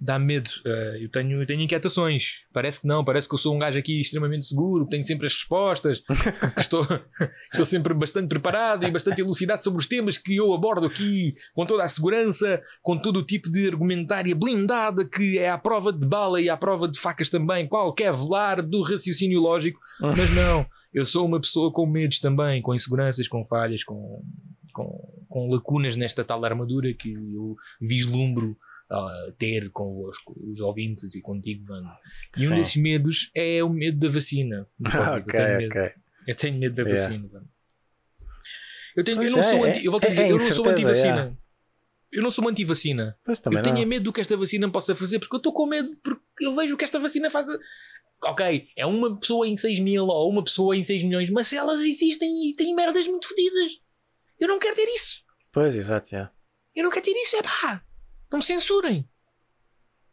Dá-me 0.00 0.26
medo. 0.26 0.50
Eh, 0.64 0.98
eu, 1.02 1.08
tenho, 1.10 1.40
eu 1.40 1.46
tenho 1.46 1.60
inquietações. 1.60 2.42
Parece 2.52 2.80
que 2.80 2.86
não, 2.86 3.04
parece 3.04 3.28
que 3.28 3.34
eu 3.34 3.38
sou 3.38 3.54
um 3.54 3.58
gajo 3.58 3.78
aqui 3.78 4.00
extremamente 4.00 4.44
seguro, 4.44 4.84
que 4.84 4.90
tenho 4.90 5.04
sempre 5.04 5.26
as 5.26 5.34
respostas, 5.34 6.00
que, 6.00 6.14
que 6.54 6.60
estou, 6.60 6.86
estou 7.52 7.64
sempre 7.64 7.94
bastante 7.94 8.28
preparado 8.28 8.84
e 8.84 8.90
bastante 8.90 9.20
elucidado 9.20 9.62
sobre 9.62 9.80
os 9.80 9.86
temas 9.86 10.18
que 10.18 10.36
eu 10.36 10.52
abordo 10.52 10.86
aqui, 10.86 11.34
com 11.54 11.64
toda 11.64 11.84
a 11.84 11.88
segurança, 11.88 12.60
com 12.82 12.98
todo 12.98 13.18
o 13.18 13.24
tipo 13.24 13.50
de 13.50 13.68
argumentária 13.68 14.34
blindada 14.34 15.08
que 15.08 15.38
é 15.38 15.50
à 15.50 15.58
prova 15.58 15.92
de 15.92 16.06
bala 16.06 16.40
e 16.40 16.48
à 16.48 16.56
prova 16.56 16.88
de 16.88 16.98
facas 16.98 17.30
também, 17.30 17.68
qualquer 17.68 18.12
velar 18.12 18.62
do 18.62 18.82
raciocínio 18.82 19.40
lógico. 19.40 19.80
Mas 20.00 20.30
não, 20.30 20.66
eu 20.92 21.04
sou 21.04 21.26
uma 21.26 21.40
pessoa 21.40 21.72
com 21.72 21.86
medos 21.86 22.20
também, 22.20 22.62
com 22.62 22.74
inseguranças, 22.74 23.28
com 23.28 23.44
falhas, 23.44 23.82
com, 23.84 24.22
com, 24.72 25.24
com 25.28 25.50
lacunas 25.50 25.96
nesta 25.96 26.24
tal 26.24 26.44
armadura 26.44 26.92
que 26.92 27.12
eu 27.12 27.56
vislumbro 27.80 28.56
ah, 28.94 29.32
ter 29.38 29.70
convosco, 29.70 30.34
os 30.50 30.60
ouvintes 30.60 31.14
e 31.14 31.20
contigo, 31.20 31.64
Vando. 31.66 31.88
E 32.38 32.46
um 32.46 32.50
Sim. 32.50 32.54
desses 32.54 32.76
medos 32.76 33.30
é 33.34 33.62
o 33.64 33.68
medo 33.68 33.98
da 33.98 34.08
vacina. 34.08 34.68
do 34.78 34.90
Covid. 34.90 35.20
ok, 35.20 35.40
eu, 35.40 35.44
tenho 35.44 35.56
medo, 35.58 35.70
ok. 35.78 35.92
eu 36.28 36.36
tenho 36.36 36.58
medo 36.58 36.74
da 36.76 36.82
Yeah. 36.82 37.02
vacina. 37.02 37.28
Vando. 37.28 37.48
Eu, 38.96 39.04
tenho, 39.04 39.22
eu 39.22 39.30
não 39.32 39.38
é, 39.38 39.42
sou 39.42 39.66
é- 39.66 39.70
anti, 39.70 39.84
eu 39.84 39.90
volto 39.90 40.04
a 40.04 40.06
é- 40.06 40.10
dizer, 40.10 40.22
é 40.24 40.32
eu 40.32 40.38
não 40.38 40.52
sou 40.52 40.68
anti-vacina. 40.68 41.08
yeah. 41.08 41.36
Eu 42.12 42.22
não 42.22 42.30
sou 42.30 42.48
anti-vacina. 42.48 43.18
Eu 43.26 43.62
tenho 43.62 43.76
é 43.78 43.80
não. 43.80 43.86
medo 43.88 44.04
do 44.04 44.12
que 44.12 44.20
esta 44.20 44.36
vacina 44.36 44.70
possa 44.70 44.94
fazer, 44.94 45.18
porque 45.18 45.34
eu 45.34 45.38
estou 45.38 45.52
com 45.52 45.66
medo, 45.66 45.96
porque 46.00 46.22
eu 46.40 46.54
vejo 46.54 46.74
o 46.74 46.78
que 46.78 46.84
esta 46.84 47.00
vacina 47.00 47.28
faz. 47.28 47.48
a- 47.48 47.58
Ok, 48.22 48.68
é 48.76 48.86
uma 48.86 49.18
pessoa 49.18 49.46
em 49.48 49.56
6 49.56 49.80
mil 49.80 50.06
ou 50.06 50.30
uma 50.30 50.44
pessoa 50.44 50.76
em 50.76 50.84
6 50.84 51.02
milhões, 51.02 51.28
mas 51.28 51.52
elas 51.52 51.80
existem 51.82 52.48
e 52.48 52.54
têm 52.54 52.74
merdas 52.74 53.06
muito 53.08 53.26
fodidas. 53.28 53.80
Eu 54.38 54.46
não 54.48 54.58
quero 54.60 54.76
ter 54.76 54.86
isso. 54.88 55.24
Pois, 55.52 55.74
exato, 55.74 56.14
yeah. 56.14 56.32
Eu 56.74 56.84
não 56.84 56.90
quero 56.90 57.04
ter 57.04 57.10
isso, 57.20 57.36
é 57.36 57.42
pá. 57.42 57.84
Não 58.34 58.38
me 58.40 58.44
censurem. 58.44 59.08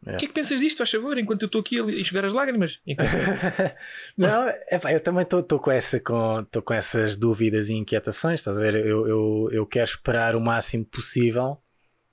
É. 0.06 0.14
O 0.14 0.16
que 0.16 0.24
é 0.26 0.28
que 0.28 0.34
pensas 0.34 0.60
disto, 0.60 0.78
faz 0.78 0.92
favor, 0.92 1.18
enquanto 1.18 1.42
eu 1.42 1.46
estou 1.46 1.60
aqui 1.60 1.80
a 1.80 1.82
enxugar 1.82 2.24
as 2.24 2.32
lágrimas? 2.32 2.80
Enquanto- 2.86 3.10
não, 4.16 4.48
epá, 4.70 4.92
eu 4.92 5.00
também 5.00 5.24
estou 5.24 5.42
com, 5.58 5.72
essa, 5.72 5.98
com, 5.98 6.46
com 6.64 6.72
essas 6.74 7.16
dúvidas 7.16 7.68
e 7.68 7.74
inquietações, 7.74 8.38
estás 8.38 8.56
a 8.56 8.60
ver? 8.60 8.76
Eu, 8.76 9.08
eu, 9.08 9.48
eu 9.50 9.66
quero 9.66 9.90
esperar 9.90 10.36
o 10.36 10.40
máximo 10.40 10.84
possível 10.84 11.60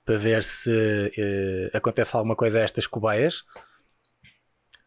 para 0.04 0.18
ver 0.18 0.42
se 0.42 1.12
eh, 1.16 1.70
acontece 1.72 2.16
alguma 2.16 2.34
coisa 2.34 2.58
a 2.58 2.62
estas 2.62 2.88
cobaias 2.88 3.44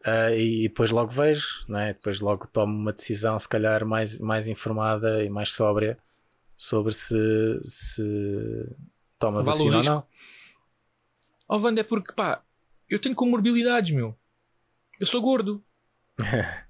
Ah, 0.04 0.30
e 0.32 0.64
depois 0.68 0.90
logo 0.90 1.10
vejo, 1.10 1.46
não 1.66 1.78
é? 1.80 1.94
depois 1.94 2.20
logo 2.20 2.46
tomo 2.48 2.74
uma 2.76 2.92
decisão, 2.92 3.38
se 3.38 3.48
calhar 3.48 3.86
mais, 3.86 4.18
mais 4.18 4.46
informada 4.46 5.24
e 5.24 5.30
mais 5.30 5.50
sóbria 5.52 5.96
sobre 6.56 6.92
se, 6.92 7.14
se 7.64 8.02
toma 9.18 9.42
Vale 9.42 9.56
vacina 9.56 9.76
ou 9.76 9.80
risco. 9.80 10.08
Não. 11.48 11.56
Oh, 11.56 11.60
Wanda, 11.60 11.80
é 11.80 11.84
porque, 11.84 12.12
pá, 12.12 12.42
eu 12.88 13.00
tenho 13.00 13.14
comorbilidades, 13.14 13.94
meu. 13.94 14.16
Eu 15.00 15.06
sou 15.06 15.20
gordo. 15.20 15.64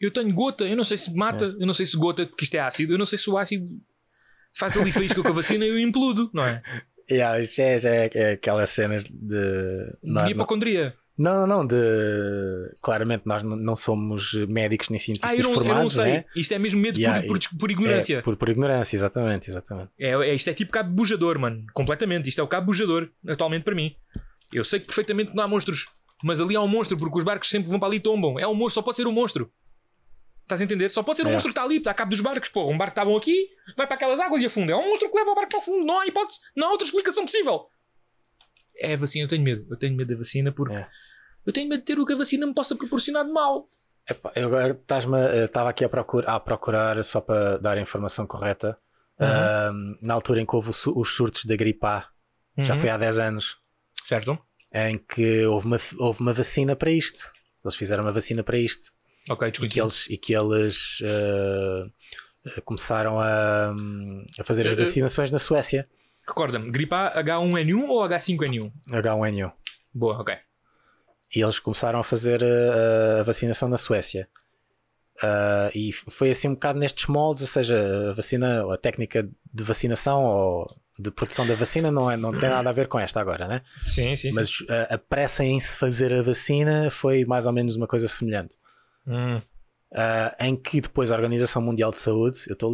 Eu 0.00 0.12
tenho 0.12 0.32
gota, 0.32 0.62
eu 0.62 0.76
não 0.76 0.84
sei 0.84 0.96
se 0.96 1.12
mata, 1.12 1.56
eu 1.58 1.66
não 1.66 1.74
sei 1.74 1.84
se 1.84 1.96
gota, 1.96 2.24
porque 2.24 2.44
isto 2.44 2.54
é 2.54 2.60
ácido, 2.60 2.92
eu 2.92 2.98
não 2.98 3.04
sei 3.04 3.18
se 3.18 3.28
o 3.28 3.36
ácido 3.36 3.68
faz 4.54 4.76
ali 4.78 4.92
faísca 4.92 5.20
com 5.20 5.28
a 5.28 5.32
vacina 5.32 5.64
e 5.64 5.68
eu 5.68 5.78
implodo, 5.80 6.30
não 6.32 6.44
é? 6.44 6.62
Yeah, 7.10 7.40
isso 7.40 7.56
já 7.56 7.64
é, 7.64 7.78
já 7.78 7.90
é, 7.90 8.10
é 8.12 8.32
aquelas 8.32 8.68
cenas 8.68 9.04
de. 9.04 9.96
nós 10.02 10.30
Hipocondria. 10.30 10.94
Não, 11.18 11.34
não, 11.40 11.46
não, 11.48 11.66
de 11.66 11.76
claramente 12.80 13.22
nós 13.26 13.42
não 13.42 13.74
somos 13.74 14.32
médicos 14.48 14.88
nem 14.88 14.98
cientistas 15.00 15.28
Ah, 15.28 15.34
eu 15.34 15.42
não, 15.42 15.50
eu 15.50 15.56
não 15.56 15.64
formados, 15.64 15.92
sei. 15.94 16.04
né? 16.04 16.24
Isto 16.36 16.54
é 16.54 16.58
mesmo 16.58 16.78
medo 16.80 16.98
Yeah, 17.00 17.26
por, 17.26 17.38
por, 17.40 17.58
por 17.58 17.70
ignorância. 17.72 18.18
É, 18.18 18.22
por, 18.22 18.36
por 18.36 18.48
ignorância, 18.48 18.94
exatamente, 18.96 19.50
exatamente. 19.50 19.90
É, 19.98 20.10
é- 20.12 20.34
isto 20.34 20.48
é 20.48 20.54
tipo 20.54 20.70
cabo 20.70 20.90
bujador, 20.92 21.38
mano. 21.38 21.64
Completamente. 21.74 22.28
Isto 22.28 22.40
é 22.40 22.44
o 22.44 22.48
cabo 22.48 22.66
bujador, 22.66 23.08
atualmente 23.26 23.64
para 23.64 23.74
mim. 23.74 23.96
Eu 24.52 24.62
sei 24.62 24.78
que 24.80 24.86
perfeitamente 24.86 25.30
que 25.32 25.36
não 25.36 25.42
há 25.44 25.48
monstros, 25.48 25.88
mas 26.22 26.40
ali 26.40 26.54
há 26.54 26.60
um 26.62 26.68
monstro, 26.68 26.96
porque 26.96 27.18
os 27.18 27.24
barcos 27.24 27.50
sempre 27.50 27.68
vão 27.68 27.78
para 27.80 27.88
ali 27.88 27.96
e 27.96 28.00
tombam. 28.00 28.38
É 28.38 28.46
um 28.46 28.54
monstro, 28.54 28.74
só 28.74 28.82
pode 28.82 28.96
ser 28.96 29.06
um 29.06 29.12
monstro. 29.12 29.50
Estás 30.44 30.60
a 30.60 30.64
entender? 30.64 30.88
Só 30.90 31.02
pode 31.02 31.16
ser 31.18 31.26
um 31.26 31.28
É. 31.28 31.32
monstro 31.32 31.52
que 31.52 31.58
está 31.58 31.64
ali, 31.64 31.76
está 31.78 31.90
a 31.90 31.94
cabo 31.94 32.10
dos 32.10 32.20
barcos. 32.20 32.48
Porra, 32.48 32.72
um 32.72 32.78
barco 32.78 32.92
está 32.92 33.04
bom 33.04 33.16
aqui, 33.16 33.48
vai 33.76 33.86
para 33.86 33.96
aquelas 33.96 34.18
águas 34.20 34.40
e 34.40 34.46
afunda. 34.46 34.72
É 34.72 34.76
um 34.76 34.88
monstro 34.88 35.10
que 35.10 35.16
leva 35.18 35.30
o 35.32 35.34
barco 35.34 35.50
para 35.50 35.58
o 35.58 35.62
fundo. 35.62 35.84
Não 35.84 36.00
há 36.00 36.06
hipótese, 36.06 36.38
não 36.56 36.68
há 36.68 36.70
outra 36.70 36.86
explicação 36.86 37.24
possível. 37.26 37.66
É 38.80 38.94
a 38.94 38.96
vacina, 38.96 39.24
eu 39.24 39.28
tenho 39.28 39.42
medo. 39.42 39.66
Eu 39.70 39.76
tenho 39.76 39.96
medo 39.96 40.12
da 40.12 40.18
vacina 40.18 40.52
porque 40.52 40.74
É. 40.74 40.86
eu 41.46 41.52
tenho 41.52 41.68
medo 41.68 41.80
de 41.80 41.84
ter 41.86 41.98
o 41.98 42.06
que 42.06 42.12
a 42.12 42.16
vacina 42.16 42.46
me 42.46 42.54
possa 42.54 42.76
proporcionar 42.76 43.24
de 43.24 43.32
mal. 43.32 43.68
Epá, 44.08 44.32
eu 44.34 44.46
agora 44.46 44.80
estava 45.44 45.68
aqui 45.68 45.84
a 45.84 45.88
procurar, 45.88 46.34
a 46.34 46.40
procurar, 46.40 47.04
só 47.04 47.20
para 47.20 47.58
dar 47.58 47.76
a 47.76 47.80
informação 47.80 48.26
correta, 48.26 48.78
ahm, 49.18 49.96
na 50.00 50.14
altura 50.14 50.40
em 50.40 50.46
que 50.46 50.56
houve 50.56 50.70
os 50.70 51.08
surtos 51.14 51.44
da 51.44 51.56
gripe 51.56 51.84
A, 51.84 52.08
já 52.58 52.74
Uhum. 52.74 52.80
foi 52.80 52.88
há 52.90 52.96
10 52.96 53.18
anos, 53.18 53.56
Certo? 54.04 54.38
em 54.72 54.96
que 54.98 55.44
houve 55.44 55.66
uma, 55.66 55.76
houve 55.98 56.20
uma 56.20 56.32
vacina 56.32 56.74
para 56.74 56.90
isto. 56.90 57.30
Eles 57.64 57.74
fizeram 57.76 58.02
uma 58.02 58.12
vacina 58.12 58.42
para 58.42 58.56
isto. 58.56 58.90
Ok, 59.28 59.48
E 59.48 59.68
que 59.68 59.78
eles, 59.80 60.06
e 60.08 60.16
que 60.16 60.34
eles 60.34 61.00
eh, 61.02 62.60
começaram 62.64 63.20
a, 63.20 63.74
a 64.38 64.44
fazer 64.44 64.66
as 64.66 64.74
vacinações 64.78 65.30
na 65.30 65.38
Suécia. 65.38 65.86
Recorda-me, 66.28 66.70
gripe 66.70 66.94
A 66.94 67.22
H1N1 67.22 67.88
ou 67.88 68.02
H5N1? 68.02 68.72
H1N1. 68.90 69.52
Boa, 69.94 70.20
ok. 70.20 70.36
E 71.34 71.40
eles 71.40 71.58
começaram 71.58 71.98
a 71.98 72.04
fazer 72.04 72.44
a, 72.44 73.20
a 73.20 73.22
vacinação 73.22 73.68
na 73.68 73.76
Suécia. 73.76 74.28
Ah, 75.22 75.70
e 75.74 75.92
foi 75.92 76.30
assim 76.30 76.48
um 76.48 76.54
bocado 76.54 76.78
nestes 76.78 77.06
moldes, 77.06 77.42
ou 77.42 77.48
seja, 77.48 78.10
a 78.10 78.12
vacina, 78.12 78.72
a 78.72 78.78
técnica 78.78 79.28
de 79.52 79.64
vacinação 79.64 80.24
ou 80.24 80.76
de 80.98 81.10
produção 81.10 81.46
da 81.46 81.54
vacina 81.54 81.90
não, 81.90 82.10
é, 82.10 82.16
não 82.16 82.32
tem 82.32 82.48
nada 82.48 82.70
a 82.70 82.72
ver 82.72 82.88
com 82.88 82.98
esta 82.98 83.20
agora, 83.20 83.46
né? 83.46 83.62
Sim, 83.86 84.16
sim, 84.16 84.30
sim. 84.30 84.30
Mas 84.34 84.50
a, 84.68 84.94
a 84.94 84.98
pressa 84.98 85.44
em 85.44 85.58
se 85.58 85.76
fazer 85.76 86.12
a 86.12 86.22
vacina 86.22 86.90
foi 86.90 87.24
mais 87.24 87.46
ou 87.46 87.52
menos 87.52 87.76
uma 87.76 87.86
coisa 87.86 88.06
semelhante. 88.08 88.56
Hum. 89.06 89.40
Ah, 89.94 90.36
em 90.40 90.54
que 90.54 90.80
depois 90.80 91.10
a 91.10 91.14
Organização 91.14 91.62
Mundial 91.62 91.90
de 91.90 91.98
Saúde, 92.00 92.38
eu 92.48 92.52
estou 92.52 92.68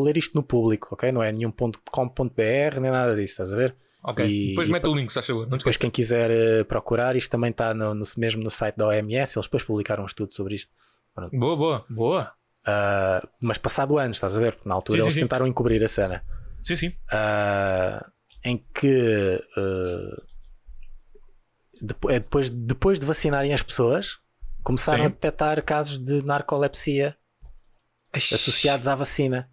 a 0.00 0.02
ler 0.04 0.16
isto- 0.16 0.34
no 0.34 0.42
público, 0.42 0.88
ok? 0.92 1.12
Não 1.12 1.22
é 1.22 1.30
nenhum 1.30 1.50
ponto 1.52 1.80
.com.br 1.90 2.80
nem 2.80 2.90
nada 2.90 3.14
disso, 3.14 3.32
estás 3.34 3.52
a 3.52 3.56
ver? 3.56 3.76
Ok. 4.02 4.26
E- 4.26 4.48
depois 4.50 4.68
e 4.68 4.72
mete 4.72 4.86
o 4.88 4.94
link, 4.94 5.10
se 5.12 5.18
achou. 5.18 5.46
Depois 5.46 5.76
quem 5.76 5.90
quiser 5.90 6.30
eh, 6.30 6.64
procurar, 6.64 7.14
isto 7.16 7.30
também 7.30 7.50
está 7.50 7.72
no, 7.74 7.94
no- 7.94 8.04
mesmo 8.16 8.42
no 8.42 8.50
site 8.50 8.76
da 8.76 8.86
OMS, 8.88 9.36
eles 9.38 9.46
depois 9.46 9.62
publicaram 9.62 10.02
um 10.02 10.06
estudo 10.06 10.32
sobre 10.32 10.54
isto. 10.56 10.72
Boa, 11.32 11.56
boa, 11.56 11.84
boa. 11.88 12.32
Ah, 12.66 13.26
mas 13.40 13.56
passado 13.58 13.96
anos, 13.98 14.16
estás 14.16 14.36
a 14.36 14.40
ver? 14.40 14.54
Porque 14.54 14.68
na 14.68 14.74
altura 14.74 14.98
Sim, 14.98 15.02
sim, 15.02 15.06
eles 15.06 15.14
sim. 15.14 15.20
tentaram 15.22 15.46
encobrir 15.46 15.82
a 15.82 15.88
cena. 15.88 16.24
Sim, 16.62 16.76
sim. 16.76 16.92
Ah, 17.10 18.04
em 18.44 18.58
que 18.74 19.40
depo- 21.80 22.10
é 22.10 22.18
depois, 22.20 22.50
depois 22.50 22.98
de 23.00 23.06
vacinarem 23.06 23.52
as 23.52 23.62
pessoas, 23.62 24.18
começaram 24.68 24.98
Sim. 25.00 25.06
a 25.06 25.08
detectar 25.08 25.64
casos 25.64 25.98
de 25.98 26.22
narcolepsia 26.22 27.16
associados 28.12 28.86
à 28.86 28.94
vacina. 28.94 29.48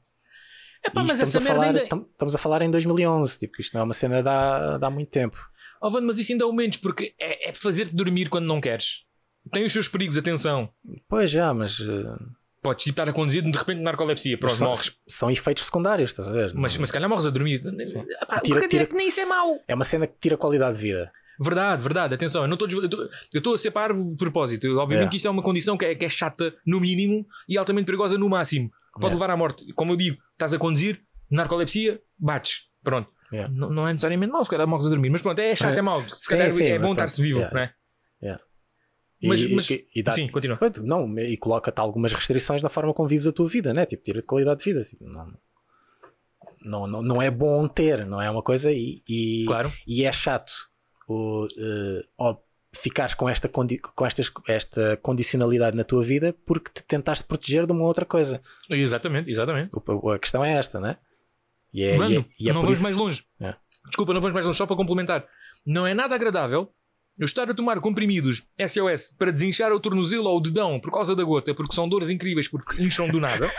Epá, 0.86 1.04
mas 1.04 1.20
essa 1.22 1.40
merda 1.40 1.56
falar, 1.62 1.68
ainda. 1.68 1.88
tam- 1.88 2.06
Estamos 2.12 2.36
a 2.36 2.38
falar 2.38 2.62
em 2.62 2.70
2011, 2.70 3.40
tipo, 3.40 3.60
isto 3.62 3.74
não 3.74 3.82
é 3.82 3.84
uma 3.86 3.94
cena 3.94 4.22
de 4.22 4.28
há, 4.30 4.78
de 4.78 4.86
há 4.86 4.90
muito 4.90 5.10
tempo. 5.10 5.38
Oh, 5.82 5.90
Vando, 5.90 6.06
mas 6.08 6.20
isso 6.20 6.32
ainda 6.32 6.44
é 6.44 6.48
o 6.48 6.54
menos, 6.54 6.78
porque 6.78 7.16
é, 7.20 7.50
é 7.50 7.54
fazer-te 7.54 7.96
dormir 7.96 8.30
quando 8.30 8.46
não 8.46 8.60
queres. 8.62 9.04
Tem 9.52 9.64
os 9.66 9.72
seus 9.74 9.88
perigos, 9.88 10.18
atenção. 10.18 10.70
Pois 11.08 11.32
já, 11.32 11.54
mas, 11.54 11.80
ah, 11.82 12.20
Podes 12.62 12.84
tipo, 12.84 12.94
estar 12.94 13.08
a 13.10 13.14
conduzir 13.14 13.44
de 13.44 13.56
repente 13.58 13.80
narcolepsia, 13.82 14.38
pronto, 14.38 14.56
são, 14.56 14.68
morres. 14.68 14.92
são 15.08 15.32
efeitos 15.32 15.66
secundários, 15.66 16.12
estás 16.12 16.28
a 16.28 16.32
ver? 16.32 16.52
Mas, 16.56 16.76
mas 16.78 16.90
se 16.90 16.94
calhar 16.94 17.08
morres 17.10 17.26
a 17.28 17.30
dormir. 17.30 17.62
Epá, 17.64 18.38
o 18.38 18.42
que 18.42 18.46
Tira- 18.48 18.56
dizer 18.58 18.68
tira- 18.68 18.84
é 18.84 18.86
que 18.88 18.96
nem 18.96 19.08
isso 19.08 19.22
é 19.22 19.26
mau. 19.26 19.60
É 19.68 19.76
uma 19.76 19.84
cena 19.84 20.08
que 20.08 20.16
tira 20.20 20.36
qualidade 20.36 20.76
de 20.78 20.82
vida. 20.82 21.12
Verdade, 21.40 21.82
verdade, 21.84 22.14
atenção, 22.16 22.44
eu 22.44 22.48
não 22.48 22.58
estou 23.34 23.54
a 23.54 23.58
ser 23.58 23.72
parvo 23.72 24.12
de 24.12 24.18
propósito. 24.18 24.66
Eu, 24.68 24.78
obviamente 24.78 25.08
É. 25.08 25.10
que 25.12 25.18
isto 25.18 25.28
é 25.28 25.32
uma 25.32 25.42
condição 25.44 25.78
que 25.78 25.86
é, 25.86 25.96
que 25.96 26.06
é 26.06 26.10
chata 26.10 26.54
no 26.66 26.80
mínimo 26.80 27.26
e 27.48 27.58
altamente 27.58 27.86
perigosa 27.86 28.18
no 28.18 28.30
máximo. 28.30 28.70
Que 28.94 29.02
pode 29.02 29.12
É. 29.14 29.16
levar 29.16 29.30
à 29.30 29.36
morte. 29.38 29.66
Como 29.74 29.92
eu 29.92 29.98
digo, 29.98 30.18
estás 30.32 30.54
a 30.54 30.58
conduzir, 30.58 31.02
narcolepsia, 31.30 32.02
bates. 32.18 32.64
Pronto. 32.84 33.10
É. 33.34 33.48
Não, 33.50 33.86
é 33.88 33.92
necessariamente 33.92 34.32
mau, 34.32 34.46
se 34.46 34.52
calhar 34.52 34.68
morres 34.68 34.86
a 34.86 34.90
dormir. 34.90 35.10
Mas 35.10 35.22
pronto, 35.22 35.40
é 35.40 35.56
chato, 35.56 35.78
É. 35.78 35.82
mau. 35.82 36.02
Se 36.08 36.30
calhar 36.30 36.50
sim, 36.52 36.64
é 36.66 36.78
mas 36.80 36.88
bom 36.88 36.94
estar-se 36.94 37.22
vivo, 37.22 37.40
não 37.52 37.60
é? 37.60 37.74
Mas- 39.24 39.42
e, 39.42 39.56
mas- 39.56 39.70
e, 39.72 39.88
e 39.96 40.04
dá- 40.04 40.12
Sim, 40.12 40.28
continua. 40.28 40.56
Pronto, 40.58 40.84
Não, 40.84 41.18
e 41.18 41.36
coloca-te 41.38 41.80
algumas 41.80 42.14
restrições 42.14 42.62
na 42.62 42.70
forma 42.70 42.94
como 42.94 43.08
vives 43.10 43.26
a 43.26 43.32
tua 43.32 43.48
vida, 43.48 43.74
né? 43.74 43.86
Tipo, 43.86 44.04
tira 44.04 44.22
de 44.22 44.28
qualidade 44.28 44.60
de 44.60 44.66
vida. 44.66 44.84
Tipo, 44.84 45.06
não, 45.06 45.34
não, 46.64 46.86
não, 46.88 47.02
não 47.02 47.22
é 47.22 47.32
bom 47.32 47.68
ter, 47.68 48.06
não 48.06 48.22
é 48.22 48.30
uma 48.30 48.44
coisa 48.44 48.72
e, 48.72 49.02
e, 49.08 49.46
Claro. 49.48 49.72
e 49.88 50.04
é 50.04 50.12
chato 50.12 50.52
o, 51.08 51.48
eh, 51.58 52.06
ó, 52.18 52.38
ficares 52.74 53.14
com, 53.14 53.30
esta, 53.30 53.48
com 53.50 54.06
estas, 54.06 54.30
esta 54.48 54.98
condicionalidade 54.98 55.78
na 55.78 55.84
tua 55.84 56.04
vida 56.04 56.36
porque 56.46 56.72
te 56.74 56.84
tentaste 56.84 57.24
proteger 57.24 57.66
de 57.66 57.72
uma 57.72 57.84
outra 57.86 58.06
coisa. 58.06 58.42
Exatamente, 58.70 59.30
exatamente. 59.32 59.72
O- 59.74 60.12
A 60.12 60.20
questão 60.20 60.44
é 60.44 60.54
esta, 60.54 60.80
né? 60.80 60.98
E 61.74 61.84
é, 61.84 61.98
Mano, 61.98 62.14
e 62.14 62.18
é, 62.18 62.26
e 62.40 62.50
é 62.50 62.54
não 62.54 62.62
vamos 62.62 62.78
isso- 62.78 62.84
mais 62.84 62.96
longe. 62.96 63.24
É. 63.40 63.56
Desculpa, 63.86 64.14
não 64.14 64.22
vamos 64.22 64.34
mais 64.34 64.46
longe, 64.46 64.58
só 64.58 64.66
para 64.66 64.76
complementar. 64.76 65.26
Não 65.66 65.86
é 65.86 65.94
nada 65.94 66.16
agradável 66.16 66.72
eu 67.18 67.26
estar 67.26 67.50
a 67.50 67.54
tomar 67.54 67.80
comprimidos 67.80 68.44
SOS 68.58 69.14
para 69.18 69.32
desinchar 69.32 69.72
o 69.72 69.80
tornozelo 69.80 70.28
ou 70.30 70.38
o 70.38 70.42
dedão 70.42 70.80
por 70.80 70.92
causa 70.92 71.16
da 71.16 71.24
gota, 71.24 71.54
porque 71.56 71.74
são 71.76 71.88
dores 71.88 72.10
incríveis, 72.10 72.48
porque 72.48 72.82
incham 72.82 73.08
do 73.08 73.20
nada. 73.22 73.50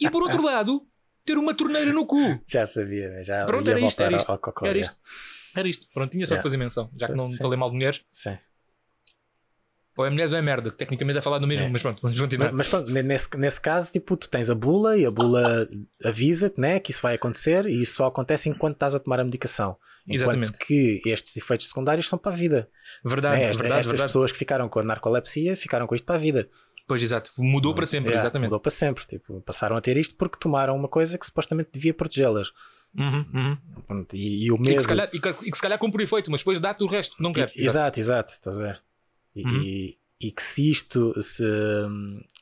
e 0.00 0.10
por 0.10 0.22
outro 0.22 0.42
lado, 0.42 0.82
ter 1.24 1.36
uma 1.38 1.54
torneira 1.54 1.92
no 1.92 2.04
cu. 2.06 2.18
Já 2.48 2.66
sabia, 2.66 3.08
né? 3.10 3.22
já 3.22 3.44
Pronto, 3.44 3.70
era 3.70 3.78
isto, 3.80 4.02
era 4.02 4.16
isto. 4.16 4.40
Era 4.64 4.78
isto. 4.78 4.96
Era 5.54 5.68
isto. 5.68 5.86
Pronto, 5.92 6.10
tinha 6.12 6.26
só 6.26 6.34
Yeah. 6.34 6.42
que 6.42 6.48
fazer 6.48 6.56
menção, 6.56 6.90
já 6.98 7.06
que 7.08 7.14
não 7.14 7.26
Sim. 7.26 7.36
falei 7.38 7.58
mal 7.58 7.68
de 7.68 7.74
mulheres. 7.76 8.02
Sim. 8.10 8.36
Ou 9.94 10.06
é 10.06 10.10
mulheres 10.10 10.32
ou 10.32 10.38
é 10.38 10.42
merda, 10.42 10.70
que 10.70 10.76
tecnicamente 10.78 11.18
é 11.18 11.20
falar 11.22 11.38
do 11.38 11.46
mesmo, 11.46 11.66
É. 11.66 11.68
mas 11.68 11.82
pronto, 11.82 12.00
vamos 12.00 12.18
continuar. 12.18 12.46
Mas, 12.46 12.56
mas 12.56 12.68
pronto, 12.68 12.90
ne- 12.92 13.02
nesse, 13.02 13.28
nesse 13.36 13.60
caso, 13.60 13.92
tipo, 13.92 14.16
tu 14.16 14.26
tens 14.26 14.48
a 14.48 14.54
bula 14.54 14.96
e 14.96 15.04
a 15.04 15.10
bula 15.10 15.68
avisa-te 16.02 16.58
né, 16.58 16.80
que 16.80 16.90
isso 16.90 17.02
vai 17.02 17.14
acontecer 17.16 17.66
e 17.66 17.82
isso 17.82 17.96
só 17.96 18.06
acontece 18.06 18.48
enquanto 18.48 18.74
estás 18.76 18.94
a 18.94 18.98
tomar 18.98 19.20
a 19.20 19.24
medicação. 19.24 19.76
Enquanto 20.08 20.14
Exatamente. 20.36 20.58
que 20.58 21.02
estes 21.06 21.36
efeitos 21.36 21.68
secundários 21.68 22.08
são 22.08 22.18
para 22.18 22.32
a 22.32 22.34
vida. 22.34 22.68
Verdade, 23.04 23.36
né? 23.42 23.50
Esta- 23.50 23.62
verdade, 23.62 23.80
Estas 23.80 23.92
verdade. 23.92 24.08
pessoas 24.08 24.32
que 24.32 24.38
ficaram 24.38 24.66
com 24.68 24.78
a 24.80 24.82
narcolepsia 24.82 25.56
ficaram 25.56 25.86
com 25.86 25.94
isto 25.94 26.04
para 26.04 26.14
a 26.16 26.18
vida. 26.18 26.48
Pois 26.88 27.02
exato, 27.02 27.30
mudou 27.38 27.74
para 27.74 27.86
sempre, 27.86 28.14
exatamente. 28.14 28.48
Mudou 28.48 28.60
para 28.60 28.70
sempre. 28.70 29.04
Tipo, 29.06 29.40
passaram 29.42 29.76
a 29.76 29.80
ter 29.80 29.96
isto 29.98 30.14
porque 30.16 30.38
tomaram 30.40 30.74
uma 30.74 30.88
coisa 30.88 31.16
que 31.18 31.26
supostamente 31.26 31.68
devia 31.72 31.92
protegê-las. 31.94 32.48
Uhum, 32.98 33.26
uhum. 33.34 33.56
Pronto, 33.86 34.14
E, 34.16 34.44
e 34.44 34.50
o 34.52 34.54
E, 34.54 34.58
que 34.58 34.64
medo. 34.68 34.80
se 34.82 34.88
calhar, 34.88 35.08
e, 35.12 35.20
que, 35.20 35.28
e 35.28 35.50
que 35.50 35.56
se 35.56 35.62
calhar 35.62 35.78
cumpre 35.78 36.04
efeito, 36.04 36.30
mas 36.30 36.40
depois 36.40 36.60
dá-te 36.60 36.82
o 36.84 36.86
resto 36.86 37.16
que 37.16 37.22
não 37.22 37.32
quer. 37.32 37.52
Exato, 37.56 37.98
exato, 38.00 38.32
estás 38.32 38.56
a 38.56 38.60
ver? 38.62 38.82
E, 39.34 39.42
Uhum. 39.44 39.62
e- 39.62 39.98
e 40.20 40.30
que 40.30 40.42
se 40.42 40.70
isto, 40.70 41.20
se, 41.22 41.42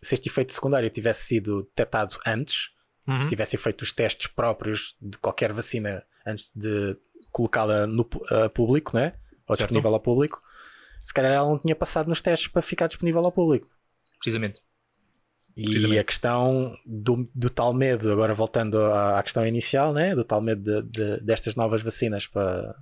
se 0.02 0.14
este 0.14 0.28
efeito 0.28 0.52
secundário 0.52 0.90
tivesse 0.90 1.24
sido 1.24 1.62
detectado 1.62 2.18
antes, 2.26 2.70
Uhum. 3.06 3.22
se 3.22 3.28
tivessem 3.30 3.58
feito 3.58 3.82
os 3.82 3.92
testes 3.92 4.26
próprios 4.26 4.96
de 5.00 5.16
qualquer 5.18 5.52
vacina 5.52 6.04
antes 6.26 6.52
de 6.54 6.96
colocá-la 7.32 7.86
no 7.86 8.06
a 8.30 8.48
público, 8.50 8.94
né? 8.96 9.14
ou 9.46 9.56
Certo. 9.56 9.68
disponível 9.68 9.94
ao 9.94 10.00
público, 10.00 10.40
se 11.02 11.12
calhar 11.14 11.32
ela 11.32 11.48
não 11.48 11.58
tinha 11.58 11.74
passado 11.74 12.06
nos 12.08 12.20
testes 12.20 12.46
para 12.48 12.60
ficar 12.62 12.86
disponível 12.86 13.24
ao 13.24 13.32
público. 13.32 13.68
Precisamente. 14.18 14.60
E 15.56 15.98
a 15.98 16.04
questão 16.04 16.76
do, 16.86 17.28
do 17.34 17.50
tal 17.50 17.74
medo, 17.74 18.10
agora 18.12 18.32
voltando 18.34 18.78
à, 18.80 19.18
à 19.18 19.22
questão 19.22 19.46
inicial, 19.46 19.92
né? 19.92 20.14
do 20.14 20.24
tal 20.24 20.40
medo 20.40 20.82
de- 20.82 20.90
de- 20.90 21.20
destas 21.22 21.54
novas 21.56 21.82
vacinas 21.82 22.26
para, 22.26 22.74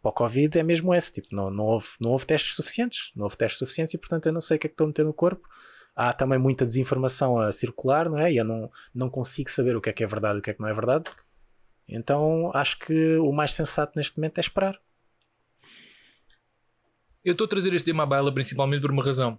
para 0.00 0.08
o 0.08 0.12
Covid, 0.12 0.58
é 0.58 0.62
mesmo 0.62 0.94
esse. 0.94 1.12
Tipo, 1.12 1.28
não, 1.34 1.50
não, 1.50 1.64
houve, 1.64 1.88
não 2.00 2.10
houve 2.10 2.24
testes 2.26 2.54
suficientes. 2.54 3.10
Não 3.14 3.24
houve 3.24 3.36
testes 3.36 3.58
suficientes 3.58 3.92
e, 3.94 3.98
portanto, 3.98 4.26
eu 4.26 4.32
não 4.32 4.40
sei 4.40 4.56
o 4.56 4.60
que 4.60 4.66
é 4.66 4.68
que 4.68 4.74
estou 4.74 4.84
a 4.84 4.88
meter 4.88 5.04
no 5.04 5.12
corpo. 5.12 5.46
Há 5.94 6.12
também 6.12 6.38
muita 6.38 6.64
desinformação 6.64 7.38
a 7.40 7.50
circular, 7.52 8.08
não 8.08 8.18
é? 8.18 8.32
E 8.32 8.36
eu 8.36 8.44
não, 8.44 8.70
não 8.94 9.10
consigo 9.10 9.50
saber 9.50 9.76
o 9.76 9.80
que 9.80 9.90
é 9.90 9.92
que 9.92 10.04
é 10.04 10.06
verdade 10.06 10.36
e 10.36 10.40
o 10.40 10.42
que 10.42 10.50
é 10.50 10.54
que 10.54 10.60
não 10.60 10.68
é 10.68 10.74
verdade. 10.74 11.04
Então 11.88 12.50
acho 12.54 12.78
que 12.78 13.16
o 13.16 13.32
mais 13.32 13.52
sensato 13.54 13.92
neste 13.96 14.16
momento 14.16 14.38
é 14.38 14.40
esperar. 14.40 14.78
Eu 17.24 17.32
estou 17.32 17.46
a 17.46 17.48
trazer 17.48 17.72
este 17.74 17.86
tema 17.86 18.04
à 18.04 18.06
baila 18.06 18.32
principalmente 18.32 18.82
por 18.82 18.90
uma 18.90 19.02
razão. 19.04 19.38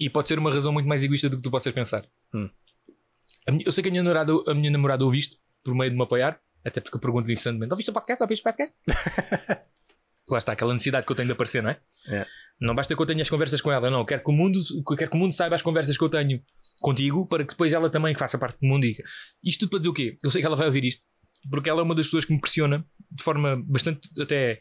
E 0.00 0.08
pode 0.08 0.26
ser 0.28 0.38
uma 0.38 0.50
razão 0.52 0.72
muito 0.72 0.88
mais 0.88 1.04
egoísta 1.04 1.28
do 1.28 1.36
que 1.36 1.42
tu 1.42 1.50
possas 1.50 1.72
pensar. 1.74 2.04
Hum. 2.34 2.48
Minha- 3.48 3.64
eu 3.66 3.70
sei 3.72 3.82
que 3.82 3.88
a 3.88 3.92
minha 3.92 4.02
namorada, 4.02 4.32
a 4.48 4.54
minha 4.54 4.70
namorada 4.70 5.04
ouve 5.04 5.18
isto 5.18 5.36
por 5.62 5.74
meio 5.74 5.90
de 5.90 5.96
me 5.96 6.02
apoiar, 6.02 6.40
até 6.64 6.80
porque 6.80 6.96
eu 6.96 7.00
pergunto-lhe 7.00 7.34
instantemente: 7.34 7.70
ouviste 7.70 7.90
o 7.90 7.92
podcast? 7.92 8.22
Ouviste 8.22 8.40
o 8.40 8.44
podcast? 8.44 8.74
Lá 10.30 10.38
está, 10.38 10.52
aquela 10.52 10.72
necessidade 10.72 11.04
que 11.06 11.12
eu 11.12 11.16
tenho 11.16 11.26
de 11.26 11.32
aparecer, 11.32 11.62
não 11.62 11.70
é? 11.70 11.80
É. 12.06 12.26
Não 12.60 12.74
basta 12.74 12.94
que 12.94 13.00
eu 13.02 13.06
tenha 13.06 13.22
as 13.22 13.28
conversas 13.30 13.60
com 13.60 13.72
ela, 13.72 13.90
não. 13.90 14.04
Quero 14.04 14.22
que, 14.22 14.30
o 14.30 14.32
mundo, 14.32 14.60
quero 14.96 15.10
que 15.10 15.16
o 15.16 15.18
mundo 15.18 15.32
saiba 15.32 15.54
as 15.56 15.62
conversas 15.62 15.96
que 15.96 16.04
eu 16.04 16.08
tenho 16.08 16.40
contigo 16.80 17.26
para 17.26 17.42
que 17.42 17.50
depois 17.50 17.72
ela 17.72 17.88
também 17.90 18.14
faça 18.14 18.38
parte 18.38 18.60
do 18.60 18.66
mundo. 18.66 18.84
E 18.84 18.96
isto 19.42 19.60
tudo 19.60 19.70
para 19.70 19.78
dizer 19.80 19.88
o 19.88 19.94
quê? 19.94 20.16
Eu 20.22 20.30
sei 20.30 20.40
que 20.40 20.46
ela 20.46 20.56
vai 20.56 20.66
ouvir 20.66 20.84
isto 20.84 21.02
porque 21.50 21.70
ela 21.70 21.80
é 21.80 21.82
uma 21.82 21.94
das 21.94 22.04
pessoas 22.06 22.26
que 22.26 22.32
me 22.34 22.40
pressiona 22.40 22.84
de 23.10 23.22
forma 23.22 23.56
bastante 23.66 24.08
até 24.20 24.60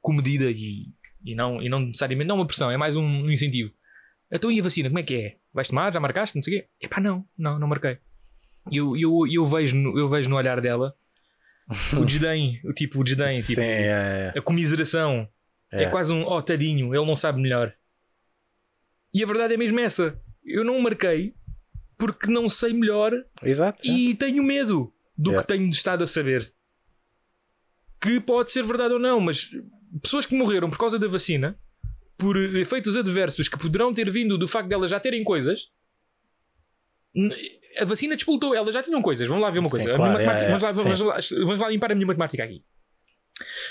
comedida 0.00 0.50
e, 0.50 0.86
e, 1.22 1.34
não, 1.34 1.60
e 1.62 1.68
não 1.68 1.80
necessariamente 1.80 2.28
não 2.28 2.36
é 2.36 2.38
uma 2.40 2.46
pressão, 2.46 2.70
é 2.70 2.76
mais 2.78 2.96
um, 2.96 3.04
um 3.04 3.30
incentivo. 3.30 3.70
Então 4.34 4.50
e 4.50 4.58
a 4.58 4.62
vacina, 4.62 4.88
como 4.88 4.98
é 4.98 5.02
que 5.04 5.14
é? 5.14 5.36
Vais 5.52 5.68
tomar? 5.68 5.92
Já 5.92 6.00
marcaste? 6.00 6.34
Não 6.34 6.42
sei 6.42 6.58
o 6.58 6.60
quê? 6.60 6.68
Epá, 6.80 7.00
não, 7.00 7.24
não, 7.38 7.56
não 7.56 7.68
marquei. 7.68 7.98
E 8.68 8.78
eu, 8.78 8.96
eu, 8.96 9.26
eu, 9.30 9.46
vejo, 9.46 9.76
no, 9.76 9.96
eu 9.96 10.08
vejo 10.08 10.28
no 10.28 10.36
olhar 10.36 10.60
dela 10.60 10.92
o 11.96 12.04
desdém, 12.04 12.60
o 12.64 12.72
tipo, 12.72 13.00
o 13.00 13.04
desdém, 13.04 13.40
tipo, 13.40 13.60
Sim, 13.60 13.66
é, 13.66 14.32
a 14.36 14.42
comiseração. 14.42 15.28
É. 15.70 15.84
é. 15.84 15.88
quase 15.88 16.12
um, 16.12 16.26
oh 16.26 16.42
tadinho, 16.42 16.92
ele 16.92 17.06
não 17.06 17.14
sabe 17.14 17.40
melhor. 17.40 17.72
E 19.12 19.22
a 19.22 19.26
verdade 19.26 19.54
é 19.54 19.56
mesmo 19.56 19.78
essa. 19.78 20.20
Eu 20.44 20.64
não 20.64 20.80
marquei 20.80 21.34
porque 21.96 22.28
não 22.28 22.50
sei 22.50 22.72
melhor 22.72 23.12
Exato. 23.40 23.80
é. 23.84 23.88
e 23.88 24.14
tenho 24.16 24.42
medo 24.42 24.92
do 25.16 25.36
que 25.36 25.46
tenho 25.46 25.70
estado 25.70 26.02
a 26.02 26.06
saber. 26.08 26.52
Que 28.00 28.20
pode 28.20 28.50
ser 28.50 28.64
verdade 28.64 28.94
ou 28.94 29.00
não, 29.00 29.20
mas 29.20 29.48
pessoas 30.02 30.26
que 30.26 30.36
morreram 30.36 30.68
por 30.68 30.78
causa 30.78 30.98
da 30.98 31.06
vacina, 31.06 31.56
por 32.16 32.36
efeitos 32.36 32.96
adversos 32.96 33.48
que 33.48 33.58
poderão 33.58 33.92
ter 33.92 34.10
vindo 34.10 34.38
do 34.38 34.46
facto 34.48 34.68
de 34.68 34.74
elas 34.74 34.90
já 34.90 35.00
terem 35.00 35.24
coisas, 35.24 35.70
a 37.78 37.84
vacina 37.84 38.16
despoltou, 38.16 38.54
elas 38.54 38.74
já 38.74 38.82
tinham 38.82 39.02
coisas. 39.02 39.26
Vamos 39.26 39.42
lá 39.42 39.50
ver 39.50 39.58
uma 39.60 39.68
Sim, 39.68 39.76
coisa. 39.76 39.92
A 39.94 39.96
claro, 39.96 40.18
é, 40.18 40.24
é, 40.24 40.46
vamos, 40.46 40.62
lá, 40.62 40.72
sim. 40.72 40.82
vamos, 40.82 41.00
lá, 41.00 41.18
vamos 41.44 41.58
lá 41.60 41.68
limpar 41.68 41.92
a 41.92 41.94
minha 41.94 42.06
matemática 42.06 42.44
aqui. 42.44 42.64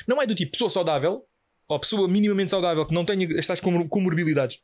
Não 0.08 0.22
é 0.22 0.28
do 0.28 0.36
tipo 0.36 0.52
pessoa 0.52 0.70
saudável 0.70 1.26
ou 1.68 1.80
pessoa 1.80 2.08
minimamente 2.08 2.52
saudável 2.52 2.86
que 2.86 2.94
não 2.94 3.06
tenha 3.06 3.28
estas 3.38 3.60
comor- 3.60 3.88
comorbilidades. 3.88 4.60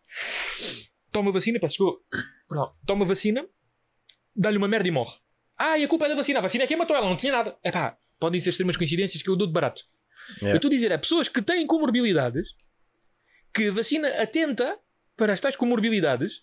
Toma 1.11 1.31
vacina, 1.31 1.59
desculpa. 1.59 2.01
Perdão. 2.47 2.73
Toma 2.85 3.05
vacina, 3.05 3.45
dá-lhe 4.35 4.57
uma 4.57 4.67
merda 4.67 4.87
e 4.87 4.91
morre. 4.91 5.15
Ah, 5.57 5.77
e 5.77 5.83
a 5.83 5.87
culpa 5.87 6.05
é 6.05 6.09
da 6.09 6.15
vacina. 6.15 6.39
A 6.39 6.41
vacina 6.41 6.63
é 6.63 6.67
quem 6.67 6.77
matou 6.77 6.95
ela, 6.95 7.07
não 7.07 7.15
tinha 7.17 7.31
nada. 7.31 7.57
Epá, 7.63 7.97
podem 8.19 8.39
ser 8.39 8.49
extremas 8.49 8.77
coincidências 8.77 9.21
que 9.21 9.29
eu 9.29 9.35
dou 9.35 9.47
de 9.47 9.53
barato. 9.53 9.81
Yeah. 10.37 10.51
Eu 10.53 10.55
estou 10.57 10.69
a 10.69 10.71
dizer, 10.73 10.91
é 10.91 10.97
pessoas 10.97 11.27
que 11.27 11.41
têm 11.41 11.65
comorbilidades 11.65 12.47
que 13.59 13.69
vacina 13.71 14.07
atenta 14.21 14.77
para 15.17 15.33
as 15.33 15.39
tais 15.39 15.55
comorbilidades 15.55 16.41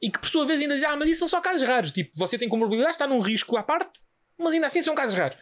e 0.00 0.10
que 0.10 0.18
por 0.18 0.28
sua 0.28 0.46
vez 0.46 0.60
ainda 0.60 0.74
dizem, 0.74 0.88
ah, 0.88 0.96
mas 0.96 1.08
isso 1.08 1.18
são 1.18 1.28
só 1.28 1.40
casos 1.40 1.66
raros. 1.66 1.90
Tipo, 1.90 2.10
você 2.16 2.38
tem 2.38 2.48
comorbilidades, 2.48 2.94
está 2.96 3.06
num 3.06 3.18
risco 3.20 3.56
à 3.56 3.62
parte, 3.62 3.90
mas 4.38 4.54
ainda 4.54 4.66
assim 4.68 4.80
são 4.80 4.94
casos 4.94 5.14
raros. 5.18 5.36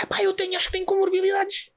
Epá, 0.00 0.22
eu 0.22 0.32
tenho, 0.32 0.56
acho 0.56 0.66
que 0.66 0.72
tenho 0.72 0.86
comorbilidades. 0.86 1.70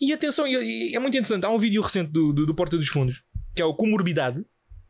E 0.00 0.12
atenção, 0.12 0.46
é 0.46 0.98
muito 0.98 1.14
interessante, 1.16 1.44
há 1.44 1.50
um 1.50 1.58
vídeo 1.58 1.82
recente 1.82 2.10
do, 2.10 2.32
do, 2.32 2.46
do 2.46 2.54
Porta 2.54 2.78
dos 2.78 2.88
Fundos, 2.88 3.22
que 3.54 3.60
é 3.60 3.64
o 3.64 3.74
comorbidade, 3.74 4.42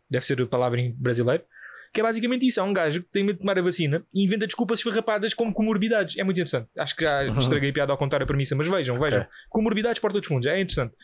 deve 0.09 0.25
ser 0.25 0.41
a 0.41 0.47
palavra 0.47 0.81
em 0.81 0.93
brasileiro, 0.93 1.45
que 1.93 2.01
é 2.01 2.05
basicamente 2.05 2.47
isso, 2.47 2.61
é 2.61 2.63
um 2.63 2.73
gajo 2.73 3.03
que 3.03 3.11
tem 3.11 3.25
medo 3.25 3.37
de 3.37 3.41
tomar 3.43 3.59
a 3.59 3.63
vacina 3.63 4.05
e 4.15 4.23
inventa 4.25 4.47
desculpas 4.47 4.79
esfarrapadas 4.79 5.35
como 5.35 5.53
comorbidades. 5.53 6.17
É 6.17 6.25
muito 6.25 6.37
interessante. 6.37 6.69
Acho 6.79 6.95
que 6.97 7.03
já 7.03 7.23
Uhum. 7.25 7.39
estraguei 7.39 7.71
a 7.71 7.73
piada 7.73 7.93
ao 7.93 7.99
contar 7.99 8.23
a 8.23 8.27
premissa, 8.27 8.55
mas 8.55 8.69
vejam, 8.69 8.99
vejam. 8.99 9.27
Comorbidades 9.51 10.01
Porta 10.01 10.19
dos 10.21 10.27
Fundos, 10.29 10.47
é 10.47 10.55
interessante. 10.61 10.95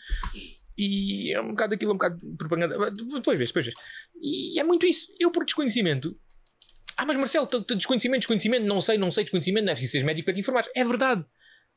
E 0.78 1.34
é 1.34 1.40
um 1.40 1.48
bocado 1.48 1.74
aquilo, 1.74 1.90
é 1.90 1.94
um 1.94 1.98
bocado 1.98 2.18
de 2.22 2.36
propaganda. 2.36 2.90
Depois 2.92 3.36
vês, 3.36 3.50
depois 3.50 3.66
vês. 3.66 3.76
E 4.22 4.60
é 4.60 4.62
muito 4.62 4.86
isso. 4.86 5.12
Eu, 5.18 5.32
por 5.32 5.44
desconhecimento. 5.44 6.16
Ah, 6.96 7.04
mas 7.04 7.16
Marcelo, 7.16 7.48
desconhecimento, 7.76 8.20
desconhecimento, 8.20 8.64
não 8.64 8.80
sei, 8.80 8.96
não 8.96 9.10
sei, 9.10 9.24
desconhecimento, 9.24 9.64
não 9.64 9.72
é 9.72 9.74
preciso 9.74 9.92
seres 9.92 10.06
médico 10.06 10.26
para 10.26 10.34
te 10.34 10.40
informar. 10.40 10.64
É 10.76 10.84
verdade. 10.84 11.24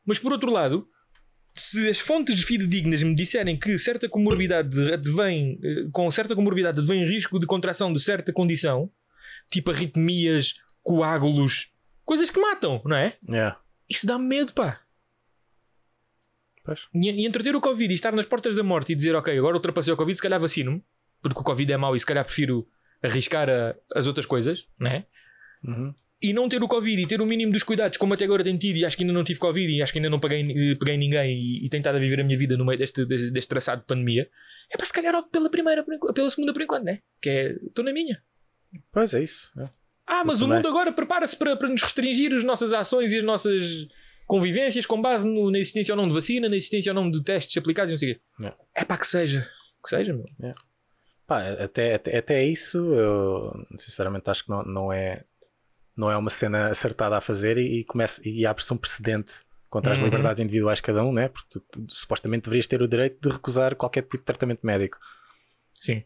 Mas 0.05 0.19
por 0.19 0.31
outro 0.31 0.51
lado, 0.51 0.87
se 1.53 1.89
as 1.89 1.99
fontes 1.99 2.41
fidedignas 2.43 3.01
me 3.03 3.15
disserem 3.15 3.57
que 3.57 3.77
certa 3.77 4.07
comorbidade 4.07 4.93
advém, 4.93 5.59
eh, 5.63 5.87
com 5.91 6.09
certa 6.09 6.35
comorbidade 6.35 6.79
advém 6.79 7.05
risco 7.05 7.39
de 7.39 7.45
contração 7.45 7.91
de 7.91 7.99
certa 7.99 8.31
condição, 8.31 8.89
tipo 9.51 9.71
arritmias, 9.71 10.55
coágulos, 10.83 11.71
coisas 12.05 12.29
que 12.29 12.39
matam, 12.39 12.81
não 12.85 12.95
é? 12.95 13.17
Yeah. 13.27 13.59
Isso 13.89 14.07
dá-me 14.07 14.25
medo, 14.25 14.53
pá. 14.53 14.81
Pois. 16.63 16.81
E, 16.93 17.09
e 17.09 17.25
entre 17.25 17.43
ter 17.43 17.55
o 17.55 17.61
Covid 17.61 17.91
e 17.91 17.95
estar 17.95 18.13
nas 18.13 18.25
portas 18.25 18.55
da 18.55 18.63
morte 18.63 18.91
e 18.91 18.95
dizer, 18.95 19.15
ok, 19.15 19.37
agora 19.37 19.55
ultrapassei 19.55 19.93
o 19.93 19.97
Covid, 19.97 20.15
se 20.15 20.21
calhar 20.21 20.39
vacino-me, 20.39 20.83
porque 21.21 21.39
o 21.39 21.43
Covid 21.43 21.71
é 21.73 21.77
mau 21.77 21.95
e 21.95 21.99
se 21.99 22.05
calhar 22.05 22.23
prefiro 22.25 22.67
arriscar 23.01 23.49
a- 23.49 23.75
as 23.95 24.05
outras 24.07 24.25
coisas, 24.25 24.65
né? 24.79 25.05
Uhum. 25.63 25.93
E 26.23 26.33
não 26.33 26.47
ter 26.47 26.61
o 26.61 26.67
Covid 26.67 27.01
e 27.01 27.07
ter 27.07 27.19
o 27.19 27.25
mínimo 27.25 27.51
dos 27.51 27.63
cuidados, 27.63 27.97
como 27.97 28.13
até 28.13 28.25
agora 28.25 28.43
tenho 28.43 28.57
tido, 28.59 28.77
e 28.77 28.85
acho 28.85 28.95
que 28.95 29.01
ainda 29.03 29.13
não 29.13 29.23
tive 29.23 29.39
Covid 29.39 29.73
e 29.73 29.81
acho 29.81 29.91
que 29.91 29.97
ainda 29.97 30.09
não 30.09 30.19
paguei, 30.19 30.41
eh, 30.41 30.75
peguei 30.75 30.95
ninguém 30.95 31.35
e, 31.35 31.65
e 31.65 31.69
tenho 31.69 31.81
estado 31.81 31.95
a 31.95 31.99
viver 31.99 32.19
a 32.19 32.23
minha 32.23 32.37
vida 32.37 32.55
no 32.55 32.63
meio 32.63 32.77
deste, 32.77 33.03
deste, 33.05 33.31
deste 33.31 33.49
traçado 33.49 33.81
de 33.81 33.87
pandemia, 33.87 34.29
é 34.71 34.77
para 34.77 34.85
se 34.85 34.93
calhar 34.93 35.19
pela 35.31 35.49
primeira, 35.49 35.83
pela 36.13 36.29
segunda 36.29 36.53
por 36.53 36.61
enquanto, 36.61 36.83
né? 36.83 36.99
Que 37.19 37.29
é, 37.29 37.51
estou 37.65 37.83
na 37.83 37.91
minha. 37.91 38.21
Pois 38.91 39.15
é 39.15 39.23
isso. 39.23 39.49
é. 39.59 39.67
Ah, 40.05 40.23
mas 40.23 40.37
o 40.37 40.41
também. 40.41 40.57
mundo 40.57 40.67
agora 40.67 40.91
prepara-se 40.91 41.35
para, 41.35 41.55
para 41.55 41.69
nos 41.69 41.81
restringir 41.81 42.35
as 42.35 42.43
nossas 42.43 42.71
ações 42.71 43.11
e 43.13 43.17
as 43.17 43.23
nossas 43.23 43.87
convivências 44.31 44.85
com 44.85 45.01
base 45.01 45.27
no- 45.27 45.51
na 45.51 45.57
existência 45.59 45.91
ou 45.93 45.97
não 45.99 46.07
de 46.07 46.13
vacina, 46.13 46.47
na 46.47 46.55
existência 46.55 46.91
ou 46.91 46.95
não 46.95 47.11
de 47.11 47.21
testes 47.21 47.57
aplicados, 47.57 47.91
não 47.91 47.99
sei 47.99 48.11
o 48.11 48.15
quê. 48.15 48.21
Yeah. 48.39 48.57
É 48.73 48.85
para 48.85 48.97
que 48.97 49.05
seja. 49.05 49.45
Que 49.83 49.89
seja, 49.89 50.13
meu. 50.13 50.25
Pá, 51.27 51.49
até, 51.49 51.95
até, 51.95 52.17
até 52.17 52.45
isso, 52.45 52.77
eu 52.93 53.65
sinceramente 53.77 54.29
acho 54.29 54.45
que 54.45 54.49
não, 54.49 54.63
não, 54.63 54.93
é, 54.93 55.25
não 55.97 56.09
é 56.09 56.15
uma 56.15 56.29
cena 56.29 56.69
acertada 56.69 57.17
a 57.17 57.21
fazer 57.21 57.57
e, 57.57 57.79
e, 57.79 57.83
começa, 57.83 58.21
e 58.25 58.45
abre-se 58.45 58.73
um 58.73 58.77
precedente 58.77 59.33
contra 59.69 59.91
as 59.91 59.99
Uhum. 59.99 60.05
liberdades 60.05 60.39
individuais 60.39 60.77
de 60.79 60.83
cada 60.83 61.03
um, 61.03 61.11
né? 61.13 61.27
porque 61.27 61.47
tu, 61.49 61.59
tu 61.71 61.85
supostamente 61.89 62.43
deverias 62.43 62.67
ter 62.67 62.81
o 62.81 62.87
direito 62.87 63.17
de 63.21 63.33
recusar 63.35 63.75
qualquer 63.75 64.03
tipo 64.03 64.17
de 64.17 64.23
tratamento 64.23 64.65
médico. 64.65 64.97
Sim. 65.79 66.03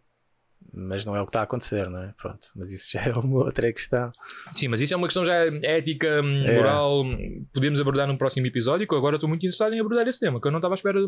Mas 0.74 1.06
não 1.06 1.16
é 1.16 1.22
o 1.22 1.26
que 1.26 1.30
está 1.30 1.40
a 1.42 1.44
acontecer, 1.44 1.90
não 1.90 2.02
é? 2.04 2.14
Pronto, 2.18 2.48
mas 2.56 2.72
isso 2.72 2.90
já 2.92 3.02
é 3.02 3.14
uma 3.14 3.46
outra 3.46 3.72
questão. 3.72 4.12
Sim, 4.54 4.68
mas 4.68 4.82
isso 4.82 4.94
é 4.94 4.98
uma 4.98 5.08
questão 5.08 5.24
já 5.24 5.34
ética, 5.64 6.22
hum, 6.22 6.44
É. 6.46 6.56
moral. 6.58 7.04
hum, 7.04 7.46
Podemos 7.54 7.80
abordar 7.80 8.08
num 8.08 8.18
próximo 8.18 8.46
episódio, 8.48 8.86
que 8.88 8.94
eu 8.94 8.98
agora 8.98 9.16
estou 9.16 9.30
muito 9.30 9.42
interessado 9.44 9.74
em 9.74 9.80
abordar 9.80 10.08
esse 10.08 10.20
tema, 10.20 10.42
que 10.42 10.48
eu 10.48 10.52
não 10.52 10.60
estava 10.60 10.74
à 10.74 10.78
espera 10.78 11.00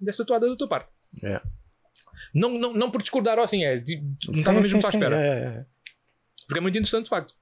dessa 0.00 0.24
toada 0.24 0.48
da 0.48 0.56
tua 0.56 0.68
parte. 0.68 0.88
É. 1.22 1.40
Não, 2.34 2.58
não, 2.58 2.72
não 2.74 2.90
por 2.90 3.00
discordar 3.02 3.38
ou 3.38 3.44
assim, 3.44 3.64
é. 3.64 3.80
tipo, 3.80 4.02
Não 4.26 4.32
estava 4.40 4.60
mesmo 4.60 4.80
sim, 4.80 4.86
à 4.86 4.90
espera. 4.90 5.16
é, 5.16 5.28
é, 5.28 5.44
é. 5.60 5.64
Porque 6.46 6.58
é 6.58 6.62
muito 6.62 6.76
interessante, 6.76 7.04
de 7.04 7.10
facto. 7.10 7.34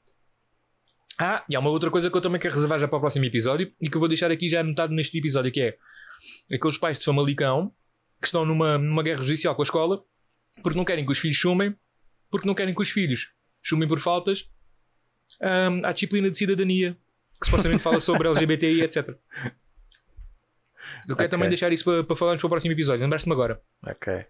Ah, 1.18 1.44
e 1.48 1.54
há 1.56 1.60
uma 1.60 1.70
outra 1.70 1.90
coisa 1.90 2.10
que 2.10 2.16
eu 2.16 2.20
também 2.20 2.40
quero 2.40 2.54
reservar 2.54 2.78
já 2.78 2.88
para 2.88 2.96
o 2.96 3.00
próximo 3.00 3.24
episódio 3.26 3.72
e 3.80 3.88
que 3.88 3.96
eu 3.96 4.00
vou 4.00 4.08
deixar 4.08 4.30
aqui 4.30 4.48
já 4.48 4.60
anotado 4.60 4.92
neste 4.94 5.16
episódio, 5.18 5.52
que 5.52 5.60
é 5.60 5.76
aqueles 6.54 6.78
pais 6.78 6.98
de 6.98 7.04
Famalicão 7.04 7.72
que 8.20 8.26
estão 8.26 8.44
numa, 8.44 8.78
numa 8.78 9.02
guerra 9.02 9.22
judicial 9.24 9.54
com 9.54 9.62
a 9.62 9.64
escola 9.64 10.02
porque 10.62 10.76
não 10.78 10.84
querem 10.84 11.04
que 11.04 11.12
os 11.12 11.18
filhos 11.18 11.36
chumem, 11.36 11.74
porque 12.30 12.46
não 12.46 12.54
querem 12.54 12.74
que 12.74 12.82
os 12.82 12.90
filhos 12.90 13.32
chumem 13.62 13.88
por 13.88 14.00
faltas 14.00 14.48
hum, 15.40 15.80
à 15.84 15.92
disciplina 15.92 16.30
de 16.30 16.36
cidadania 16.38 16.96
que 17.40 17.46
supostamente 17.46 17.82
fala 17.82 18.00
sobre 18.00 18.28
LGBTI, 18.28 18.82
etc. 18.82 19.08
Eu 21.08 21.16
quero 21.16 21.26
Ok. 21.26 21.28
também 21.28 21.48
deixar 21.48 21.72
isso 21.72 21.84
para, 21.84 22.04
para 22.04 22.16
falarmos 22.16 22.40
para 22.42 22.46
o 22.46 22.50
próximo 22.50 22.72
episódio. 22.72 23.02
Lembraste-me 23.02 23.32
agora. 23.32 23.60
Ok. 23.86 24.24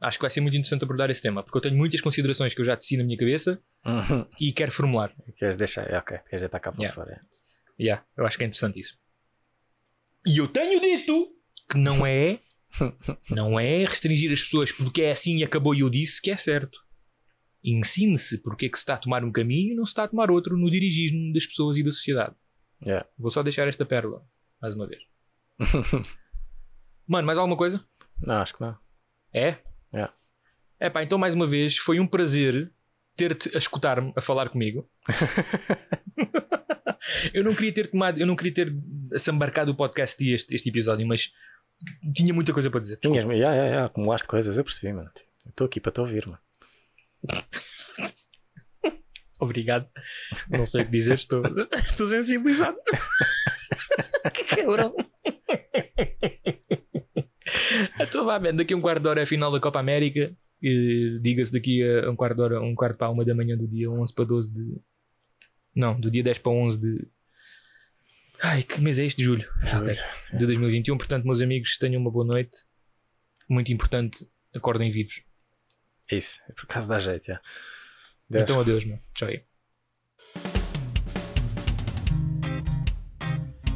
Acho 0.00 0.18
que 0.18 0.22
vai 0.22 0.30
ser 0.30 0.40
muito 0.40 0.54
interessante 0.56 0.82
abordar 0.84 1.10
esse 1.10 1.22
tema, 1.22 1.42
porque 1.44 1.56
eu 1.58 1.62
tenho 1.62 1.76
muitas 1.76 2.00
considerações 2.00 2.52
que 2.54 2.60
eu 2.60 2.64
já 2.64 2.76
teci 2.76 2.96
na 2.96 3.04
minha 3.04 3.16
cabeça 3.16 3.62
Uhum. 3.84 4.26
e 4.40 4.52
quero 4.52 4.72
formular. 4.72 5.14
Queres 5.36 5.56
deixar? 5.56 5.88
É, 5.90 5.98
ok, 5.98 6.18
queres 6.28 6.40
deitar 6.40 6.58
cá 6.60 6.72
para 6.72 6.80
Yeah. 6.82 6.94
fora. 6.94 7.20
Yeah, 7.78 8.04
eu 8.16 8.24
acho 8.26 8.36
que 8.36 8.44
é 8.44 8.46
interessante 8.46 8.80
isso. 8.80 8.98
E 10.26 10.38
eu 10.38 10.48
tenho 10.48 10.80
dito 10.80 11.34
que 11.70 11.78
não 11.78 12.04
é 12.06 12.40
não 13.30 13.58
é 13.58 13.84
restringir 13.84 14.32
as 14.32 14.42
pessoas 14.42 14.72
porque 14.72 15.02
é 15.02 15.12
assim 15.12 15.38
e 15.38 15.44
acabou 15.44 15.74
e 15.74 15.80
eu 15.80 15.90
disse 15.90 16.20
que 16.20 16.30
é 16.30 16.36
certo. 16.36 16.78
Ensine-se 17.64 18.38
porque 18.38 18.66
é 18.66 18.68
que 18.68 18.76
se 18.76 18.82
está 18.82 18.94
a 18.94 18.98
tomar 18.98 19.24
um 19.24 19.30
caminho 19.30 19.72
e 19.72 19.76
não 19.76 19.86
se 19.86 19.90
está 19.90 20.04
a 20.04 20.08
tomar 20.08 20.30
outro 20.30 20.56
no 20.56 20.70
dirigismo 20.70 21.32
das 21.32 21.46
pessoas 21.46 21.76
e 21.76 21.82
da 21.82 21.92
sociedade. 21.92 22.34
Yeah. 22.84 23.06
Vou 23.16 23.30
só 23.30 23.42
deixar 23.42 23.68
esta 23.68 23.84
pérola 23.84 24.24
mais 24.60 24.74
uma 24.74 24.86
vez. 24.86 25.02
Mano, 27.06 27.26
mais 27.26 27.38
alguma 27.38 27.56
coisa? 27.56 27.84
Não, 28.20 28.36
acho 28.36 28.54
que 28.54 28.60
não. 28.60 28.76
É? 29.32 29.58
É. 29.92 30.08
É 30.80 30.90
pá, 30.90 31.02
então 31.02 31.18
mais 31.18 31.34
uma 31.34 31.46
vez 31.46 31.76
foi 31.76 32.00
um 32.00 32.06
prazer 32.06 32.72
ter-te 33.14 33.54
a 33.54 33.58
escutar-me, 33.58 34.12
a 34.16 34.20
falar 34.20 34.48
comigo. 34.48 34.90
eu 37.32 37.44
não 37.44 37.54
queria 37.54 37.72
ter 37.72 37.88
tomado, 37.88 38.18
eu 38.18 38.26
não 38.26 38.36
queria 38.36 38.52
ter 38.52 38.74
assambarcado 39.14 39.70
o 39.70 39.74
podcast 39.74 40.22
e 40.24 40.32
este, 40.32 40.54
este 40.54 40.68
episódio, 40.68 41.06
mas 41.06 41.32
tinha 42.14 42.34
muita 42.34 42.52
coisa 42.52 42.70
para 42.70 42.80
dizer. 42.80 42.96
Tinhas, 42.96 43.24
yeah, 43.24 43.34
yeah, 43.34 43.64
yeah, 43.64 43.86
acumulaste 43.86 44.26
coisas, 44.26 44.58
eu 44.58 44.64
percebi, 44.64 44.92
mano. 44.92 45.10
Estou 45.48 45.66
aqui 45.66 45.80
para 45.80 45.92
te 45.92 46.00
ouvir, 46.00 46.26
mano. 46.26 46.38
Obrigado. 49.40 49.88
Não 50.48 50.64
sei 50.64 50.82
o 50.82 50.84
que 50.84 50.92
dizer, 50.92 51.14
estou, 51.14 51.42
estou 51.74 52.06
sensibilizado. 52.06 52.78
que 54.32 54.56
cabrão. 54.56 54.94
Então 58.00 58.24
vá, 58.24 58.38
man, 58.38 58.54
daqui 58.54 58.72
a 58.72 58.76
um 58.76 58.80
quarto 58.80 59.02
de 59.02 59.08
hora 59.08 59.20
é 59.20 59.24
a 59.24 59.26
final 59.26 59.50
da 59.50 59.58
Copa 59.58 59.80
América. 59.80 60.32
Diga-se 61.20 61.52
daqui 61.52 61.82
a 61.82 62.08
um 62.08 62.14
quarto 62.14 62.36
de 62.36 62.42
hora, 62.42 62.60
um 62.60 62.74
quarto 62.74 62.96
para 62.96 63.10
uma 63.10 63.24
da 63.24 63.34
manhã 63.34 63.56
do 63.56 63.66
dia 63.66 63.90
11 63.90 64.14
para 64.14 64.24
12 64.24 64.54
de. 64.54 64.80
Não, 65.74 66.00
do 66.00 66.08
dia 66.08 66.22
10 66.22 66.38
para 66.38 66.52
11 66.52 66.80
de. 66.80 67.08
Ai, 68.42 68.64
que 68.64 68.80
mês 68.80 68.98
é 68.98 69.04
este? 69.04 69.22
Julho. 69.22 69.48
Ok. 69.62 69.96
De 70.36 70.46
2021. 70.46 70.96
Portanto, 70.98 71.24
meus 71.24 71.40
amigos, 71.40 71.78
tenham 71.78 72.00
uma 72.00 72.10
boa 72.10 72.24
noite. 72.24 72.64
Muito 73.48 73.72
importante, 73.72 74.26
acordem 74.54 74.90
vivos. 74.90 75.22
É 76.10 76.16
isso, 76.16 76.40
é 76.48 76.52
por 76.52 76.66
causa 76.66 76.88
da 76.88 76.98
jeito, 76.98 77.28
yeah. 77.28 77.44
Deus. 78.28 78.42
Então, 78.42 78.60
adeus, 78.60 78.84
meu. 78.84 78.98
Tchau 79.14 79.28
aí. 79.28 79.44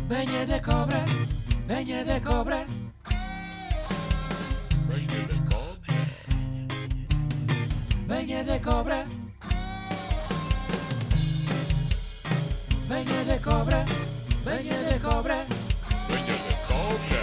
Venha 0.08 0.46
de 0.46 0.60
cobra, 0.60 0.98
venha 1.66 2.04
de 2.04 2.20
cobra, 2.20 2.66
Venha 4.88 5.24
de 5.26 5.40
cobra. 5.48 5.96
venha 8.06 8.44
de 8.44 8.60
cobra. 8.60 9.08
Venha 12.88 13.24
de 13.24 13.42
cobra, 13.42 13.84
venha 14.46 14.76
de 14.92 14.98
cobra, 15.00 15.44
Venha 16.08 16.36
de 16.46 16.54
cobra. 16.68 17.22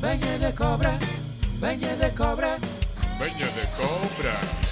venha 0.00 0.38
de 0.38 0.52
cobra, 0.56 0.98
venha 1.60 1.96
de 1.96 2.10
cobra. 2.16 2.58
Venha 3.18 3.46
de 3.46 3.66
cobra. 3.76 4.67